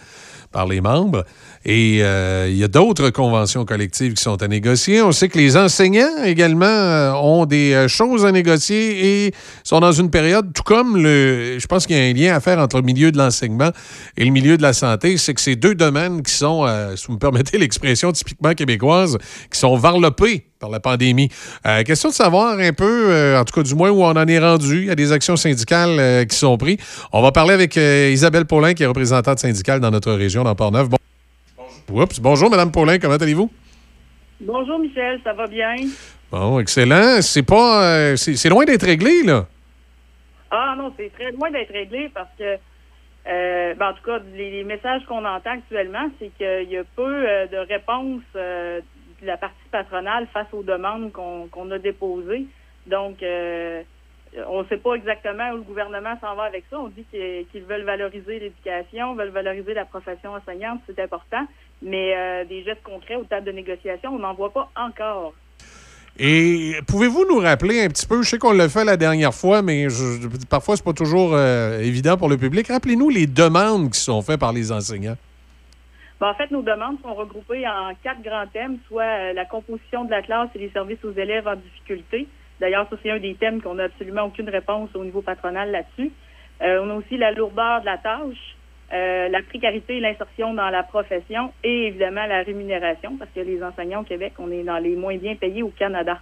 par 0.52 0.66
les 0.66 0.80
membres. 0.80 1.24
Et 1.64 1.98
euh, 2.00 2.48
il 2.48 2.56
y 2.56 2.64
a 2.64 2.68
d'autres 2.68 3.10
conventions 3.10 3.64
collectives 3.64 4.14
qui 4.14 4.22
sont 4.22 4.42
à 4.42 4.48
négocier. 4.48 5.02
On 5.02 5.12
sait 5.12 5.28
que 5.28 5.38
les 5.38 5.56
enseignants 5.56 6.24
également 6.24 6.64
euh, 6.66 7.12
ont 7.12 7.44
des 7.44 7.74
euh, 7.74 7.88
choses 7.88 8.24
à 8.24 8.32
négocier 8.32 9.26
et 9.26 9.34
sont 9.62 9.80
dans 9.80 9.92
une 9.92 10.10
période, 10.10 10.52
tout 10.54 10.62
comme 10.62 10.96
le. 10.96 11.58
Je 11.58 11.66
pense 11.66 11.86
qu'il 11.86 11.96
y 11.96 12.00
a 12.00 12.04
un 12.04 12.12
lien 12.14 12.34
à 12.34 12.40
faire 12.40 12.58
entre 12.58 12.76
le 12.76 12.82
milieu 12.82 13.12
de 13.12 13.18
l'enseignement 13.18 13.70
et 14.16 14.24
le 14.24 14.30
milieu 14.30 14.56
de 14.56 14.62
la 14.62 14.72
santé. 14.72 15.18
C'est 15.18 15.34
que 15.34 15.40
ces 15.40 15.56
deux 15.56 15.74
domaines 15.74 16.22
qui 16.22 16.32
sont, 16.32 16.64
euh, 16.66 16.96
si 16.96 17.06
vous 17.08 17.14
me 17.14 17.18
permettez 17.18 17.58
l'expression 17.58 18.10
typiquement 18.12 18.54
québécoise, 18.54 19.18
qui 19.52 19.58
sont 19.58 19.76
varlopés 19.76 20.46
par 20.60 20.70
la 20.70 20.78
pandémie. 20.78 21.30
Euh, 21.66 21.82
question 21.82 22.10
de 22.10 22.14
savoir 22.14 22.58
un 22.58 22.72
peu, 22.72 23.10
euh, 23.10 23.40
en 23.40 23.44
tout 23.44 23.54
cas 23.54 23.62
du 23.66 23.74
moins 23.74 23.90
où 23.90 24.02
on 24.02 24.10
en 24.10 24.26
est 24.26 24.38
rendu. 24.38 24.82
Il 24.82 24.86
y 24.86 24.90
a 24.90 24.94
des 24.94 25.10
actions 25.10 25.36
syndicales 25.36 25.98
euh, 25.98 26.24
qui 26.24 26.36
sont 26.36 26.56
prises. 26.56 26.78
On 27.12 27.22
va 27.22 27.32
parler 27.32 27.54
avec 27.54 27.76
euh, 27.76 28.10
Isabelle 28.12 28.44
Paulin, 28.44 28.74
qui 28.74 28.84
est 28.84 28.86
représentante 28.86 29.40
syndicale 29.40 29.80
dans 29.80 29.90
notre 29.90 30.12
région, 30.12 30.44
dans 30.44 30.54
Port-Neuf. 30.54 30.88
Bon... 30.88 30.99
Oups. 31.92 32.20
Bonjour, 32.20 32.48
Madame 32.50 32.70
Paulin, 32.70 32.98
comment 32.98 33.16
allez-vous? 33.16 33.50
Bonjour 34.40 34.78
Michel, 34.78 35.20
ça 35.24 35.32
va 35.32 35.46
bien? 35.46 35.74
Bon, 36.30 36.60
excellent. 36.60 37.20
C'est 37.20 37.42
pas. 37.42 37.84
euh, 37.84 38.16
c'est 38.16 38.48
loin 38.48 38.64
d'être 38.64 38.84
réglé, 38.86 39.22
là. 39.24 39.46
Ah 40.50 40.74
non, 40.78 40.92
c'est 40.96 41.12
très 41.12 41.32
loin 41.32 41.50
d'être 41.50 41.72
réglé 41.72 42.10
parce 42.14 42.30
que, 42.38 42.56
euh, 43.26 43.74
ben, 43.74 43.90
en 43.90 43.92
tout 43.94 44.04
cas, 44.04 44.18
les, 44.34 44.50
les 44.50 44.64
messages 44.64 45.04
qu'on 45.06 45.24
entend 45.24 45.50
actuellement, 45.50 46.08
c'est 46.18 46.30
qu'il 46.36 46.70
y 46.70 46.76
a 46.76 46.84
peu 46.96 47.28
euh, 47.28 47.46
de 47.48 47.56
réponses 47.56 48.22
euh, 48.36 48.80
de 49.20 49.26
la 49.26 49.36
partie 49.36 49.56
patronale 49.70 50.26
face 50.32 50.46
aux 50.52 50.62
demandes 50.62 51.12
qu'on 51.12 51.70
a 51.70 51.78
déposées. 51.78 52.46
Donc, 52.86 53.18
on 53.22 54.62
ne 54.62 54.68
sait 54.68 54.78
pas 54.78 54.94
exactement 54.94 55.50
où 55.50 55.56
le 55.56 55.62
gouvernement 55.62 56.14
s'en 56.20 56.34
va 56.34 56.44
avec 56.44 56.64
ça. 56.70 56.78
On 56.80 56.88
dit 56.88 57.04
qu'ils 57.10 57.44
qu'ils 57.52 57.64
veulent 57.64 57.84
valoriser 57.84 58.38
l'éducation, 58.38 59.14
veulent 59.14 59.28
valoriser 59.28 59.74
la 59.74 59.84
profession 59.84 60.32
enseignante, 60.32 60.80
c'est 60.86 60.98
important. 61.00 61.46
Mais 61.82 62.14
euh, 62.16 62.44
des 62.44 62.62
gestes 62.62 62.82
concrets 62.82 63.16
aux 63.16 63.24
tables 63.24 63.46
de 63.46 63.52
négociation, 63.52 64.14
on 64.14 64.18
n'en 64.18 64.34
voit 64.34 64.52
pas 64.52 64.70
encore. 64.76 65.32
Et 66.18 66.74
pouvez-vous 66.86 67.24
nous 67.30 67.38
rappeler 67.38 67.82
un 67.82 67.88
petit 67.88 68.06
peu, 68.06 68.22
je 68.22 68.28
sais 68.28 68.38
qu'on 68.38 68.52
l'a 68.52 68.68
fait 68.68 68.84
la 68.84 68.96
dernière 68.98 69.32
fois, 69.32 69.62
mais 69.62 69.88
je- 69.88 70.26
parfois, 70.50 70.76
c'est 70.76 70.84
pas 70.84 70.92
toujours 70.92 71.30
euh, 71.34 71.78
évident 71.80 72.18
pour 72.18 72.28
le 72.28 72.36
public. 72.36 72.66
Rappelez-nous 72.68 73.08
les 73.08 73.26
demandes 73.26 73.90
qui 73.90 74.00
sont 74.00 74.20
faites 74.20 74.40
par 74.40 74.52
les 74.52 74.70
enseignants. 74.72 75.16
Ben, 76.20 76.28
en 76.28 76.34
fait, 76.34 76.50
nos 76.50 76.60
demandes 76.60 76.96
sont 77.02 77.14
regroupées 77.14 77.66
en 77.66 77.94
quatre 78.02 78.20
grands 78.22 78.46
thèmes, 78.52 78.76
soit 78.88 79.02
euh, 79.04 79.32
la 79.32 79.46
composition 79.46 80.04
de 80.04 80.10
la 80.10 80.20
classe 80.20 80.50
et 80.54 80.58
les 80.58 80.70
services 80.70 81.02
aux 81.04 81.12
élèves 81.18 81.48
en 81.48 81.56
difficulté. 81.56 82.26
D'ailleurs, 82.60 82.86
ça, 82.90 82.96
c'est 83.02 83.10
un 83.10 83.18
des 83.18 83.34
thèmes 83.36 83.62
qu'on 83.62 83.76
n'a 83.76 83.84
absolument 83.84 84.24
aucune 84.24 84.50
réponse 84.50 84.90
au 84.94 85.02
niveau 85.02 85.22
patronal 85.22 85.70
là-dessus. 85.70 86.12
Euh, 86.60 86.82
on 86.84 86.90
a 86.90 86.94
aussi 86.96 87.16
la 87.16 87.32
lourdeur 87.32 87.80
de 87.80 87.86
la 87.86 87.96
tâche, 87.96 88.56
euh, 88.92 89.28
la 89.28 89.42
précarité 89.42 89.98
et 89.98 90.00
l'insertion 90.00 90.52
dans 90.54 90.68
la 90.70 90.82
profession 90.82 91.52
et 91.62 91.86
évidemment 91.86 92.26
la 92.26 92.42
rémunération, 92.42 93.16
parce 93.18 93.30
que 93.30 93.40
les 93.40 93.62
enseignants 93.62 94.00
au 94.00 94.04
Québec, 94.04 94.32
on 94.38 94.50
est 94.50 94.64
dans 94.64 94.78
les 94.78 94.96
moins 94.96 95.16
bien 95.16 95.36
payés 95.36 95.62
au 95.62 95.68
Canada. 95.70 96.18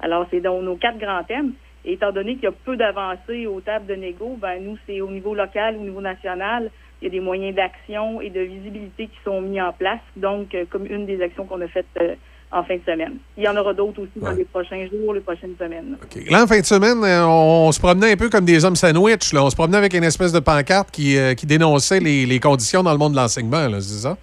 Alors, 0.00 0.26
c'est 0.30 0.40
dans 0.40 0.60
nos 0.62 0.76
quatre 0.76 0.98
grands 0.98 1.24
thèmes. 1.24 1.52
Et 1.84 1.94
étant 1.94 2.12
donné 2.12 2.34
qu'il 2.34 2.44
y 2.44 2.48
a 2.48 2.52
peu 2.52 2.76
d'avancées 2.76 3.46
aux 3.46 3.60
tables 3.60 3.86
de 3.86 3.94
négo, 3.94 4.36
ben 4.40 4.62
nous, 4.62 4.76
c'est 4.86 5.00
au 5.00 5.10
niveau 5.10 5.34
local, 5.34 5.76
au 5.76 5.82
niveau 5.82 6.00
national, 6.00 6.70
il 7.00 7.04
y 7.04 7.08
a 7.08 7.10
des 7.10 7.20
moyens 7.20 7.54
d'action 7.54 8.20
et 8.20 8.30
de 8.30 8.40
visibilité 8.40 9.06
qui 9.06 9.18
sont 9.24 9.40
mis 9.40 9.60
en 9.60 9.72
place. 9.72 10.00
Donc, 10.16 10.54
euh, 10.54 10.64
comme 10.68 10.86
une 10.86 11.06
des 11.06 11.22
actions 11.22 11.44
qu'on 11.44 11.60
a 11.60 11.68
faites 11.68 11.86
euh, 12.00 12.14
en 12.52 12.62
fin 12.62 12.76
de 12.76 12.82
semaine. 12.86 13.14
Il 13.36 13.44
y 13.44 13.48
en 13.48 13.56
aura 13.56 13.74
d'autres 13.74 14.02
aussi 14.02 14.18
dans 14.18 14.30
les 14.30 14.44
prochains 14.44 14.86
jours, 14.86 15.14
les 15.14 15.20
prochaines 15.20 15.56
semaines. 15.58 15.96
Là, 16.30 16.44
en 16.44 16.46
fin 16.46 16.60
de 16.60 16.64
semaine, 16.64 17.02
euh, 17.04 17.26
on, 17.26 17.72
se 17.72 17.80
promenait 17.80 18.12
un 18.12 18.16
peu 18.16 18.30
comme 18.30 18.44
des 18.44 18.64
hommes 18.64 18.76
sandwich. 18.76 19.32
Là. 19.32 19.44
On 19.44 19.50
se 19.50 19.56
promenait 19.56 19.78
avec 19.78 19.94
une 19.94 20.04
espèce 20.04 20.32
de 20.32 20.40
pancarte 20.40 20.90
qui, 20.90 21.18
euh, 21.18 21.34
qui 21.34 21.46
dénonçait 21.46 22.00
les, 22.00 22.24
les 22.24 22.40
conditions 22.40 22.82
dans 22.82 22.92
le 22.92 22.98
monde 22.98 23.12
de 23.12 23.16
l'enseignement, 23.16 23.68
c'est 23.80 24.02
ça? 24.08 24.16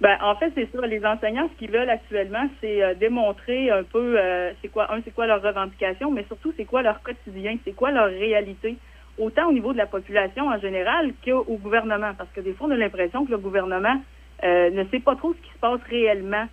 Ben, 0.00 0.18
en 0.22 0.34
fait, 0.36 0.52
c'est 0.54 0.68
ça. 0.74 0.86
Les 0.86 1.04
enseignants, 1.04 1.48
ce 1.52 1.58
qu'ils 1.58 1.70
veulent 1.70 1.88
actuellement, 1.88 2.48
c'est 2.60 2.82
euh, 2.82 2.94
démontrer 2.94 3.70
un 3.70 3.84
peu, 3.84 4.18
euh, 4.18 4.52
c'est 4.60 4.68
quoi, 4.68 4.92
un, 4.92 5.00
c'est 5.04 5.14
quoi 5.14 5.26
leur 5.26 5.42
revendication, 5.42 6.10
mais 6.10 6.24
surtout, 6.24 6.52
c'est 6.56 6.64
quoi 6.64 6.82
leur 6.82 7.02
quotidien, 7.02 7.56
c'est 7.64 7.72
quoi 7.72 7.90
leur 7.90 8.06
réalité, 8.06 8.76
autant 9.18 9.48
au 9.48 9.52
niveau 9.52 9.72
de 9.72 9.78
la 9.78 9.86
population 9.86 10.48
en 10.48 10.58
général 10.58 11.12
qu'au 11.24 11.58
gouvernement. 11.62 12.12
Parce 12.16 12.30
que 12.34 12.40
des 12.40 12.52
fois, 12.54 12.66
on 12.68 12.72
a 12.72 12.76
l'impression 12.76 13.24
que 13.24 13.30
le 13.30 13.38
gouvernement 13.38 14.00
ne 14.42 14.84
sait 14.90 15.00
pas 15.00 15.16
trop 15.16 15.32
ce 15.32 15.38
qui 15.38 15.54
se 15.54 15.58
passe 15.58 15.80
réellement 15.88 16.46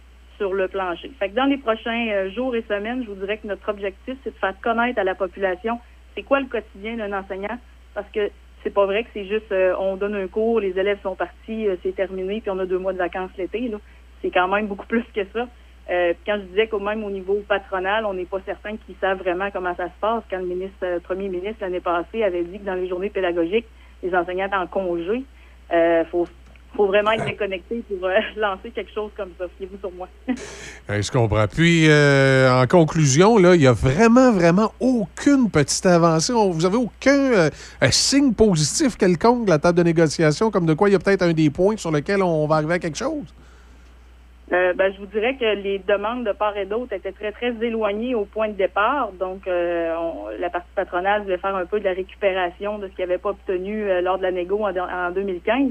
le 0.50 0.68
plancher. 0.68 1.12
Fait 1.20 1.30
que 1.30 1.36
dans 1.36 1.46
les 1.46 1.58
prochains 1.58 2.08
euh, 2.10 2.32
jours 2.32 2.56
et 2.56 2.64
semaines, 2.64 3.04
je 3.04 3.10
vous 3.10 3.16
dirais 3.16 3.38
que 3.38 3.48
notre 3.48 3.70
objectif, 3.70 4.18
c'est 4.24 4.32
de 4.32 4.40
faire 4.40 4.60
connaître 4.62 5.00
à 5.00 5.04
la 5.04 5.16
population 5.16 5.80
c'est 6.16 6.24
quoi 6.24 6.40
le 6.40 6.48
quotidien 6.48 6.98
d'un 6.98 7.14
enseignant, 7.18 7.58
parce 7.94 8.10
que 8.12 8.30
c'est 8.64 8.74
pas 8.74 8.86
vrai 8.86 9.04
que 9.04 9.10
c'est 9.14 9.26
juste 9.26 9.52
euh, 9.52 9.74
on 9.80 9.96
donne 9.96 10.16
un 10.16 10.28
cours, 10.28 10.60
les 10.60 10.78
élèves 10.78 11.00
sont 11.02 11.16
partis, 11.16 11.68
euh, 11.68 11.76
c'est 11.84 11.96
terminé, 11.96 12.42
puis 12.42 12.52
on 12.52 12.60
a 12.60 12.66
deux 12.66 12.78
mois 12.78 12.94
de 12.94 12.98
vacances 12.98 13.32
l'été. 13.38 13.72
C'est 14.22 14.32
quand 14.32 14.48
même 14.48 14.68
beaucoup 14.68 14.86
plus 14.88 15.06
que 15.16 15.26
ça. 15.34 15.48
Euh, 15.90 16.14
quand 16.26 16.36
je 16.36 16.44
disais 16.44 16.68
qu'au 16.68 16.80
même 16.80 17.04
au 17.04 17.10
niveau 17.10 17.42
patronal, 17.48 18.06
on 18.06 18.14
n'est 18.14 18.26
pas 18.26 18.40
certain 18.46 18.78
qu'ils 18.78 18.96
savent 19.02 19.18
vraiment 19.18 19.50
comment 19.52 19.76
ça 19.76 19.88
se 19.88 20.00
passe. 20.00 20.24
Quand 20.30 20.38
le 20.38 20.46
ministre, 20.46 21.00
premier 21.04 21.28
ministre 21.28 21.58
l'année 21.62 21.80
passée 21.80 22.24
avait 22.24 22.44
dit 22.44 22.60
que 22.60 22.66
dans 22.66 22.76
les 22.76 22.88
journées 22.88 23.10
pédagogiques, 23.10 23.66
les 24.04 24.14
enseignants 24.14 24.46
étaient 24.46 24.56
en 24.56 24.68
congé, 24.68 25.24
faut 26.12 26.28
faut 26.76 26.86
vraiment 26.88 27.12
être 27.12 27.26
déconnecté 27.26 27.84
pour 27.90 28.08
euh, 28.08 28.14
lancer 28.38 28.72
quelque 28.72 28.92
chose 28.94 29.12
comme 29.18 29.32
ça. 29.38 29.46
Fiez-vous 29.58 29.78
sur 29.80 29.92
moi. 29.92 30.08
Je 30.90 31.12
comprends. 31.12 31.46
Puis, 31.48 31.88
euh, 31.90 32.50
en 32.62 32.66
conclusion, 32.68 33.38
là, 33.38 33.56
il 33.56 33.60
n'y 33.62 33.68
a 33.68 33.74
vraiment, 33.74 34.32
vraiment 34.32 34.72
aucune 34.80 35.50
petite 35.52 35.86
avancée. 35.86 36.34
On- 36.34 36.50
vous 36.50 36.66
avez 36.66 36.78
aucun 36.78 37.32
euh, 37.34 37.50
signe 37.92 38.34
positif 38.34 38.98
quelconque 38.98 39.46
de 39.46 39.50
la 39.52 39.60
table 39.60 39.78
de 39.78 39.84
négociation, 39.84 40.50
comme 40.52 40.66
de 40.66 40.74
quoi 40.74 40.90
il 40.90 40.94
y 40.94 40.96
a 40.96 41.00
peut-être 41.00 41.24
un 41.24 41.34
des 41.34 41.50
points 41.50 41.78
sur 41.78 41.92
lequel 41.92 42.24
on 42.24 42.48
va 42.48 42.56
arriver 42.56 42.76
à 42.76 42.80
quelque 42.80 42.98
chose? 42.98 43.26
Ben, 44.50 44.92
je 44.94 45.00
vous 45.00 45.06
dirais 45.06 45.38
que 45.40 45.46
les 45.62 45.80
demandes 45.80 46.26
de 46.26 46.34
part 46.34 46.58
et 46.58 46.66
d'autre 46.66 46.92
étaient 46.92 47.14
très, 47.14 47.32
très 47.32 47.54
éloignées 47.62 48.16
au 48.16 48.26
point 48.26 48.50
de 48.50 48.54
départ. 48.54 49.12
Donc, 49.18 49.44
on- 49.48 50.28
la 50.40 50.50
partie 50.50 50.68
patronale 50.76 51.24
voulait 51.24 51.38
faire 51.38 51.56
un 51.56 51.66
peu 51.66 51.80
de 51.80 51.86
la 51.86 51.94
récupération 51.94 52.78
de 52.78 52.88
ce 52.90 52.94
qu'il 52.94 53.06
n'avait 53.06 53.18
pas 53.18 53.30
obtenu 53.30 53.86
lors 54.02 54.18
de 54.18 54.24
la 54.24 54.32
négo 54.32 54.60
en, 54.66 54.76
en 54.78 55.12
2015. 55.12 55.70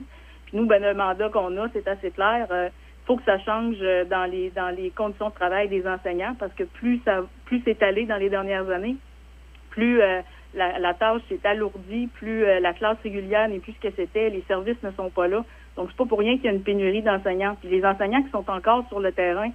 Nous, 0.53 0.67
ben, 0.67 0.83
le 0.83 0.95
mandat 0.95 1.29
qu'on 1.29 1.57
a, 1.59 1.69
c'est 1.73 1.87
assez 1.89 2.11
clair. 2.11 2.47
Il 2.51 3.07
faut 3.07 3.17
que 3.17 3.25
ça 3.25 3.39
change 3.39 3.77
euh, 3.81 4.05
dans 4.05 4.31
les 4.31 4.51
dans 4.51 4.75
les 4.75 4.91
conditions 4.91 5.31
de 5.31 5.35
travail 5.35 5.69
des 5.69 5.87
enseignants 5.87 6.35
parce 6.39 6.53
que 6.55 6.65
plus 6.65 7.01
ça 7.05 7.25
plus 7.47 7.63
c'est 7.65 7.83
allé 7.83 8.07
dans 8.07 8.17
les 8.19 8.29
dernières 8.29 8.69
années, 8.71 8.97
plus 9.71 10.01
euh, 10.01 10.21
la, 10.55 10.95
tâche 10.95 11.23
s'est 11.29 11.41
alourdie, 11.45 12.09
plus 12.15 12.45
euh, 12.45 12.61
la 12.61 12.73
classe 12.73 12.99
régulière 13.03 13.49
n'est 13.49 13.61
plus 13.61 13.73
ce 13.73 13.89
que 13.89 13.95
c'était, 13.97 14.31
les 14.31 14.45
services 14.49 14.83
ne 14.83 14.91
sont 14.93 15.11
pas 15.11 15.29
là. 15.29 15.45
Donc, 15.77 15.89
c'est 15.91 15.97
pas 15.97 16.07
pour 16.07 16.19
rien 16.19 16.37
qu'il 16.37 16.47
y 16.47 16.49
a 16.49 16.53
une 16.53 16.63
pénurie 16.63 17.03
d'enseignants. 17.03 17.57
Puis 17.61 17.71
les 17.71 17.85
enseignants 17.85 18.23
qui 18.23 18.31
sont 18.31 18.51
encore 18.51 18.87
sur 18.89 19.01
le 19.01 19.13
terrain 19.13 19.51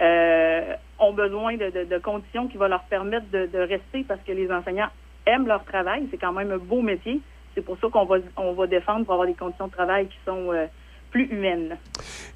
euh, 0.00 0.74
ont 0.98 1.12
besoin 1.12 1.56
de, 1.56 1.84
de- 1.84 1.98
conditions 1.98 2.46
qui 2.48 2.58
vont 2.58 2.68
leur 2.68 2.84
permettre 2.84 3.26
de 3.30 3.58
rester 3.58 4.04
parce 4.06 4.20
que 4.26 4.32
les 4.32 4.50
enseignants 4.52 4.90
aiment 5.26 5.46
leur 5.46 5.64
travail. 5.64 6.06
C'est 6.10 6.18
quand 6.18 6.32
même 6.32 6.52
un 6.52 6.58
beau 6.58 6.82
métier. 6.82 7.20
C'est 7.54 7.64
pour 7.64 7.76
ça 7.80 7.88
qu'on 7.92 8.04
va, 8.04 8.16
on 8.36 8.52
va 8.52 8.66
défendre 8.66 9.04
pour 9.04 9.14
avoir 9.14 9.28
des 9.28 9.34
conditions 9.34 9.66
de 9.68 9.72
travail 9.72 10.06
qui 10.06 10.16
sont 10.26 10.52
euh, 10.52 10.66
plus 11.10 11.26
humaines. 11.26 11.76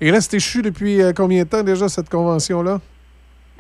Et 0.01 0.11
là, 0.11 0.21
c'était 0.21 0.37
échu 0.37 0.63
depuis 0.63 1.03
euh, 1.03 1.13
combien 1.15 1.43
de 1.45 1.49
temps 1.49 1.63
déjà, 1.63 1.89
cette 1.89 2.09
convention-là? 2.09 2.81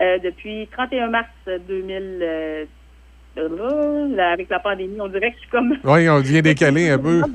Euh, 0.00 0.18
depuis 0.22 0.68
31 0.70 1.08
mars 1.08 1.26
2000, 1.46 2.18
euh, 2.22 2.64
là, 4.16 4.32
avec 4.32 4.48
la 4.48 4.60
pandémie, 4.60 5.00
on 5.00 5.08
dirait 5.08 5.30
que 5.30 5.36
je 5.36 5.40
suis 5.40 5.50
comme... 5.50 5.76
Oui, 5.84 6.08
on 6.08 6.20
vient 6.20 6.40
décaler 6.42 6.90
un 6.90 6.98
peu. 6.98 7.22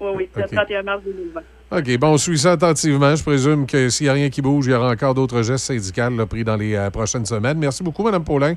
Oui, 0.00 0.10
oui, 0.16 0.28
c'est 0.34 0.42
Ok. 0.42 0.50
le 0.50 0.56
31 0.56 0.82
mars 0.82 1.02
2020. 1.04 1.40
OK, 1.78 1.98
bon, 1.98 2.08
on 2.08 2.18
suit 2.18 2.36
ça 2.36 2.52
attentivement. 2.52 3.14
Je 3.14 3.22
présume 3.22 3.64
que 3.64 3.88
s'il 3.88 4.06
n'y 4.06 4.10
a 4.10 4.12
rien 4.14 4.28
qui 4.28 4.42
bouge, 4.42 4.66
il 4.66 4.72
y 4.72 4.74
aura 4.74 4.90
encore 4.90 5.14
d'autres 5.14 5.40
gestes 5.42 5.66
syndicaux 5.66 6.10
là, 6.16 6.26
pris 6.26 6.42
dans 6.42 6.56
les 6.56 6.74
euh, 6.74 6.90
prochaines 6.90 7.24
semaines. 7.24 7.56
Merci 7.58 7.84
beaucoup, 7.84 8.02
Mme 8.02 8.24
Paulin. 8.24 8.54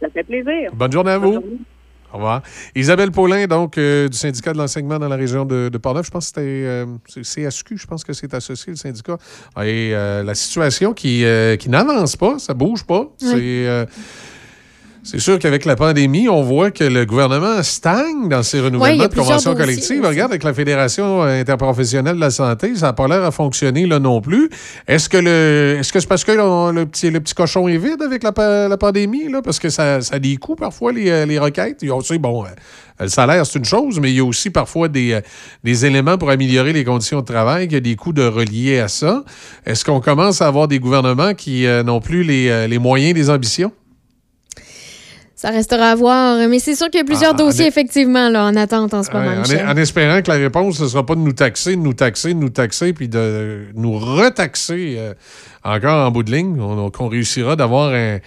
Ça 0.00 0.08
fait 0.10 0.22
plaisir. 0.22 0.70
Bonne 0.74 0.92
journée 0.92 1.12
à 1.12 1.18
vous. 1.18 1.42
Au 2.12 2.16
revoir. 2.16 2.42
Isabelle 2.74 3.10
Paulin, 3.12 3.46
donc, 3.46 3.78
euh, 3.78 4.08
du 4.08 4.16
syndicat 4.16 4.52
de 4.52 4.58
l'enseignement 4.58 4.98
dans 4.98 5.08
la 5.08 5.16
région 5.16 5.44
de, 5.44 5.68
de 5.68 5.78
Portneuf. 5.78 6.06
Je 6.06 6.10
pense 6.10 6.30
que 6.30 6.40
c'était 6.40 6.64
euh, 6.66 6.86
c'est 7.08 7.48
CSQ, 7.48 7.78
je 7.78 7.86
pense 7.86 8.04
que 8.04 8.12
c'est 8.12 8.32
associé, 8.34 8.72
le 8.72 8.76
syndicat. 8.76 9.16
Et 9.58 9.92
euh, 9.94 10.22
la 10.22 10.34
situation 10.34 10.92
qui, 10.92 11.24
qui 11.58 11.68
n'avance 11.68 12.16
pas, 12.16 12.38
ça 12.38 12.54
bouge 12.54 12.84
pas. 12.84 13.08
C'est. 13.18 13.86
Euh, 15.00 15.04
c'est 15.04 15.18
sûr 15.18 15.38
qu'avec 15.38 15.64
la 15.64 15.76
pandémie, 15.76 16.28
on 16.28 16.42
voit 16.42 16.70
que 16.70 16.84
le 16.84 17.04
gouvernement 17.04 17.62
stagne 17.62 18.28
dans 18.28 18.42
ses 18.42 18.60
renouvellements 18.60 19.04
de 19.08 19.14
conventions 19.14 19.54
collectives. 19.54 20.04
Regarde, 20.04 20.30
avec 20.32 20.44
la 20.44 20.54
Fédération 20.54 21.22
interprofessionnelle 21.22 22.16
de 22.16 22.20
la 22.20 22.30
santé, 22.30 22.74
ça 22.76 22.86
n'a 22.86 22.92
pas 22.92 23.08
l'air 23.08 23.24
à 23.24 23.30
fonctionner 23.30 23.86
là 23.86 23.98
non 23.98 24.20
plus. 24.20 24.50
Est-ce 24.86 25.08
que 25.08 25.16
le 25.16 25.76
est-ce 25.80 25.92
que 25.92 26.00
c'est 26.00 26.08
parce 26.08 26.24
que 26.24 26.32
le, 26.32 26.72
le 26.72 26.86
petit, 26.86 27.10
le 27.10 27.20
petit 27.20 27.34
cochon 27.34 27.68
est 27.68 27.78
vide 27.78 28.02
avec 28.02 28.22
la, 28.22 28.32
pa- 28.32 28.68
la 28.68 28.76
pandémie? 28.76 29.28
Là? 29.30 29.42
Parce 29.42 29.58
que 29.58 29.68
ça, 29.70 30.00
ça 30.00 30.16
a 30.16 30.18
des 30.18 30.36
coûts 30.36 30.56
parfois, 30.56 30.92
les, 30.92 31.10
euh, 31.10 31.26
les 31.26 31.38
requêtes. 31.38 31.84
Bon, 32.20 32.44
euh, 32.44 32.48
le 33.00 33.08
salaire, 33.08 33.46
c'est 33.46 33.58
une 33.58 33.64
chose, 33.64 33.98
mais 33.98 34.10
il 34.10 34.16
y 34.16 34.20
a 34.20 34.24
aussi 34.24 34.50
parfois 34.50 34.88
des, 34.88 35.12
euh, 35.12 35.20
des 35.64 35.86
éléments 35.86 36.18
pour 36.18 36.28
améliorer 36.30 36.72
les 36.72 36.84
conditions 36.84 37.20
de 37.20 37.24
travail. 37.24 37.66
Il 37.66 37.72
y 37.72 37.76
a 37.76 37.80
des 37.80 37.96
coûts 37.96 38.12
de 38.12 38.26
reliés 38.26 38.78
à 38.78 38.88
ça. 38.88 39.24
Est-ce 39.64 39.84
qu'on 39.84 40.00
commence 40.00 40.42
à 40.42 40.46
avoir 40.46 40.68
des 40.68 40.78
gouvernements 40.78 41.32
qui 41.34 41.66
euh, 41.66 41.82
n'ont 41.82 42.00
plus 42.00 42.22
les, 42.24 42.48
euh, 42.48 42.66
les 42.66 42.78
moyens 42.78 43.14
des 43.14 43.30
ambitions? 43.30 43.72
Ça 45.40 45.48
restera 45.48 45.92
à 45.92 45.94
voir. 45.94 46.36
Mais 46.50 46.58
c'est 46.58 46.74
sûr 46.74 46.90
qu'il 46.90 46.98
y 46.98 47.00
a 47.00 47.04
plusieurs 47.06 47.30
Ah, 47.32 47.36
dossiers, 47.38 47.66
effectivement, 47.66 48.28
là, 48.28 48.44
en 48.44 48.56
attente 48.56 48.92
en 48.92 49.02
ce 49.02 49.10
moment, 49.10 49.32
en, 49.70 49.76
espérant 49.78 50.20
que 50.20 50.30
la 50.30 50.36
réponse 50.36 50.78
ne 50.82 50.86
sera 50.86 51.06
pas 51.06 51.14
de 51.14 51.20
nous 51.20 51.32
taxer, 51.32 51.76
de 51.76 51.80
nous 51.80 51.94
taxer, 51.94 52.34
de 52.34 52.38
nous 52.38 52.50
taxer, 52.50 52.92
puis 52.92 53.08
de 53.08 53.64
nous 53.74 53.98
retaxer 53.98 54.96
euh, 54.98 55.14
encore 55.64 56.06
en 56.06 56.10
bout 56.10 56.24
de 56.24 56.30
ligne. 56.30 56.60
On- 56.60 56.90
Qu'on 56.90 57.08
réussira 57.08 57.56
d'avoir 57.56 57.94
un, 57.94 58.18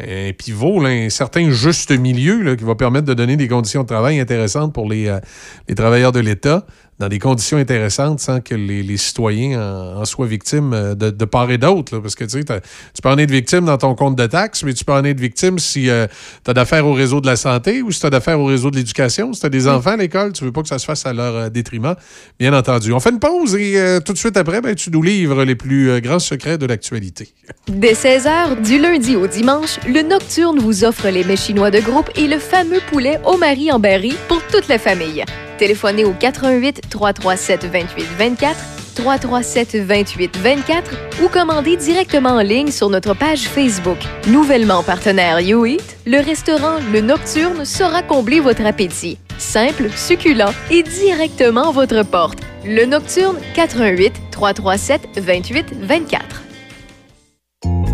un 0.00 0.32
pivot, 0.36 0.80
là, 0.82 0.88
un 0.88 1.08
certain 1.08 1.50
juste 1.50 1.92
milieu 1.96 2.42
là, 2.42 2.56
qui 2.56 2.64
va 2.64 2.74
permettre 2.74 3.06
de 3.06 3.14
donner 3.14 3.36
des 3.36 3.46
conditions 3.46 3.82
de 3.82 3.86
travail 3.86 4.18
intéressantes 4.18 4.72
pour 4.74 4.88
les, 4.88 5.06
euh, 5.06 5.20
les 5.68 5.76
travailleurs 5.76 6.10
de 6.10 6.18
l'État 6.20 6.66
dans 6.98 7.08
des 7.08 7.18
conditions 7.18 7.58
intéressantes 7.58 8.20
sans 8.20 8.40
que 8.40 8.54
les, 8.54 8.96
citoyens 8.96 9.60
en, 9.96 10.04
soient 10.04 10.26
victimes 10.26 10.72
euh, 10.72 10.94
de, 10.94 11.24
part 11.24 11.50
et 11.50 11.58
d'autre. 11.58 11.98
Parce 11.98 12.14
que 12.14 12.24
tu 12.24 12.30
sais, 12.30 12.44
tu 12.44 13.02
peux 13.02 13.08
en 13.08 13.18
être 13.18 13.30
victime 13.30 13.66
dans 13.66 13.76
ton 13.76 13.94
compte 13.94 14.16
de 14.16 14.26
taxes, 14.26 14.62
mais 14.62 14.72
tu 14.72 14.84
peux 14.84 14.92
en 14.92 15.04
être 15.04 15.20
victime 15.20 15.58
si 15.58 15.90
euh, 15.90 16.06
tu 16.44 16.50
as 16.50 16.54
d'affaires 16.54 16.86
au 16.86 16.94
réseau 16.94 17.20
de 17.20 17.26
la 17.26 17.36
santé 17.36 17.82
ou 17.82 17.90
si 17.90 18.00
tu 18.00 18.06
as 18.06 18.10
d'affaires 18.10 18.40
au 18.40 18.46
réseau 18.46 18.70
de 18.70 18.76
l'éducation. 18.76 19.32
Si 19.32 19.40
tu 19.40 19.46
as 19.46 19.50
des 19.50 19.68
enfants 19.68 19.90
à 19.90 19.96
l'école, 19.96 20.32
tu 20.32 20.44
veux 20.44 20.52
pas 20.52 20.62
que 20.62 20.68
ça 20.68 20.78
se 20.78 20.86
fasse 20.86 21.04
à 21.04 21.12
leur 21.12 21.34
euh, 21.34 21.48
détriment, 21.50 21.94
bien 22.38 22.54
entendu. 22.54 22.92
On 22.92 23.00
fait 23.00 23.10
une 23.10 23.20
pause 23.20 23.54
et 23.54 23.98
tout 24.04 24.12
de 24.12 24.18
suite 24.18 24.36
après, 24.36 24.60
ben, 24.60 24.74
tu 24.74 24.90
nous 24.90 25.02
livres 25.02 25.44
les 25.44 25.54
plus 25.54 26.00
grands 26.00 26.18
secrets 26.18 26.58
de 26.58 26.66
l'actualité. 26.66 27.28
Dès 27.68 27.92
16h, 27.92 28.62
du 28.62 28.78
lundi 28.78 29.16
au 29.16 29.26
dimanche, 29.26 29.78
le 29.86 30.02
Nocturne 30.02 30.58
vous 30.58 30.84
offre 30.84 31.08
les 31.08 31.24
mets 31.24 31.36
chinois 31.36 31.70
de 31.70 31.80
groupe 31.80 32.10
et 32.16 32.26
le 32.26 32.38
fameux 32.38 32.80
poulet 32.90 33.20
au 33.24 33.36
mari 33.36 33.70
en 33.70 33.78
berry 33.78 34.14
pour 34.28 34.42
toute 34.46 34.68
la 34.68 34.78
famille. 34.78 35.24
Téléphonez 35.58 36.04
au 36.04 36.12
88 36.12 36.82
337 36.90 37.64
28 37.64 38.04
24 38.18 38.56
337 38.96 39.76
28 39.76 40.36
24 40.38 40.90
ou 41.22 41.28
commandez 41.28 41.76
directement 41.76 42.30
en 42.30 42.40
ligne 42.40 42.70
sur 42.70 42.90
notre 42.90 43.14
page 43.14 43.42
Facebook. 43.42 43.98
Nouvellement 44.26 44.82
partenaire 44.82 45.40
YouEat, 45.40 45.98
le 46.06 46.18
restaurant 46.18 46.78
Le 46.92 47.00
Nocturne 47.00 47.64
saura 47.64 48.02
combler 48.02 48.40
votre 48.40 48.64
appétit. 48.64 49.18
Simple, 49.38 49.90
succulent 49.94 50.52
et 50.70 50.82
directement 50.82 51.68
à 51.68 51.72
votre 51.72 52.02
porte. 52.04 52.38
Le 52.64 52.86
Nocturne 52.86 53.36
88 53.54 54.14
337 54.30 55.20
28 55.20 55.66
24. 55.82 56.42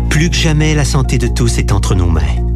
Plus 0.09 0.29
que 0.29 0.35
jamais, 0.35 0.73
la 0.73 0.85
santé 0.85 1.17
de 1.17 1.27
tous 1.27 1.57
est 1.57 1.71
entre 1.71 1.95
nos 1.95 2.05
mains. 2.05 2.52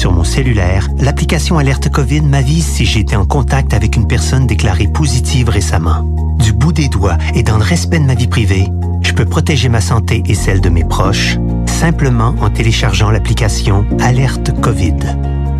Sur 0.00 0.12
mon 0.12 0.24
cellulaire, 0.24 0.88
l'application 0.98 1.58
Alerte 1.58 1.90
COVID 1.90 2.22
m'avise 2.22 2.64
si 2.64 2.86
j'ai 2.86 3.00
été 3.00 3.16
en 3.16 3.26
contact 3.26 3.74
avec 3.74 3.96
une 3.96 4.06
personne 4.06 4.46
déclarée 4.46 4.88
positive 4.88 5.50
récemment. 5.50 6.08
Du 6.38 6.54
bout 6.54 6.72
des 6.72 6.88
doigts 6.88 7.18
et 7.34 7.42
dans 7.42 7.58
le 7.58 7.62
respect 7.62 7.98
de 7.98 8.06
ma 8.06 8.14
vie 8.14 8.26
privée, 8.26 8.68
je 9.02 9.12
peux 9.12 9.26
protéger 9.26 9.68
ma 9.68 9.82
santé 9.82 10.22
et 10.24 10.34
celle 10.34 10.62
de 10.62 10.70
mes 10.70 10.84
proches 10.84 11.36
simplement 11.66 12.34
en 12.40 12.48
téléchargeant 12.48 13.10
l'application 13.10 13.84
Alerte 14.00 14.58
COVID. 14.62 14.96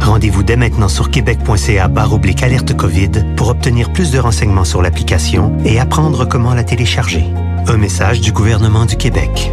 Rendez-vous 0.01 0.43
dès 0.43 0.57
maintenant 0.57 0.89
sur 0.89 1.11
québec.ca 1.11 1.91
oblique 2.11 2.43
alerte 2.43 2.75
COVID 2.75 3.35
pour 3.37 3.51
obtenir 3.51 3.93
plus 3.93 4.11
de 4.11 4.19
renseignements 4.19 4.65
sur 4.65 4.81
l'application 4.81 5.53
et 5.67 5.79
apprendre 5.79 6.27
comment 6.27 6.55
la 6.55 6.65
télécharger. 6.65 7.27
Un 7.67 7.77
message 7.77 8.23
du 8.23 8.33
gouvernement 8.33 8.87
du 8.87 8.97
Québec. 8.97 9.53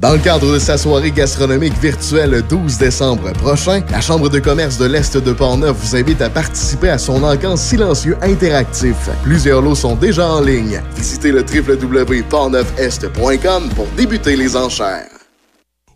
Dans 0.00 0.14
le 0.14 0.18
cadre 0.18 0.54
de 0.54 0.58
sa 0.58 0.78
soirée 0.78 1.10
gastronomique 1.10 1.78
virtuelle 1.78 2.30
le 2.30 2.40
12 2.40 2.78
décembre 2.78 3.34
prochain, 3.34 3.82
la 3.90 4.00
Chambre 4.00 4.30
de 4.30 4.38
commerce 4.38 4.78
de 4.78 4.86
l'Est 4.86 5.18
de 5.18 5.32
Portneuf 5.34 5.76
vous 5.76 5.94
invite 5.94 6.22
à 6.22 6.30
participer 6.30 6.88
à 6.88 6.96
son 6.96 7.22
encamp 7.22 7.56
silencieux 7.56 8.16
interactif. 8.22 8.96
Plusieurs 9.22 9.60
lots 9.60 9.74
sont 9.74 9.96
déjà 9.96 10.26
en 10.26 10.40
ligne. 10.40 10.80
Visitez 10.96 11.32
le 11.32 11.44
www.portneufest.com 11.44 13.68
pour 13.76 13.88
débuter 13.94 14.36
les 14.36 14.56
enchères. 14.56 15.19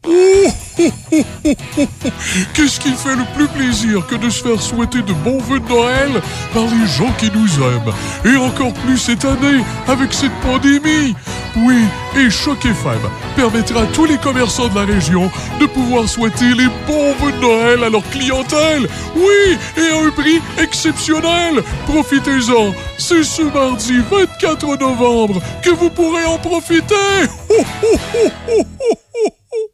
Qu'est-ce 2.55 2.81
qui 2.81 2.93
fait 2.93 3.17
le 3.17 3.25
plus 3.35 3.49
plaisir 3.49 4.07
que 4.07 4.17
de 4.17 4.29
se 4.29 4.43
faire 4.43 4.61
souhaiter 4.61 5.01
de 5.03 5.13
bons 5.13 5.39
vœux 5.39 5.61
de 5.61 5.69
Noël 5.69 6.11
par 6.53 6.65
les 6.65 6.87
gens 6.87 7.13
qui 7.19 7.31
nous 7.35 7.49
aiment 7.63 7.93
Et 8.25 8.37
encore 8.37 8.73
plus 8.75 8.99
cette 8.99 9.25
année 9.25 9.65
avec 9.87 10.13
cette 10.13 10.35
pandémie 10.43 11.15
Oui, 11.57 11.85
et 12.17 12.29
Choc 12.29 12.65
FM 12.65 12.99
permettra 13.37 13.83
à 13.83 13.87
tous 13.87 14.05
les 14.05 14.19
commerçants 14.19 14.67
de 14.69 14.75
la 14.75 14.85
région 14.85 15.31
de 15.61 15.67
pouvoir 15.67 16.09
souhaiter 16.09 16.55
les 16.55 16.67
bons 16.87 17.15
vœux 17.21 17.33
de 17.33 17.41
Noël 17.41 17.85
à 17.85 17.89
leur 17.89 18.03
clientèle. 18.11 18.89
Oui, 19.17 19.57
et 19.77 19.91
à 19.91 19.99
un 20.07 20.11
prix 20.11 20.41
exceptionnel. 20.59 21.63
Profitez-en. 21.87 22.75
C'est 22.99 23.25
ce 23.25 23.43
mardi 23.43 24.01
24 24.11 24.77
novembre 24.77 25.41
que 25.63 25.71
vous 25.71 25.91
pourrez 25.91 26.25
en 26.25 26.39
profiter. 26.39 26.95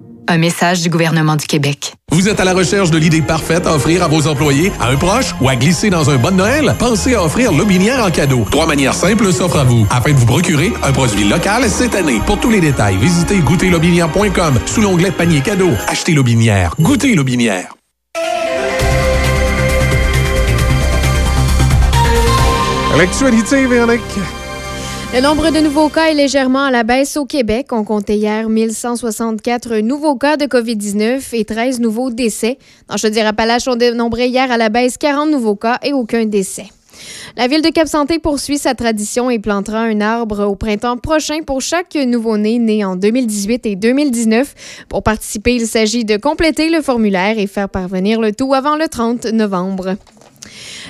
Un 0.27 0.37
message 0.37 0.81
du 0.81 0.89
gouvernement 0.89 1.35
du 1.35 1.45
Québec. 1.45 1.93
Vous 2.11 2.29
êtes 2.29 2.39
à 2.39 2.45
la 2.45 2.53
recherche 2.53 2.91
de 2.91 2.97
l'idée 2.97 3.21
parfaite 3.21 3.65
à 3.65 3.75
offrir 3.75 4.03
à 4.03 4.07
vos 4.07 4.27
employés, 4.27 4.71
à 4.79 4.89
un 4.89 4.95
proche 4.95 5.35
ou 5.41 5.49
à 5.49 5.55
glisser 5.55 5.89
dans 5.89 6.09
un 6.09 6.17
bon 6.17 6.35
Noël? 6.35 6.75
Pensez 6.79 7.15
à 7.15 7.23
offrir 7.23 7.51
Lobinière 7.51 8.05
en 8.05 8.11
cadeau. 8.11 8.45
Trois 8.49 8.65
manières 8.67 8.93
simples 8.93 9.31
s'offrent 9.33 9.59
à 9.59 9.63
vous 9.63 9.85
afin 9.89 10.11
de 10.11 10.17
vous 10.17 10.25
procurer 10.25 10.71
un 10.83 10.91
produit 10.91 11.27
local 11.27 11.69
cette 11.69 11.95
année. 11.95 12.21
Pour 12.25 12.39
tous 12.39 12.49
les 12.49 12.61
détails, 12.61 12.97
visitez 12.97 13.39
goûterlobinière.com 13.39 14.59
sous 14.65 14.81
l'onglet 14.81 15.11
panier 15.11 15.41
cadeau. 15.41 15.71
Achetez 15.87 16.13
Lobinière. 16.13 16.75
Goûtez 16.79 17.15
Lobinière. 17.15 17.75
L'actualité, 22.97 23.65
Véronique. 23.65 24.01
Le 25.13 25.19
nombre 25.19 25.51
de 25.51 25.59
nouveaux 25.59 25.89
cas 25.89 26.05
est 26.05 26.13
légèrement 26.13 26.63
à 26.63 26.71
la 26.71 26.83
baisse 26.83 27.17
au 27.17 27.25
Québec. 27.25 27.67
On 27.73 27.83
comptait 27.83 28.15
hier 28.15 28.47
1164 28.47 29.79
nouveaux 29.79 30.15
cas 30.15 30.37
de 30.37 30.45
COVID-19 30.45 31.35
et 31.35 31.43
13 31.43 31.81
nouveaux 31.81 32.11
décès. 32.11 32.57
Dans 32.87 32.95
Chaudière-Appalaches, 32.95 33.67
on 33.67 33.75
dénombrait 33.75 34.29
hier 34.29 34.49
à 34.49 34.55
la 34.55 34.69
baisse 34.69 34.97
40 34.97 35.29
nouveaux 35.29 35.57
cas 35.57 35.79
et 35.83 35.91
aucun 35.91 36.25
décès. 36.25 36.67
La 37.35 37.49
ville 37.49 37.61
de 37.61 37.67
Cap-Santé 37.67 38.19
poursuit 38.19 38.57
sa 38.57 38.73
tradition 38.73 39.29
et 39.29 39.39
plantera 39.39 39.79
un 39.79 39.99
arbre 39.99 40.45
au 40.45 40.55
printemps 40.55 40.97
prochain 40.97 41.41
pour 41.45 41.59
chaque 41.59 41.95
nouveau-né 41.95 42.57
né 42.57 42.85
en 42.85 42.95
2018 42.95 43.65
et 43.65 43.75
2019. 43.75 44.85
Pour 44.87 45.03
participer, 45.03 45.55
il 45.55 45.67
s'agit 45.67 46.05
de 46.05 46.15
compléter 46.15 46.69
le 46.69 46.81
formulaire 46.81 47.37
et 47.37 47.47
faire 47.47 47.67
parvenir 47.67 48.21
le 48.21 48.31
tout 48.31 48.53
avant 48.53 48.77
le 48.77 48.87
30 48.87 49.25
novembre. 49.25 49.97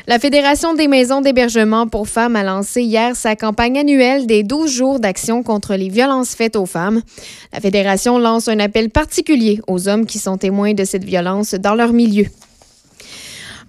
La 0.08 0.20
Fédération 0.20 0.74
des 0.74 0.88
maisons 0.88 1.22
d'hébergement 1.22 1.88
pour 1.88 2.08
femmes 2.08 2.36
a 2.36 2.44
lancé 2.44 2.82
hier 2.82 3.16
sa 3.16 3.36
campagne 3.36 3.78
annuelle 3.78 4.26
des 4.26 4.44
12 4.44 4.72
jours 4.72 5.00
d'action 5.00 5.44
contre 5.44 5.76
les 5.76 5.90
violences 5.90 6.36
faites 6.36 6.56
aux 6.56 6.66
femmes. 6.66 7.02
La 7.54 7.60
Fédération 7.60 8.18
lance 8.18 8.48
un 8.48 8.60
appel 8.60 8.90
particulier 8.90 9.60
aux 9.68 9.88
hommes 9.88 10.06
qui 10.06 10.20
sont 10.20 10.38
témoins 10.38 10.74
de 10.74 10.86
cette 10.86 11.04
violence 11.04 11.54
dans 11.54 11.76
leur 11.76 11.94
milieu. 11.94 12.26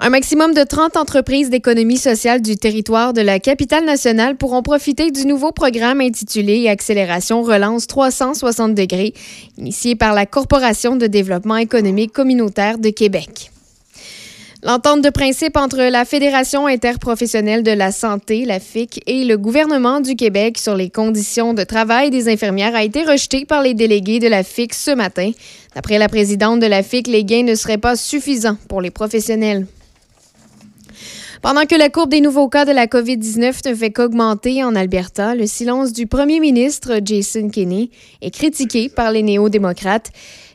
Un 0.04 0.10
maximum 0.10 0.52
de 0.52 0.64
30 0.64 0.96
entreprises 0.96 1.48
d'économie 1.48 1.96
sociale 1.96 2.42
du 2.42 2.56
territoire 2.56 3.12
de 3.12 3.20
la 3.20 3.38
capitale 3.38 3.84
nationale 3.84 4.36
pourront 4.36 4.62
profiter 4.62 5.12
du 5.12 5.26
nouveau 5.26 5.52
programme 5.52 6.00
intitulé 6.00 6.68
Accélération 6.68 7.42
Relance 7.42 7.86
360 7.86 8.74
degrés, 8.74 9.14
initié 9.58 9.94
par 9.94 10.12
la 10.12 10.26
Corporation 10.26 10.96
de 10.96 11.06
développement 11.06 11.56
économique 11.56 12.12
communautaire 12.12 12.78
de 12.78 12.90
Québec. 12.90 13.52
L'entente 14.64 15.02
de 15.02 15.10
principe 15.10 15.56
entre 15.56 15.78
la 15.90 16.04
Fédération 16.04 16.68
interprofessionnelle 16.68 17.64
de 17.64 17.72
la 17.72 17.90
santé, 17.90 18.44
la 18.44 18.60
FIC, 18.60 19.02
et 19.08 19.24
le 19.24 19.36
gouvernement 19.36 20.00
du 20.00 20.14
Québec 20.14 20.56
sur 20.56 20.76
les 20.76 20.88
conditions 20.88 21.52
de 21.52 21.64
travail 21.64 22.10
des 22.10 22.28
infirmières 22.28 22.76
a 22.76 22.84
été 22.84 23.02
rejetée 23.02 23.44
par 23.44 23.60
les 23.60 23.74
délégués 23.74 24.20
de 24.20 24.28
la 24.28 24.44
FIC 24.44 24.72
ce 24.72 24.92
matin. 24.92 25.32
D'après 25.74 25.98
la 25.98 26.08
présidente 26.08 26.60
de 26.60 26.66
la 26.66 26.84
FIC, 26.84 27.08
les 27.08 27.24
gains 27.24 27.42
ne 27.42 27.56
seraient 27.56 27.76
pas 27.76 27.96
suffisants 27.96 28.56
pour 28.68 28.80
les 28.80 28.92
professionnels. 28.92 29.66
Pendant 31.42 31.66
que 31.66 31.74
la 31.74 31.88
courbe 31.88 32.10
des 32.10 32.20
nouveaux 32.20 32.48
cas 32.48 32.64
de 32.64 32.70
la 32.70 32.86
COVID-19 32.86 33.68
ne 33.68 33.74
fait 33.74 33.90
qu'augmenter 33.90 34.62
en 34.62 34.76
Alberta, 34.76 35.34
le 35.34 35.48
silence 35.48 35.92
du 35.92 36.06
premier 36.06 36.38
ministre 36.38 37.00
Jason 37.04 37.48
Kenney 37.48 37.90
est 38.20 38.30
critiqué 38.30 38.88
par 38.88 39.10
les 39.10 39.24
néo-démocrates. 39.24 40.12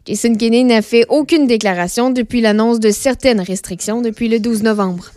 Jason 0.07 0.33
n'a 0.65 0.81
fait 0.81 1.05
aucune 1.09 1.47
déclaration 1.47 2.09
depuis 2.11 2.39
l'annonce 2.39 2.79
de 2.79 2.91
certaines 2.91 3.41
restrictions 3.41 4.01
depuis 4.01 4.29
le 4.29 4.39
12 4.39 4.63
novembre. 4.63 5.11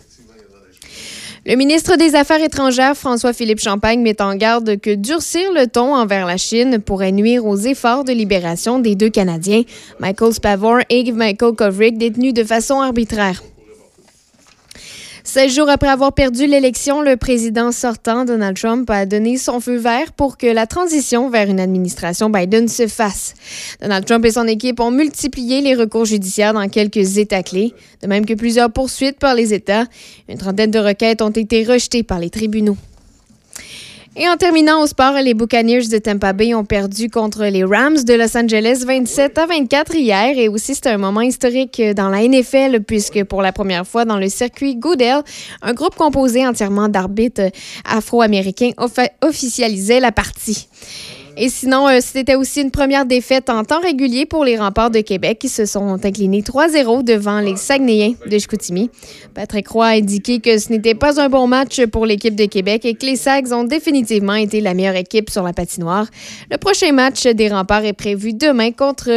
Le 1.45 1.55
ministre 1.55 1.95
des 1.95 2.13
Affaires 2.13 2.43
étrangères, 2.43 2.95
François-Philippe 2.95 3.61
Champagne, 3.61 4.01
met 4.01 4.21
en 4.21 4.35
garde 4.35 4.79
que 4.79 4.93
durcir 4.93 5.51
le 5.53 5.65
ton 5.65 5.95
envers 5.95 6.27
la 6.27 6.37
Chine 6.37 6.77
pourrait 6.77 7.11
nuire 7.11 7.45
aux 7.45 7.57
efforts 7.57 8.03
de 8.03 8.11
libération 8.11 8.79
des 8.79 8.95
deux 8.95 9.09
Canadiens, 9.09 9.63
Michael 9.99 10.33
Spavor 10.33 10.79
et 10.89 11.09
Michael 11.11 11.55
Kovrig, 11.55 11.97
détenus 11.97 12.33
de 12.33 12.43
façon 12.43 12.79
arbitraire. 12.81 13.41
16 15.33 15.55
jours 15.55 15.69
après 15.69 15.87
avoir 15.87 16.11
perdu 16.11 16.45
l'élection, 16.45 17.01
le 17.01 17.15
président 17.15 17.71
sortant, 17.71 18.25
Donald 18.25 18.57
Trump, 18.57 18.89
a 18.89 19.05
donné 19.05 19.37
son 19.37 19.61
feu 19.61 19.77
vert 19.77 20.11
pour 20.11 20.35
que 20.35 20.45
la 20.45 20.67
transition 20.67 21.29
vers 21.29 21.49
une 21.49 21.61
administration 21.61 22.29
Biden 22.29 22.67
se 22.67 22.85
fasse. 22.85 23.33
Donald 23.81 24.03
Trump 24.03 24.25
et 24.25 24.31
son 24.31 24.45
équipe 24.45 24.81
ont 24.81 24.91
multiplié 24.91 25.61
les 25.61 25.73
recours 25.73 26.03
judiciaires 26.03 26.53
dans 26.53 26.67
quelques 26.67 27.17
États 27.17 27.43
clés, 27.43 27.73
de 28.01 28.07
même 28.07 28.25
que 28.25 28.33
plusieurs 28.33 28.73
poursuites 28.73 29.19
par 29.19 29.33
les 29.33 29.53
États. 29.53 29.85
Une 30.27 30.37
trentaine 30.37 30.69
de 30.69 30.79
requêtes 30.79 31.21
ont 31.21 31.29
été 31.29 31.63
rejetées 31.63 32.03
par 32.03 32.19
les 32.19 32.29
tribunaux. 32.29 32.75
Et 34.17 34.27
en 34.27 34.35
terminant 34.35 34.83
au 34.83 34.87
sport, 34.87 35.13
les 35.23 35.33
Buccaneers 35.33 35.87
de 35.87 35.97
Tampa 35.97 36.33
Bay 36.33 36.53
ont 36.53 36.65
perdu 36.65 37.09
contre 37.09 37.45
les 37.45 37.63
Rams 37.63 38.03
de 38.03 38.13
Los 38.13 38.35
Angeles 38.37 38.83
27 38.85 39.37
à 39.37 39.45
24 39.45 39.95
hier. 39.95 40.37
Et 40.37 40.49
aussi, 40.49 40.75
c'est 40.75 40.87
un 40.87 40.97
moment 40.97 41.21
historique 41.21 41.81
dans 41.95 42.09
la 42.09 42.27
NFL 42.27 42.81
puisque 42.81 43.23
pour 43.23 43.41
la 43.41 43.53
première 43.53 43.87
fois 43.87 44.03
dans 44.03 44.17
le 44.17 44.27
circuit 44.27 44.75
Goodell, 44.75 45.21
un 45.61 45.73
groupe 45.73 45.95
composé 45.95 46.45
entièrement 46.45 46.89
d'arbitres 46.89 47.51
afro-américains 47.85 48.71
officialisait 49.21 50.01
la 50.01 50.11
partie. 50.11 50.67
Et 51.37 51.49
sinon, 51.49 51.87
euh, 51.87 51.99
c'était 52.01 52.35
aussi 52.35 52.61
une 52.61 52.71
première 52.71 53.05
défaite 53.05 53.49
en 53.49 53.63
temps 53.63 53.79
régulier 53.79 54.25
pour 54.25 54.43
les 54.43 54.57
remparts 54.57 54.91
de 54.91 54.99
Québec 54.99 55.39
qui 55.39 55.49
se 55.49 55.65
sont 55.65 56.03
inclinés 56.03 56.41
3-0 56.41 57.03
devant 57.03 57.39
les 57.39 57.55
Saguenayens 57.55 58.13
de 58.29 58.37
Chicoutimi. 58.37 58.89
Patrick 59.33 59.67
Roy 59.69 59.85
a 59.85 59.91
indiqué 59.91 60.39
que 60.39 60.57
ce 60.57 60.69
n'était 60.69 60.95
pas 60.95 61.21
un 61.21 61.29
bon 61.29 61.47
match 61.47 61.85
pour 61.85 62.05
l'équipe 62.05 62.35
de 62.35 62.45
Québec 62.45 62.85
et 62.85 62.95
que 62.95 63.05
les 63.05 63.15
Sags 63.15 63.51
ont 63.53 63.63
définitivement 63.63 64.35
été 64.35 64.61
la 64.61 64.73
meilleure 64.73 64.95
équipe 64.95 65.29
sur 65.29 65.43
la 65.43 65.53
patinoire. 65.53 66.07
Le 66.49 66.57
prochain 66.57 66.91
match 66.91 67.25
des 67.25 67.47
remparts 67.47 67.85
est 67.85 67.93
prévu 67.93 68.33
demain 68.33 68.71
contre 68.71 69.09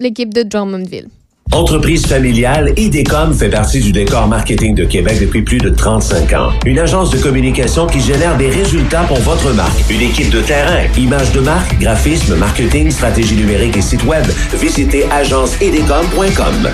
l'équipe 0.00 0.32
de 0.34 0.42
Drummondville. 0.42 1.08
Entreprise 1.52 2.06
familiale, 2.06 2.72
IDECOM 2.76 3.32
fait 3.32 3.48
partie 3.48 3.78
du 3.78 3.92
décor 3.92 4.26
marketing 4.26 4.74
de 4.74 4.84
Québec 4.84 5.18
depuis 5.20 5.42
plus 5.42 5.58
de 5.58 5.68
35 5.68 6.32
ans. 6.32 6.50
Une 6.66 6.80
agence 6.80 7.10
de 7.10 7.18
communication 7.18 7.86
qui 7.86 8.00
génère 8.00 8.36
des 8.36 8.48
résultats 8.48 9.04
pour 9.04 9.18
votre 9.20 9.52
marque. 9.52 9.88
Une 9.88 10.00
équipe 10.00 10.30
de 10.30 10.40
terrain, 10.40 10.82
images 10.98 11.30
de 11.32 11.40
marque, 11.40 11.78
graphisme, 11.78 12.34
marketing, 12.36 12.90
stratégie 12.90 13.36
numérique 13.36 13.76
et 13.76 13.82
site 13.82 14.04
web. 14.04 14.24
Visitez 14.54 15.04
agenceidecom.com. 15.12 16.70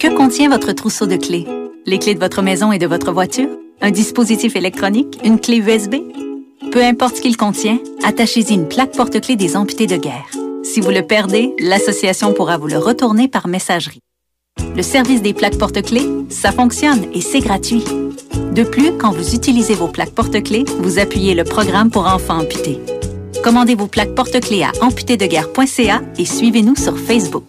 Que 0.00 0.16
contient 0.16 0.48
votre 0.48 0.72
trousseau 0.72 1.06
de 1.06 1.16
clés? 1.16 1.46
Les 1.84 1.98
clés 1.98 2.14
de 2.14 2.20
votre 2.20 2.40
maison 2.40 2.72
et 2.72 2.78
de 2.78 2.86
votre 2.86 3.12
voiture? 3.12 3.48
Un 3.82 3.90
dispositif 3.90 4.56
électronique? 4.56 5.18
Une 5.24 5.38
clé 5.38 5.58
USB? 5.58 5.96
Peu 6.72 6.82
importe 6.82 7.16
ce 7.16 7.20
qu'il 7.20 7.36
contient, 7.36 7.78
attachez-y 8.02 8.54
une 8.54 8.66
plaque 8.66 8.92
porte-clés 8.96 9.36
des 9.36 9.56
amputés 9.56 9.86
de 9.86 9.96
guerre. 9.96 10.24
Si 10.66 10.80
vous 10.80 10.90
le 10.90 11.02
perdez, 11.02 11.54
l'association 11.60 12.32
pourra 12.32 12.58
vous 12.58 12.66
le 12.66 12.76
retourner 12.76 13.28
par 13.28 13.46
messagerie. 13.46 14.00
Le 14.74 14.82
service 14.82 15.22
des 15.22 15.32
plaques 15.32 15.58
porte-clés, 15.58 16.06
ça 16.28 16.50
fonctionne 16.50 17.06
et 17.14 17.20
c'est 17.20 17.38
gratuit. 17.38 17.84
De 18.52 18.64
plus, 18.64 18.92
quand 18.98 19.12
vous 19.12 19.34
utilisez 19.34 19.74
vos 19.74 19.86
plaques 19.86 20.10
porte-clés, 20.10 20.64
vous 20.80 20.98
appuyez 20.98 21.34
le 21.34 21.44
programme 21.44 21.90
pour 21.90 22.06
enfants 22.06 22.40
amputés. 22.40 22.80
Commandez 23.44 23.76
vos 23.76 23.86
plaques 23.86 24.16
porte-clés 24.16 24.64
à 24.64 24.72
amputédeguerre.ca 24.80 26.02
et 26.18 26.24
suivez-nous 26.24 26.76
sur 26.76 26.98
Facebook. 26.98 27.44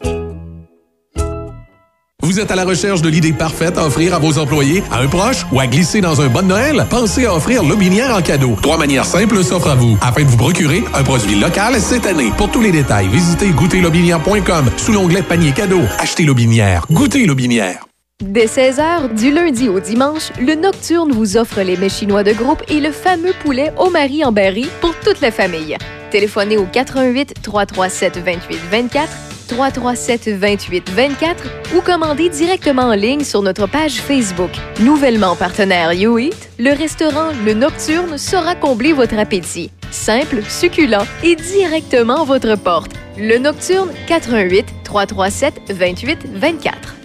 Vous 2.27 2.41
êtes 2.41 2.51
à 2.51 2.55
la 2.55 2.65
recherche 2.65 3.01
de 3.01 3.07
l'idée 3.07 3.31
parfaite 3.31 3.77
à 3.77 3.85
offrir 3.85 4.13
à 4.13 4.19
vos 4.19 4.37
employés, 4.37 4.83
à 4.91 4.99
un 4.99 5.07
proche 5.07 5.45
ou 5.49 5.61
à 5.61 5.65
glisser 5.65 6.01
dans 6.01 6.19
un 6.19 6.27
bon 6.27 6.45
Noël? 6.45 6.85
Pensez 6.89 7.25
à 7.25 7.33
offrir 7.33 7.63
Lobinière 7.63 8.13
en 8.13 8.21
cadeau. 8.21 8.57
Trois 8.61 8.77
manières 8.77 9.05
simples 9.05 9.41
s'offrent 9.45 9.69
à 9.69 9.75
vous 9.75 9.97
afin 10.01 10.23
de 10.23 10.27
vous 10.27 10.35
procurer 10.35 10.83
un 10.93 11.03
produit 11.03 11.39
local 11.39 11.79
cette 11.79 12.05
année. 12.05 12.33
Pour 12.35 12.51
tous 12.51 12.61
les 12.61 12.73
détails, 12.73 13.07
visitez 13.07 13.51
goûterlobinière.com 13.51 14.65
sous 14.75 14.91
l'onglet 14.91 15.21
panier 15.21 15.53
cadeau. 15.53 15.79
Achetez 15.99 16.25
Lobinière. 16.25 16.85
Goûtez 16.91 17.25
Lobinière. 17.25 17.85
Dès 18.21 18.47
16h, 18.47 19.13
du 19.17 19.31
lundi 19.31 19.69
au 19.69 19.79
dimanche, 19.79 20.33
le 20.41 20.55
Nocturne 20.55 21.13
vous 21.13 21.37
offre 21.37 21.61
les 21.61 21.77
mets 21.77 21.87
chinois 21.87 22.25
de 22.25 22.33
groupe 22.33 22.61
et 22.67 22.81
le 22.81 22.91
fameux 22.91 23.33
poulet 23.41 23.71
au 23.77 23.89
mari 23.89 24.25
en 24.25 24.33
berry 24.33 24.67
pour 24.81 24.93
toute 24.99 25.21
la 25.21 25.31
famille. 25.31 25.77
Téléphonez 26.11 26.57
au 26.57 26.65
88 26.65 27.35
337 27.41 28.17
28 28.17 28.59
24 28.69 29.26
337 29.47 30.29
28 30.29 30.89
24 30.89 31.43
ou 31.75 31.81
commandez 31.81 32.29
directement 32.29 32.83
en 32.83 32.93
ligne 32.93 33.23
sur 33.23 33.41
notre 33.41 33.67
page 33.67 33.95
Facebook. 33.95 34.51
Nouvellement 34.81 35.35
partenaire 35.35 35.93
YouEat, 35.93 36.49
le 36.59 36.71
restaurant 36.71 37.31
Le 37.45 37.53
Nocturne 37.53 38.17
saura 38.17 38.55
combler 38.55 38.93
votre 38.93 39.17
appétit. 39.17 39.71
Simple, 39.91 40.43
succulent 40.43 41.05
et 41.23 41.35
directement 41.35 42.21
à 42.21 42.25
votre 42.25 42.55
porte. 42.55 42.91
Le 43.17 43.37
Nocturne 43.37 43.89
88 44.07 44.65
337 44.83 45.71
28 45.71 46.19
24. 46.33 46.96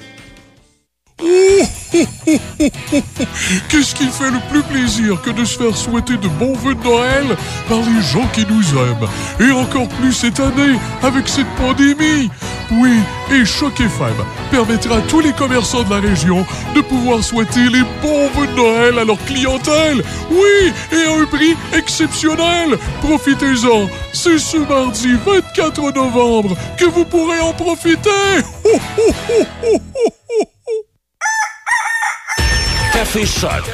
Qu'est-ce 3.68 3.94
qui 3.94 4.06
fait 4.08 4.30
le 4.30 4.40
plus 4.50 4.62
plaisir 4.62 5.20
que 5.22 5.30
de 5.30 5.44
se 5.44 5.58
faire 5.58 5.76
souhaiter 5.76 6.16
de 6.16 6.28
bons 6.28 6.54
vœux 6.54 6.74
de 6.74 6.82
Noël 6.82 7.36
par 7.68 7.78
les 7.78 8.02
gens 8.02 8.26
qui 8.32 8.44
nous 8.46 8.62
aiment 8.78 9.08
Et 9.40 9.52
encore 9.52 9.88
plus 9.88 10.12
cette 10.12 10.40
année 10.40 10.78
avec 11.02 11.28
cette 11.28 11.48
pandémie 11.56 12.30
Oui, 12.72 12.98
et 13.32 13.44
Choc 13.44 13.78
FM 13.80 14.14
permettra 14.50 14.96
à 14.96 15.00
tous 15.02 15.20
les 15.20 15.32
commerçants 15.32 15.82
de 15.82 15.90
la 15.90 16.00
région 16.00 16.44
de 16.74 16.80
pouvoir 16.80 17.22
souhaiter 17.22 17.68
les 17.68 17.82
bons 18.00 18.28
vœux 18.34 18.46
de 18.46 18.56
Noël 18.56 18.98
à 18.98 19.04
leur 19.04 19.22
clientèle 19.24 20.02
Oui, 20.30 20.72
et 20.92 21.04
à 21.06 21.20
un 21.20 21.26
prix 21.26 21.54
exceptionnel 21.76 22.78
Profitez-en 23.02 23.88
C'est 24.12 24.38
ce 24.38 24.56
mardi 24.56 25.14
24 25.24 25.92
novembre 25.94 26.56
que 26.76 26.86
vous 26.86 27.04
pourrez 27.04 27.40
en 27.40 27.52
profiter 27.52 28.10
Café 32.92 33.26
Choc. 33.26 33.64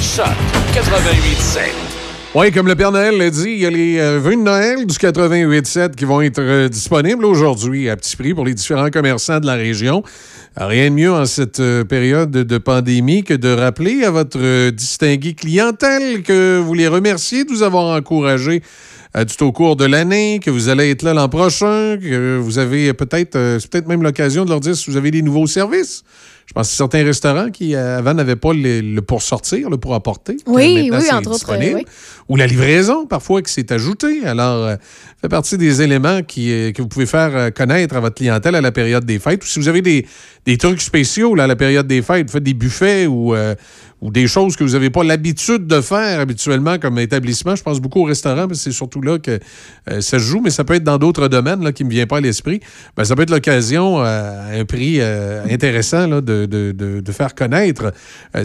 Choc 0.00 0.26
88.7. 0.74 1.92
Oui, 2.34 2.50
comme 2.50 2.66
le 2.66 2.74
Père 2.74 2.92
Noël 2.92 3.18
l'a 3.18 3.28
dit, 3.28 3.50
il 3.50 3.58
y 3.58 3.66
a 3.66 3.70
les 3.70 3.98
euh, 3.98 4.18
vœux 4.18 4.36
de 4.36 4.40
Noël 4.40 4.86
du 4.86 4.94
88.7 4.94 5.94
qui 5.94 6.06
vont 6.06 6.22
être 6.22 6.40
euh, 6.40 6.66
disponibles 6.66 7.26
aujourd'hui 7.26 7.90
à 7.90 7.96
petit 7.96 8.16
prix 8.16 8.32
pour 8.32 8.46
les 8.46 8.54
différents 8.54 8.88
commerçants 8.88 9.38
de 9.38 9.44
la 9.44 9.54
région. 9.54 10.02
Rien 10.56 10.88
de 10.88 10.94
mieux 10.94 11.12
en 11.12 11.26
cette 11.26 11.60
euh, 11.60 11.84
période 11.84 12.30
de 12.30 12.58
pandémie 12.58 13.22
que 13.22 13.34
de 13.34 13.54
rappeler 13.54 14.04
à 14.04 14.10
votre 14.10 14.70
distingué 14.70 15.34
clientèle 15.34 16.22
que 16.22 16.58
vous 16.58 16.72
les 16.72 16.88
remerciez 16.88 17.44
de 17.44 17.50
vous 17.50 17.62
avoir 17.62 17.94
encouragé 17.94 18.62
tout 19.14 19.44
au 19.44 19.52
cours 19.52 19.76
de 19.76 19.84
l'année, 19.84 20.40
que 20.42 20.50
vous 20.50 20.70
allez 20.70 20.90
être 20.90 21.02
là 21.02 21.12
l'an 21.12 21.28
prochain, 21.28 21.98
que 22.02 22.38
vous 22.38 22.58
avez 22.58 22.94
peut-être, 22.94 23.32
peut-être 23.32 23.86
même 23.86 24.02
l'occasion 24.02 24.46
de 24.46 24.50
leur 24.50 24.60
dire 24.60 24.74
si 24.74 24.90
vous 24.90 24.96
avez 24.96 25.10
des 25.10 25.20
nouveaux 25.20 25.46
services. 25.46 26.02
Je 26.52 26.54
pense 26.54 26.68
que 26.68 26.76
certains 26.76 27.02
restaurants 27.02 27.50
qui, 27.50 27.74
euh, 27.74 27.96
avant, 27.96 28.12
n'avaient 28.12 28.36
pas 28.36 28.52
le, 28.52 29.00
pour 29.00 29.22
sortir, 29.22 29.70
le 29.70 29.78
pour 29.78 29.94
apporter. 29.94 30.36
Oui, 30.46 30.90
oui, 30.92 31.10
entre 31.10 31.30
autres. 31.30 31.50
Ou 32.28 32.36
la 32.36 32.46
livraison, 32.46 33.06
parfois, 33.06 33.40
qui 33.40 33.50
s'est 33.50 33.72
ajoutée. 33.72 34.26
Alors, 34.26 34.66
ça 34.66 34.72
euh, 34.72 34.76
fait 35.22 35.30
partie 35.30 35.56
des 35.56 35.80
éléments 35.80 36.20
qui, 36.22 36.52
euh, 36.52 36.72
que 36.72 36.82
vous 36.82 36.88
pouvez 36.88 37.06
faire 37.06 37.54
connaître 37.54 37.96
à 37.96 38.00
votre 38.00 38.16
clientèle 38.16 38.54
à 38.54 38.60
la 38.60 38.70
période 38.70 39.06
des 39.06 39.18
fêtes. 39.18 39.42
Ou 39.42 39.46
si 39.46 39.60
vous 39.60 39.68
avez 39.68 39.80
des, 39.80 40.06
des 40.44 40.58
trucs 40.58 40.82
spéciaux 40.82 41.34
là, 41.34 41.44
à 41.44 41.46
la 41.46 41.56
période 41.56 41.86
des 41.86 42.02
fêtes, 42.02 42.26
vous 42.26 42.32
faites 42.32 42.42
des 42.42 42.52
buffets 42.52 43.06
ou 43.06 43.34
ou 44.02 44.10
des 44.10 44.26
choses 44.26 44.56
que 44.56 44.64
vous 44.64 44.72
n'avez 44.72 44.90
pas 44.90 45.04
l'habitude 45.04 45.68
de 45.68 45.80
faire 45.80 46.18
habituellement 46.18 46.76
comme 46.78 46.98
établissement. 46.98 47.54
Je 47.54 47.62
pense 47.62 47.80
beaucoup 47.80 48.00
au 48.00 48.04
restaurant, 48.04 48.48
mais 48.48 48.56
c'est 48.56 48.72
surtout 48.72 49.00
là 49.00 49.18
que 49.20 49.38
euh, 49.88 50.00
ça 50.00 50.18
se 50.18 50.24
joue, 50.24 50.40
mais 50.42 50.50
ça 50.50 50.64
peut 50.64 50.74
être 50.74 50.82
dans 50.82 50.98
d'autres 50.98 51.28
domaines 51.28 51.62
là, 51.62 51.70
qui 51.70 51.84
ne 51.84 51.88
me 51.88 51.94
viennent 51.94 52.08
pas 52.08 52.16
à 52.16 52.20
l'esprit. 52.20 52.60
Ben, 52.96 53.04
ça 53.04 53.14
peut 53.14 53.22
être 53.22 53.30
l'occasion, 53.30 54.00
euh, 54.00 54.54
à 54.54 54.58
un 54.58 54.64
prix 54.64 54.96
euh, 54.98 55.44
intéressant, 55.48 56.08
de, 56.08 57.02
faire 57.12 57.34
connaître 57.34 57.92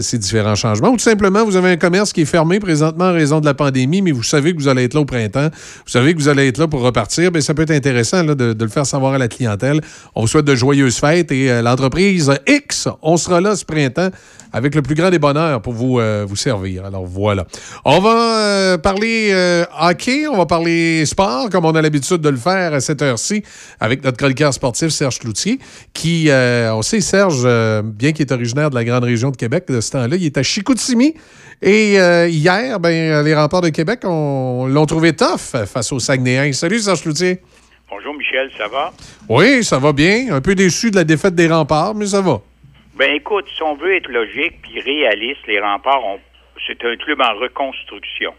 ces 0.00 0.18
différents 0.18 0.54
changements. 0.54 0.90
Ou 0.90 0.96
tout 0.96 1.02
simplement, 1.02 1.44
vous 1.44 1.56
avez 1.56 1.70
un 1.70 1.76
commerce 1.76 2.12
qui 2.12 2.20
est 2.20 2.26
fermé 2.26 2.60
présentement 2.60 3.06
en 3.06 3.12
raison 3.12 3.40
de 3.40 3.46
la 3.46 3.54
pandémie, 3.54 4.02
mais 4.02 4.12
vous 4.12 4.22
savez 4.22 4.52
que 4.52 4.58
vous 4.58 4.68
allez 4.68 4.84
être 4.84 4.94
là 4.94 5.00
au 5.00 5.06
printemps, 5.06 5.48
vous 5.48 5.90
savez 5.90 6.14
que 6.14 6.18
vous 6.18 6.28
allez 6.28 6.48
être 6.48 6.58
là 6.58 6.68
pour 6.68 6.82
repartir. 6.82 7.32
Bien, 7.32 7.40
ça 7.40 7.54
peut 7.54 7.62
être 7.62 7.70
intéressant 7.70 8.22
de, 8.24 8.54
le 8.58 8.68
faire 8.68 8.84
savoir 8.84 9.14
à 9.14 9.18
la 9.18 9.28
clientèle. 9.28 9.80
On 10.14 10.20
vous 10.20 10.26
souhaite 10.28 10.44
de 10.44 10.54
joyeuses 10.54 10.98
fêtes 10.98 11.32
et 11.32 11.62
l'entreprise 11.62 12.30
X, 12.46 12.88
on 13.00 13.16
sera 13.16 13.40
là 13.40 13.56
ce 13.56 13.64
printemps 13.64 14.10
avec 14.52 14.74
le 14.74 14.82
plus 14.82 14.94
grand 14.94 15.10
des 15.10 15.18
bonheurs 15.18 15.60
pour 15.62 15.72
vous, 15.72 15.98
euh, 15.98 16.24
vous 16.26 16.36
servir. 16.36 16.84
Alors 16.84 17.04
voilà. 17.04 17.46
On 17.84 18.00
va 18.00 18.38
euh, 18.38 18.78
parler 18.78 19.30
euh, 19.32 19.64
hockey, 19.80 20.26
on 20.26 20.36
va 20.36 20.46
parler 20.46 21.04
sport, 21.06 21.50
comme 21.50 21.64
on 21.64 21.74
a 21.74 21.82
l'habitude 21.82 22.18
de 22.18 22.28
le 22.28 22.36
faire 22.36 22.74
à 22.74 22.80
cette 22.80 23.02
heure-ci, 23.02 23.42
avec 23.80 24.02
notre 24.04 24.16
chroniqueur 24.16 24.54
sportif 24.54 24.88
Serge 24.88 25.18
Cloutier, 25.18 25.58
qui, 25.92 26.28
on 26.30 26.82
sait, 26.82 27.00
Serge, 27.00 27.44
bien 27.82 28.12
qu'il 28.12 28.26
est 28.26 28.32
originaire 28.32 28.70
de 28.70 28.74
la 28.74 28.84
grande 28.84 29.04
région 29.04 29.30
de 29.30 29.36
Québec 29.36 29.64
de 29.68 29.80
ce 29.80 29.90
temps-là, 29.92 30.16
il 30.16 30.24
est 30.24 30.38
à 30.38 30.42
Chicoutimi. 30.42 31.14
Et 31.62 31.94
hier, 32.28 32.80
ben, 32.80 33.22
les 33.24 33.34
remparts 33.34 33.62
de 33.62 33.70
Québec 33.70 34.00
l'ont 34.04 34.86
trouvé 34.86 35.12
tough 35.12 35.64
face 35.66 35.92
aux 35.92 36.00
Saguenayens. 36.00 36.52
Salut 36.52 36.78
Serge 36.78 37.02
Cloutier. 37.02 37.40
Bonjour 37.90 38.14
Michel, 38.14 38.50
ça 38.56 38.68
va? 38.68 38.92
Oui, 39.28 39.64
ça 39.64 39.78
va 39.78 39.92
bien. 39.92 40.34
Un 40.34 40.40
peu 40.40 40.54
déçu 40.54 40.90
de 40.90 40.96
la 40.96 41.04
défaite 41.04 41.34
des 41.34 41.48
remparts, 41.48 41.94
mais 41.94 42.06
ça 42.06 42.20
va. 42.20 42.40
Ben 42.98 43.14
écoute, 43.14 43.46
si 43.54 43.62
on 43.62 43.76
veut 43.76 43.94
être 43.94 44.08
logique 44.08 44.60
puis 44.60 44.80
réaliste, 44.80 45.46
les 45.46 45.60
remparts, 45.60 46.04
ont, 46.04 46.20
c'est 46.66 46.84
un 46.84 46.96
club 46.96 47.20
en 47.20 47.32
reconstruction. 47.34 48.34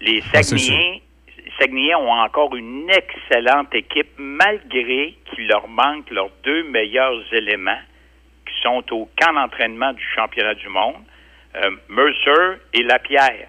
Les 0.00 0.22
ah, 0.32 0.44
Saguenayens, 0.44 1.98
ont 1.98 2.12
encore 2.12 2.54
une 2.54 2.88
excellente 2.88 3.74
équipe, 3.74 4.12
malgré 4.16 5.16
qu'il 5.24 5.48
leur 5.48 5.66
manque 5.66 6.08
leurs 6.10 6.30
deux 6.44 6.62
meilleurs 6.62 7.20
éléments, 7.32 7.80
qui 8.46 8.62
sont 8.62 8.84
au 8.92 9.10
camp 9.20 9.32
d'entraînement 9.32 9.92
du 9.92 10.04
championnat 10.14 10.54
du 10.54 10.68
monde, 10.68 11.02
euh, 11.56 11.70
Mercer 11.88 12.60
et 12.72 12.84
Lapierre. 12.84 13.48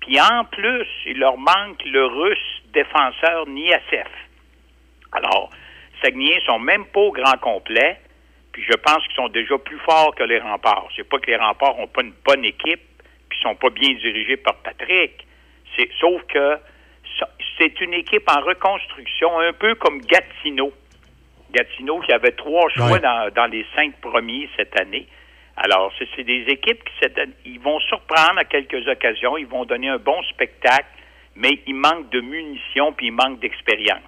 Puis 0.00 0.18
en 0.18 0.44
plus, 0.44 0.86
il 1.04 1.18
leur 1.18 1.36
manque 1.36 1.84
le 1.84 2.06
russe 2.06 2.62
défenseur 2.72 3.46
Niasev. 3.46 4.08
Alors, 5.12 5.50
Saguenayens 6.02 6.40
sont 6.46 6.60
même 6.60 6.86
pas 6.86 7.00
au 7.00 7.12
grand 7.12 7.36
complet. 7.42 8.00
Puis 8.56 8.64
je 8.66 8.72
pense 8.78 9.06
qu'ils 9.06 9.16
sont 9.16 9.28
déjà 9.28 9.58
plus 9.58 9.78
forts 9.80 10.14
que 10.14 10.22
les 10.22 10.38
remparts. 10.38 10.88
C'est 10.96 11.06
pas 11.06 11.18
que 11.18 11.26
les 11.30 11.36
remparts 11.36 11.76
n'ont 11.76 11.88
pas 11.88 12.00
une 12.00 12.14
bonne 12.24 12.42
équipe, 12.42 12.80
puis 13.28 13.38
sont 13.42 13.54
pas 13.54 13.68
bien 13.68 13.92
dirigés 13.96 14.38
par 14.38 14.54
Patrick. 14.62 15.26
C'est, 15.76 15.90
sauf 16.00 16.22
que 16.22 16.56
c'est 17.58 17.78
une 17.82 17.92
équipe 17.92 18.26
en 18.34 18.40
reconstruction, 18.40 19.38
un 19.40 19.52
peu 19.52 19.74
comme 19.74 20.00
Gatineau. 20.00 20.72
Gatineau 21.52 22.00
qui 22.00 22.12
avait 22.14 22.30
trois 22.32 22.70
choix 22.70 22.92
Ouais. 22.92 22.98
dans, 23.00 23.30
dans 23.34 23.44
les 23.44 23.66
cinq 23.76 23.94
premiers 24.00 24.48
cette 24.56 24.80
année. 24.80 25.06
Alors, 25.58 25.92
c'est, 25.98 26.08
c'est 26.16 26.24
des 26.24 26.44
équipes 26.48 26.82
qui 26.82 26.92
cette 27.02 27.18
année, 27.18 27.34
ils 27.44 27.60
vont 27.60 27.78
surprendre 27.80 28.38
à 28.38 28.44
quelques 28.44 28.88
occasions, 28.88 29.36
ils 29.36 29.46
vont 29.46 29.66
donner 29.66 29.90
un 29.90 29.98
bon 29.98 30.22
spectacle, 30.30 30.86
mais 31.34 31.60
il 31.66 31.74
manque 31.74 32.08
de 32.08 32.22
munitions 32.22 32.94
puis 32.94 33.08
il 33.08 33.12
manque 33.12 33.38
d'expérience. 33.40 34.00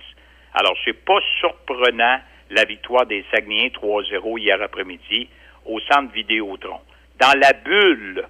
Alors, 0.55 0.75
c'est 0.87 1.05
pas 1.05 1.21
surprenant 1.39 2.19
la 2.51 2.65
victoire 2.65 3.07
des 3.07 3.25
Saguenayens 3.31 3.69
3-0 3.69 4.39
hier 4.39 4.61
après-midi 4.63 5.29
au 5.67 5.81
centre 5.81 6.13
Vidéotron. 6.13 6.81
Dans 7.21 7.39
la 7.39 7.53
bulle, 7.53 8.27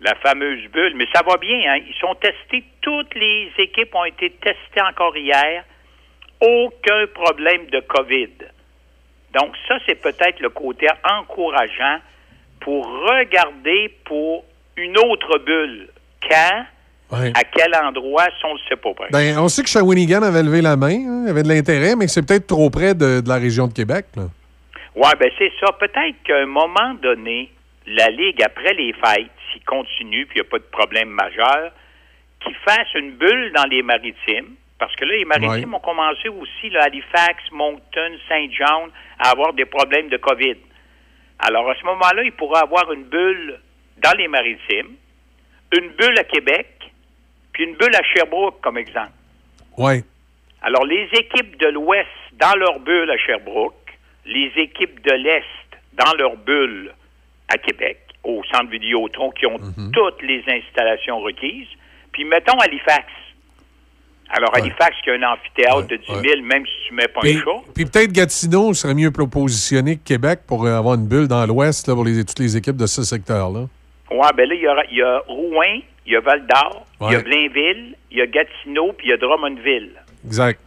la 0.00 0.14
fameuse 0.16 0.66
bulle, 0.70 0.94
mais 0.96 1.06
ça 1.14 1.22
va 1.22 1.36
bien, 1.36 1.72
hein? 1.72 1.78
Ils 1.86 1.94
sont 2.00 2.14
testés, 2.14 2.64
toutes 2.80 3.14
les 3.14 3.52
équipes 3.58 3.94
ont 3.94 4.04
été 4.04 4.30
testées 4.30 4.82
encore 4.82 5.16
hier. 5.16 5.64
Aucun 6.40 7.06
problème 7.14 7.66
de 7.66 7.80
COVID. 7.80 8.32
Donc, 9.34 9.54
ça, 9.68 9.78
c'est 9.86 10.00
peut-être 10.00 10.40
le 10.40 10.48
côté 10.48 10.86
encourageant 11.04 11.98
pour 12.60 12.86
regarder 12.86 13.94
pour 14.04 14.44
une 14.76 14.96
autre 14.98 15.38
bulle. 15.38 15.88
Quand, 16.28 16.64
Ouais. 17.12 17.32
à 17.34 17.42
quel 17.44 17.74
endroit, 17.74 18.24
ça, 18.24 18.46
on 18.48 18.54
ne 18.54 18.58
le 18.58 18.64
sait 18.68 18.76
pas. 18.76 18.90
Ben, 19.10 19.38
on 19.38 19.48
sait 19.48 19.62
que 19.62 19.68
Shawinigan 19.68 20.22
avait 20.22 20.42
levé 20.42 20.62
la 20.62 20.76
main, 20.76 20.94
hein, 20.94 21.26
avait 21.28 21.42
de 21.42 21.48
l'intérêt, 21.48 21.96
mais 21.96 22.06
que 22.06 22.10
c'est 22.12 22.26
peut-être 22.26 22.46
trop 22.46 22.70
près 22.70 22.94
de, 22.94 23.20
de 23.20 23.28
la 23.28 23.36
région 23.36 23.66
de 23.66 23.72
Québec. 23.72 24.06
Oui, 24.16 25.08
ben 25.18 25.30
c'est 25.38 25.52
ça. 25.60 25.72
Peut-être 25.72 26.22
qu'à 26.24 26.36
un 26.38 26.46
moment 26.46 26.94
donné, 27.02 27.50
la 27.86 28.08
Ligue, 28.10 28.42
après 28.42 28.74
les 28.74 28.92
fêtes, 28.92 29.30
s'il 29.52 29.64
continue, 29.64 30.26
puis 30.26 30.38
il 30.38 30.42
n'y 30.42 30.46
a 30.46 30.50
pas 30.50 30.58
de 30.58 30.70
problème 30.70 31.08
majeur, 31.08 31.72
qu'il 32.44 32.54
fasse 32.64 32.92
une 32.94 33.12
bulle 33.12 33.52
dans 33.56 33.64
les 33.70 33.82
maritimes, 33.82 34.54
parce 34.78 34.94
que 34.96 35.04
là, 35.04 35.16
les 35.16 35.24
maritimes 35.24 35.70
Ouais. 35.70 35.76
ont 35.76 35.80
commencé 35.80 36.28
aussi, 36.28 36.70
là, 36.70 36.84
Halifax, 36.84 37.42
Moncton, 37.52 38.12
Saint 38.28 38.46
John, 38.50 38.90
à 39.18 39.30
avoir 39.30 39.52
des 39.52 39.64
problèmes 39.66 40.08
de 40.08 40.16
COVID. 40.16 40.56
Alors, 41.40 41.68
à 41.70 41.74
ce 41.74 41.84
moment-là, 41.84 42.22
il 42.24 42.32
pourra 42.32 42.60
avoir 42.60 42.90
une 42.92 43.04
bulle 43.04 43.58
dans 44.02 44.16
les 44.16 44.28
maritimes, 44.28 44.94
une 45.76 45.88
bulle 45.90 46.18
à 46.18 46.24
Québec, 46.24 46.66
puis 47.52 47.64
une 47.64 47.74
bulle 47.76 47.94
à 47.94 48.02
Sherbrooke, 48.02 48.60
comme 48.60 48.78
exemple. 48.78 49.12
Ouais. 49.78 50.04
Alors, 50.62 50.84
les 50.84 51.08
équipes 51.12 51.58
de 51.58 51.68
l'Ouest 51.68 52.06
dans 52.38 52.54
leur 52.58 52.78
bulle 52.80 53.10
à 53.10 53.16
Sherbrooke, 53.16 53.74
les 54.26 54.52
équipes 54.56 55.02
de 55.04 55.12
l'Est 55.12 55.44
dans 55.94 56.12
leur 56.18 56.36
bulle 56.36 56.92
à 57.48 57.56
Québec, 57.58 57.98
au 58.24 58.42
centre 58.52 58.70
Vidéotron, 58.70 59.30
qui 59.30 59.46
ont 59.46 59.58
toutes 59.92 60.22
les 60.22 60.44
installations 60.46 61.18
requises, 61.20 61.66
puis 62.12 62.24
mettons 62.24 62.58
Halifax. 62.58 63.06
Alors, 64.32 64.54
Halifax, 64.54 64.94
qui 65.02 65.10
a 65.10 65.14
un 65.14 65.22
amphithéâtre 65.24 65.88
de 65.88 65.96
10 65.96 66.06
000, 66.06 66.42
même 66.42 66.64
si 66.64 66.88
tu 66.88 66.94
mets 66.94 67.08
pas 67.08 67.20
Puis, 67.20 67.36
un 67.36 67.40
show. 67.42 67.64
puis 67.74 67.84
peut-être 67.84 68.12
Gatineau 68.12 68.72
serait 68.74 68.94
mieux 68.94 69.10
positionné 69.10 69.96
que 69.96 70.04
Québec 70.04 70.40
pour 70.46 70.66
euh, 70.66 70.78
avoir 70.78 70.94
une 70.94 71.08
bulle 71.08 71.26
dans 71.26 71.44
l'Ouest 71.46 71.88
là, 71.88 71.94
pour 71.94 72.04
les, 72.04 72.24
toutes 72.24 72.38
les 72.38 72.56
équipes 72.56 72.76
de 72.76 72.86
ce 72.86 73.02
secteur-là. 73.02 73.66
Ouais, 74.12 74.28
ben 74.36 74.48
là, 74.48 74.54
il 74.54 74.60
y, 74.60 74.68
aura- 74.68 74.84
il 74.88 74.98
y 74.98 75.02
a 75.02 75.18
Rouen, 75.26 75.80
il 76.06 76.12
y 76.12 76.16
a 76.16 76.20
Val-d'Or, 76.20 76.86
il 77.00 77.12
y 77.12 77.16
a. 77.16 77.20
Blainville, 77.22 77.96
il 78.10 78.18
y 78.18 78.20
a 78.22 78.26
Gatineau, 78.26 78.92
puis 78.92 79.08
il 79.08 79.10
y 79.10 79.12
a 79.12 79.16
Drummondville. 79.16 79.92
Exact. 80.26 80.60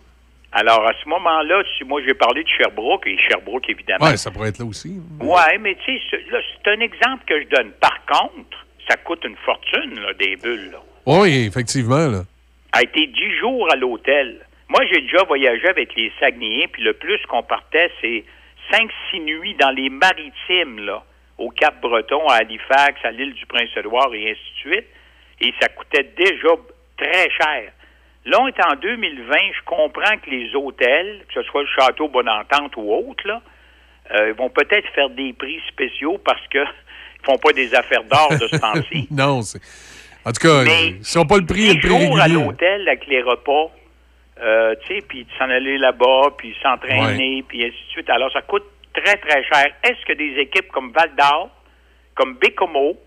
Alors, 0.52 0.86
à 0.88 0.94
ce 1.04 1.10
moment-là, 1.10 1.64
si 1.78 1.84
moi 1.84 2.00
j'ai 2.06 2.14
parlé 2.14 2.44
de 2.44 2.50
Sherbrooke, 2.50 3.08
et 3.08 3.18
Sherbrooke, 3.18 3.68
évidemment, 3.70 4.06
Ouais, 4.06 4.18
ça 4.18 4.30
pourrait 4.30 4.50
être 4.50 4.60
là 4.60 4.66
aussi. 4.66 5.00
Ouais, 5.20 5.58
mais 5.60 5.76
tu 5.84 5.98
sais, 5.98 6.04
c'est 6.12 6.72
un 6.72 6.80
exemple 6.80 7.24
que 7.26 7.42
je 7.42 7.48
donne. 7.48 7.72
Par 7.82 8.06
contre, 8.06 8.66
ça 8.88 8.98
coûte 8.98 9.24
une 9.26 9.36
fortune, 9.38 10.00
là, 10.00 10.14
des 10.14 10.36
bulles. 10.36 10.70
Là. 10.72 10.80
Oui, 11.08 11.46
effectivement. 11.48 12.08
Là. 12.08 12.22
A 12.72 12.84
été 12.84 13.08
dix 13.08 13.38
jours 13.40 13.68
à 13.72 13.76
l'hôtel. 13.76 14.46
Moi, 14.70 14.82
j'ai 14.92 15.02
déjà 15.02 15.24
voyagé 15.24 15.68
avec 15.68 15.96
les 15.96 16.12
Saguenayens, 16.20 16.68
puis 16.72 16.84
le 16.84 16.94
plus 16.94 17.20
qu'on 17.28 17.44
partait, 17.44 17.92
c'est 18.02 18.24
cinq, 18.72 18.90
six 19.10 19.20
nuits 19.22 19.56
dans 19.60 19.72
les 19.72 19.90
maritimes, 19.90 20.86
là, 20.86 21.04
au 21.38 21.50
Cap-Breton, 21.50 22.28
à 22.28 22.36
Halifax, 22.36 23.04
à 23.04 23.12
l'île 23.12 23.34
du 23.34 23.46
Prince-Édouard, 23.48 24.14
et 24.14 24.32
ainsi 24.32 24.40
de 24.66 24.72
suite. 24.72 24.86
Et 25.42 25.54
ça 25.60 25.68
coûtait 25.70 26.12
déjà 26.18 26.50
très 26.98 27.30
cher. 27.30 27.72
Là, 28.26 28.38
on 28.42 28.48
est 28.48 28.66
en 28.66 28.76
2020, 28.76 29.36
je 29.36 29.66
comprends 29.66 30.18
que 30.24 30.30
les 30.30 30.56
hôtels, 30.56 31.26
que 31.28 31.34
ce 31.34 31.44
soit 31.50 31.64
le 31.64 31.68
Château 31.78 32.08
Bonne-Entente 32.08 32.78
ou 32.78 32.94
autre, 32.94 33.28
là, 33.28 33.42
euh, 34.12 34.30
ils 34.30 34.36
vont 34.36 34.50
peut-être 34.50 34.88
faire 34.94 35.10
des 35.10 35.34
prix 35.34 35.62
spéciaux 35.68 36.18
parce 36.24 36.46
que 36.48 36.60
ils 36.60 37.26
font 37.26 37.38
pas 37.38 37.52
des 37.52 37.74
affaires 37.76 38.04
d'or 38.04 38.30
de 38.32 38.48
ce 38.48 38.58
temps-ci. 38.58 39.08
non, 39.12 39.42
c'est. 39.42 39.62
En 40.26 40.32
tout 40.32 40.48
cas, 40.48 40.64
Mais 40.64 40.88
ils 41.00 41.06
sont 41.06 41.26
pas 41.26 41.38
le 41.38 41.46
prix, 41.46 41.74
le 41.74 41.82
prix 41.82 42.22
à 42.22 42.28
l'hôtel 42.30 42.88
avec 42.88 43.08
les 43.08 43.22
repas, 43.22 43.72
euh, 44.42 44.74
tu 44.86 44.96
sais, 44.96 45.02
puis 45.02 45.26
de 45.26 45.30
s'en 45.38 45.50
aller 45.50 45.78
là-bas, 45.78 46.34
puis 46.38 46.56
s'entraîner, 46.62 47.44
puis 47.46 47.66
ainsi 47.66 47.72
de 47.88 47.92
suite. 47.92 48.10
Alors, 48.10 48.32
ça 48.32 48.42
coûte 48.42 48.64
très, 48.94 49.18
très 49.18 49.44
cher. 49.44 49.66
Est-ce 49.84 50.06
que 50.06 50.14
des 50.14 50.40
équipes 50.40 50.70
comme 50.70 50.94
Val 50.94 51.12
d'Or, 51.18 51.50
comme 52.16 52.36
Bécomo, 52.36 52.98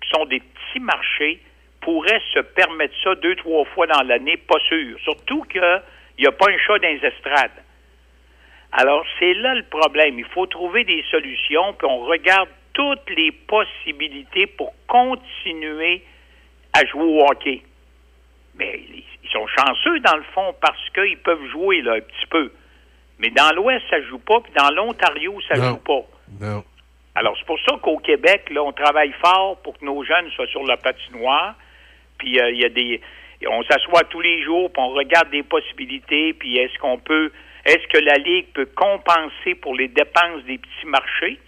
qui 0.00 0.10
sont 0.10 0.26
des 0.26 0.38
petits 0.38 0.80
marchés, 0.80 1.40
pourraient 1.80 2.22
se 2.34 2.40
permettre 2.40 2.94
ça 3.02 3.14
deux, 3.16 3.36
trois 3.36 3.64
fois 3.66 3.86
dans 3.86 4.02
l'année? 4.02 4.36
Pas 4.36 4.58
sûr. 4.68 4.98
Surtout 5.00 5.42
qu'il 5.44 5.82
n'y 6.18 6.26
a 6.26 6.32
pas 6.32 6.50
un 6.50 6.58
chat 6.58 6.78
dans 6.78 6.88
les 6.88 7.04
estrades. 7.06 7.50
Alors, 8.72 9.04
c'est 9.18 9.34
là 9.34 9.54
le 9.54 9.64
problème. 9.64 10.18
Il 10.18 10.24
faut 10.26 10.46
trouver 10.46 10.84
des 10.84 11.02
solutions, 11.10 11.72
puis 11.74 11.86
on 11.90 12.00
regarde 12.00 12.48
toutes 12.72 13.10
les 13.10 13.32
possibilités 13.32 14.46
pour 14.46 14.72
continuer 14.86 16.02
à 16.72 16.84
jouer 16.86 17.02
au 17.02 17.24
hockey. 17.28 17.62
Mais 18.56 18.80
ils 19.24 19.30
sont 19.30 19.46
chanceux, 19.48 19.98
dans 20.00 20.16
le 20.16 20.22
fond, 20.34 20.54
parce 20.60 20.88
qu'ils 20.94 21.18
peuvent 21.18 21.44
jouer 21.50 21.82
là, 21.82 21.94
un 21.94 22.00
petit 22.00 22.26
peu. 22.30 22.52
Mais 23.18 23.30
dans 23.30 23.50
l'Ouest, 23.54 23.84
ça 23.90 24.00
joue 24.02 24.18
pas, 24.18 24.40
puis 24.40 24.52
dans 24.56 24.70
l'Ontario, 24.70 25.38
ça 25.48 25.56
Non. 25.56 25.70
joue 25.70 25.76
pas. 25.78 26.02
Non. 26.40 26.64
Alors, 27.16 27.36
c'est 27.38 27.46
pour 27.46 27.58
ça 27.68 27.76
qu'au 27.82 27.98
Québec, 27.98 28.48
là, 28.50 28.62
on 28.62 28.72
travaille 28.72 29.12
fort 29.24 29.56
pour 29.62 29.76
que 29.78 29.84
nos 29.84 30.04
jeunes 30.04 30.30
soient 30.30 30.46
sur 30.46 30.62
la 30.64 30.76
patinoire. 30.76 31.54
Puis, 32.20 32.38
euh, 32.38 32.50
il 32.52 32.60
y 32.60 32.64
a 32.64 32.68
des. 32.68 33.00
On 33.48 33.62
s'assoit 33.64 34.04
tous 34.04 34.20
les 34.20 34.42
jours, 34.44 34.70
puis 34.70 34.82
on 34.82 34.90
regarde 34.90 35.30
des 35.30 35.42
possibilités, 35.42 36.34
puis 36.34 36.58
est-ce 36.58 36.78
qu'on 36.78 36.98
peut. 36.98 37.32
Est-ce 37.64 37.86
que 37.88 37.98
la 37.98 38.16
Ligue 38.16 38.46
peut 38.54 38.68
compenser 38.74 39.54
pour 39.60 39.74
les 39.74 39.88
dépenses 39.88 40.44
des 40.46 40.58
petits 40.58 40.86
marchés? 40.86 41.38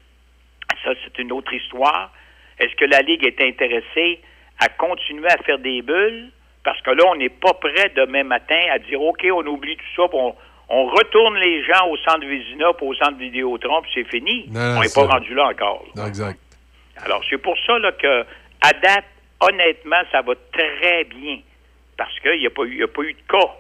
Ça, 0.85 0.91
c'est 1.05 1.23
une 1.23 1.33
autre 1.33 1.53
histoire. 1.53 2.11
Est-ce 2.59 2.75
que 2.77 2.87
la 2.87 3.01
Ligue 3.01 3.25
est 3.25 3.41
intéressée 3.43 4.21
à 4.59 4.69
continuer 4.69 5.29
à 5.29 5.37
faire 5.45 5.59
des 5.59 5.83
bulles? 5.83 6.31
Parce 6.65 6.81
que 6.81 6.91
là, 6.91 7.05
on 7.09 7.17
n'est 7.17 7.29
pas 7.29 7.55
prêt 7.55 7.93
demain 7.95 8.25
matin 8.25 8.61
à 8.73 8.79
dire 8.79 9.01
OK, 9.01 9.27
on 9.33 9.47
oublie 9.47 9.77
tout 9.77 10.03
ça, 10.03 10.09
puis 10.09 10.19
on, 10.19 10.35
on 10.69 10.87
retourne 10.87 11.37
les 11.37 11.63
gens 11.65 11.87
au 11.89 11.97
centre 11.99 12.27
Vézina, 12.27 12.73
puis 12.73 12.87
au 12.87 12.95
centre 12.95 13.19
Vidéotron, 13.19 13.83
puis 13.83 13.91
c'est 13.95 14.09
fini. 14.09 14.47
Non, 14.49 14.79
on 14.79 14.81
n'est 14.81 14.95
pas 14.95 15.07
rendu 15.07 15.35
là 15.35 15.49
encore. 15.49 15.85
Non, 15.95 16.07
exact. 16.07 16.39
Alors, 17.05 17.23
c'est 17.29 17.39
pour 17.39 17.57
ça 17.67 17.79
là, 17.79 17.93
que, 17.93 18.23
à 18.63 18.73
date, 18.73 19.05
honnêtement, 19.43 20.03
ça 20.11 20.23
va 20.23 20.33
très 20.53 21.05
bien. 21.05 21.39
Parce 21.97 22.19
qu'il 22.21 22.41
n'y 22.41 22.47
a, 22.47 22.51
pas 22.51 22.63
eu- 22.65 22.83
a 22.83 22.89
pas 22.89 23.03
eu 23.03 23.13
de 23.13 23.19
cas. 23.29 23.51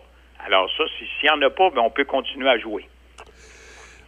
Alors, 0.46 0.68
ça, 0.76 0.84
si- 0.98 1.04
s'il 1.20 1.30
n'y 1.30 1.30
en 1.30 1.46
a 1.46 1.50
pas, 1.50 1.70
ben, 1.70 1.82
on 1.84 1.90
peut 1.90 2.04
continuer 2.04 2.48
à 2.48 2.58
jouer. 2.58 2.86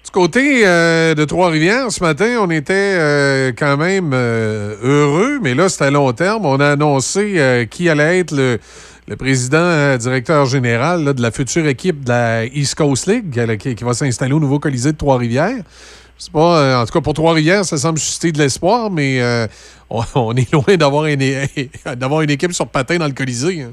Du 0.05 0.10
côté 0.10 0.66
euh, 0.66 1.14
de 1.14 1.24
Trois-Rivières, 1.24 1.90
ce 1.90 2.02
matin, 2.02 2.36
on 2.40 2.51
était 2.51 2.74
euh, 2.74 3.52
quand 3.56 3.76
même 3.78 4.12
euh, 4.12 4.76
heureux, 4.82 5.38
mais 5.40 5.55
là, 5.55 5.68
c'est 5.68 5.84
à 5.84 5.90
long 5.90 6.12
terme. 6.12 6.44
On 6.44 6.60
a 6.60 6.72
annoncé 6.72 7.66
qui 7.70 7.88
allait 7.88 8.18
être 8.20 8.32
le, 8.32 8.59
président 9.16 9.96
directeur 9.96 10.44
général 10.46 11.14
de 11.14 11.22
la 11.22 11.30
future 11.30 11.66
équipe 11.66 12.05
de 12.05 12.10
la 12.10 12.44
East 12.46 12.74
Coast 12.74 13.06
League 13.06 13.56
qui, 13.59 13.84
va 13.84 13.94
s'installer 13.94 14.32
au 14.32 14.40
nouveau 14.40 14.59
Colisée 14.59 14.92
de 14.92 14.98
Trois-Rivières. 14.98 15.62
C'est 16.18 16.32
pas, 16.32 16.80
en 16.80 16.84
tout 16.86 16.92
cas, 16.92 17.01
pour 17.01 17.14
Trois-Rivières, 17.14 17.64
ça 17.64 17.76
semble 17.78 17.98
susciter 17.98 18.32
de 18.32 18.38
l'espoir, 18.38 18.90
mais 18.90 19.20
on, 19.94 20.20
on 20.28 20.34
est 20.36 20.52
loin 20.52 20.76
d'avoir 20.76 21.06
une, 21.06 21.18
d'avoir 21.96 22.22
une 22.22 22.30
équipe 22.30 22.52
sur 22.52 22.68
patin 22.68 22.98
dans 22.98 23.06
le 23.06 23.12
Colisée. 23.14 23.62
hein. 23.62 23.72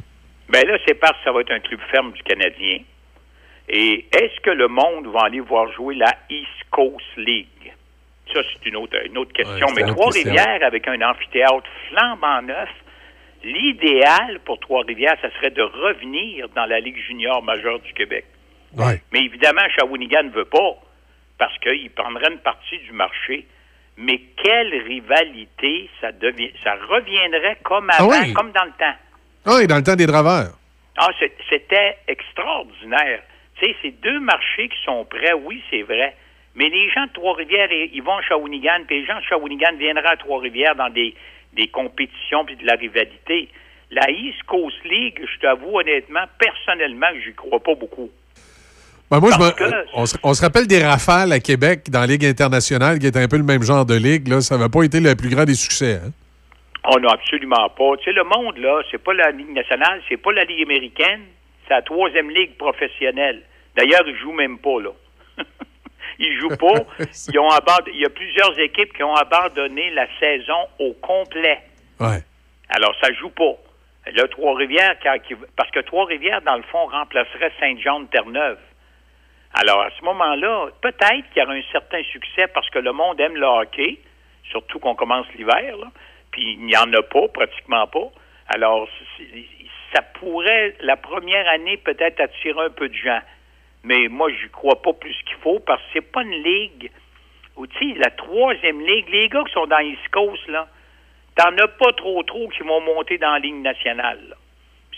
Ben 0.49 0.67
là, 0.67 0.77
c'est 0.85 0.95
parce 0.95 1.17
que 1.19 1.23
ça 1.25 1.31
va 1.31 1.41
être 1.41 1.51
un 1.51 1.59
club 1.59 1.79
ferme 1.91 2.11
du 2.11 2.21
Canadien. 2.23 2.79
Et 3.69 4.05
est-ce 4.11 4.39
que 4.41 4.49
le 4.51 4.67
monde 4.67 5.07
va 5.07 5.21
aller 5.27 5.39
voir 5.39 5.71
jouer 5.71 5.95
la 5.95 6.13
East 6.29 6.49
Coast 6.71 7.05
League? 7.17 7.47
Ça, 8.33 8.41
c'est 8.51 8.69
une 8.69 8.75
autre, 8.75 8.95
une 9.05 9.17
autre 9.17 9.31
question. 9.33 9.65
Ouais, 9.67 9.73
Mais 9.75 9.83
Trois-Rivières, 9.91 10.59
avec 10.63 10.87
un 10.87 11.01
amphithéâtre 11.01 11.67
flambant 11.89 12.41
neuf, 12.41 12.69
l'idéal 13.43 14.39
pour 14.45 14.59
Trois-Rivières, 14.59 15.15
ça 15.21 15.29
serait 15.37 15.51
de 15.51 15.61
revenir 15.61 16.47
dans 16.55 16.65
la 16.65 16.79
Ligue 16.79 16.97
junior 17.07 17.41
majeure 17.43 17.79
du 17.79 17.93
Québec. 17.93 18.25
Mais 19.11 19.19
évidemment, 19.19 19.61
Shawinigan 19.77 20.23
ne 20.23 20.29
veut 20.31 20.45
pas, 20.45 20.75
parce 21.37 21.57
qu'il 21.59 21.89
prendrait 21.91 22.31
une 22.31 22.39
partie 22.39 22.77
du 22.79 22.91
marché. 22.93 23.45
Mais 24.01 24.19
quelle 24.43 24.73
rivalité 24.83 25.87
ça 26.01 26.11
devient, 26.11 26.51
ça 26.63 26.73
reviendrait 26.89 27.57
comme 27.63 27.87
Ah 27.91 27.97
avant, 27.99 28.09
oui. 28.09 28.33
comme 28.33 28.51
dans 28.51 28.63
le 28.65 28.71
temps. 28.71 28.95
Ah, 29.45 29.61
et 29.61 29.67
dans 29.67 29.77
le 29.77 29.83
temps 29.83 29.95
des 29.95 30.07
draveurs. 30.07 30.53
Ah, 30.97 31.09
c'était 31.49 31.97
extraordinaire. 32.07 33.21
Tu 33.59 33.65
sais, 33.67 33.75
c'est 33.81 34.01
deux 34.01 34.19
marchés 34.19 34.69
qui 34.69 34.77
sont 34.83 35.05
prêts, 35.05 35.33
oui, 35.33 35.61
c'est 35.69 35.83
vrai. 35.83 36.15
Mais 36.55 36.67
les 36.69 36.89
gens 36.89 37.05
de 37.05 37.11
Trois-Rivières, 37.13 37.71
ils 37.71 37.91
ils 37.93 38.01
vont 38.03 38.17
à 38.17 38.21
Shawinigan, 38.23 38.83
puis 38.87 39.01
les 39.01 39.05
gens 39.05 39.19
de 39.19 39.23
Shawinigan 39.23 39.75
viendraient 39.77 40.13
à 40.13 40.17
Trois-Rivières 40.17 40.75
dans 40.75 40.89
des, 40.89 41.13
des 41.53 41.67
compétitions 41.67 42.43
puis 42.43 42.55
de 42.55 42.65
la 42.65 42.73
rivalité. 42.75 43.49
La 43.91 44.09
East 44.09 44.41
Coast 44.47 44.83
League, 44.85 45.21
je 45.31 45.39
t'avoue 45.39 45.77
honnêtement, 45.79 46.23
personnellement, 46.39 47.07
j'y 47.23 47.33
crois 47.33 47.59
pas 47.59 47.75
beaucoup. 47.75 48.09
Ben, 49.11 49.19
moi, 49.19 49.29
je 49.33 49.37
Parce 49.37 49.59
me- 49.59 49.69
que- 49.69 49.85
on, 49.93 50.05
se, 50.05 50.15
on 50.23 50.33
se 50.33 50.41
rappelle 50.41 50.67
des 50.67 50.81
rafales 50.83 51.31
à 51.33 51.39
Québec 51.39 51.89
dans 51.89 51.99
la 51.99 52.07
Ligue 52.07 52.25
internationale, 52.25 52.97
qui 52.97 53.07
est 53.07 53.17
un 53.17 53.27
peu 53.27 53.37
le 53.37 53.43
même 53.43 53.61
genre 53.61 53.85
de 53.85 53.95
ligue. 53.95 54.29
Là. 54.29 54.39
Ça 54.41 54.57
n'a 54.57 54.69
pas 54.69 54.83
été 54.83 54.99
le 55.01 55.15
plus 55.15 55.29
grand 55.29 55.43
des 55.43 55.53
succès. 55.55 55.99
hein. 56.03 56.11
Oh 56.89 56.97
non, 56.99 57.09
absolument 57.09 57.69
pas. 57.77 57.97
Tu 57.97 58.05
sais, 58.05 58.11
le 58.13 58.23
monde, 58.23 58.57
là, 58.57 58.81
c'est 58.89 58.97
pas 59.03 59.13
la 59.13 59.29
Ligue 59.31 59.51
nationale, 59.53 60.01
c'est 60.09 60.17
pas 60.17 60.31
la 60.31 60.45
Ligue 60.45 60.63
américaine, 60.63 61.21
c'est 61.67 61.73
la 61.75 61.81
troisième 61.83 62.29
ligue 62.31 62.57
professionnelle. 62.57 63.43
D'ailleurs, 63.75 64.01
ils 64.07 64.17
jouent 64.17 64.31
même 64.33 64.57
pas, 64.57 64.79
là. 64.81 64.89
ils 66.19 66.39
jouent 66.39 66.55
pas. 66.57 66.79
Ils 67.33 67.37
ont 67.39 67.49
aband- 67.51 67.85
Il 67.93 67.99
y 67.99 68.05
a 68.05 68.09
plusieurs 68.09 68.57
équipes 68.59 68.93
qui 68.93 69.03
ont 69.03 69.13
abandonné 69.13 69.91
la 69.91 70.07
saison 70.19 70.57
au 70.79 70.93
complet. 70.93 71.59
Ouais. 71.99 72.23
Alors, 72.69 72.95
ça 73.01 73.11
joue 73.13 73.29
pas. 73.29 73.53
Là, 74.15 74.27
Trois-Rivières, 74.29 74.95
parce 75.55 75.69
que 75.71 75.81
Trois-Rivières, 75.81 76.41
dans 76.41 76.55
le 76.55 76.63
fond, 76.71 76.85
remplacerait 76.87 77.51
Saint-Jean-de-Terre-Neuve. 77.59 78.57
Alors, 79.53 79.81
à 79.81 79.89
ce 79.91 80.03
moment-là, 80.05 80.69
peut-être 80.81 81.29
qu'il 81.31 81.41
y 81.41 81.45
aura 81.45 81.53
un 81.53 81.61
certain 81.71 82.03
succès 82.03 82.47
parce 82.47 82.69
que 82.69 82.79
le 82.79 82.93
monde 82.93 83.19
aime 83.19 83.35
le 83.35 83.45
hockey, 83.45 83.99
surtout 84.49 84.79
qu'on 84.79 84.95
commence 84.95 85.27
l'hiver, 85.35 85.75
puis 86.31 86.53
il 86.53 86.65
n'y 86.65 86.77
en 86.77 86.91
a 86.93 87.01
pas, 87.01 87.27
pratiquement 87.27 87.87
pas. 87.87 88.09
Alors, 88.47 88.87
ça 89.93 90.01
pourrait, 90.01 90.75
la 90.79 90.95
première 90.95 91.47
année, 91.49 91.77
peut-être 91.77 92.21
attirer 92.21 92.61
un 92.61 92.69
peu 92.69 92.87
de 92.87 92.95
gens. 92.95 93.19
Mais 93.83 94.07
moi, 94.07 94.29
je 94.31 94.47
crois 94.47 94.81
pas 94.81 94.93
plus 94.93 95.15
qu'il 95.25 95.37
faut 95.37 95.59
parce 95.59 95.81
que 95.81 95.87
c'est 95.93 96.11
pas 96.11 96.21
une 96.21 96.43
ligue 96.43 96.91
où, 97.57 97.67
tu 97.67 97.93
sais, 97.93 97.99
la 97.99 98.11
troisième 98.11 98.79
ligue, 98.79 99.09
les 99.09 99.27
gars 99.27 99.43
qui 99.45 99.53
sont 99.53 99.67
dans 99.67 99.79
East 99.79 100.07
Coast, 100.11 100.47
là, 100.47 100.67
t'en 101.35 101.57
as 101.57 101.67
pas 101.67 101.91
trop 101.93 102.23
trop 102.23 102.47
qui 102.49 102.63
vont 102.63 102.81
monter 102.81 103.17
dans 103.17 103.31
la 103.31 103.39
ligne 103.39 103.61
nationale. 103.61 104.35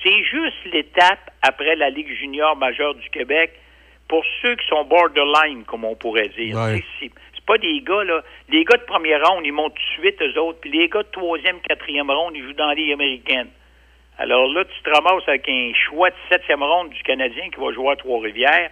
C'est 0.03 0.23
juste 0.23 0.65
l'étape 0.65 1.31
après 1.41 1.75
la 1.75 1.89
Ligue 1.89 2.13
junior 2.13 2.55
majeure 2.57 2.93
du 2.95 3.09
Québec 3.09 3.57
pour 4.13 4.23
ceux 4.43 4.55
qui 4.57 4.67
sont 4.67 4.83
borderline, 4.83 5.63
comme 5.63 5.85
on 5.85 5.95
pourrait 5.95 6.29
dire. 6.37 6.55
Ouais. 6.55 6.83
C'est 6.99 7.09
pas 7.47 7.57
des 7.57 7.81
gars, 7.81 8.03
là. 8.03 8.21
Les 8.47 8.63
gars 8.63 8.77
de 8.77 8.83
première 8.83 9.27
ronde, 9.27 9.43
ils 9.43 9.51
montent 9.51 9.73
tout 9.73 9.81
de 9.81 10.01
suite, 10.03 10.21
eux 10.21 10.39
autres. 10.39 10.59
Puis 10.61 10.69
les 10.69 10.87
gars 10.87 11.01
de 11.01 11.07
troisième, 11.11 11.59
quatrième 11.61 12.11
ronde, 12.11 12.33
ils 12.35 12.43
jouent 12.43 12.53
dans 12.53 12.67
la 12.67 12.75
Ligue 12.75 12.93
américaine. 12.93 13.47
Alors 14.19 14.47
là, 14.53 14.65
tu 14.65 14.83
te 14.83 14.89
ramasses 14.91 15.27
avec 15.27 15.49
un 15.49 15.71
choix 15.73 16.11
de 16.11 16.15
septième 16.29 16.61
ronde 16.61 16.91
du 16.91 17.01
Canadien 17.01 17.49
qui 17.49 17.59
va 17.59 17.73
jouer 17.73 17.93
à 17.93 17.95
Trois-Rivières. 17.95 18.69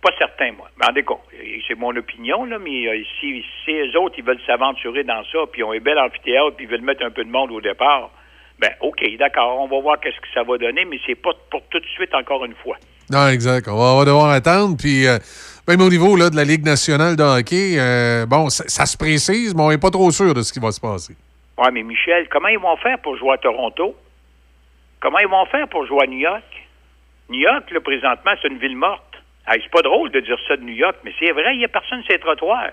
Pas 0.00 0.10
certain, 0.16 0.52
moi. 0.52 0.68
Mais 0.76 0.86
en 0.86 0.92
cas, 1.02 1.20
c'est 1.66 1.74
mon 1.76 1.96
opinion, 1.96 2.44
là, 2.44 2.60
mais 2.60 2.86
euh, 2.86 3.02
si, 3.18 3.44
si 3.64 3.72
eux 3.72 3.98
autres, 3.98 4.14
ils 4.18 4.24
veulent 4.24 4.40
s'aventurer 4.46 5.02
dans 5.02 5.24
ça, 5.32 5.38
puis 5.50 5.62
ils 5.62 5.64
ont 5.64 5.72
un 5.72 5.80
bel 5.80 5.98
amphithéâtre, 5.98 6.54
puis 6.54 6.66
ils 6.66 6.70
veulent 6.70 6.82
mettre 6.82 7.04
un 7.04 7.10
peu 7.10 7.24
de 7.24 7.30
monde 7.30 7.50
au 7.50 7.60
départ, 7.60 8.12
ben 8.58 8.70
OK, 8.80 9.04
d'accord, 9.18 9.60
on 9.60 9.68
va 9.68 9.80
voir 9.80 10.00
qu'est-ce 10.00 10.20
que 10.20 10.28
ça 10.34 10.42
va 10.42 10.58
donner, 10.58 10.84
mais 10.84 10.98
c'est 11.06 11.14
pas 11.14 11.30
pour 11.50 11.62
tout 11.70 11.78
de 11.78 11.86
suite, 11.86 12.14
encore 12.14 12.44
une 12.44 12.54
fois. 12.56 12.76
Non, 13.10 13.28
exact. 13.28 13.68
On 13.68 13.76
va, 13.76 13.84
on 13.94 13.98
va 13.98 14.04
devoir 14.04 14.30
attendre. 14.30 14.76
Puis, 14.76 15.06
euh, 15.06 15.18
même 15.66 15.80
au 15.80 15.88
niveau 15.88 16.16
là, 16.16 16.28
de 16.28 16.36
la 16.36 16.44
Ligue 16.44 16.64
nationale 16.64 17.16
de 17.16 17.22
hockey, 17.22 17.76
euh, 17.78 18.26
bon, 18.26 18.50
ça, 18.50 18.64
ça 18.66 18.84
se 18.84 18.96
précise, 18.96 19.54
mais 19.54 19.62
on 19.62 19.70
n'est 19.70 19.78
pas 19.78 19.90
trop 19.90 20.10
sûr 20.10 20.34
de 20.34 20.42
ce 20.42 20.52
qui 20.52 20.60
va 20.60 20.72
se 20.72 20.80
passer. 20.80 21.14
Ouais, 21.56 21.70
mais 21.72 21.82
Michel, 21.82 22.28
comment 22.28 22.48
ils 22.48 22.58
vont 22.58 22.76
faire 22.76 22.98
pour 23.00 23.16
jouer 23.16 23.32
à 23.32 23.38
Toronto? 23.38 23.96
Comment 25.00 25.18
ils 25.18 25.28
vont 25.28 25.46
faire 25.46 25.68
pour 25.68 25.86
jouer 25.86 26.02
à 26.02 26.06
New 26.06 26.18
York? 26.18 26.44
New 27.30 27.40
York, 27.40 27.70
là, 27.70 27.80
présentement, 27.80 28.32
c'est 28.40 28.48
une 28.48 28.58
ville 28.58 28.76
morte. 28.76 29.02
Hey, 29.46 29.60
c'est 29.62 29.70
pas 29.70 29.82
drôle 29.82 30.10
de 30.10 30.20
dire 30.20 30.36
ça 30.46 30.56
de 30.56 30.62
New 30.62 30.74
York, 30.74 30.96
mais 31.04 31.12
c'est 31.18 31.32
vrai, 31.32 31.54
il 31.54 31.58
n'y 31.58 31.64
a 31.64 31.68
personne 31.68 32.02
sur 32.02 32.12
les 32.12 32.18
trottoirs. 32.18 32.70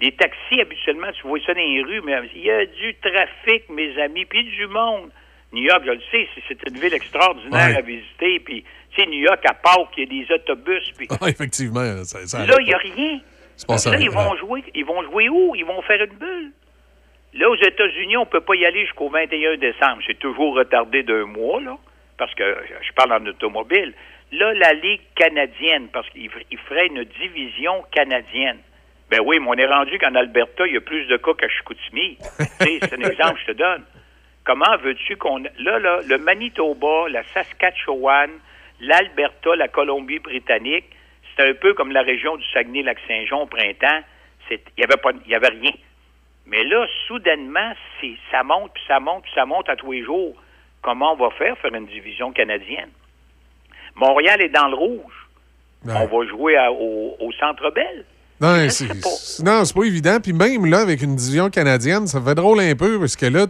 Les 0.00 0.12
taxis, 0.12 0.60
habituellement, 0.60 1.12
tu 1.12 1.26
vois 1.26 1.38
ça 1.44 1.52
dans 1.52 1.60
les 1.60 1.82
rues, 1.82 2.00
mais 2.02 2.14
il 2.34 2.42
y 2.44 2.50
a 2.50 2.64
du 2.64 2.94
trafic, 3.02 3.68
mes 3.68 3.98
amis, 4.00 4.24
puis 4.24 4.44
du 4.44 4.66
monde. 4.66 5.10
New 5.52 5.62
York, 5.64 5.82
je 5.84 5.90
le 5.92 6.00
sais, 6.10 6.28
c'est- 6.48 6.68
une 6.70 6.78
ville 6.78 6.94
extraordinaire 6.94 7.68
Ouais. 7.70 7.76
à 7.76 7.80
visiter, 7.80 8.38
puis, 8.40 8.64
tu 8.94 9.00
sais, 9.02 9.06
New 9.06 9.18
York, 9.18 9.44
à 9.44 9.52
Pâques, 9.54 9.88
il 9.96 10.04
y 10.14 10.22
a 10.22 10.24
des 10.26 10.32
autobus, 10.34 10.92
puis 10.96 11.08
Ah, 11.20 11.28
effectivement, 11.28 12.04
ça, 12.04 12.24
ça 12.26 12.46
Là, 12.46 12.54
il 12.60 12.66
n'y 12.66 12.72
a 12.74 12.78
rien. 12.78 13.20
C'est 13.56 13.66
pas 13.66 13.76
ça, 13.78 13.90
Là, 13.90 13.98
ils 14.00 14.10
vont 14.10 14.36
jouer. 14.36 14.62
Ils 14.74 14.84
vont 14.86 15.02
jouer 15.02 15.28
où? 15.28 15.54
Ils 15.54 15.66
vont 15.66 15.82
faire 15.82 16.00
une 16.02 16.16
bulle. 16.16 16.52
Là, 17.34 17.50
aux 17.50 17.56
États-Unis, 17.56 18.16
on 18.16 18.20
ne 18.20 18.30
peut 18.30 18.40
pas 18.40 18.54
y 18.54 18.64
aller 18.64 18.86
jusqu'au 18.86 19.08
21 19.10 19.56
décembre. 19.58 20.02
C'est 20.06 20.18
toujours 20.18 20.54
retardé 20.54 21.02
d'un 21.02 21.26
mois, 21.26 21.60
là, 21.60 21.76
parce 22.16 22.34
que 22.34 22.56
je 22.82 22.92
parle 22.94 23.12
en 23.12 23.26
automobile. 23.26 23.92
Là, 24.32 24.54
la 24.54 24.72
Ligue 24.72 25.02
canadienne, 25.14 25.88
parce 25.92 26.08
qu'il 26.10 26.30
ferait 26.30 26.86
une 26.86 27.04
division 27.20 27.84
canadienne. 27.92 28.58
Ben 29.10 29.20
oui, 29.24 29.38
mais 29.40 29.46
on 29.48 29.54
est 29.54 29.66
rendu 29.66 29.98
qu'en 29.98 30.14
Alberta, 30.14 30.66
il 30.66 30.74
y 30.74 30.76
a 30.76 30.80
plus 30.80 31.06
de 31.06 31.16
cas 31.16 31.34
qu'à 31.34 31.48
Chicoutimi. 31.48 32.16
C'est 32.60 32.94
un 32.94 33.00
exemple 33.10 33.34
que 33.34 33.40
je 33.40 33.46
te 33.46 33.58
donne. 33.58 33.84
Comment 34.44 34.76
veux-tu 34.82 35.16
qu'on... 35.16 35.38
Là, 35.58 35.78
là, 35.78 36.00
le 36.06 36.18
Manitoba, 36.18 37.08
la 37.08 37.22
Saskatchewan, 37.34 38.30
l'Alberta, 38.80 39.54
la 39.56 39.68
Colombie-Britannique, 39.68 40.86
c'est 41.36 41.48
un 41.48 41.54
peu 41.54 41.74
comme 41.74 41.92
la 41.92 42.02
région 42.02 42.36
du 42.36 42.44
Saguenay-Lac-Saint-Jean 42.52 43.42
au 43.42 43.46
printemps. 43.46 44.00
Il 44.50 44.58
n'y 44.78 44.84
avait, 44.84 44.96
pas- 44.96 45.12
y 45.26 45.34
avait 45.34 45.48
rien. 45.48 45.72
Mais 46.46 46.64
là, 46.64 46.86
soudainement, 47.06 47.72
ça 48.30 48.42
monte, 48.42 48.72
puis 48.74 48.82
ça 48.88 48.98
monte, 48.98 49.22
puis 49.22 49.32
ça 49.34 49.44
monte 49.46 49.68
à 49.68 49.76
tous 49.76 49.92
les 49.92 50.02
jours. 50.04 50.34
Comment 50.82 51.12
on 51.12 51.16
va 51.16 51.30
faire, 51.30 51.56
faire 51.58 51.74
une 51.74 51.86
division 51.86 52.32
canadienne? 52.32 52.90
Montréal 53.94 54.40
est 54.42 54.48
dans 54.48 54.68
le 54.68 54.74
rouge. 54.74 55.28
On 55.86 56.06
va 56.06 56.26
jouer 56.26 56.56
à- 56.56 56.72
au, 56.72 57.16
au 57.20 57.32
Centre 57.32 57.70
Bell. 57.70 58.04
Non, 58.40 59.64
c'est 59.64 59.74
pas 59.74 59.84
évident. 59.84 60.18
Puis 60.22 60.32
même 60.32 60.64
là, 60.66 60.80
avec 60.80 61.02
une 61.02 61.14
division 61.14 61.50
canadienne, 61.50 62.06
ça 62.06 62.20
fait 62.20 62.34
drôle 62.34 62.60
un 62.60 62.74
peu 62.74 62.98
parce 62.98 63.16
que 63.16 63.26
là, 63.26 63.46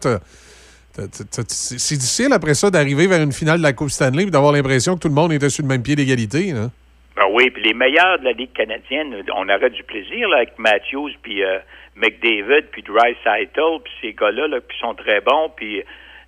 c'est 0.96 1.96
difficile 1.96 2.32
après 2.32 2.54
ça 2.54 2.70
d'arriver 2.70 3.06
vers 3.06 3.22
une 3.22 3.32
finale 3.32 3.58
de 3.58 3.62
la 3.62 3.72
Coupe 3.72 3.90
Stanley 3.90 4.24
et 4.24 4.30
d'avoir 4.30 4.52
l'impression 4.52 4.96
que 4.96 5.00
tout 5.00 5.08
le 5.08 5.14
monde 5.14 5.32
était 5.32 5.48
sur 5.48 5.62
le 5.62 5.68
même 5.68 5.82
pied 5.82 5.94
d'égalité. 5.94 6.52
Ben 7.16 7.26
oui, 7.32 7.50
puis 7.50 7.62
les 7.62 7.74
meilleurs 7.74 8.18
de 8.18 8.24
la 8.24 8.32
Ligue 8.32 8.52
canadienne, 8.52 9.14
on 9.36 9.48
aurait 9.48 9.70
du 9.70 9.82
plaisir 9.82 10.28
là, 10.28 10.38
avec 10.38 10.58
Matthews, 10.58 11.10
puis 11.22 11.44
euh, 11.44 11.58
McDavid, 11.96 12.66
puis 12.72 12.82
Dreisaitl, 12.82 13.80
puis 13.84 13.92
ces 14.00 14.12
gars-là, 14.14 14.48
là, 14.48 14.60
puis 14.60 14.78
sont 14.78 14.94
très 14.94 15.20
bons, 15.20 15.52
puis 15.54 15.82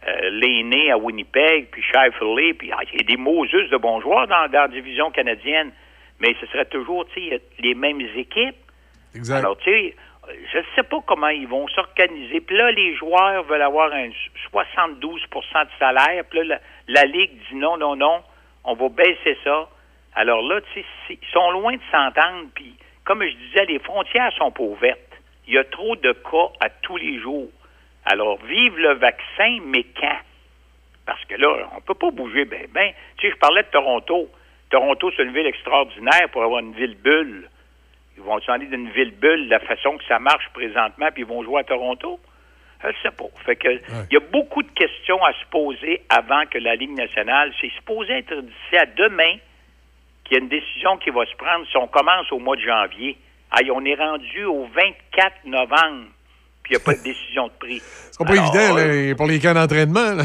euh, 0.06 0.90
à 0.90 0.98
Winnipeg, 0.98 1.68
puis 1.70 1.82
Shifley, 1.82 2.54
puis 2.54 2.70
ah, 2.72 2.80
il 2.92 3.00
y 3.00 3.04
a 3.04 3.06
des 3.06 3.16
Moses 3.16 3.70
de 3.70 3.76
bons 3.76 4.00
joueurs 4.00 4.26
dans, 4.26 4.50
dans 4.50 4.62
la 4.62 4.68
division 4.68 5.10
canadienne, 5.10 5.70
mais 6.22 6.36
ce 6.40 6.46
serait 6.46 6.66
toujours, 6.66 7.04
les 7.16 7.74
mêmes 7.74 8.00
équipes. 8.00 8.56
Exact. 9.14 9.38
Alors, 9.38 9.58
tu 9.58 9.70
sais, 9.70 9.96
je 10.52 10.58
ne 10.58 10.64
sais 10.76 10.84
pas 10.84 10.98
comment 11.04 11.28
ils 11.28 11.48
vont 11.48 11.66
s'organiser. 11.68 12.40
Puis 12.40 12.56
là, 12.56 12.70
les 12.70 12.94
joueurs 12.94 13.42
veulent 13.42 13.60
avoir 13.60 13.92
un 13.92 14.08
72% 14.52 15.00
de 15.10 15.70
salaire. 15.80 16.24
Puis 16.30 16.38
là, 16.38 16.60
la, 16.86 17.02
la 17.02 17.04
Ligue 17.06 17.32
dit 17.50 17.56
non, 17.56 17.76
non, 17.76 17.96
non, 17.96 18.22
on 18.62 18.74
va 18.74 18.88
baisser 18.88 19.36
ça. 19.42 19.68
Alors 20.14 20.42
là, 20.42 20.60
tu 20.72 20.80
sais, 20.80 20.86
ils 21.10 21.32
sont 21.32 21.50
loin 21.50 21.74
de 21.74 21.82
s'entendre. 21.90 22.48
Puis, 22.54 22.72
comme 23.04 23.24
je 23.24 23.34
disais, 23.34 23.64
les 23.66 23.80
frontières 23.80 24.32
sont 24.38 24.52
pas 24.52 24.62
ouvertes. 24.62 25.00
Il 25.48 25.54
y 25.54 25.58
a 25.58 25.64
trop 25.64 25.96
de 25.96 26.12
cas 26.12 26.52
à 26.60 26.70
tous 26.70 26.98
les 26.98 27.18
jours. 27.18 27.48
Alors, 28.04 28.38
vive 28.44 28.78
le 28.78 28.94
vaccin, 28.94 29.58
mais 29.64 29.84
quand? 29.98 30.18
Parce 31.04 31.24
que 31.24 31.34
là, 31.34 31.68
on 31.76 31.80
peut 31.80 31.94
pas 31.94 32.12
bouger. 32.12 32.44
Ben, 32.44 32.68
ben, 32.72 32.92
tu 33.16 33.26
sais, 33.26 33.34
je 33.34 33.38
parlais 33.38 33.64
de 33.64 33.68
Toronto. 33.68 34.30
Toronto, 34.72 35.10
c'est 35.14 35.22
une 35.22 35.34
ville 35.34 35.46
extraordinaire 35.46 36.28
pour 36.32 36.42
avoir 36.42 36.60
une 36.60 36.72
ville 36.72 36.96
bulle. 36.96 37.48
Ils 38.16 38.22
vont 38.22 38.40
s'en 38.40 38.52
aller 38.52 38.66
d'une 38.66 38.90
ville 38.90 39.12
bulle, 39.12 39.48
la 39.48 39.60
façon 39.60 39.98
que 39.98 40.04
ça 40.08 40.18
marche 40.18 40.48
présentement, 40.54 41.08
puis 41.12 41.22
ils 41.22 41.28
vont 41.28 41.44
jouer 41.44 41.60
à 41.60 41.64
Toronto? 41.64 42.18
Je 42.82 42.88
ne 42.88 42.92
sais 43.02 43.10
pas. 43.10 43.26
Fait 43.44 43.54
que, 43.54 43.68
il 43.68 44.12
y 44.12 44.16
a 44.16 44.20
beaucoup 44.32 44.62
de 44.62 44.70
questions 44.70 45.22
à 45.24 45.32
se 45.34 45.44
poser 45.50 46.02
avant 46.08 46.44
que 46.50 46.58
la 46.58 46.74
Ligue 46.74 46.96
nationale. 46.96 47.52
C'est 47.60 47.70
supposé 47.76 48.14
être 48.14 48.34
d'ici 48.34 48.76
à 48.76 48.86
demain 48.86 49.36
qu'il 50.24 50.36
y 50.36 50.40
a 50.40 50.42
une 50.42 50.48
décision 50.48 50.96
qui 50.96 51.10
va 51.10 51.24
se 51.26 51.36
prendre 51.36 51.66
si 51.70 51.76
on 51.76 51.86
commence 51.86 52.32
au 52.32 52.38
mois 52.38 52.56
de 52.56 52.62
janvier. 52.62 53.18
Aïe, 53.52 53.70
on 53.70 53.84
est 53.84 53.94
rendu 53.94 54.44
au 54.44 54.66
24 54.74 55.44
novembre, 55.44 56.06
puis 56.62 56.74
il 56.74 56.76
n'y 56.76 56.82
a 56.82 56.84
pas 56.84 56.94
de 56.94 57.02
décision 57.04 57.46
de 57.48 57.52
prix. 57.60 57.80
C'est 57.80 58.26
pas 58.26 58.32
Alors, 58.32 58.44
évident 58.44 58.78
euh, 58.78 59.08
là, 59.10 59.14
pour 59.14 59.26
les 59.26 59.38
camps 59.38 59.54
d'entraînement. 59.54 60.16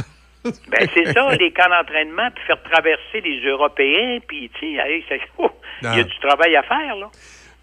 Ben, 0.69 0.87
c'est 0.93 1.13
ça, 1.13 1.31
les 1.39 1.51
camps 1.51 1.69
d'entraînement, 1.69 2.29
puis 2.35 2.43
faire 2.45 2.61
traverser 2.63 3.21
les 3.23 3.41
Européens, 3.49 4.19
puis, 4.27 4.49
tu 4.59 4.75
sais, 4.77 5.19
oh, 5.37 5.49
il 5.81 5.85
y 5.85 5.91
a 5.91 5.95
Non. 5.97 6.03
du 6.03 6.19
travail 6.19 6.55
à 6.55 6.63
faire, 6.63 6.95
là. 6.95 7.09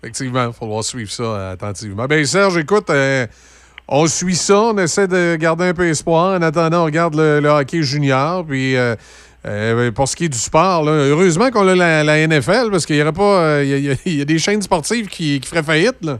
Effectivement, 0.02 0.46
il 0.48 0.52
falloir 0.52 0.84
suivre 0.84 1.10
ça 1.10 1.22
euh, 1.22 1.52
attentivement. 1.52 2.04
Ben 2.04 2.24
Serge, 2.26 2.58
écoute, 2.58 2.90
euh, 2.90 3.26
on 3.88 4.06
suit 4.06 4.34
ça, 4.34 4.58
on 4.60 4.76
essaie 4.78 5.08
de 5.08 5.36
garder 5.36 5.64
un 5.64 5.74
peu 5.74 5.86
espoir. 5.88 6.38
En 6.38 6.42
attendant, 6.42 6.82
on 6.82 6.84
regarde 6.84 7.14
le, 7.14 7.40
le 7.40 7.48
hockey 7.48 7.82
junior. 7.82 8.44
Puis 8.46 8.76
euh, 8.76 8.96
euh, 9.46 9.90
pour 9.92 10.06
ce 10.06 10.14
qui 10.16 10.26
est 10.26 10.28
du 10.28 10.36
sport, 10.38 10.84
là, 10.84 10.92
heureusement 10.92 11.50
qu'on 11.50 11.66
a 11.68 11.74
la, 11.74 12.04
la 12.04 12.26
NFL 12.26 12.70
parce 12.70 12.84
qu'il 12.84 12.96
y 12.96 13.02
aurait 13.02 13.12
pas. 13.12 13.62
y, 13.62 13.68
y 13.68 13.98
il 14.04 14.16
y 14.16 14.20
a 14.20 14.24
des 14.26 14.38
chaînes 14.38 14.60
sportives 14.60 15.06
qui, 15.08 15.40
qui 15.40 15.48
feraient 15.48 15.62
faillite. 15.62 16.02
Là. 16.02 16.18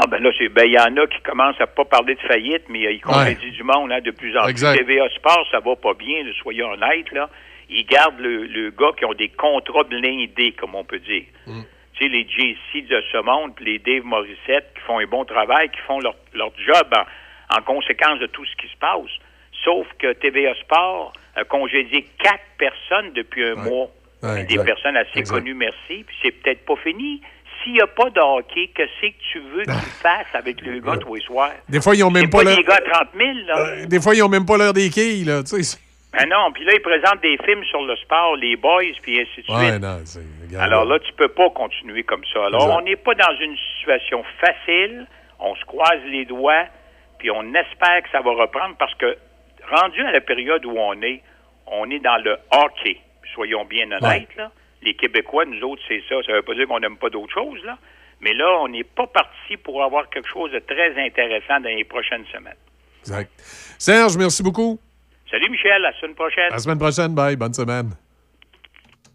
Ah 0.00 0.06
ben 0.06 0.22
là, 0.22 0.30
c'est 0.38 0.48
ben 0.48 0.64
il 0.64 0.72
y 0.72 0.78
en 0.78 0.96
a 0.96 1.06
qui 1.06 1.20
commencent 1.22 1.60
à 1.60 1.66
pas 1.66 1.84
parler 1.84 2.14
de 2.14 2.20
faillite, 2.20 2.62
mais 2.68 2.86
euh, 2.86 2.92
ils 2.92 3.00
congédient 3.00 3.50
du 3.50 3.62
monde 3.64 3.90
hein, 3.92 4.00
de 4.00 4.10
plus 4.12 4.36
en 4.38 4.46
Exact. 4.46 4.76
plus. 4.76 4.86
TVA 4.86 5.08
Sport, 5.10 5.46
ça 5.50 5.58
va 5.60 5.74
pas 5.76 5.94
bien, 5.94 6.22
là, 6.24 6.30
soyons 6.40 6.70
honnêtes, 6.72 7.10
là. 7.12 7.28
Ils 7.70 7.84
gardent 7.84 8.20
le, 8.20 8.44
le 8.46 8.70
gars 8.70 8.92
qui 8.96 9.04
ont 9.04 9.12
des 9.12 9.28
contrats 9.28 9.82
blindés, 9.84 10.52
comme 10.52 10.74
on 10.74 10.84
peut 10.84 11.00
dire. 11.00 11.24
Tu 11.46 12.04
sais, 12.04 12.08
les 12.08 12.26
JC 12.28 12.86
de 12.88 13.02
ce 13.12 13.18
monde, 13.22 13.54
puis 13.56 13.64
les 13.64 13.78
Dave 13.80 14.04
Morissette 14.04 14.72
qui 14.74 14.80
font 14.86 15.00
un 15.00 15.06
bon 15.06 15.24
travail, 15.24 15.68
qui 15.70 15.80
font 15.86 15.98
leur, 16.00 16.14
leur 16.32 16.52
job 16.64 16.94
en 17.50 17.60
conséquence 17.62 18.20
de 18.20 18.26
tout 18.26 18.44
ce 18.46 18.54
qui 18.56 18.68
se 18.72 18.76
passe. 18.78 19.10
Sauf 19.64 19.86
que 19.98 20.12
TVA 20.12 20.54
Sport 20.60 21.12
a 21.34 21.44
congédié 21.44 22.06
quatre 22.22 22.44
personnes 22.56 23.12
depuis 23.14 23.44
un 23.44 23.56
mois. 23.56 23.88
Ouais, 24.22 24.44
des 24.44 24.58
personnes 24.64 24.96
assez 24.96 25.18
Exact. 25.20 25.34
connues, 25.38 25.54
merci. 25.54 26.04
Puis 26.06 26.16
c'est 26.22 26.30
peut-être 26.32 26.64
pas 26.64 26.74
fini. 26.76 27.20
S'il 27.68 27.74
n'y 27.74 27.82
a 27.82 27.86
pas 27.86 28.08
de 28.08 28.18
hockey, 28.20 28.68
que 28.74 28.82
c'est 28.98 29.10
que 29.10 29.16
tu 29.30 29.40
veux 29.40 29.62
qu'ils 29.64 29.72
fassent 30.02 30.34
avec 30.34 30.58
le 30.62 30.80
gars 30.80 30.96
tous 30.96 31.16
les 31.16 31.20
soirs? 31.20 31.50
Des 31.68 31.82
fois, 31.82 31.94
ils 31.94 32.02
ont 32.02 32.10
même 32.10 32.30
pas 32.30 32.38
pas 32.38 32.44
l'heure- 32.44 32.56
des 32.56 32.62
gars 32.64 32.76
à 32.76 32.80
30 33.04 33.08
000, 33.14 33.28
là. 33.46 33.84
Des 33.86 34.00
fois, 34.00 34.14
ils 34.14 34.22
ont 34.22 34.28
même 34.30 34.46
pas 34.46 34.56
l'heure 34.56 34.72
des 34.72 34.88
quilles, 34.88 35.24
là. 35.24 35.42
Tu 35.42 35.62
sais. 35.62 35.78
Ben 36.14 36.26
non, 36.30 36.50
puis 36.54 36.64
là, 36.64 36.72
ils 36.74 36.80
présentent 36.80 37.20
des 37.20 37.36
films 37.44 37.62
sur 37.64 37.82
le 37.82 37.94
sport, 37.96 38.36
les 38.36 38.56
boys, 38.56 38.80
puis 39.02 39.20
ainsi 39.20 39.42
de 39.46 39.52
Ouais, 39.54 39.70
suite. 40.06 40.54
non, 40.54 40.60
Alors 40.60 40.86
là, 40.86 40.98
tu 41.00 41.12
peux 41.12 41.28
pas 41.28 41.50
continuer 41.50 42.02
comme 42.04 42.24
ça. 42.32 42.46
Alors, 42.46 42.62
Exact. 42.62 42.76
on 42.78 42.80
n'est 42.84 42.96
pas 42.96 43.14
dans 43.14 43.36
une 43.38 43.56
situation 43.78 44.24
facile. 44.40 45.06
On 45.38 45.54
se 45.54 45.64
croise 45.66 46.00
les 46.06 46.24
doigts, 46.24 46.64
puis 47.18 47.30
on 47.30 47.42
espère 47.54 48.02
que 48.02 48.08
ça 48.10 48.22
va 48.22 48.30
reprendre 48.30 48.76
parce 48.78 48.94
que, 48.94 49.14
rendu 49.70 50.00
à 50.02 50.10
la 50.12 50.22
période 50.22 50.64
où 50.64 50.72
on 50.78 51.00
est, 51.02 51.20
on 51.66 51.90
est 51.90 51.98
dans 52.00 52.16
le 52.24 52.38
hockey. 52.50 52.96
Soyons 53.34 53.66
bien 53.66 53.92
honnêtes, 53.92 54.34
là. 54.36 54.50
Les 54.82 54.94
Québécois, 54.94 55.44
nous 55.44 55.60
autres, 55.62 55.82
c'est 55.88 56.02
ça. 56.08 56.16
Ça 56.26 56.32
veut 56.32 56.42
pas 56.42 56.54
dire 56.54 56.66
qu'on 56.68 56.80
n'aime 56.80 56.96
pas 56.96 57.10
d'autres 57.10 57.34
choses, 57.34 57.62
là. 57.64 57.78
Mais 58.20 58.34
là, 58.34 58.46
on 58.60 58.68
n'est 58.68 58.84
pas 58.84 59.06
parti 59.06 59.56
pour 59.56 59.82
avoir 59.82 60.10
quelque 60.10 60.28
chose 60.28 60.50
de 60.52 60.58
très 60.58 60.90
intéressant 61.04 61.60
dans 61.60 61.68
les 61.68 61.84
prochaines 61.84 62.24
semaines. 62.32 62.56
Exact. 63.00 63.30
Serge, 63.78 64.16
merci 64.16 64.42
beaucoup. 64.42 64.78
Salut, 65.30 65.50
Michel. 65.50 65.72
À 65.72 65.78
la 65.78 65.92
semaine 66.00 66.14
prochaine. 66.14 66.50
À 66.50 66.56
la 66.56 66.58
semaine 66.58 66.78
prochaine. 66.78 67.14
Bye. 67.14 67.36
Bonne 67.36 67.54
semaine. 67.54 67.90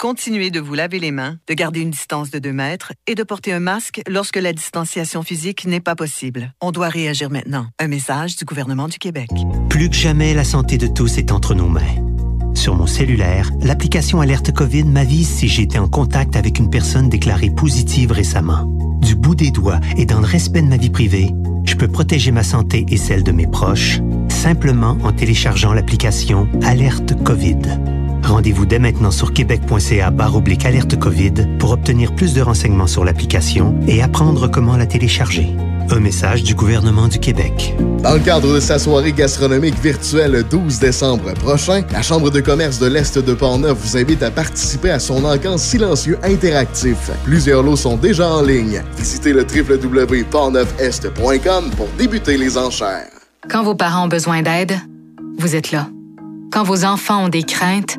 Continuez 0.00 0.50
de 0.50 0.60
vous 0.60 0.72
laver 0.72 0.98
les 0.98 1.10
mains, 1.10 1.36
de 1.46 1.52
garder 1.52 1.80
une 1.80 1.90
distance 1.90 2.30
de 2.30 2.38
2 2.38 2.54
mètres 2.54 2.94
et 3.06 3.14
de 3.14 3.22
porter 3.22 3.52
un 3.52 3.60
masque 3.60 4.00
lorsque 4.08 4.38
la 4.38 4.54
distanciation 4.54 5.22
physique 5.22 5.66
n'est 5.66 5.78
pas 5.78 5.94
possible. 5.94 6.54
On 6.62 6.72
doit 6.72 6.88
réagir 6.88 7.28
maintenant. 7.28 7.66
Un 7.78 7.86
message 7.86 8.36
du 8.36 8.46
gouvernement 8.46 8.88
du 8.88 8.96
Québec. 8.96 9.28
Plus 9.68 9.90
que 9.90 9.94
jamais, 9.94 10.32
la 10.32 10.44
santé 10.44 10.78
de 10.78 10.86
tous 10.86 11.18
est 11.18 11.32
entre 11.32 11.54
nos 11.54 11.68
mains. 11.68 11.82
Sur 12.54 12.76
mon 12.76 12.86
cellulaire, 12.86 13.50
l'application 13.60 14.22
Alerte 14.22 14.52
COVID 14.52 14.84
m'avise 14.84 15.28
si 15.28 15.48
j'ai 15.48 15.64
été 15.64 15.78
en 15.78 15.86
contact 15.86 16.34
avec 16.34 16.58
une 16.58 16.70
personne 16.70 17.10
déclarée 17.10 17.50
positive 17.50 18.10
récemment. 18.10 18.64
Du 19.02 19.14
bout 19.14 19.34
des 19.34 19.50
doigts 19.50 19.80
et 19.98 20.06
dans 20.06 20.20
le 20.20 20.26
respect 20.26 20.62
de 20.62 20.68
ma 20.68 20.78
vie 20.78 20.88
privée, 20.88 21.28
je 21.66 21.74
peux 21.74 21.88
protéger 21.88 22.32
ma 22.32 22.42
santé 22.42 22.86
et 22.88 22.96
celle 22.96 23.22
de 23.22 23.32
mes 23.32 23.46
proches 23.46 24.00
simplement 24.30 24.96
en 25.04 25.12
téléchargeant 25.12 25.74
l'application 25.74 26.48
Alerte 26.62 27.22
COVID. 27.22 27.99
Rendez-vous 28.30 28.64
dès 28.64 28.78
maintenant 28.78 29.10
sur 29.10 29.32
québec.ca 29.32 30.12
barre 30.12 30.36
oblique 30.36 30.64
alerte 30.64 30.96
COVID 30.96 31.58
pour 31.58 31.72
obtenir 31.72 32.14
plus 32.14 32.32
de 32.32 32.40
renseignements 32.40 32.86
sur 32.86 33.04
l'application 33.04 33.74
et 33.88 34.02
apprendre 34.02 34.48
comment 34.48 34.76
la 34.76 34.86
télécharger. 34.86 35.48
Un 35.90 35.98
message 35.98 36.44
du 36.44 36.54
gouvernement 36.54 37.08
du 37.08 37.18
Québec. 37.18 37.74
Dans 38.04 38.14
le 38.14 38.20
cadre 38.20 38.54
de 38.54 38.60
sa 38.60 38.78
soirée 38.78 39.12
gastronomique 39.12 39.76
virtuelle 39.80 40.30
le 40.30 40.44
12 40.44 40.78
décembre 40.78 41.34
prochain, 41.34 41.82
la 41.90 42.02
Chambre 42.02 42.30
de 42.30 42.38
commerce 42.40 42.78
de 42.78 42.86
l'Est 42.86 43.18
de 43.18 43.34
Portneuf 43.34 43.76
vous 43.76 43.96
invite 43.96 44.22
à 44.22 44.30
participer 44.30 44.90
à 44.90 45.00
son 45.00 45.24
encamp 45.24 45.58
silencieux 45.58 46.16
interactif. 46.22 47.10
Plusieurs 47.24 47.64
lots 47.64 47.74
sont 47.74 47.96
déjà 47.96 48.28
en 48.28 48.42
ligne. 48.42 48.84
Visitez 48.96 49.32
le 49.32 49.44
www.portneufest.com 49.44 51.70
pour 51.76 51.88
débuter 51.98 52.38
les 52.38 52.56
enchères. 52.56 53.10
Quand 53.50 53.64
vos 53.64 53.74
parents 53.74 54.04
ont 54.04 54.08
besoin 54.08 54.42
d'aide, 54.42 54.78
vous 55.36 55.56
êtes 55.56 55.72
là. 55.72 55.88
Quand 56.52 56.62
vos 56.62 56.84
enfants 56.84 57.24
ont 57.24 57.28
des 57.28 57.42
craintes, 57.42 57.98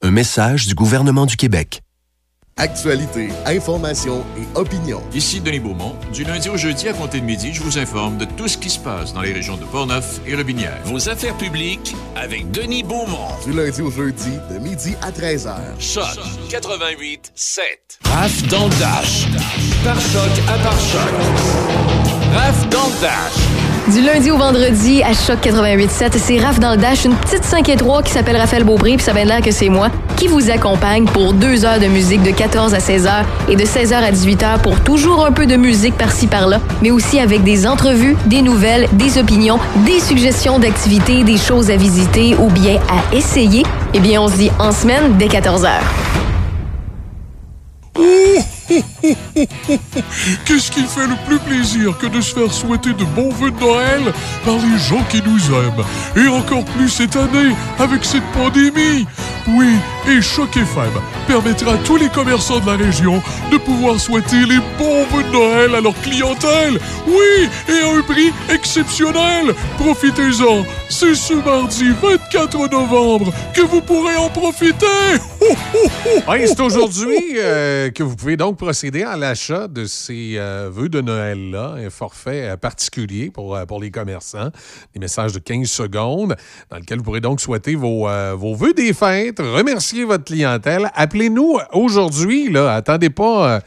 Un 0.00 0.12
message 0.12 0.68
du 0.68 0.76
gouvernement 0.76 1.26
du 1.26 1.36
Québec. 1.36 1.82
Actualité, 2.56 3.30
information 3.46 4.24
et 4.36 4.56
opinion. 4.56 5.02
Ici 5.12 5.40
Denis 5.40 5.58
Beaumont. 5.58 5.96
Du 6.12 6.22
lundi 6.22 6.48
au 6.48 6.56
jeudi 6.56 6.88
à 6.88 6.92
compter 6.92 7.18
de 7.20 7.24
midi, 7.24 7.52
je 7.52 7.60
vous 7.60 7.78
informe 7.78 8.16
de 8.16 8.24
tout 8.24 8.46
ce 8.46 8.56
qui 8.56 8.70
se 8.70 8.78
passe 8.78 9.12
dans 9.12 9.22
les 9.22 9.32
régions 9.32 9.56
de 9.56 9.64
Portneuf 9.64 10.20
et 10.24 10.36
Robinière. 10.36 10.78
Vos 10.84 11.08
affaires 11.08 11.36
publiques 11.36 11.96
avec 12.14 12.48
Denis 12.52 12.84
Beaumont. 12.84 13.28
Du 13.44 13.52
lundi 13.52 13.82
au 13.82 13.90
jeudi, 13.90 14.38
de 14.52 14.58
midi 14.60 14.94
à 15.02 15.10
13h. 15.10 15.56
Choc 15.80 16.04
88 16.48 17.32
7. 17.34 17.98
Raph 18.04 18.42
dans 18.46 18.68
le 18.68 18.78
dash. 18.78 19.26
Par 19.82 20.00
choc 20.00 20.30
à 20.48 20.58
par 20.58 20.78
choc. 20.78 21.10
Raph 22.34 22.68
dans 22.70 22.86
le 22.86 23.00
dash. 23.00 23.67
Du 23.92 24.02
lundi 24.02 24.30
au 24.30 24.36
vendredi 24.36 25.02
à 25.02 25.14
Choc 25.14 25.38
88.7, 25.42 26.12
c'est 26.18 26.38
Raph 26.38 26.60
dans 26.60 26.72
le 26.72 26.76
Dash, 26.76 27.06
une 27.06 27.14
petite 27.14 27.42
5 27.42 27.66
et 27.70 27.76
3 27.76 28.02
qui 28.02 28.12
s'appelle 28.12 28.36
Raphaël 28.36 28.62
Beaupré, 28.64 28.96
puis 28.96 29.04
ça 29.04 29.14
de 29.14 29.18
l'air 29.18 29.40
que 29.40 29.50
c'est 29.50 29.70
moi, 29.70 29.88
qui 30.18 30.26
vous 30.26 30.50
accompagne 30.50 31.06
pour 31.06 31.32
deux 31.32 31.64
heures 31.64 31.80
de 31.80 31.86
musique 31.86 32.22
de 32.22 32.30
14 32.30 32.74
à 32.74 32.80
16 32.80 33.06
heures 33.06 33.24
et 33.48 33.56
de 33.56 33.64
16 33.64 33.94
heures 33.94 34.04
à 34.04 34.10
18 34.10 34.42
heures 34.42 34.58
pour 34.58 34.78
toujours 34.80 35.24
un 35.24 35.32
peu 35.32 35.46
de 35.46 35.56
musique 35.56 35.96
par-ci 35.96 36.26
par-là, 36.26 36.60
mais 36.82 36.90
aussi 36.90 37.18
avec 37.18 37.44
des 37.44 37.66
entrevues, 37.66 38.14
des 38.26 38.42
nouvelles, 38.42 38.88
des 38.92 39.16
opinions, 39.16 39.58
des 39.86 40.00
suggestions 40.00 40.58
d'activités, 40.58 41.24
des 41.24 41.38
choses 41.38 41.70
à 41.70 41.76
visiter 41.76 42.36
ou 42.36 42.50
bien 42.50 42.78
à 42.90 43.14
essayer. 43.16 43.62
Eh 43.94 44.00
bien, 44.00 44.20
on 44.20 44.28
se 44.28 44.36
dit 44.36 44.50
en 44.58 44.72
semaine 44.72 45.16
dès 45.18 45.28
14 45.28 45.64
heures. 45.64 45.84
Qu'est-ce 49.02 50.70
qui 50.70 50.82
fait 50.82 51.06
le 51.06 51.14
plus 51.26 51.38
plaisir 51.38 51.96
que 51.98 52.06
de 52.06 52.20
se 52.20 52.34
faire 52.34 52.52
souhaiter 52.52 52.92
de 52.92 53.04
bons 53.04 53.30
vœux 53.30 53.50
de 53.50 53.60
Noël 53.60 54.12
par 54.44 54.56
les 54.56 54.78
gens 54.78 55.02
qui 55.08 55.22
nous 55.22 55.38
aiment 55.54 55.84
Et 56.16 56.28
encore 56.28 56.64
plus 56.64 56.88
cette 56.88 57.14
année 57.16 57.54
avec 57.78 58.04
cette 58.04 58.24
pandémie 58.32 59.06
Oui, 59.46 59.68
et 60.08 60.20
Choc 60.20 60.56
FM 60.56 60.90
permettra 61.28 61.74
à 61.74 61.76
tous 61.78 61.96
les 61.96 62.08
commerçants 62.08 62.58
de 62.58 62.66
la 62.66 62.76
région 62.76 63.22
de 63.52 63.58
pouvoir 63.58 64.00
souhaiter 64.00 64.40
les 64.46 64.58
bons 64.78 65.04
vœux 65.12 65.22
de 65.22 65.32
Noël 65.32 65.74
à 65.76 65.80
leur 65.80 65.94
clientèle 66.00 66.78
Oui, 67.06 67.48
et 67.68 67.80
à 67.82 67.98
un 67.98 68.02
prix 68.02 68.32
exceptionnel 68.52 69.54
Profitez-en 69.78 70.64
C'est 70.88 71.14
ce 71.14 71.34
mardi 71.34 71.90
24 72.02 72.68
novembre 72.70 73.32
que 73.54 73.62
vous 73.62 73.80
pourrez 73.80 74.16
en 74.16 74.28
profiter 74.28 74.86
Ouais, 76.28 76.46
c'est 76.46 76.60
aujourd'hui 76.60 77.16
euh, 77.36 77.90
que 77.90 78.02
vous 78.02 78.16
pouvez 78.16 78.36
donc 78.36 78.56
procéder 78.56 78.87
à 78.96 79.16
l'achat 79.16 79.68
de 79.68 79.84
ces 79.84 80.34
euh, 80.36 80.70
vœux 80.72 80.88
de 80.88 81.02
Noël-là, 81.02 81.74
un 81.76 81.90
forfait 81.90 82.48
euh, 82.48 82.56
particulier 82.56 83.30
pour, 83.30 83.54
euh, 83.54 83.66
pour 83.66 83.80
les 83.80 83.90
commerçants, 83.90 84.50
des 84.94 85.00
messages 85.00 85.32
de 85.32 85.38
15 85.38 85.68
secondes, 85.68 86.34
dans 86.70 86.78
lequel 86.78 86.98
vous 86.98 87.04
pourrez 87.04 87.20
donc 87.20 87.40
souhaiter 87.40 87.74
vos, 87.74 88.08
euh, 88.08 88.34
vos 88.34 88.54
vœux 88.54 88.72
des 88.72 88.94
fêtes, 88.94 89.40
remercier 89.40 90.04
votre 90.04 90.24
clientèle. 90.24 90.90
Appelez-nous 90.94 91.58
aujourd'hui, 91.72 92.50
là, 92.50 92.74
attendez 92.74 93.10
pas 93.10 93.60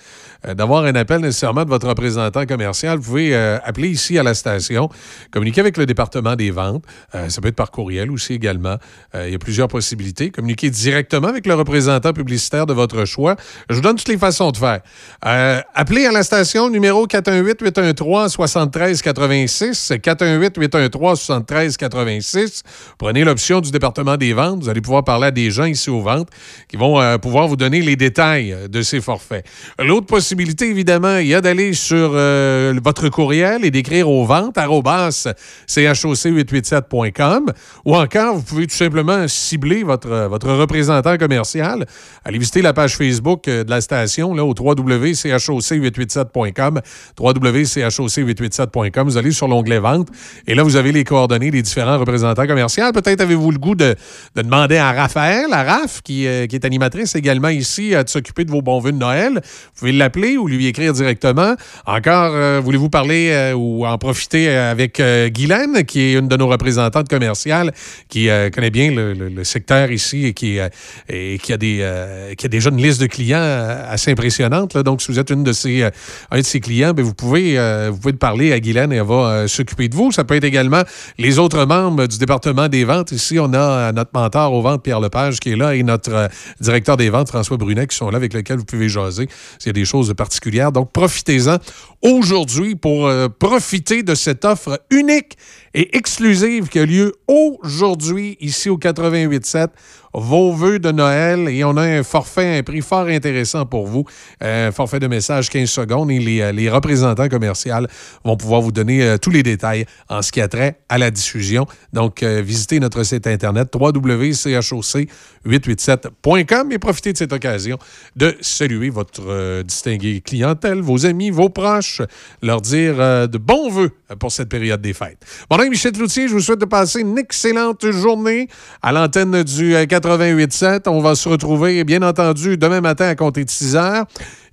euh, 0.47 0.53
d'avoir 0.53 0.85
un 0.85 0.95
appel 0.95 1.19
nécessairement 1.21 1.63
de 1.63 1.69
votre 1.69 1.87
représentant 1.87 2.45
commercial. 2.45 2.97
Vous 2.97 3.03
pouvez 3.03 3.33
euh, 3.35 3.57
appeler 3.63 3.89
ici 3.89 4.17
à 4.17 4.23
la 4.23 4.33
station, 4.33 4.89
communiquer 5.31 5.61
avec 5.61 5.77
le 5.77 5.85
département 5.85 6.35
des 6.35 6.49
ventes. 6.51 6.83
Euh, 7.15 7.29
ça 7.29 7.39
peut 7.41 7.47
être 7.49 7.55
par 7.55 7.71
courriel 7.71 8.11
aussi 8.11 8.33
également. 8.33 8.77
Il 9.13 9.29
y 9.29 9.35
a 9.35 9.39
plusieurs 9.39 9.67
possibilités. 9.67 10.31
Communiquer 10.31 10.69
directement 10.69 11.27
avec 11.27 11.45
le 11.45 11.53
représentant 11.53 12.13
publicitaire 12.13 12.65
de 12.65 12.71
votre 12.73 13.03
choix. 13.05 13.35
Je 13.69 13.75
vous 13.75 13.81
donne 13.81 13.97
toutes 13.97 14.07
les 14.07 14.17
façons 14.17 14.51
de 14.51 14.57
faire. 14.57 14.79
Appelez 15.21 16.05
à 16.05 16.11
la 16.11 16.23
station 16.23 16.69
numéro 16.69 17.05
418-813-7386. 17.07 19.99
418-813-7386. 19.99 22.61
Prenez 22.97 23.25
l'option 23.25 23.61
du 23.61 23.71
département 23.71 24.17
des 24.17 24.33
ventes. 24.33 24.63
Vous 24.63 24.69
allez 24.69 24.81
pouvoir 24.81 25.03
parler 25.03 25.27
à 25.27 25.31
des 25.31 25.51
gens 25.51 25.65
ici 25.65 25.89
aux 25.89 26.01
ventes 26.01 26.29
qui 26.67 26.77
vont 26.77 27.19
pouvoir 27.19 27.47
vous 27.47 27.57
donner 27.57 27.81
les 27.81 27.97
détails 27.97 28.55
de 28.69 28.81
ces 28.81 29.01
forfaits. 29.01 29.45
L'autre 29.77 30.07
possibilité, 30.07 30.30
évidemment, 30.31 31.17
il 31.17 31.27
y 31.27 31.35
a 31.35 31.41
d'aller 31.41 31.73
sur 31.73 32.13
euh, 32.13 32.73
votre 32.83 33.09
courriel 33.09 33.65
et 33.65 33.71
d'écrire 33.71 34.07
aux 34.09 34.25
ventes 34.25 34.55
choc887.com 34.55 37.51
ou 37.85 37.95
encore, 37.95 38.35
vous 38.35 38.43
pouvez 38.43 38.67
tout 38.67 38.75
simplement 38.75 39.27
cibler 39.27 39.83
votre, 39.83 40.27
votre 40.29 40.51
représentant 40.51 41.17
commercial. 41.17 41.87
Allez 42.23 42.37
visiter 42.37 42.61
la 42.61 42.73
page 42.73 42.95
Facebook 42.95 43.47
euh, 43.47 43.63
de 43.63 43.69
la 43.69 43.81
station 43.81 44.33
là, 44.33 44.45
au 44.45 44.53
www.choc887.com 44.57 46.81
www.choc887.com. 47.19 49.07
Vous 49.07 49.17
allez 49.17 49.31
sur 49.31 49.47
l'onglet 49.47 49.79
Vente 49.79 50.09
et 50.47 50.55
là, 50.55 50.63
vous 50.63 50.75
avez 50.75 50.91
les 50.91 51.03
coordonnées 51.03 51.51
des 51.51 51.61
différents 51.61 51.97
représentants 51.97 52.45
commerciaux. 52.45 52.91
Peut-être 52.93 53.21
avez-vous 53.21 53.51
le 53.51 53.57
goût 53.57 53.75
de, 53.75 53.95
de 54.35 54.41
demander 54.41 54.77
à 54.77 54.91
Raphaël, 54.91 55.47
à 55.51 55.63
Raph, 55.63 56.01
qui, 56.01 56.27
euh, 56.27 56.47
qui 56.47 56.55
est 56.55 56.65
animatrice 56.65 57.15
également 57.15 57.49
ici, 57.49 57.91
de 57.91 58.03
s'occuper 58.07 58.45
de 58.45 58.51
vos 58.51 58.61
bons 58.61 58.79
vœux 58.79 58.91
de 58.91 58.97
Noël. 58.97 59.41
Vous 59.43 59.79
pouvez 59.79 59.91
l'appeler 59.91 60.20
ou 60.37 60.47
lui 60.47 60.67
écrire 60.67 60.93
directement. 60.93 61.55
Encore, 61.85 62.31
euh, 62.33 62.61
voulez-vous 62.63 62.89
parler 62.89 63.29
euh, 63.31 63.53
ou 63.53 63.85
en 63.85 63.97
profiter 63.97 64.49
euh, 64.49 64.71
avec 64.71 65.01
Guylaine, 65.33 65.83
qui 65.85 66.01
est 66.01 66.13
une 66.13 66.27
de 66.27 66.37
nos 66.37 66.47
représentantes 66.47 67.09
commerciales, 67.09 67.71
qui 68.09 68.29
connaît 68.53 68.69
bien 68.69 68.91
le, 68.91 69.43
secteur 69.43 69.91
ici 69.91 70.27
et 70.27 70.33
qui, 70.33 70.59
a 70.59 70.69
qui 71.07 71.53
a 71.53 71.57
déjà 71.57 72.69
une 72.69 72.81
liste 72.81 73.01
de 73.01 73.07
clients 73.07 73.41
assez 73.41 74.11
impressionnante. 74.11 74.77
Donc, 74.77 75.01
si 75.01 75.11
vous 75.11 75.19
êtes 75.19 75.29
une 75.29 75.43
de 75.43 75.51
euh, 75.65 75.89
un 76.31 76.37
de 76.37 76.43
ses 76.43 76.59
clients, 76.59 76.93
ben, 76.93 77.03
vous, 77.03 77.13
pouvez, 77.13 77.57
vous 77.89 77.97
pouvez 77.97 78.13
parler 78.13 78.53
à 78.53 78.59
Guylaine 78.59 78.93
et 78.93 78.97
elle 78.97 79.03
va 79.03 79.47
s'occuper 79.47 79.87
de 79.89 79.95
vous. 79.95 80.11
Ça 80.11 80.23
peut 80.23 80.35
être 80.35 80.43
également 80.43 80.83
les 81.17 81.39
autres 81.39 81.65
membres 81.65 82.07
du 82.07 82.17
département 82.17 82.67
des 82.67 82.83
ventes. 82.83 83.11
Ici, 83.11 83.39
on 83.39 83.53
a 83.53 83.91
notre 83.91 84.11
mentor 84.13 84.53
aux 84.53 84.61
ventes, 84.61 84.83
Pierre 84.83 84.99
Lepage, 84.99 85.39
qui 85.39 85.51
est 85.51 85.55
là, 85.55 85.75
et 85.75 85.83
notre 85.83 86.29
directeur 86.59 86.97
des 86.97 87.09
ventes, 87.09 87.29
François 87.29 87.57
Brunet, 87.57 87.87
qui 87.87 87.95
sont 87.95 88.09
là, 88.09 88.17
avec 88.17 88.33
lesquels 88.33 88.57
vous 88.57 88.65
pouvez 88.65 88.89
jaser 88.89 89.27
s'il 89.59 89.67
y 89.67 89.69
a 89.71 89.73
des 89.73 89.85
choses 89.85 90.10
particulières. 90.13 90.71
Donc, 90.71 90.91
profitez-en 90.91 91.57
aujourd'hui 92.01 92.75
pour 92.75 93.07
euh, 93.07 93.27
profiter 93.27 94.03
de 94.03 94.15
cette 94.15 94.45
offre 94.45 94.81
unique 94.89 95.37
et 95.73 95.95
exclusive 95.95 96.67
qui 96.67 96.79
a 96.79 96.85
lieu 96.85 97.13
aujourd'hui 97.27 98.37
ici 98.39 98.69
au 98.69 98.77
88.7 98.77 99.69
vos 100.13 100.53
vœux 100.53 100.79
de 100.79 100.91
Noël 100.91 101.47
et 101.47 101.63
on 101.63 101.77
a 101.77 101.83
un 101.83 102.03
forfait, 102.03 102.57
un 102.57 102.63
prix 102.63 102.81
fort 102.81 103.07
intéressant 103.07 103.65
pour 103.65 103.87
vous. 103.87 104.03
Un 104.41 104.71
forfait 104.71 104.99
de 104.99 105.07
message 105.07 105.49
15 105.49 105.69
secondes 105.69 106.11
et 106.11 106.19
les, 106.19 106.41
euh, 106.41 106.51
les 106.51 106.69
représentants 106.69 107.29
commerciaux 107.29 107.87
vont 108.23 108.35
pouvoir 108.35 108.61
vous 108.61 108.71
donner 108.71 109.03
euh, 109.03 109.17
tous 109.17 109.29
les 109.29 109.43
détails 109.43 109.85
en 110.09 110.21
ce 110.21 110.31
qui 110.31 110.41
a 110.41 110.47
trait 110.47 110.79
à 110.89 110.97
la 110.97 111.11
diffusion. 111.11 111.67
Donc, 111.93 112.23
euh, 112.23 112.41
visitez 112.45 112.79
notre 112.79 113.03
site 113.03 113.27
internet 113.27 113.69
www.choc887.com 113.73 116.71
et 116.71 116.79
profitez 116.79 117.13
de 117.13 117.17
cette 117.17 117.33
occasion 117.33 117.77
de 118.15 118.35
saluer 118.41 118.89
votre 118.89 119.21
euh, 119.27 119.63
distinguée 119.63 120.21
clientèle, 120.21 120.81
vos 120.81 121.05
amis, 121.05 121.29
vos 121.29 121.49
proches, 121.49 122.01
leur 122.41 122.61
dire 122.61 122.95
euh, 122.99 123.27
de 123.27 123.37
bons 123.37 123.69
vœux 123.69 123.91
pour 124.19 124.31
cette 124.31 124.49
période 124.49 124.81
des 124.81 124.93
fêtes. 124.93 125.23
Michel 125.69 125.91
Cloutier, 125.91 126.27
je 126.27 126.33
vous 126.33 126.39
souhaite 126.39 126.59
de 126.59 126.65
passer 126.65 127.01
une 127.01 127.17
excellente 127.17 127.89
journée 127.91 128.47
à 128.81 128.91
l'antenne 128.91 129.43
du 129.43 129.75
euh, 129.75 129.85
88.7. 129.85 130.87
On 130.87 131.01
va 131.01 131.15
se 131.15 131.27
retrouver, 131.29 131.83
bien 131.83 132.01
entendu, 132.01 132.57
demain 132.57 132.81
matin 132.81 133.07
à 133.07 133.15
compter 133.15 133.43
de 133.45 133.49
6 133.49 133.75
heures. 133.75 134.05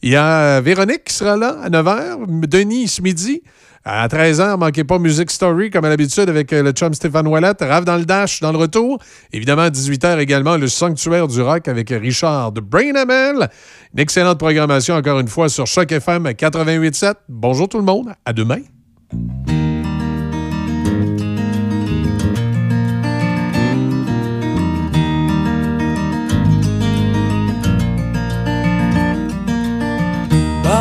Il 0.02 0.10
y 0.10 0.16
a 0.16 0.56
euh, 0.58 0.60
Véronique 0.60 1.04
qui 1.04 1.14
sera 1.14 1.36
là 1.36 1.56
à 1.62 1.70
9 1.70 1.86
h, 1.86 2.48
Denis 2.48 2.88
ce 2.88 3.02
midi. 3.02 3.42
À 3.84 4.06
13h, 4.08 4.58
manquez 4.58 4.84
pas 4.84 4.98
Music 4.98 5.30
Story, 5.30 5.70
comme 5.70 5.84
à 5.84 5.88
l'habitude, 5.88 6.28
avec 6.28 6.52
euh, 6.52 6.62
le 6.62 6.72
chum 6.72 6.92
Stéphane 6.92 7.26
Ouellet. 7.26 7.52
Rave 7.60 7.84
dans 7.84 7.96
le 7.96 8.04
Dash, 8.04 8.40
dans 8.40 8.52
le 8.52 8.58
retour. 8.58 8.98
Évidemment, 9.32 9.62
à 9.62 9.70
18h 9.70 10.18
également, 10.18 10.56
le 10.56 10.68
Sanctuaire 10.68 11.28
du 11.28 11.40
Rock 11.40 11.68
avec 11.68 11.90
Richard 11.90 12.52
de 12.52 12.60
Brain 12.60 12.94
Amel. 12.96 13.48
Une 13.94 14.00
excellente 14.00 14.38
programmation, 14.38 14.94
encore 14.94 15.20
une 15.20 15.28
fois, 15.28 15.48
sur 15.48 15.66
Choc 15.66 15.90
FM 15.90 16.26
88.7. 16.28 17.14
Bonjour 17.28 17.68
tout 17.68 17.78
le 17.78 17.84
monde. 17.84 18.12
À 18.24 18.32
demain. 18.32 18.58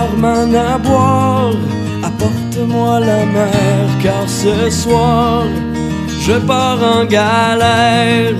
Barman 0.07 0.55
à 0.55 0.79
apporte-moi 2.05 2.99
la 2.99 3.25
mer, 3.25 3.87
car 4.01 4.27
ce 4.27 4.69
soir, 4.69 5.45
je 6.21 6.33
pars 6.33 6.77
en 6.81 7.05
galère. 7.05 8.35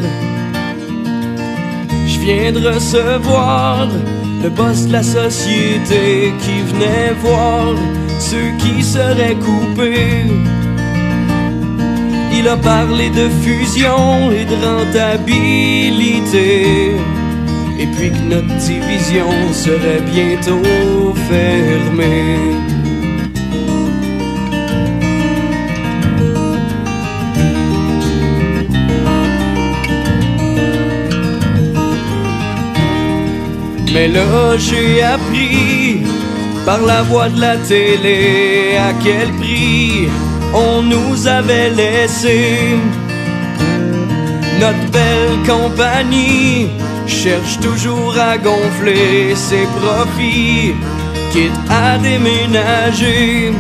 Je 2.08 2.20
viens 2.20 2.52
de 2.52 2.68
recevoir 2.68 3.88
le 4.44 4.50
boss 4.50 4.88
de 4.88 4.94
la 4.94 5.04
société 5.04 6.34
qui 6.40 6.62
venait 6.62 7.14
voir 7.22 7.76
ceux 8.20 8.52
qui 8.60 8.84
seraient 8.84 9.36
coupés. 9.36 10.26
Il 12.34 12.48
a 12.48 12.58
parlé 12.58 13.10
de 13.10 13.30
fusion 13.44 14.32
et 14.32 14.46
de 14.46 14.56
rentabilité. 14.66 16.96
Et 17.80 17.86
puis 17.86 18.10
que 18.10 18.24
notre 18.34 18.56
division 18.58 19.30
serait 19.54 20.02
bientôt 20.02 21.14
fermée. 21.30 22.58
Mais 33.94 34.08
là 34.10 34.58
j'ai 34.58 35.02
appris 35.02 36.02
par 36.66 36.82
la 36.82 37.02
voix 37.04 37.30
de 37.30 37.40
la 37.40 37.58
télé 37.58 38.78
à 38.78 38.94
quel 39.04 39.30
prix 39.40 40.08
on 40.54 40.82
nous 40.84 41.28
avait 41.28 41.70
laissé. 41.70 42.78
Notre 44.60 44.92
belle 44.92 45.38
compagnie 45.48 46.68
cherche 47.08 47.60
toujours 47.60 48.16
à 48.20 48.38
gonfler 48.38 49.36
ses 49.36 49.66
profits, 49.80 50.76
quitte 51.32 51.52
à 51.70 51.98
déménager. 51.98 53.54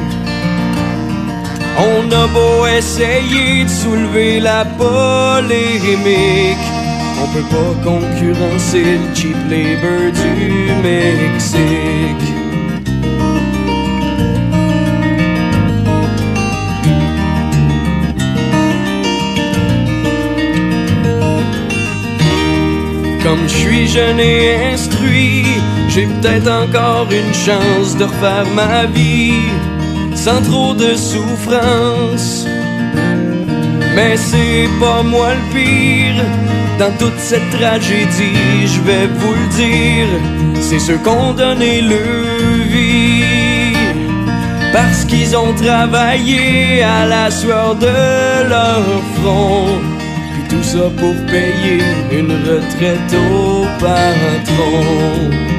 On 1.77 2.11
a 2.11 2.27
beau 2.27 2.65
essayer 2.65 3.63
de 3.63 3.69
soulever 3.69 4.39
la 4.39 4.65
polémique, 4.65 6.57
on 7.21 7.27
peut 7.33 7.49
pas 7.55 7.89
concurrencer 7.89 8.97
le 9.01 9.15
cheap 9.15 9.37
labor 9.49 10.11
du 10.11 10.71
Mexique. 10.83 12.36
Je 23.47 23.53
suis 23.53 23.87
jeune 23.87 24.19
et 24.19 24.73
instruit, 24.73 25.45
j'ai 25.89 26.05
peut-être 26.05 26.51
encore 26.51 27.07
une 27.11 27.33
chance 27.33 27.95
de 27.97 28.03
refaire 28.03 28.45
ma 28.53 28.85
vie 28.85 29.49
sans 30.15 30.41
trop 30.41 30.73
de 30.73 30.95
souffrance. 30.95 32.45
Mais 33.95 34.17
c'est 34.17 34.67
pas 34.79 35.01
moi 35.03 35.29
le 35.33 35.53
pire 35.53 36.23
dans 36.77 36.91
toute 36.99 37.19
cette 37.19 37.49
tragédie, 37.49 38.67
je 38.67 38.81
vais 38.81 39.07
vous 39.07 39.33
le 39.33 39.47
dire, 39.55 40.07
c'est 40.61 40.79
ceux 40.79 40.97
qu'on 40.97 41.33
donné 41.33 41.81
le 41.81 42.03
vie 42.69 43.73
parce 44.71 45.05
qu'ils 45.05 45.35
ont 45.35 45.53
travaillé 45.53 46.83
à 46.83 47.05
la 47.07 47.31
sueur 47.31 47.75
de 47.75 48.47
leur 48.47 48.83
front. 49.15 49.96
Tout 50.57 50.63
ça 50.63 50.89
pour 50.97 51.13
payer 51.27 51.84
une 52.11 52.31
retraite 52.31 53.13
au 53.31 53.63
patron. 53.79 55.56